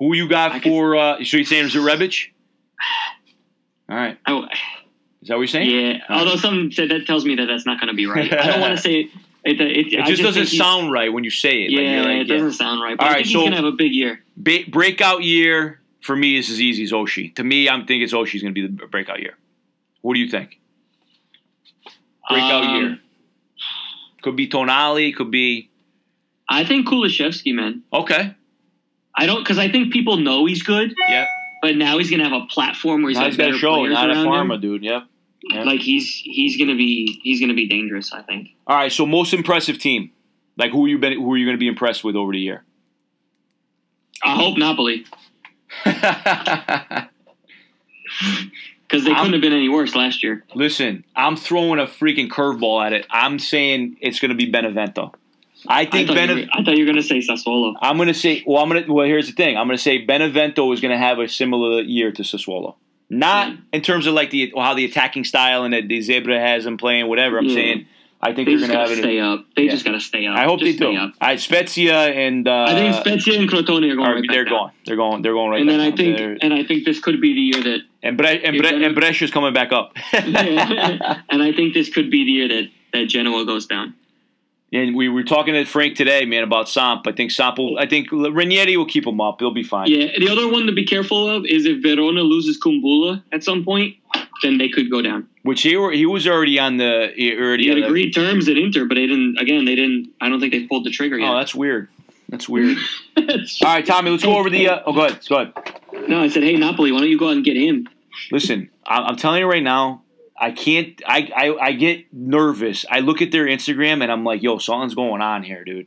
Who 0.00 0.14
you 0.16 0.24
I 0.26 0.28
got 0.28 0.52
could- 0.54 0.62
for? 0.64 0.96
Uh, 0.96 1.24
so 1.24 1.36
you 1.38 1.44
saying 1.44 1.66
is 1.66 1.76
it 1.76 1.78
Rebic? 1.78 2.26
All 3.88 3.96
right. 3.96 4.18
I, 4.26 4.32
Is 5.22 5.28
that 5.28 5.34
what 5.34 5.40
you're 5.42 5.46
saying? 5.46 5.70
yeah. 5.70 5.98
Although 6.08 6.36
some 6.36 6.72
said 6.72 6.90
that 6.90 7.06
tells 7.06 7.24
me 7.24 7.36
that 7.36 7.46
that's 7.46 7.66
not 7.66 7.78
going 7.80 7.88
to 7.88 7.94
be 7.94 8.06
right. 8.06 8.32
I 8.32 8.46
don't 8.50 8.60
want 8.60 8.74
to 8.76 8.82
say 8.88 9.08
it. 9.44 9.60
It, 9.60 9.60
it, 9.60 9.92
It 9.94 10.00
I 10.00 10.06
just, 10.06 10.22
doesn't 10.22 10.46
sound 10.46 10.92
right 10.92 11.12
when 11.12 11.24
you 11.24 11.30
say 11.30 11.64
it. 11.64 11.70
Like, 11.72 11.80
Yeah, 11.80 11.94
you're 11.96 12.04
like, 12.04 12.16
it 12.22 12.24
doesn't 12.28 12.52
sound 12.52 12.80
right. 12.82 12.96
But 12.96 13.04
All 13.04 13.10
I 13.10 13.12
right, 13.14 13.24
think 13.24 13.32
so- 13.32 13.40
he's 13.40 13.50
to 13.50 13.56
have 13.56 13.64
a 13.64 13.72
big 13.72 13.92
year. 13.92 14.22
Ba- 14.36 14.64
breakout 14.68 15.22
year 15.22 15.80
for 16.00 16.16
me 16.16 16.36
is 16.36 16.48
as 16.50 16.60
easy 16.60 16.84
as 16.84 16.92
Oshi. 16.92 17.34
To 17.36 17.44
me, 17.44 17.68
I'm 17.68 17.80
thinking 17.86 18.02
it's 18.02 18.12
Oshi's 18.12 18.42
going 18.42 18.54
to 18.54 18.60
be 18.60 18.66
the 18.66 18.86
breakout 18.86 19.20
year. 19.20 19.36
What 20.00 20.14
do 20.14 20.20
you 20.20 20.28
think? 20.28 20.58
Breakout 22.28 22.64
Um, 22.64 22.76
year. 22.76 22.98
Could 24.22 24.36
be 24.36 24.48
Tonali. 24.48 25.14
Could 25.14 25.30
be 25.30 25.68
I 26.48 26.64
think 26.64 26.86
Kulusevski, 26.88 27.54
man. 27.54 27.82
okay. 27.92 28.34
I 29.14 29.26
don't 29.26 29.42
because 29.42 29.58
I 29.58 29.68
think 29.70 29.92
people 29.92 30.16
know 30.16 30.46
he's 30.46 30.62
good, 30.62 30.94
Yeah. 31.08 31.26
but 31.60 31.76
now 31.76 31.98
he's 31.98 32.10
gonna 32.10 32.24
have 32.28 32.32
a 32.42 32.46
platform 32.46 33.02
where 33.02 33.10
he's 33.10 33.18
Now 33.18 33.26
he's 33.26 33.36
got 33.36 33.44
a 33.44 33.46
better 33.48 33.58
show. 33.58 33.84
Not 33.86 34.12
Parma, 34.24 34.54
him. 34.54 34.60
dude. 34.60 34.82
Yeah. 34.84 35.02
Yeah. 35.50 35.64
Like 35.64 35.80
he's 35.80 36.08
he's 36.08 36.56
gonna 36.56 36.76
be 36.76 37.20
he's 37.22 37.40
gonna 37.40 37.54
be 37.54 37.66
dangerous. 37.66 38.12
I 38.12 38.22
think. 38.22 38.50
All 38.66 38.76
right. 38.76 38.92
So 38.92 39.06
most 39.06 39.34
impressive 39.34 39.78
team. 39.78 40.10
Like 40.56 40.70
who 40.72 40.86
you 40.86 40.98
been? 40.98 41.14
Who 41.14 41.32
are 41.32 41.36
you 41.36 41.46
going 41.46 41.56
to 41.56 41.60
be 41.60 41.68
impressed 41.68 42.04
with 42.04 42.14
over 42.14 42.32
the 42.32 42.38
year? 42.38 42.62
I 44.22 44.36
hope 44.36 44.58
Napoli 44.58 45.04
because 45.84 47.08
they 49.04 49.10
I'm- 49.10 49.16
couldn't 49.16 49.32
have 49.32 49.40
been 49.40 49.52
any 49.52 49.68
worse 49.68 49.94
last 49.94 50.22
year. 50.22 50.44
Listen, 50.54 51.04
I'm 51.16 51.36
throwing 51.36 51.78
a 51.80 51.86
freaking 51.86 52.28
curveball 52.28 52.84
at 52.84 52.92
it. 52.92 53.06
I'm 53.10 53.38
saying 53.38 53.96
it's 54.00 54.20
going 54.20 54.28
to 54.30 54.34
be 54.36 54.50
Benevento. 54.50 55.12
I 55.66 55.82
I 55.82 55.86
think 55.86 56.08
thought, 56.08 56.14
you 56.14 56.20
Benevento. 56.26 56.50
I 56.54 56.62
thought 56.64 56.76
you 56.76 56.84
were 56.84 56.92
gonna 56.92 57.02
say 57.02 57.18
Sassuolo. 57.18 57.74
I'm 57.80 57.96
going 57.96 58.08
to 58.08 58.14
say. 58.14 58.42
Well, 58.46 58.62
I'm 58.62 58.68
going 58.68 58.84
to. 58.84 58.92
Well, 58.92 59.06
here's 59.06 59.26
the 59.28 59.32
thing. 59.32 59.56
I'm 59.56 59.66
going 59.66 59.76
to 59.78 59.82
say 59.82 59.98
Benevento 59.98 60.70
is 60.72 60.80
going 60.80 60.92
to 60.92 60.98
have 60.98 61.18
a 61.18 61.28
similar 61.28 61.80
year 61.82 62.12
to 62.12 62.22
Sassuolo. 62.22 62.74
Not 63.12 63.48
Yeah. 63.50 63.56
in 63.74 63.80
terms 63.82 64.06
of 64.06 64.14
like 64.14 64.30
the 64.30 64.52
how 64.56 64.74
the 64.74 64.84
attacking 64.86 65.24
style 65.24 65.64
and 65.64 65.72
that 65.74 65.86
De 65.86 65.98
Zerbi 65.98 66.36
has 66.38 66.64
them 66.64 66.76
playing 66.78 67.06
whatever. 67.08 67.38
I'm 67.38 67.44
Yeah. 67.44 67.54
saying 67.54 67.86
I 68.24 68.32
think 68.32 68.46
They 68.46 68.54
they're 68.54 68.68
going 68.68 68.70
to 68.70 68.78
have 68.78 68.90
it. 68.92 68.98
stay 68.98 69.18
up. 69.18 69.44
They 69.56 69.64
Yeah. 69.64 69.72
just 69.72 69.84
gotta 69.84 69.98
stay 69.98 70.26
up. 70.28 70.36
I 70.38 70.44
hope 70.44 70.60
Just 70.60 70.78
they 70.78 70.86
do. 70.92 70.96
up. 70.96 71.12
right, 71.20 71.40
Spezia 71.40 71.96
and 72.14 72.46
uh, 72.46 72.66
I 72.68 72.72
think 72.74 72.94
Spezia 72.94 73.40
and 73.40 73.50
Crotone 73.50 73.82
are 73.90 73.96
going 73.96 73.98
are- 74.08 74.14
right 74.14 74.24
they're 74.30 74.44
going. 74.44 74.70
They're 74.86 74.94
going. 74.96 75.22
They're 75.22 75.32
going 75.34 75.50
right. 75.50 75.60
And 75.60 75.68
then 75.68 75.80
I 75.80 75.88
down. 75.90 75.96
think, 75.96 76.16
They're- 76.18 76.38
and 76.40 76.54
I 76.54 76.62
think 76.64 76.84
this 76.84 77.00
could 77.00 77.20
be 77.20 77.34
the 77.34 77.40
year 77.40 77.60
that, 77.64 77.80
and 78.04 78.16
Bre- 78.16 78.26
and, 78.44 78.56
Bre- 78.58 78.66
and 78.84 78.94
Brescia's 78.94 79.30
coming 79.32 79.52
back 79.52 79.72
up. 79.72 79.96
and 80.12 80.36
I 81.42 81.52
think 81.52 81.74
this 81.74 81.88
could 81.90 82.10
be 82.10 82.24
the 82.24 82.30
year 82.30 82.48
that 82.48 82.68
that 82.92 83.06
Genoa 83.08 83.44
goes 83.44 83.66
down. 83.66 83.94
And 84.74 84.96
we 84.96 85.10
were 85.10 85.22
talking 85.22 85.52
to 85.52 85.64
Frank 85.66 85.96
today, 85.96 86.24
man, 86.24 86.42
about 86.42 86.66
Samp. 86.66 87.06
I 87.06 87.12
think 87.12 87.30
Samp 87.30 87.58
will. 87.58 87.78
I 87.78 87.86
think 87.86 88.08
Ranieri 88.10 88.76
will 88.78 88.86
keep 88.86 89.06
him 89.06 89.20
up. 89.20 89.40
He'll 89.40 89.50
be 89.52 89.62
fine. 89.62 89.88
Yeah, 89.90 90.06
the 90.18 90.30
other 90.30 90.48
one 90.48 90.64
to 90.66 90.72
be 90.72 90.86
careful 90.86 91.28
of 91.28 91.44
is 91.44 91.66
if 91.66 91.82
Verona 91.82 92.22
loses 92.22 92.58
Kumbulla 92.58 93.22
at 93.32 93.44
some 93.44 93.64
point, 93.64 93.96
then 94.42 94.56
they 94.56 94.70
could 94.70 94.90
go 94.90 95.02
down. 95.02 95.28
Which 95.42 95.60
he 95.60 95.76
were, 95.76 95.92
he 95.92 96.06
was 96.06 96.26
already 96.26 96.58
on 96.58 96.78
the 96.78 97.12
he 97.14 97.36
already 97.36 97.64
He 97.64 97.68
had 97.68 97.76
on 97.78 97.80
the- 97.82 97.86
agreed 97.88 98.12
terms 98.12 98.48
at 98.48 98.56
Inter, 98.56 98.86
but 98.86 98.94
they 98.94 99.06
didn't. 99.06 99.36
Again, 99.38 99.66
they 99.66 99.74
didn't. 99.74 100.08
I 100.22 100.30
don't 100.30 100.40
think 100.40 100.52
they 100.52 100.64
pulled 100.66 100.84
the 100.86 100.90
trigger 100.90 101.18
yet. 101.18 101.30
Oh, 101.30 101.36
that's 101.36 101.54
weird. 101.54 101.88
That's 102.30 102.48
weird. 102.48 102.78
All 103.18 103.24
right, 103.62 103.84
Tommy, 103.84 104.10
let's 104.10 104.24
go 104.24 104.38
over 104.38 104.48
the. 104.48 104.68
Uh, 104.68 104.80
oh, 104.86 104.94
go 104.94 105.04
ahead. 105.04 105.20
Go 105.28 105.36
ahead. 105.36 106.08
no, 106.08 106.22
I 106.22 106.28
said, 106.28 106.44
hey 106.44 106.56
Napoli, 106.56 106.92
why 106.92 107.00
don't 107.00 107.10
you 107.10 107.18
go 107.18 107.28
out 107.28 107.32
and 107.36 107.44
get 107.44 107.56
him? 107.58 107.88
Listen, 108.30 108.70
I'm 108.86 109.16
telling 109.16 109.40
you 109.40 109.46
right 109.50 109.62
now, 109.62 110.01
I 110.42 110.50
can't. 110.50 111.00
I, 111.06 111.30
I 111.36 111.66
I 111.68 111.72
get 111.72 112.12
nervous. 112.12 112.84
I 112.90 112.98
look 113.00 113.22
at 113.22 113.30
their 113.32 113.46
Instagram 113.46 114.02
and 114.02 114.10
I'm 114.10 114.24
like, 114.24 114.42
yo, 114.42 114.58
something's 114.58 114.94
going 114.94 115.22
on 115.22 115.42
here, 115.44 115.64
dude. 115.64 115.86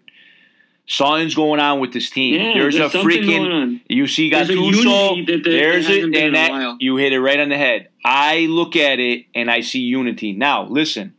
Something's 0.88 1.34
going 1.34 1.60
on 1.60 1.80
with 1.80 1.94
this 1.94 2.12
team. 2.12 2.36
Yeah, 2.36 2.54
there's, 2.54 2.78
there's 2.78 2.94
a 2.94 2.98
freaking. 3.00 3.82
You 3.90 4.08
see, 4.08 4.30
There's 4.30 4.50
a 4.52 4.54
Gattuso. 4.54 5.26
that- 5.26 5.44
that 5.44 5.44
there's 5.50 5.90
it, 5.90 6.04
and 6.16 6.36
that 6.36 6.52
you 6.80 6.96
hit 6.98 7.12
it 7.12 7.20
right 7.20 7.40
on 7.40 7.50
the 7.50 7.58
head. 7.58 7.90
I 8.04 8.46
look 8.46 8.76
at 8.76 9.00
it 9.00 9.26
and 9.34 9.50
I 9.50 9.62
see 9.62 9.80
unity. 9.80 10.34
Now, 10.34 10.66
listen. 10.68 11.16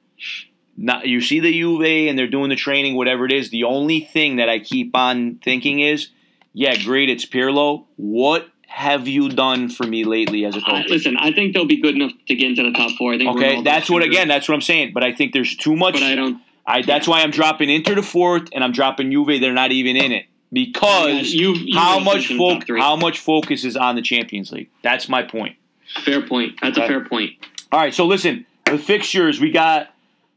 Now, 0.79 1.03
you 1.03 1.21
see 1.21 1.41
the 1.41 1.51
Juve 1.53 2.09
and 2.09 2.17
they're 2.19 2.29
doing 2.29 2.49
the 2.51 2.55
training, 2.57 2.95
whatever 2.97 3.25
it 3.27 3.33
is. 3.33 3.51
The 3.51 3.65
only 3.65 4.01
thing 4.01 4.37
that 4.37 4.49
I 4.49 4.59
keep 4.61 4.95
on 4.95 5.41
thinking 5.43 5.81
is, 5.81 6.09
yeah, 6.53 6.77
great, 6.85 7.09
it's 7.11 7.27
Pirlo. 7.27 7.87
What 7.97 8.49
have 8.77 9.09
you 9.09 9.31
done 9.31 9.71
for 9.71 9.87
me 9.87 10.05
lately 10.05 10.45
as 10.45 10.55
a 10.55 10.59
I, 10.67 10.83
coach? 10.83 10.91
listen, 10.91 11.17
I 11.17 11.33
think 11.33 11.55
they'll 11.55 11.65
be 11.65 11.81
good 11.81 11.95
enough 11.95 12.13
to 12.29 12.35
get 12.35 12.47
into 12.51 12.63
the 12.63 12.73
top 12.73 12.91
four. 12.99 13.15
I 13.15 13.19
think. 13.19 13.35
Okay, 13.35 13.63
that's 13.63 13.89
what 13.89 14.03
again. 14.03 14.29
That's 14.29 14.47
what 14.49 14.55
I'm 14.55 14.61
saying. 14.61 14.93
But 14.93 15.03
I 15.03 15.15
think 15.15 15.33
there's 15.33 15.57
too 15.57 15.75
much. 15.75 15.95
But 15.95 16.03
I 16.03 16.15
don't. 16.15 16.43
I 16.67 16.83
that's 16.83 17.09
why 17.09 17.23
I'm 17.23 17.31
dropping 17.31 17.71
Inter 17.71 17.95
to 17.95 18.03
fourth, 18.03 18.49
and 18.53 18.63
I'm 18.63 18.73
dropping 18.73 19.11
Juve. 19.11 19.41
They're 19.41 19.55
not 19.55 19.73
even 19.73 19.97
in 19.97 20.13
it 20.13 20.27
because 20.53 21.33
Yeah, 21.33 21.41
you- 21.49 21.55
you 21.55 21.79
how 21.79 22.01
much 22.01 22.31
in 22.31 22.37
the 22.37 22.45
top 22.45 22.63
foc- 22.63 22.67
three. 22.67 22.81
how 22.81 22.97
much 22.97 23.19
focus 23.19 23.65
is 23.65 23.77
on 23.79 23.97
the 23.97 24.03
Champions 24.03 24.53
League. 24.53 24.69
That's 24.83 25.09
my 25.09 25.23
point. 25.23 25.57
Fair 26.05 26.21
point. 26.21 26.59
That's 26.61 26.77
a 26.77 26.87
fair 26.87 27.01
point. 27.03 27.31
All 27.73 27.81
right, 27.81 27.95
so 27.95 28.05
listen, 28.05 28.45
the 28.67 28.77
fixtures 28.77 29.41
we 29.41 29.51
got 29.53 29.89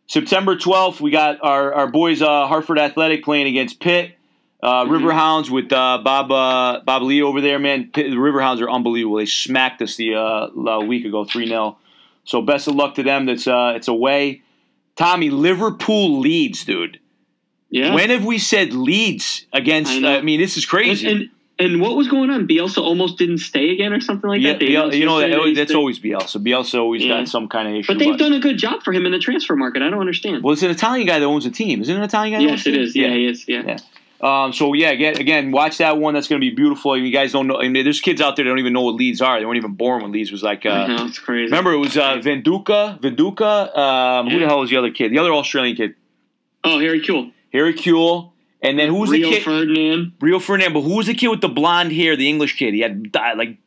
September 0.07 0.55
12th. 0.55 1.01
We 1.01 1.11
got 1.11 1.39
our 1.43 1.73
our 1.73 1.87
boys 1.87 2.21
uh, 2.21 2.47
Hartford 2.47 2.79
Athletic 2.79 3.23
playing 3.25 3.47
against 3.47 3.81
Pitt. 3.81 4.15
Uh, 4.61 4.83
Mhm. 4.85 4.89
Riverhounds 4.99 5.49
with 5.49 5.71
uh, 5.71 5.99
Bob 6.03 6.31
uh, 6.31 6.81
Bob 6.85 7.01
Lee 7.03 7.21
over 7.21 7.39
there, 7.39 7.59
man. 7.59 7.89
The 7.93 8.03
Riverhounds 8.11 8.61
are 8.61 8.69
unbelievable. 8.69 9.17
They 9.17 9.25
smacked 9.25 9.81
us 9.81 9.95
the 9.95 10.15
uh, 10.15 10.79
week 10.81 11.05
ago, 11.05 11.23
three 11.23 11.47
0 11.47 11.77
So 12.25 12.41
best 12.41 12.67
of 12.67 12.75
luck 12.75 12.95
to 12.95 13.03
them. 13.03 13.25
That's 13.25 13.47
uh, 13.47 13.73
it's 13.75 13.87
away. 13.87 14.41
Tommy, 14.97 15.29
Liverpool 15.29 16.19
Leeds, 16.19 16.65
dude. 16.65 16.99
Yeah. 17.69 17.93
When 17.93 18.09
have 18.09 18.25
we 18.25 18.37
said 18.37 18.73
Leeds 18.73 19.45
against? 19.53 20.03
I 20.03 20.17
I, 20.17 20.21
mean, 20.21 20.41
this 20.41 20.57
is 20.57 20.65
crazy. 20.65 21.07
and 21.07 21.29
and 21.57 21.79
what 21.81 21.95
was 21.95 22.07
going 22.09 22.29
on? 22.29 22.47
Bielsa 22.47 22.79
almost 22.81 23.17
didn't 23.17 23.37
stay 23.39 23.69
again, 23.71 23.93
or 23.93 24.01
something 24.01 24.29
like 24.29 24.41
yeah, 24.41 24.53
that. 24.53 24.61
Announced 24.61 24.97
you 24.97 25.05
know 25.05 25.19
that, 25.19 25.53
that's 25.55 25.73
always 25.73 25.99
Bielsa. 25.99 26.43
Bielsa 26.43 26.79
always 26.79 27.03
Yeah. 27.03 27.19
got 27.19 27.27
some 27.29 27.47
kind 27.47 27.67
of 27.69 27.75
issue. 27.75 27.93
But 27.93 27.99
they've 27.99 28.17
done 28.17 28.33
a 28.33 28.39
good 28.39 28.57
job 28.57 28.83
for 28.83 28.91
him 28.91 29.05
in 29.05 29.11
the 29.13 29.19
transfer 29.19 29.55
market. 29.55 29.81
I 29.83 29.89
don't 29.89 29.99
understand. 30.01 30.43
well, 30.43 30.51
it's 30.53 30.63
an 30.63 30.71
Italian 30.71 31.07
guy 31.07 31.19
that 31.19 31.25
owns 31.25 31.45
a 31.45 31.51
team. 31.51 31.81
Isn't 31.81 31.95
it 31.95 31.97
an 31.99 32.03
Italian 32.03 32.39
guy? 32.39 32.45
yes, 32.45 32.65
it 32.65 32.75
is. 32.75 32.95
Yeah, 32.95 33.09
he 33.13 33.25
is. 33.27 33.45
Yeah. 33.47 33.63
Yeah. 33.65 33.77
Um, 34.21 34.51
so 34.51 34.73
yeah, 34.73 34.89
again, 34.89 35.17
again, 35.17 35.51
watch 35.51 35.77
that 35.77 35.97
one. 35.97 36.13
That's 36.13 36.27
going 36.27 36.41
to 36.41 36.45
be 36.45 36.53
beautiful. 36.53 36.97
You 36.97 37.11
guys 37.11 37.31
don't 37.31 37.47
know. 37.47 37.57
I 37.61 37.69
mean, 37.69 37.83
there's 37.85 38.01
kids 38.01 38.19
out 38.19 38.35
there 38.35 38.43
that 38.43 38.49
don't 38.49 38.59
even 38.59 38.73
know 38.73 38.81
what 38.81 38.95
Leeds 38.95 39.21
are. 39.21 39.39
They 39.39 39.45
weren't 39.45 39.57
even 39.57 39.75
born 39.75 40.01
when 40.01 40.11
Leeds 40.11 40.31
was 40.31 40.43
like. 40.43 40.65
Uh, 40.65 40.87
know, 40.87 41.05
it's 41.05 41.19
crazy. 41.19 41.45
remember, 41.45 41.71
it 41.71 41.77
was 41.77 41.95
uh, 41.97 42.17
Viduka. 42.17 42.99
Viduka. 42.99 43.77
Um, 43.77 44.29
Who 44.29 44.39
the 44.39 44.45
hell 44.45 44.59
was 44.59 44.69
the 44.69 44.77
other 44.77 44.91
kid? 44.91 45.11
The 45.11 45.19
other 45.19 45.31
Australian 45.31 45.75
kid, 45.77 45.95
Oh, 46.63 46.79
Harry 46.79 46.99
Kewell. 47.01 47.31
Harry 47.53 47.73
Kewell. 47.73 48.31
And 48.61 48.77
then 48.77 48.89
who 48.89 48.95
was 48.95 49.09
Rio 49.09 49.29
the 49.29 49.37
kid? 49.37 49.47
Rio 49.47 49.57
Ferdinand. 49.59 50.13
Rio 50.19 50.39
Ferdinand. 50.39 50.73
But 50.73 50.81
who 50.81 50.97
was 50.97 51.07
the 51.07 51.13
kid 51.13 51.29
with 51.29 51.39
the 51.39 51.47
blonde 51.47 51.93
hair? 51.93 52.17
The 52.17 52.27
English 52.27 52.57
kid. 52.57 52.73
He 52.73 52.81
had 52.81 53.15
like 53.37 53.57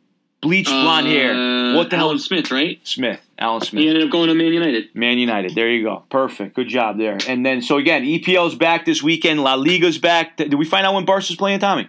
bleached 0.43 0.69
blonde 0.71 1.07
hair. 1.07 1.33
Uh, 1.35 1.75
What 1.77 1.89
the 1.89 1.97
hell? 1.97 2.07
Alan 2.09 2.19
Smith, 2.19 2.51
right? 2.51 2.79
Smith. 2.87 3.21
Alan 3.39 3.63
Smith. 3.63 3.83
He 3.83 3.89
ended 3.89 4.05
up 4.05 4.11
going 4.11 4.29
to 4.29 4.35
Man 4.35 4.53
United. 4.53 4.95
Man 4.95 5.19
United. 5.19 5.55
There 5.55 5.71
you 5.71 5.83
go. 5.85 6.05
Perfect. 6.11 6.55
Good 6.55 6.69
job 6.69 6.99
there. 6.99 7.17
And 7.27 7.47
then, 7.47 7.63
so 7.63 7.79
again, 7.79 8.03
EPL's 8.05 8.55
back 8.55 8.85
this 8.85 9.03
weekend. 9.03 9.41
La 9.43 9.55
Liga's 9.55 9.99
back. 9.99 10.37
Did 10.37 10.55
we 10.55 10.65
find 10.67 10.85
out 10.85 10.93
when 10.95 11.05
Barca's 11.07 11.35
playing, 11.37 11.61
Tommy? 11.61 11.89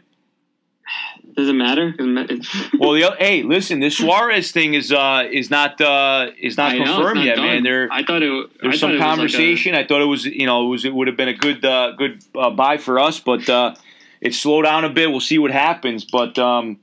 Does 1.36 1.50
it 1.50 1.54
matter? 1.54 1.92
Doesn't 1.92 2.14
ma- 2.14 2.22
it's- 2.22 2.70
Well, 2.80 2.92
the, 2.94 3.16
hey, 3.18 3.42
listen, 3.42 3.80
this 3.80 3.98
Suarez 3.98 4.52
thing 4.52 4.76
is 4.76 4.92
uh 4.92 5.28
is 5.32 5.50
not 5.50 5.82
uh 5.82 6.28
is 6.40 6.58
not 6.58 6.78
know, 6.78 6.84
confirmed 6.86 7.16
not 7.18 7.26
yet, 7.26 7.36
done. 7.38 7.46
man. 7.46 7.64
There 7.64 7.88
I 7.92 8.04
thought 8.04 8.22
it. 8.22 8.50
There's 8.62 8.80
thought 8.80 8.80
some 8.80 8.92
it 8.92 8.94
was 8.94 9.00
like 9.02 9.10
a- 9.10 9.16
conversation. 9.16 9.74
I 9.74 9.84
thought 9.84 10.02
it 10.02 10.06
was 10.06 10.26
you 10.26 10.46
know 10.46 10.66
it 10.68 10.70
was 10.70 10.86
it 10.86 10.94
would 10.94 11.08
have 11.08 11.18
been 11.18 11.30
a 11.30 11.34
good 11.34 11.66
uh, 11.66 11.94
good 11.98 12.22
uh, 12.36 12.52
buy 12.52 12.78
for 12.78 13.00
us, 13.00 13.20
but 13.20 13.50
uh, 13.50 13.74
it 14.22 14.36
slowed 14.36 14.66
down 14.66 14.86
a 14.86 14.90
bit. 14.90 15.10
We'll 15.10 15.22
see 15.22 15.40
what 15.40 15.50
happens, 15.50 16.06
but 16.06 16.38
um, 16.38 16.78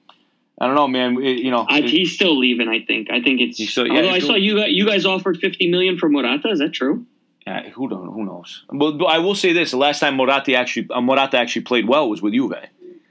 I 0.61 0.66
don't 0.66 0.74
know, 0.74 0.88
man. 0.88 1.22
It- 1.22 1.38
you 1.38 1.50
know, 1.50 1.64
I, 1.68 1.80
he's 1.80 2.12
still 2.14 2.36
leaving. 2.38 2.68
I 2.68 2.80
think. 2.84 3.11
I 3.11 3.20
think 3.22 3.40
it's. 3.40 3.56
Still- 3.70 3.86
yeah, 3.86 3.96
although 3.96 4.11
I 4.11 4.18
saw 4.18 4.34
you 4.34 4.58
guys, 4.58 4.68
you 4.70 4.86
guys 4.86 5.06
offered 5.06 5.38
fifty 5.38 5.68
million 5.70 5.96
for 5.98 6.08
Morata. 6.08 6.48
Is 6.50 6.58
that 6.58 6.72
true? 6.72 7.06
uh, 7.46 7.62
who 7.74 7.88
don't 7.88 8.06
who 8.12 8.24
knows? 8.24 8.64
But, 8.70 8.92
but 8.98 9.06
I 9.06 9.18
will 9.18 9.34
say 9.34 9.52
this: 9.52 9.70
the 9.70 9.78
last 9.78 10.00
time 10.00 10.16
Morata 10.16 10.54
actually 10.54 10.88
uh, 10.90 11.00
Morata 11.00 11.38
actually 11.38 11.62
played 11.62 11.88
well 11.88 12.08
was 12.11 12.20
with 12.22 12.34
Juve. 12.34 12.54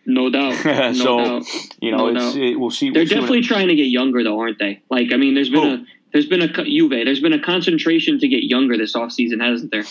No 0.05 0.29
doubt. 0.29 0.63
No 0.65 0.93
So, 0.93 1.17
doubt. 1.23 1.45
You 1.81 1.91
know, 1.91 2.09
No 2.09 2.27
it's 2.27 2.35
it, 2.35 2.59
we'll 2.59 2.69
see. 2.71 2.89
They're 2.89 3.01
we'll 3.01 3.07
see 3.07 3.15
definitely 3.15 3.41
trying 3.41 3.67
to 3.67 3.75
get 3.75 3.83
younger, 3.87 4.23
though, 4.23 4.39
aren't 4.39 4.57
they? 4.59 4.81
Like, 4.89 5.11
I 5.13 5.17
mean, 5.17 5.33
there's 5.35 5.49
been 5.49 5.63
Who? 5.79 5.83
a 5.83 5.85
there's 6.13 6.25
been 6.27 6.41
a 6.41 6.47
Juve. 6.47 6.89
There's 6.91 7.19
been 7.19 7.33
a 7.33 7.39
concentration 7.41 8.19
to 8.19 8.27
get 8.27 8.43
younger 8.43 8.77
this 8.77 8.93
offseason, 8.95 9.41
hasn't 9.41 9.71
there? 9.71 9.83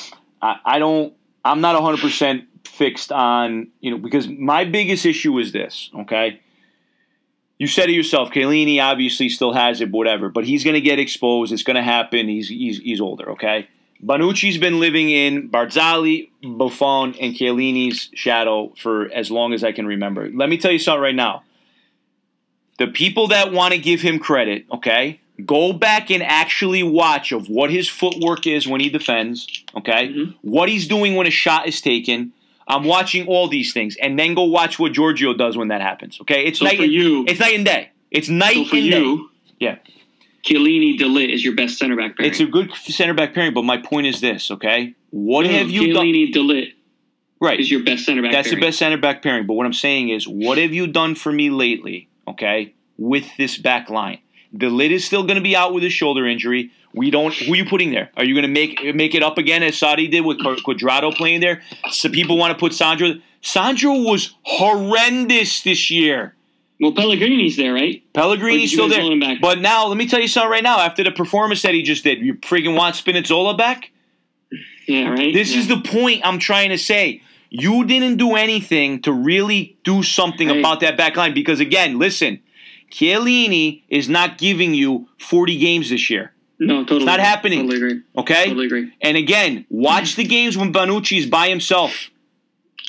I, 0.42 0.56
I 0.64 0.78
don't. 0.78 1.12
I'm 1.44 1.60
not 1.60 1.74
100 1.74 2.00
percent 2.00 2.44
fixed 2.64 3.10
on 3.12 3.68
you 3.80 3.90
know 3.90 3.98
because 3.98 4.28
my 4.28 4.64
biggest 4.64 5.04
issue 5.06 5.38
is 5.38 5.52
this. 5.52 5.90
Okay, 6.00 6.40
you 7.58 7.66
said 7.66 7.88
it 7.90 7.92
yourself. 7.92 8.30
Chiellini 8.30 8.80
obviously 8.82 9.28
still 9.28 9.52
has 9.52 9.80
it, 9.80 9.90
whatever, 9.90 10.28
but 10.28 10.44
he's 10.44 10.64
going 10.64 10.74
to 10.74 10.80
get 10.80 10.98
exposed. 10.98 11.52
It's 11.52 11.62
going 11.62 11.76
to 11.76 11.82
happen. 11.82 12.28
He's 12.28 12.48
he's 12.48 12.78
he's 12.78 13.00
older. 13.00 13.30
Okay. 13.32 13.68
Bonucci's 14.04 14.58
been 14.58 14.78
living 14.78 15.10
in 15.10 15.48
Barzagli, 15.50 16.28
Buffon, 16.44 17.14
and 17.20 17.34
Chiellini's 17.34 18.10
shadow 18.14 18.72
for 18.78 19.10
as 19.12 19.28
long 19.28 19.52
as 19.52 19.64
I 19.64 19.72
can 19.72 19.86
remember. 19.86 20.30
Let 20.32 20.48
me 20.48 20.56
tell 20.56 20.70
you 20.70 20.78
something 20.78 21.02
right 21.02 21.14
now. 21.16 21.42
The 22.78 22.86
people 22.86 23.26
that 23.28 23.50
want 23.52 23.74
to 23.74 23.78
give 23.80 24.00
him 24.02 24.20
credit, 24.20 24.66
okay, 24.72 25.18
go 25.44 25.72
back 25.72 26.12
and 26.12 26.22
actually 26.22 26.84
watch 26.84 27.32
of 27.32 27.48
what 27.48 27.70
his 27.72 27.88
footwork 27.88 28.46
is 28.46 28.68
when 28.68 28.80
he 28.80 28.88
defends, 28.88 29.64
okay, 29.76 30.08
Mhm. 30.08 30.34
what 30.42 30.68
he's 30.68 30.86
doing 30.86 31.16
when 31.16 31.26
a 31.26 31.30
shot 31.30 31.66
is 31.66 31.80
taken. 31.80 32.32
I'm 32.68 32.84
watching 32.84 33.26
all 33.26 33.48
these 33.48 33.72
things, 33.72 33.96
and 34.00 34.18
then 34.18 34.34
go 34.34 34.44
watch 34.44 34.78
what 34.78 34.92
Giorgio 34.92 35.32
does 35.34 35.56
when 35.56 35.68
that 35.68 35.80
happens. 35.80 36.20
Okay, 36.20 36.44
it's 36.44 36.58
So 36.58 36.66
night. 36.66 36.76
for 36.76 36.84
and, 36.84 36.92
you, 36.92 37.24
it's 37.26 37.40
night 37.40 37.54
and 37.54 37.64
day. 37.64 37.90
It's 38.10 38.28
night 38.28 38.54
so 38.54 38.64
for 38.66 38.76
and 38.76 38.90
day. 38.90 39.16
Yeah. 39.58 39.76
Chiellini 40.44 40.96
de 40.96 41.04
Ligt 41.04 41.32
is 41.32 41.44
your 41.44 41.54
best 41.54 41.78
center 41.78 41.96
back 41.96 42.16
pairing. 42.16 42.30
It's 42.30 42.40
a 42.40 42.46
good 42.46 42.72
center 42.74 43.14
back 43.14 43.34
pairing, 43.34 43.54
but 43.54 43.62
my 43.64 43.76
point 43.78 44.06
is 44.06 44.20
this, 44.20 44.50
okay? 44.50 44.94
What 45.10 45.44
No, 45.46 45.52
have 45.52 45.70
you 45.70 45.92
done? 45.92 46.06
Chiellini 46.06 46.32
de 46.32 46.38
Ligt 46.40 46.72
Right. 47.40 47.58
is 47.60 47.70
your 47.70 47.82
best 47.84 48.04
center 48.04 48.22
back. 48.22 48.32
That's 48.32 48.50
the 48.50 48.60
best 48.60 48.78
center 48.78 48.96
back 48.96 49.22
pairing. 49.22 49.46
But 49.46 49.54
what 49.54 49.66
I'm 49.66 49.72
saying 49.72 50.08
is, 50.10 50.26
what 50.26 50.58
have 50.58 50.72
you 50.72 50.86
done 50.86 51.14
for 51.14 51.32
me 51.32 51.50
lately, 51.50 52.08
okay, 52.26 52.74
with 52.96 53.26
this 53.36 53.56
back 53.58 53.90
line? 53.90 54.18
De 54.56 54.66
Ligt 54.66 54.90
is 54.90 55.04
still 55.04 55.22
going 55.22 55.36
to 55.36 55.42
be 55.42 55.54
out 55.54 55.72
with 55.74 55.84
a 55.84 55.90
shoulder 55.90 56.26
injury. 56.26 56.70
We 56.94 57.10
don't. 57.10 57.34
Who 57.34 57.52
are 57.52 57.56
you 57.56 57.64
putting 57.66 57.90
there? 57.90 58.10
Are 58.16 58.24
you 58.24 58.34
going 58.34 58.46
to 58.46 58.48
make 58.52 58.94
make 58.94 59.14
it 59.14 59.22
up 59.22 59.38
again 59.38 59.62
as 59.62 59.74
Sarri 59.74 60.10
did 60.10 60.24
with 60.24 60.38
Cuadrado 60.38 61.14
playing 61.14 61.40
there? 61.40 61.62
So 61.90 62.08
people 62.08 62.36
want 62.38 62.52
to 62.52 62.58
put 62.58 62.72
Sandro. 62.72 63.14
Sandro 63.42 63.92
was 63.92 64.34
horrendous 64.42 65.62
this 65.62 65.90
year. 65.90 66.34
Well, 66.80 66.92
Pellegrini's 66.92 67.56
there, 67.56 67.72
right? 67.74 68.02
Pellegrini's 68.14 68.72
still 68.72 68.88
there. 68.88 69.02
loan 69.02 69.12
him 69.14 69.20
back? 69.20 69.38
But 69.40 69.60
now, 69.60 69.86
let 69.86 69.96
me 69.96 70.06
tell 70.08 70.20
you 70.20 70.28
something 70.28 70.50
right 70.50 70.62
now. 70.62 70.78
After 70.80 71.02
the 71.02 71.10
performance 71.10 71.62
that 71.62 71.74
he 71.74 71.82
just 71.82 72.04
did, 72.04 72.20
you 72.20 72.34
freaking 72.34 72.76
want 72.76 72.94
Spinazzola 72.94 73.58
back? 73.58 73.90
Yeah, 74.86 75.08
right. 75.10 75.34
This 75.34 75.52
yeah. 75.52 75.58
is 75.60 75.68
the 75.68 75.80
point 75.80 76.22
I'm 76.24 76.38
trying 76.38 76.70
to 76.70 76.78
say. 76.78 77.20
You 77.50 77.84
didn't 77.84 78.16
do 78.18 78.34
anything 78.36 79.02
to 79.02 79.12
really 79.12 79.76
do 79.82 80.02
something 80.02 80.48
Right. 80.48 80.58
about 80.58 80.80
that 80.80 80.96
back 80.96 81.16
line 81.16 81.34
because, 81.34 81.60
again, 81.60 81.98
listen, 81.98 82.40
Chiellini 82.90 83.82
is 83.88 84.08
not 84.08 84.38
giving 84.38 84.74
you 84.74 85.08
40 85.18 85.58
games 85.58 85.90
this 85.90 86.10
year. 86.10 86.32
No 86.60 86.82
totally 86.84 87.04
not 87.04 87.20
happening. 87.20 87.60
Totally 87.60 87.76
agree. 87.76 88.02
Okay? 88.16 88.46
Totally 88.46 88.66
agree. 88.66 88.92
And 89.00 89.16
again, 89.16 89.64
watch 89.70 90.16
the 90.16 90.24
games 90.24 90.56
when 90.56 90.72
Bonucci's 90.72 91.26
by 91.26 91.48
himself. 91.48 92.10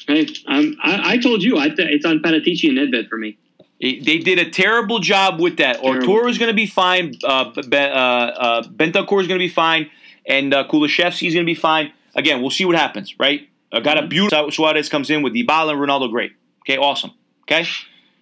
Hey, 0.08 0.28
I, 0.48 0.74
I 0.84 1.18
told 1.20 1.44
you, 1.44 1.58
I 1.60 1.70
th- 1.70 1.88
it's 1.92 2.06
on 2.06 2.20
Paratici 2.20 2.68
and 2.70 2.78
Nedved 2.80 3.10
for 3.10 3.18
me. 3.18 3.38
It- 3.80 4.06
They 4.06 4.18
did 4.18 4.40
a 4.40 4.50
terrible 4.50 5.00
job 5.00 5.40
with 5.40 5.58
that. 5.58 5.82
Terrible. 5.82 6.28
Is 6.28 6.38
going 6.40 6.50
to 6.50 6.56
be 6.56 6.66
fine. 6.66 7.14
Uh, 7.24 7.52
Be- 7.68 7.78
uh, 7.78 7.80
uh, 7.92 8.64
Bentancur 8.64 9.22
is 9.22 9.28
going 9.28 9.40
to 9.40 9.46
be 9.46 9.50
fine. 9.50 9.90
And 10.26 10.54
uh, 10.54 10.68
Kulusevski 10.68 11.28
is 11.28 11.34
going 11.36 11.46
to 11.46 11.50
be 11.52 11.56
fine. 11.56 11.92
Again, 12.16 12.42
we'll 12.42 12.50
see 12.50 12.66
what 12.66 12.76
happens, 12.76 13.14
right? 13.20 13.48
I 13.72 13.82
got 13.82 13.98
a 14.04 14.08
beautiful 14.08 14.50
Suarez 14.52 14.90
comes 14.90 15.10
in 15.12 15.22
with 15.22 15.34
Dybala 15.34 15.72
and 15.74 15.80
Ronaldo. 15.80 16.10
Great. 16.10 16.32
Okay, 16.64 16.78
awesome. 16.78 17.12
Okay? 17.44 17.66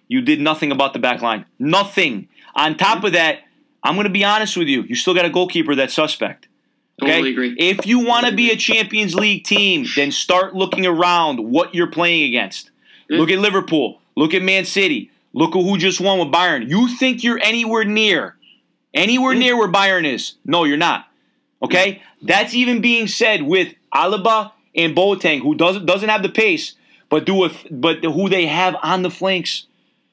You 0.08 0.20
did 0.20 0.40
nothing 0.40 0.72
about 0.72 0.92
the 0.92 0.98
back 0.98 1.22
line. 1.22 1.46
Nothing. 1.58 2.28
On 2.54 2.76
top 2.76 3.02
of 3.04 3.12
that, 3.12 3.40
I'm 3.88 3.94
going 3.94 4.04
to 4.06 4.12
be 4.12 4.24
honest 4.24 4.56
with 4.56 4.68
you. 4.68 4.82
You 4.82 4.94
still 4.94 5.14
got 5.14 5.24
a 5.24 5.30
goalkeeper 5.30 5.74
that's 5.74 5.94
suspect. 5.94 6.46
Okay? 7.02 7.12
Totally 7.12 7.30
agree. 7.30 7.56
If 7.58 7.86
you 7.86 8.00
want 8.04 8.26
to 8.26 8.32
be 8.34 8.50
a 8.50 8.56
Champions 8.56 9.14
League 9.14 9.44
team, 9.44 9.86
then 9.96 10.12
start 10.12 10.54
looking 10.54 10.84
around 10.84 11.38
what 11.38 11.74
you're 11.74 11.90
playing 11.90 12.24
against. 12.28 12.70
Yeah. 13.08 13.18
Look 13.18 13.30
at 13.30 13.38
Liverpool. 13.38 14.00
Look 14.16 14.34
at 14.34 14.42
Man 14.42 14.64
City. 14.66 15.10
Look 15.32 15.56
at 15.56 15.62
who 15.62 15.78
just 15.78 16.00
won 16.00 16.18
with 16.18 16.28
Bayern. 16.28 16.68
You 16.68 16.88
think 16.96 17.24
you're 17.24 17.38
anywhere 17.42 17.84
near, 17.84 18.36
anywhere 18.92 19.32
Yeah. 19.32 19.40
near 19.40 19.58
where 19.58 19.68
Bayern 19.68 20.04
is? 20.04 20.34
No, 20.44 20.64
you're 20.64 20.76
not. 20.76 21.06
Okay, 21.62 22.02
that's 22.22 22.54
even 22.54 22.80
being 22.80 23.08
said 23.08 23.42
with 23.42 23.74
Alaba 23.94 24.52
and 24.76 24.94
Boateng, 24.94 25.40
who 25.40 25.54
doesn't 25.54 25.86
doesn't 25.86 26.08
have 26.08 26.22
the 26.22 26.28
pace, 26.28 26.74
but 27.08 27.24
do 27.24 27.44
a, 27.44 27.50
but 27.70 28.04
who 28.04 28.28
they 28.28 28.46
have 28.46 28.76
on 28.82 29.02
the 29.02 29.10
flanks. 29.10 29.66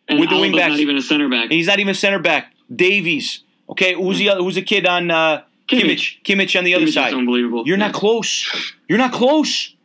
And 0.07 0.19
with 0.19 0.30
the 0.30 0.36
Alba's 0.36 0.51
wingbacks. 0.51 0.69
not 0.69 0.80
even 0.80 0.97
a 0.97 1.01
center 1.01 1.30
back. 1.30 1.43
And 1.43 1.51
he's 1.53 1.67
not 1.67 1.80
even 1.80 1.93
center 1.95 2.19
back. 2.19 2.53
Davies. 2.73 3.41
Okay, 3.70 3.93
who's 3.93 4.18
the 4.18 4.30
other, 4.30 4.41
who's 4.41 4.55
the 4.55 4.61
kid 4.61 4.86
on 4.86 5.09
uh, 5.09 5.43
Kimmich? 5.68 6.24
Kimmich 6.24 6.57
on 6.57 6.63
the 6.63 6.76
other 6.76 6.86
Kimmich 6.86 6.93
side. 6.93 7.13
unbelievable. 7.13 7.63
You're 7.66 7.78
not 7.78 7.93
close. 7.93 8.47
You're 8.88 8.97
not 8.97 9.11
close. 9.11 9.76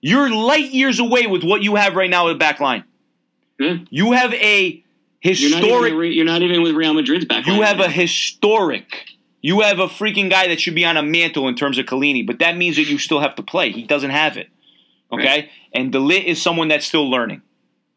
You're 0.00 0.30
light 0.30 0.70
years 0.72 0.98
away 0.98 1.26
with 1.28 1.44
what 1.44 1.62
you 1.62 1.76
have 1.76 1.94
right 1.94 2.10
now 2.10 2.28
at 2.28 2.32
the 2.32 2.38
back 2.38 2.58
line. 2.58 2.84
Yeah. 3.60 3.76
You 3.90 4.12
have 4.12 4.32
a 4.34 4.82
You're 5.22 5.50
not, 5.50 5.62
even, 5.62 5.62
historic. 5.62 6.14
you're 6.14 6.24
not 6.24 6.42
even 6.42 6.62
with 6.62 6.74
Real 6.74 6.94
Madrid's 6.94 7.24
back. 7.24 7.46
Line. 7.46 7.56
You 7.56 7.62
have 7.62 7.78
a 7.78 7.88
historic. 7.88 9.04
You 9.40 9.60
have 9.60 9.78
a 9.78 9.86
freaking 9.86 10.28
guy 10.30 10.48
that 10.48 10.60
should 10.60 10.74
be 10.74 10.84
on 10.84 10.96
a 10.96 11.02
mantle 11.02 11.46
in 11.46 11.54
terms 11.54 11.78
of 11.78 11.86
Chiellini, 11.86 12.26
but 12.26 12.40
that 12.40 12.56
means 12.56 12.76
that 12.76 12.84
you 12.88 12.98
still 12.98 13.20
have 13.20 13.36
to 13.36 13.42
play. 13.42 13.70
He 13.70 13.84
doesn't 13.84 14.10
have 14.10 14.36
it. 14.36 14.48
Okay? 15.12 15.24
Right. 15.24 15.50
And 15.72 15.92
de 15.92 15.98
Ligt 15.98 16.24
is 16.24 16.40
someone 16.42 16.68
that's 16.68 16.86
still 16.86 17.08
learning. 17.08 17.42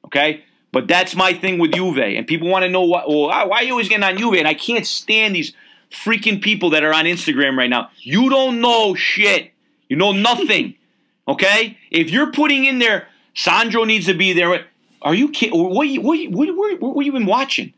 Okay? 0.06 0.44
But 0.76 0.90
that's 0.90 1.16
my 1.16 1.32
thing 1.32 1.58
with 1.58 1.72
Juve. 1.72 2.00
And 2.00 2.28
people 2.28 2.50
want 2.50 2.64
to 2.64 2.70
know 2.70 2.82
why, 2.82 3.06
well, 3.08 3.30
why 3.30 3.60
are 3.60 3.64
you 3.64 3.72
always 3.72 3.88
getting 3.88 4.04
on 4.04 4.18
Juve? 4.18 4.34
And 4.34 4.46
I 4.46 4.54
can't 4.54 4.86
stand 4.86 5.34
these 5.34 5.54
freaking 5.90 6.42
people 6.42 6.72
that 6.72 6.84
are 6.84 6.94
on 6.94 7.06
Instagram 7.06 7.58
right 7.58 7.70
now. 7.70 7.92
You 8.02 8.30
don't 8.30 8.60
know 8.60 8.94
shit. 8.94 9.54
You 9.88 9.96
know 9.96 10.12
nothing. 10.12 10.76
okay? 11.30 11.78
If 11.92 12.10
you're 12.10 12.30
putting 12.30 12.66
in 12.66 12.80
there, 12.80 13.08
Sandro 13.34 13.86
needs 13.86 14.08
to 14.08 14.14
be 14.14 14.34
there. 14.34 14.66
Are 15.02 15.16
you 15.16 15.30
kidding? 15.30 15.58
What, 15.58 15.74
what, 15.74 16.02
what, 16.04 16.30
what, 16.30 16.82
what, 16.82 16.96
what 16.98 17.06
you 17.06 17.14
been 17.14 17.26
watching? 17.26 17.74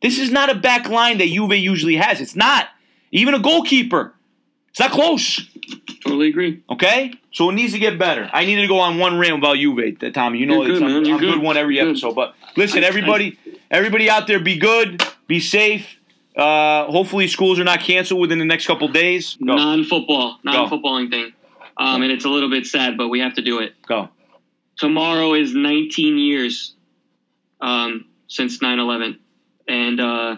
This 0.00 0.18
is 0.18 0.30
not 0.30 0.48
a 0.48 0.54
back 0.54 0.88
line 0.88 1.18
that 1.18 1.28
Juve 1.28 1.52
usually 1.52 1.96
has. 1.96 2.22
It's 2.22 2.34
not. 2.34 2.68
Even 3.12 3.34
a 3.34 3.38
goalkeeper. 3.38 4.14
It's 4.70 4.80
not 4.80 4.92
close. 4.92 5.40
totally 6.02 6.28
agree. 6.28 6.62
Okay? 6.70 7.12
So 7.32 7.50
it 7.50 7.54
needs 7.54 7.72
to 7.72 7.78
get 7.78 7.98
better. 7.98 8.28
I 8.32 8.44
needed 8.44 8.62
to 8.62 8.68
go 8.68 8.78
on 8.78 8.98
one 8.98 9.18
rant 9.18 9.38
about 9.38 9.56
Juve, 9.56 9.98
Tommy. 10.12 10.38
You 10.38 10.46
know 10.46 10.62
You're 10.62 10.70
it's, 10.72 10.80
good, 10.80 10.90
I'm, 10.90 10.96
I'm 11.14 11.20
good 11.20 11.34
good. 11.34 11.42
one 11.42 11.56
every 11.56 11.76
good. 11.76 11.88
episode. 11.88 12.14
But 12.14 12.34
listen, 12.56 12.84
everybody, 12.84 13.38
everybody 13.70 14.08
out 14.08 14.26
there, 14.26 14.40
be 14.40 14.58
good, 14.58 15.02
be 15.26 15.40
safe. 15.40 15.96
Uh, 16.36 16.86
hopefully, 16.86 17.26
schools 17.26 17.58
are 17.58 17.64
not 17.64 17.80
canceled 17.80 18.20
within 18.20 18.38
the 18.38 18.44
next 18.44 18.66
couple 18.66 18.88
days. 18.88 19.36
Go. 19.36 19.56
Non-football, 19.56 20.38
non-footballing 20.44 21.10
thing, 21.10 21.32
um, 21.76 22.02
and 22.02 22.12
it's 22.12 22.24
a 22.24 22.28
little 22.28 22.48
bit 22.48 22.66
sad, 22.66 22.96
but 22.96 23.08
we 23.08 23.18
have 23.20 23.34
to 23.34 23.42
do 23.42 23.58
it. 23.58 23.74
Go. 23.86 24.08
Tomorrow 24.78 25.34
is 25.34 25.52
19 25.54 26.16
years 26.16 26.74
um, 27.60 28.06
since 28.28 28.58
9/11, 28.60 29.18
and 29.68 30.00
uh, 30.00 30.36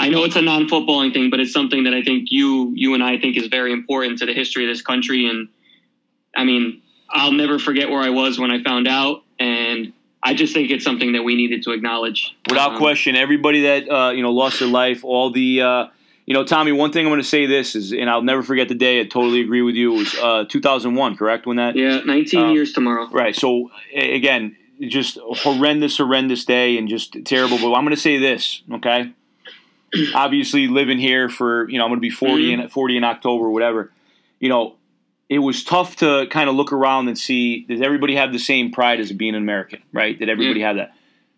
I 0.00 0.08
know 0.10 0.22
it's 0.24 0.36
a 0.36 0.42
non-footballing 0.42 1.12
thing, 1.12 1.28
but 1.28 1.40
it's 1.40 1.52
something 1.52 1.84
that 1.84 1.92
I 1.92 2.02
think 2.02 2.28
you 2.30 2.72
you 2.74 2.94
and 2.94 3.02
I 3.02 3.18
think 3.18 3.36
is 3.36 3.48
very 3.48 3.72
important 3.72 4.20
to 4.20 4.26
the 4.26 4.32
history 4.32 4.64
of 4.64 4.70
this 4.70 4.80
country. 4.80 5.26
And 5.26 5.48
I 6.36 6.44
mean, 6.44 6.82
I'll 7.10 7.32
never 7.32 7.58
forget 7.58 7.90
where 7.90 8.00
I 8.00 8.10
was 8.10 8.38
when 8.38 8.50
I 8.52 8.62
found 8.62 8.86
out, 8.86 9.24
and 9.40 9.92
I 10.22 10.34
just 10.34 10.54
think 10.54 10.70
it's 10.70 10.84
something 10.84 11.12
that 11.12 11.24
we 11.24 11.34
needed 11.34 11.64
to 11.64 11.72
acknowledge. 11.72 12.36
Without 12.48 12.72
Um, 12.72 12.78
question, 12.78 13.16
everybody 13.16 13.62
that 13.62 13.90
uh, 13.90 14.10
you 14.10 14.22
know 14.22 14.30
lost 14.32 14.60
their 14.60 14.68
life, 14.68 15.04
all 15.04 15.30
the 15.30 15.62
uh, 15.62 15.86
you 16.26 16.34
know, 16.34 16.44
Tommy. 16.44 16.72
One 16.72 16.92
thing 16.92 17.06
I'm 17.06 17.10
going 17.10 17.22
to 17.22 17.26
say 17.26 17.46
this 17.46 17.74
is, 17.74 17.92
and 17.92 18.08
I'll 18.08 18.22
never 18.22 18.42
forget 18.42 18.68
the 18.68 18.74
day. 18.74 19.00
I 19.00 19.04
totally 19.04 19.40
agree 19.40 19.62
with 19.62 19.74
you. 19.76 19.94
It 19.94 19.98
was 19.98 20.14
uh, 20.14 20.44
2001, 20.48 21.16
correct? 21.16 21.46
When 21.46 21.56
that 21.56 21.74
Yeah, 21.74 22.00
19 22.04 22.40
Um, 22.40 22.52
years 22.52 22.74
tomorrow. 22.74 23.08
Right. 23.08 23.34
So 23.34 23.70
again, 23.94 24.54
just 24.80 25.18
horrendous, 25.22 25.96
horrendous 25.96 26.44
day, 26.44 26.76
and 26.76 26.86
just 26.86 27.16
terrible. 27.24 27.56
But 27.56 27.72
I'm 27.72 27.82
going 27.82 27.96
to 27.96 28.00
say 28.00 28.18
this, 28.18 28.62
okay? 28.74 29.12
Obviously, 30.14 30.68
living 30.68 30.98
here 30.98 31.28
for 31.28 31.68
you 31.68 31.78
know, 31.78 31.84
I'm 31.84 31.90
going 31.90 31.98
to 31.98 32.02
be 32.02 32.10
40 32.10 32.52
in 32.52 32.68
40 32.68 32.96
in 32.96 33.04
October, 33.04 33.48
whatever. 33.50 33.92
You 34.40 34.48
know, 34.48 34.76
it 35.28 35.38
was 35.38 35.62
tough 35.64 35.96
to 35.96 36.26
kind 36.30 36.48
of 36.48 36.54
look 36.56 36.72
around 36.72 37.08
and 37.08 37.18
see 37.18 37.64
does 37.64 37.80
everybody 37.80 38.14
have 38.16 38.32
the 38.32 38.38
same 38.38 38.70
pride 38.70 39.00
as 39.00 39.12
being 39.12 39.34
an 39.34 39.42
American, 39.42 39.80
right? 39.92 40.18
Did 40.18 40.28
everybody 40.28 40.60
have 40.60 40.76
that? 40.76 40.94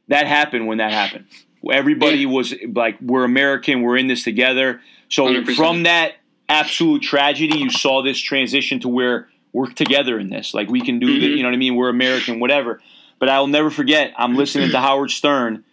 That 0.09 0.27
happened 0.27 0.67
when 0.67 0.79
that 0.79 0.93
happened. 0.93 1.27
Everybody 1.71 2.25
was 2.27 2.55
like, 2.75 2.97
"We're 3.01 3.25
American. 3.25 3.83
We're 3.83 3.97
in 3.97 4.07
this 4.09 4.25
together." 4.25 4.81
So 5.09 5.27
100%. 5.27 5.55
from 5.57 5.83
that 5.85 6.15
absolute 6.49 7.03
tragedy, 7.03 7.59
you 7.59 7.71
saw 7.71 8.03
this 8.03 8.19
transition 8.19 8.81
to 8.81 8.89
where 8.89 9.29
we're 9.53 9.71
together 9.71 10.19
in 10.19 10.31
this. 10.31 10.55
Like 10.55 10.69
we 10.69 10.81
can 10.81 10.99
do 10.99 11.07
the, 11.21 11.27
Mhm. 11.29 11.37
you 11.37 11.43
know 11.43 11.49
what 11.49 11.55
I 11.55 11.59
mean? 11.59 11.75
We're 11.77 11.89
American, 11.89 12.41
whatever. 12.41 12.81
But 13.19 13.29
I'll 13.29 13.47
never 13.47 13.71
forget. 13.71 14.13
I'm 14.17 14.35
listening 14.37 14.71
to 14.71 14.81
Howard 14.87 15.11
Stern, 15.11 15.65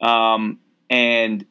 um, 0.00 0.58
and 0.90 1.44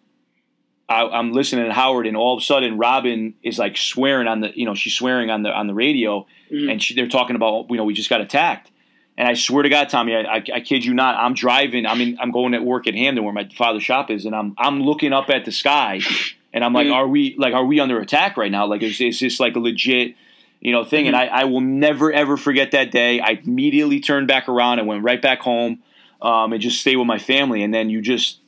I, 0.89 1.03
I'm 1.05 1.33
listening 1.33 1.65
to 1.65 1.73
Howard, 1.73 2.07
and 2.07 2.15
all 2.15 2.35
of 2.35 2.41
a 2.41 2.45
sudden, 2.45 2.77
Robin 2.77 3.33
is 3.43 3.59
like 3.59 3.75
swearing 3.77 4.27
on 4.27 4.39
the, 4.41 4.57
you 4.57 4.65
know, 4.65 4.73
she's 4.73 4.93
swearing 4.93 5.29
on 5.29 5.43
the 5.43 5.49
on 5.49 5.67
the 5.67 5.73
radio, 5.73 6.25
Mhm. 6.51 6.71
and 6.71 6.81
she, 6.81 6.93
they're 6.95 7.09
talking 7.09 7.35
about, 7.35 7.67
you 7.69 7.75
know, 7.75 7.83
we 7.83 7.93
just 7.93 8.09
got 8.09 8.21
attacked. 8.21 8.71
And 9.17 9.27
I 9.27 9.33
swear 9.33 9.63
to 9.63 9.69
God, 9.69 9.89
Tommy, 9.89 10.15
I, 10.15 10.21
I, 10.37 10.43
I 10.55 10.59
kid 10.61 10.85
you 10.85 10.93
not. 10.93 11.15
I'm 11.15 11.33
driving. 11.33 11.85
I'm 11.85 11.99
in. 11.99 12.17
I'm 12.21 12.31
going 12.31 12.53
at 12.53 12.63
work 12.63 12.87
at 12.87 12.93
Hamden, 12.95 13.23
where 13.25 13.33
my 13.33 13.49
father's 13.57 13.83
shop 13.83 14.09
is, 14.11 14.25
and 14.25 14.33
I'm 14.35 14.55
I'm 14.57 14.81
looking 14.81 15.11
up 15.11 15.29
at 15.29 15.43
the 15.43 15.51
sky, 15.51 15.99
and 16.53 16.63
I'm 16.63 16.71
like, 16.73 16.87
Mhm. 16.87 16.93
are 16.93 17.07
we 17.07 17.35
like 17.37 17.53
are 17.53 17.65
we 17.65 17.79
under 17.79 17.99
attack 17.99 18.37
right 18.37 18.51
now? 18.51 18.65
Like, 18.67 18.81
is, 18.83 19.01
is 19.01 19.19
this 19.19 19.39
like 19.41 19.55
a 19.55 19.59
legit, 19.59 20.15
you 20.61 20.71
know, 20.71 20.83
thing? 20.85 21.07
And 21.07 21.15
I, 21.17 21.25
I 21.25 21.43
will 21.45 21.61
never 21.61 22.13
ever 22.13 22.37
forget 22.37 22.71
that 22.71 22.91
day. 22.91 23.19
I 23.19 23.41
immediately 23.43 23.99
turned 23.99 24.27
back 24.29 24.47
around 24.47 24.79
and 24.79 24.87
went 24.87 25.03
right 25.03 25.21
back 25.21 25.39
home, 25.41 25.79
um, 26.21 26.53
and 26.53 26.61
just 26.61 26.79
stay 26.79 26.95
with 26.95 27.07
my 27.07 27.19
family. 27.19 27.61
And 27.63 27.73
then 27.73 27.89
you 27.89 28.01
just 28.01 28.39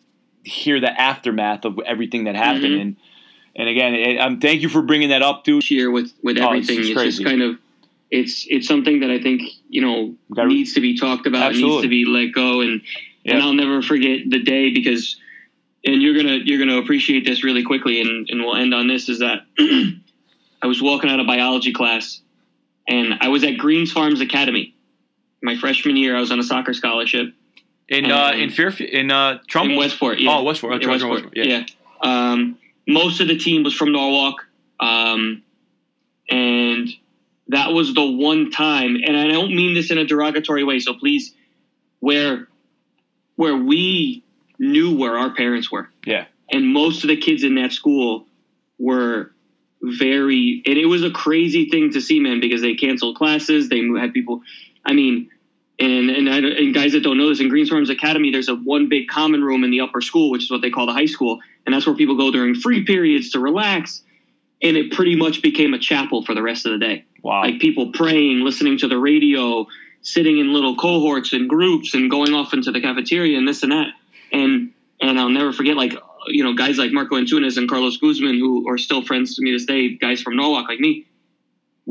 hear 0.44 0.80
the 0.80 1.00
aftermath 1.00 1.66
of 1.66 1.80
everything 1.86 2.24
that 2.26 2.36
happened. 2.36 2.64
Mhm. 2.76 2.82
And 2.82 2.96
and 3.56 3.68
again, 3.68 3.94
it, 3.96 4.18
um, 4.20 4.40
thank 4.40 4.62
you 4.62 4.70
for 4.70 4.82
bringing 4.82 5.10
that 5.10 5.22
up, 5.22 5.44
dude. 5.44 5.70
year 5.70 5.90
with 5.92 6.14
with 6.24 6.38
Oh, 6.38 6.54
it's- 6.54 6.70
everything. 6.70 6.80
it's 6.80 6.90
It's, 6.90 7.16
just 7.18 7.26
kind 7.26 7.42
of 7.42 7.58
it's 8.12 8.46
it's 8.50 8.68
something 8.68 9.02
that 9.02 9.10
I 9.12 9.20
think 9.20 9.42
you 9.70 9.82
know 9.82 10.16
Gotta- 10.34 10.50
needs 10.50 10.74
to 10.74 10.82
be 10.82 10.98
talked 10.98 11.26
about, 11.28 11.50
Absolutely. 11.52 11.72
needs 11.76 11.84
to 11.84 11.90
be 11.90 12.06
let 12.06 12.32
go, 12.32 12.62
and 12.62 12.82
and 13.26 13.42
I'll 13.42 13.54
never 13.54 13.82
forget 13.82 14.22
the 14.30 14.40
day 14.40 14.72
because 14.72 15.18
and 15.86 16.02
you're 16.02 16.16
gonna 16.16 16.40
you're 16.44 16.60
gonna 16.60 16.78
appreciate 16.78 17.26
this 17.26 17.44
really 17.44 17.64
quickly, 17.64 18.00
and 18.02 18.30
and 18.30 18.42
we'll 18.42 18.56
end 18.56 18.74
on 18.74 18.88
this 18.88 19.10
is 19.10 19.20
that 19.20 19.46
I 19.60 20.68
was 20.68 20.82
walking 20.82 21.10
out 21.10 21.20
of 21.20 21.28
biology 21.28 21.72
class, 21.74 22.22
and 22.88 23.16
I 23.22 23.28
was 23.30 23.44
at 23.44 23.58
Greens 23.58 23.92
Farms 23.92 24.22
Academy. 24.22 24.74
My 25.42 25.56
freshman 25.58 25.96
year, 25.96 26.16
I 26.18 26.20
was 26.20 26.32
on 26.32 26.40
a 26.40 26.44
soccer 26.44 26.74
scholarship 26.74 27.34
In 27.90 28.12
uh, 28.12 28.32
Um, 28.34 28.40
in 28.40 28.50
Fairfield, 28.52 28.90
in 28.90 29.12
uh, 29.12 29.40
Trumbull. 29.48 29.74
in 29.74 29.80
Westport. 29.80 30.20
Yeah. 30.20 30.38
Oh, 30.38 30.44
Westport. 30.44 30.74
Oh, 30.74 30.88
Westport. 30.88 31.12
Westport, 31.12 31.38
yeah. 31.38 31.44
Yeah. 31.44 31.66
Um, 32.02 32.58
most 32.88 33.20
of 33.20 33.28
the 33.28 33.38
team 33.38 33.64
was 33.64 33.74
from 33.74 33.92
Norwalk. 33.92 34.46
Um, 34.80 35.44
and 36.30 36.88
that 37.48 37.74
was 37.74 37.94
the 37.94 38.06
one 38.06 38.52
time, 38.52 38.96
and 39.04 39.18
I 39.18 39.28
don't 39.28 39.54
mean 39.56 39.74
this 39.74 39.90
in 39.92 39.98
a 39.98 40.06
derogatory 40.06 40.64
way, 40.64 40.80
so 40.80 40.94
please, 40.94 41.34
where 42.00 42.48
where 43.36 43.58
we 43.58 44.24
knew 44.60 44.96
where 44.96 45.18
our 45.18 45.34
parents 45.34 45.72
were. 45.72 45.90
Yeah. 46.06 46.26
And 46.52 46.68
most 46.68 47.04
of 47.04 47.08
the 47.08 47.18
kids 47.18 47.44
in 47.44 47.56
that 47.56 47.72
school 47.72 48.28
were 48.78 49.32
very, 49.82 50.62
and 50.66 50.78
it 50.78 50.86
was 50.86 51.04
a 51.04 51.10
crazy 51.10 51.70
thing 51.70 51.92
to 51.94 52.02
see, 52.02 52.20
man, 52.20 52.40
because 52.42 52.62
they 52.62 52.76
canceled 52.76 53.16
classes. 53.16 53.70
They 53.70 53.82
had 53.98 54.14
people, 54.14 54.42
I 54.86 54.94
mean, 54.94 55.30
and 55.80 56.10
and, 56.10 56.30
I, 56.30 56.38
and 56.38 56.74
guys 56.74 56.92
that 56.94 57.04
don't 57.04 57.18
know 57.18 57.30
this, 57.30 57.40
in 57.40 57.50
Greens 57.50 57.70
Farms 57.70 57.90
Academy, 57.90 58.32
there's 58.32 58.50
a 58.50 58.56
one 58.56 58.90
big 58.90 59.08
common 59.08 59.44
room 59.44 59.64
in 59.64 59.72
the 59.72 59.82
upper 59.82 60.02
school, 60.02 60.30
which 60.32 60.44
is 60.44 60.52
what 60.52 60.62
they 60.62 60.70
call 60.70 60.86
the 60.86 60.94
high 60.94 61.06
school, 61.06 61.40
and 61.66 61.74
that's 61.74 61.86
where 61.86 61.96
people 61.96 62.18
go 62.18 62.32
during 62.32 62.56
free 62.56 62.84
periods 62.86 63.32
to 63.32 63.40
relax. 63.40 64.04
And 64.62 64.76
it 64.76 64.92
pretty 64.92 65.16
much 65.16 65.42
became 65.42 65.74
a 65.74 65.80
chapel 65.80 66.22
for 66.26 66.36
the 66.36 66.42
rest 66.42 66.66
of 66.66 66.74
the 66.74 66.80
day 66.80 67.06
Wow. 67.24 67.44
like 67.44 67.60
people 67.60 67.92
praying, 67.94 68.42
listening 68.42 68.78
to 68.80 68.90
the 68.90 68.98
radio, 68.98 69.68
sitting 70.02 70.38
in 70.38 70.52
little 70.54 70.76
cohorts 70.76 71.32
and 71.32 71.48
groups, 71.50 71.94
and 71.94 72.10
going 72.12 72.34
off 72.34 72.54
into 72.54 72.72
the 72.72 72.82
cafeteria 72.82 73.38
and 73.38 73.48
this 73.48 73.64
and 73.64 73.72
that. 73.72 73.88
And 74.32 74.72
and 75.02 75.18
I'll 75.20 75.30
never 75.30 75.54
forget, 75.54 75.78
like 75.78 75.94
you 76.28 76.44
know, 76.44 76.54
guys 76.54 76.78
like 76.78 76.92
Marco 76.92 77.16
Antunes 77.16 77.58
and 77.58 77.70
Carlos 77.70 77.98
Guzman, 77.98 78.38
who 78.38 78.70
are 78.70 78.78
still 78.78 79.02
friends 79.02 79.36
to 79.36 79.42
me 79.42 79.52
to 79.52 79.58
this 79.58 79.66
day, 79.66 79.96
guys 79.96 80.22
from 80.22 80.36
Norwalk 80.36 80.68
like 80.68 80.80
me. 80.80 81.06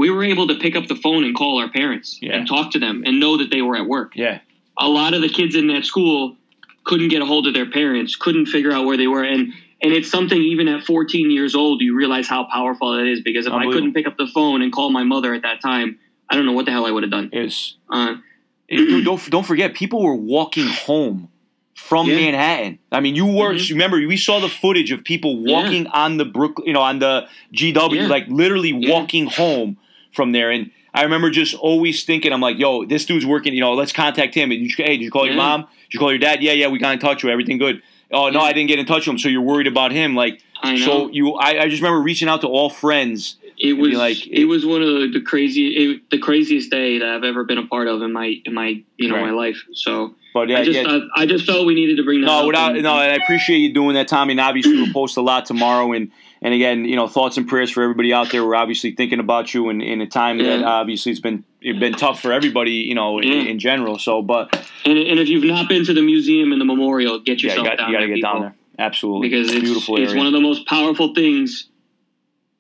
We 0.03 0.11
were 0.11 0.23
able 0.23 0.47
to 0.47 0.55
pick 0.55 0.77
up 0.77 0.87
the 0.87 0.95
phone 0.95 1.25
and 1.25 1.35
call 1.35 1.59
our 1.61 1.69
parents 1.69 2.19
Yeah. 2.23 2.37
and 2.37 2.47
talk 2.47 2.71
to 2.75 2.79
them 2.79 3.03
and 3.05 3.19
know 3.19 3.37
that 3.39 3.51
they 3.51 3.63
were 3.63 3.77
at 3.77 3.87
work. 3.87 4.13
yeah. 4.15 4.39
A 4.81 4.89
lot 4.89 5.13
of 5.13 5.21
the 5.23 5.29
kids 5.29 5.57
in 5.57 5.67
that 5.73 5.85
school 5.85 6.37
couldn't 6.85 7.09
get 7.09 7.21
a 7.21 7.27
hold 7.27 7.49
of 7.49 7.53
their 7.55 7.69
parents, 7.69 8.15
couldn't 8.15 8.47
figure 8.47 8.71
out 8.73 8.87
where 8.87 8.97
they 8.97 9.09
were, 9.09 9.25
and 9.25 9.53
and 9.83 9.93
it's 9.93 10.09
something 10.11 10.41
even 10.41 10.67
at 10.69 10.85
14 10.85 11.31
years 11.33 11.55
old 11.57 11.81
you 11.83 11.95
realize 11.97 12.27
how 12.29 12.45
powerful 12.45 12.93
that 12.97 13.07
is 13.07 13.21
because 13.23 13.47
if 13.47 13.53
I 13.53 13.65
couldn't 13.73 13.93
pick 13.93 14.07
up 14.07 14.17
the 14.17 14.27
phone 14.29 14.63
and 14.63 14.73
call 14.73 14.91
my 14.91 15.03
mother 15.05 15.35
at 15.35 15.43
that 15.43 15.61
time, 15.61 15.99
I 16.31 16.35
don't 16.37 16.47
know 16.47 16.53
what 16.59 16.65
the 16.67 16.73
hell 16.73 16.87
I 16.87 16.93
would 16.93 17.03
have 17.03 17.11
done. 17.19 17.29
It's 17.33 17.75
Uh, 17.91 18.15
it- 18.69 19.05
don't 19.05 19.21
don't 19.31 19.47
forget 19.53 19.75
people 19.75 20.01
were 20.09 20.15
walking 20.37 20.69
home 20.87 21.29
from 21.75 22.09
Yeah. 22.09 22.17
Manhattan. 22.17 22.79
I 22.93 23.01
mean, 23.01 23.15
you 23.17 23.27
were 23.27 23.55
Mhm. 23.55 23.71
remember 23.71 23.97
we 24.07 24.17
saw 24.17 24.39
the 24.41 24.49
footage 24.63 24.91
of 24.93 25.03
people 25.05 25.33
walking 25.55 25.87
on 25.89 26.19
the 26.19 26.25
Brook, 26.25 26.55
you 26.67 26.73
know, 26.73 26.83
on 26.83 26.99
the 27.01 27.27
GW, 27.53 27.97
Yeah. 28.03 28.07
like 28.17 28.27
literally 28.29 28.75
Yeah. 28.77 28.91
walking 28.95 29.27
home 29.27 29.77
from 30.19 30.33
there. 30.33 30.51
And 30.51 30.71
I 30.93 31.05
remember 31.05 31.31
just 31.31 31.55
always 31.55 32.05
thinking, 32.05 32.33
I'm 32.33 32.41
like, 32.41 32.59
yo, 32.59 32.85
this 32.85 33.07
dude's 33.07 33.25
working. 33.25 33.55
You 33.55 33.61
know, 33.61 33.75
let's 33.75 33.93
contact 33.93 34.35
him. 34.35 34.51
And 34.51 34.61
you, 34.61 34.69
hey, 34.77 34.97
did 34.97 35.03
you 35.03 35.11
call 35.13 35.27
your 35.27 35.37
mom? 35.37 35.61
Did 35.63 35.95
you 35.95 36.01
call 36.01 36.11
your 36.11 36.19
dad? 36.19 36.43
Yeah, 36.43 36.53
yeah, 36.53 36.67
we 36.69 36.79
got 36.81 36.93
in 36.93 36.99
touch 36.99 37.23
with. 37.23 37.31
Everything 37.31 37.57
good. 37.59 37.81
Oh 38.11 38.31
no, 38.31 38.41
Yeah. 38.41 38.47
I 38.47 38.53
didn't 38.53 38.69
get 38.69 38.79
in 38.81 38.87
touch 38.87 39.07
with 39.07 39.15
him. 39.15 39.19
So 39.19 39.29
you're 39.29 39.43
worried 39.43 39.67
about 39.69 39.93
him, 39.93 40.15
like. 40.17 40.43
I 40.61 40.75
know 40.75 40.85
So 40.85 41.09
you, 41.13 41.35
I, 41.35 41.63
I 41.63 41.69
just 41.69 41.81
remember 41.83 42.03
reaching 42.03 42.27
out 42.29 42.41
to 42.41 42.49
all 42.49 42.69
friends. 42.69 43.37
it 43.59 43.75
was 43.75 43.95
like- 43.95 44.27
it, 44.27 44.47
was 44.47 44.67
one 44.67 44.83
of 44.83 45.13
the, 45.13 45.21
crazy 45.25 45.69
it, 45.93 46.11
the 46.11 46.19
craziest 46.19 46.69
day 46.73 46.99
that 46.99 47.09
I've 47.09 47.23
ever 47.23 47.45
been 47.45 47.59
a 47.59 47.67
part 47.67 47.87
of 47.87 48.03
in 48.03 48.13
my 48.13 48.35
in 48.45 48.55
my 48.55 48.83
you 48.97 49.09
know 49.09 49.15
Right. 49.15 49.27
my 49.27 49.31
life. 49.31 49.63
So 49.73 50.17
But 50.35 50.49
yeah, 50.49 50.59
I 50.59 50.65
just 50.65 50.77
yeah, 50.81 50.99
I, 51.15 51.23
I 51.23 51.27
just 51.27 51.47
felt 51.47 51.65
we 51.65 51.77
needed 51.77 51.97
to 51.99 52.03
bring 52.03 52.23
that 52.23 52.27
No, 52.27 52.47
without 52.49 52.73
and- 52.75 52.83
no, 52.83 52.91
and 52.99 53.13
I 53.13 53.25
appreciate 53.25 53.59
you 53.59 53.73
doing 53.73 53.95
that, 53.95 54.09
Tommy. 54.09 54.33
And 54.33 54.41
obviously, 54.41 54.75
we'll 54.83 54.93
post 55.01 55.17
a 55.17 55.21
lot 55.23 55.47
tomorrow. 55.47 55.93
And 55.93 56.11
and 56.43 56.55
again, 56.55 56.85
you 56.85 56.97
know, 56.97 57.09
thoughts 57.09 57.37
and 57.37 57.49
prayers 57.49 57.71
for 57.71 57.83
everybody 57.83 58.13
out 58.13 58.31
there. 58.31 58.45
We're 58.45 58.55
obviously 58.55 58.93
thinking 58.93 59.19
about 59.21 59.53
you 59.55 59.69
in, 59.71 59.81
in 59.81 60.01
a 60.01 60.07
time 60.07 60.39
that 60.39 60.61
Yeah. 60.61 60.67
obviously 60.67 61.13
has 61.13 61.21
been 61.21 61.45
it's 61.61 61.79
been 61.79 61.95
tough 61.95 62.21
for 62.21 62.33
everybody, 62.33 62.73
you 62.73 62.95
know, 62.95 63.19
in, 63.19 63.29
Yeah. 63.29 63.43
in 63.51 63.59
general. 63.59 63.99
So, 63.99 64.23
but 64.23 64.55
And, 64.85 64.97
and 64.99 65.19
if 65.19 65.29
you've 65.29 65.45
not 65.45 65.69
been 65.69 65.85
to 65.87 65.93
the 65.95 66.03
museum 66.03 66.53
and 66.53 66.61
the 66.61 66.65
memorial, 66.65 67.19
get 67.19 67.43
yeah, 67.43 67.55
you 67.55 67.59
yourself 67.63 67.67
got, 67.67 67.79
down 67.79 67.91
you 67.91 67.97
got 67.97 68.01
to 68.07 68.15
get 68.15 68.23
down 68.23 68.41
there. 68.43 68.55
Absolutely, 68.79 69.29
because 69.29 69.51
it's, 69.51 69.61
beautiful 69.61 69.97
it's 69.97 70.11
area. 70.13 70.19
one 70.19 70.27
of 70.29 70.33
the 70.33 70.41
most 70.41 70.67
powerful 70.69 71.13
things 71.15 71.69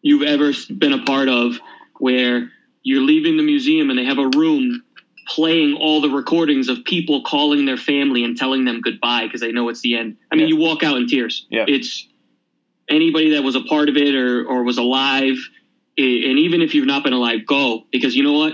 you've 0.02 0.22
ever 0.22 0.52
been 0.76 0.92
a 0.92 1.04
part 1.04 1.28
of 1.28 1.58
where 2.00 2.50
you're 2.82 3.02
leaving 3.02 3.36
the 3.36 3.42
museum 3.42 3.90
and 3.90 3.98
they 3.98 4.04
have 4.04 4.18
a 4.18 4.28
room 4.36 4.82
playing 5.28 5.74
all 5.76 6.00
the 6.00 6.08
recordings 6.08 6.68
of 6.68 6.82
people 6.84 7.22
calling 7.22 7.66
their 7.66 7.76
family 7.76 8.24
and 8.24 8.36
telling 8.36 8.64
them 8.64 8.80
goodbye 8.80 9.26
because 9.26 9.40
they 9.40 9.52
know 9.52 9.68
it's 9.68 9.80
the 9.82 9.96
end. 9.96 10.16
I 10.32 10.36
mean, 10.36 10.48
Yeah. 10.48 10.54
you 10.54 10.60
walk 10.60 10.82
out 10.82 10.96
in 10.96 11.06
tears. 11.06 11.46
Yeah. 11.50 11.66
It's 11.68 12.08
anybody 12.88 13.30
that 13.34 13.42
was 13.42 13.54
a 13.56 13.62
part 13.62 13.88
of 13.88 13.96
it 13.96 14.14
or, 14.14 14.44
or 14.46 14.62
was 14.64 14.78
alive, 14.78 15.36
and 15.96 16.38
even 16.38 16.62
if 16.62 16.74
you've 16.74 16.86
not 16.86 17.02
been 17.04 17.12
alive, 17.12 17.46
go 17.46 17.84
because 17.90 18.14
you 18.14 18.22
know 18.22 18.34
what? 18.34 18.52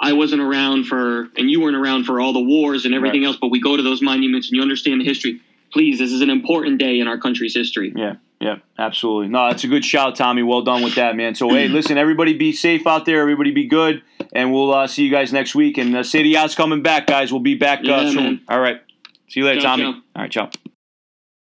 I 0.00 0.14
wasn't 0.14 0.42
around 0.42 0.86
for, 0.86 1.28
and 1.36 1.48
you 1.48 1.60
weren't 1.60 1.76
around 1.76 2.04
for 2.04 2.20
all 2.20 2.32
the 2.32 2.42
wars 2.42 2.84
and 2.84 2.92
everything 2.94 3.20
Right. 3.22 3.28
else, 3.28 3.36
but 3.40 3.48
we 3.52 3.60
go 3.60 3.76
to 3.76 3.82
those 3.84 4.02
monuments 4.02 4.48
and 4.48 4.56
you 4.56 4.62
understand 4.62 5.00
the 5.00 5.04
history. 5.04 5.40
Please, 5.72 5.98
this 5.98 6.10
is 6.10 6.20
an 6.22 6.28
important 6.30 6.78
day 6.80 6.98
in 6.98 7.06
our 7.06 7.18
country's 7.18 7.54
history. 7.54 7.92
Yeah, 7.94 8.16
yeah, 8.40 8.56
absolutely. 8.78 9.28
No, 9.28 9.46
that's 9.48 9.62
a 9.62 9.68
good 9.68 9.84
shout, 9.84 10.16
Tommy. 10.16 10.42
Well 10.42 10.62
done 10.62 10.82
with 10.82 10.96
that, 10.96 11.14
man. 11.14 11.36
So, 11.36 11.48
hey, 11.50 11.68
listen, 11.78 11.98
everybody 11.98 12.34
be 12.36 12.52
safe 12.52 12.84
out 12.86 13.06
there. 13.06 13.20
Everybody 13.22 13.52
be 13.52 13.66
good. 13.66 14.02
And 14.32 14.52
we'll 14.52 14.74
uh, 14.74 14.86
see 14.88 15.04
you 15.04 15.10
guys 15.10 15.32
next 15.32 15.54
week. 15.54 15.78
And 15.78 15.96
uh, 15.96 16.02
Serie 16.02 16.34
A's 16.34 16.54
coming 16.56 16.82
back, 16.82 17.06
guys. 17.06 17.30
We'll 17.30 17.40
be 17.40 17.54
back 17.54 17.78
uh, 17.80 17.82
Yeah, 17.84 18.10
soon. 18.10 18.16
man. 18.16 18.40
All 18.48 18.58
right. 18.60 18.80
See 19.28 19.40
you 19.40 19.46
later, 19.46 19.60
Ciao, 19.60 19.76
Tommy. 19.76 19.82
ciao. 19.84 20.00
All 20.16 20.22
right, 20.22 20.30
ciao. 20.32 20.71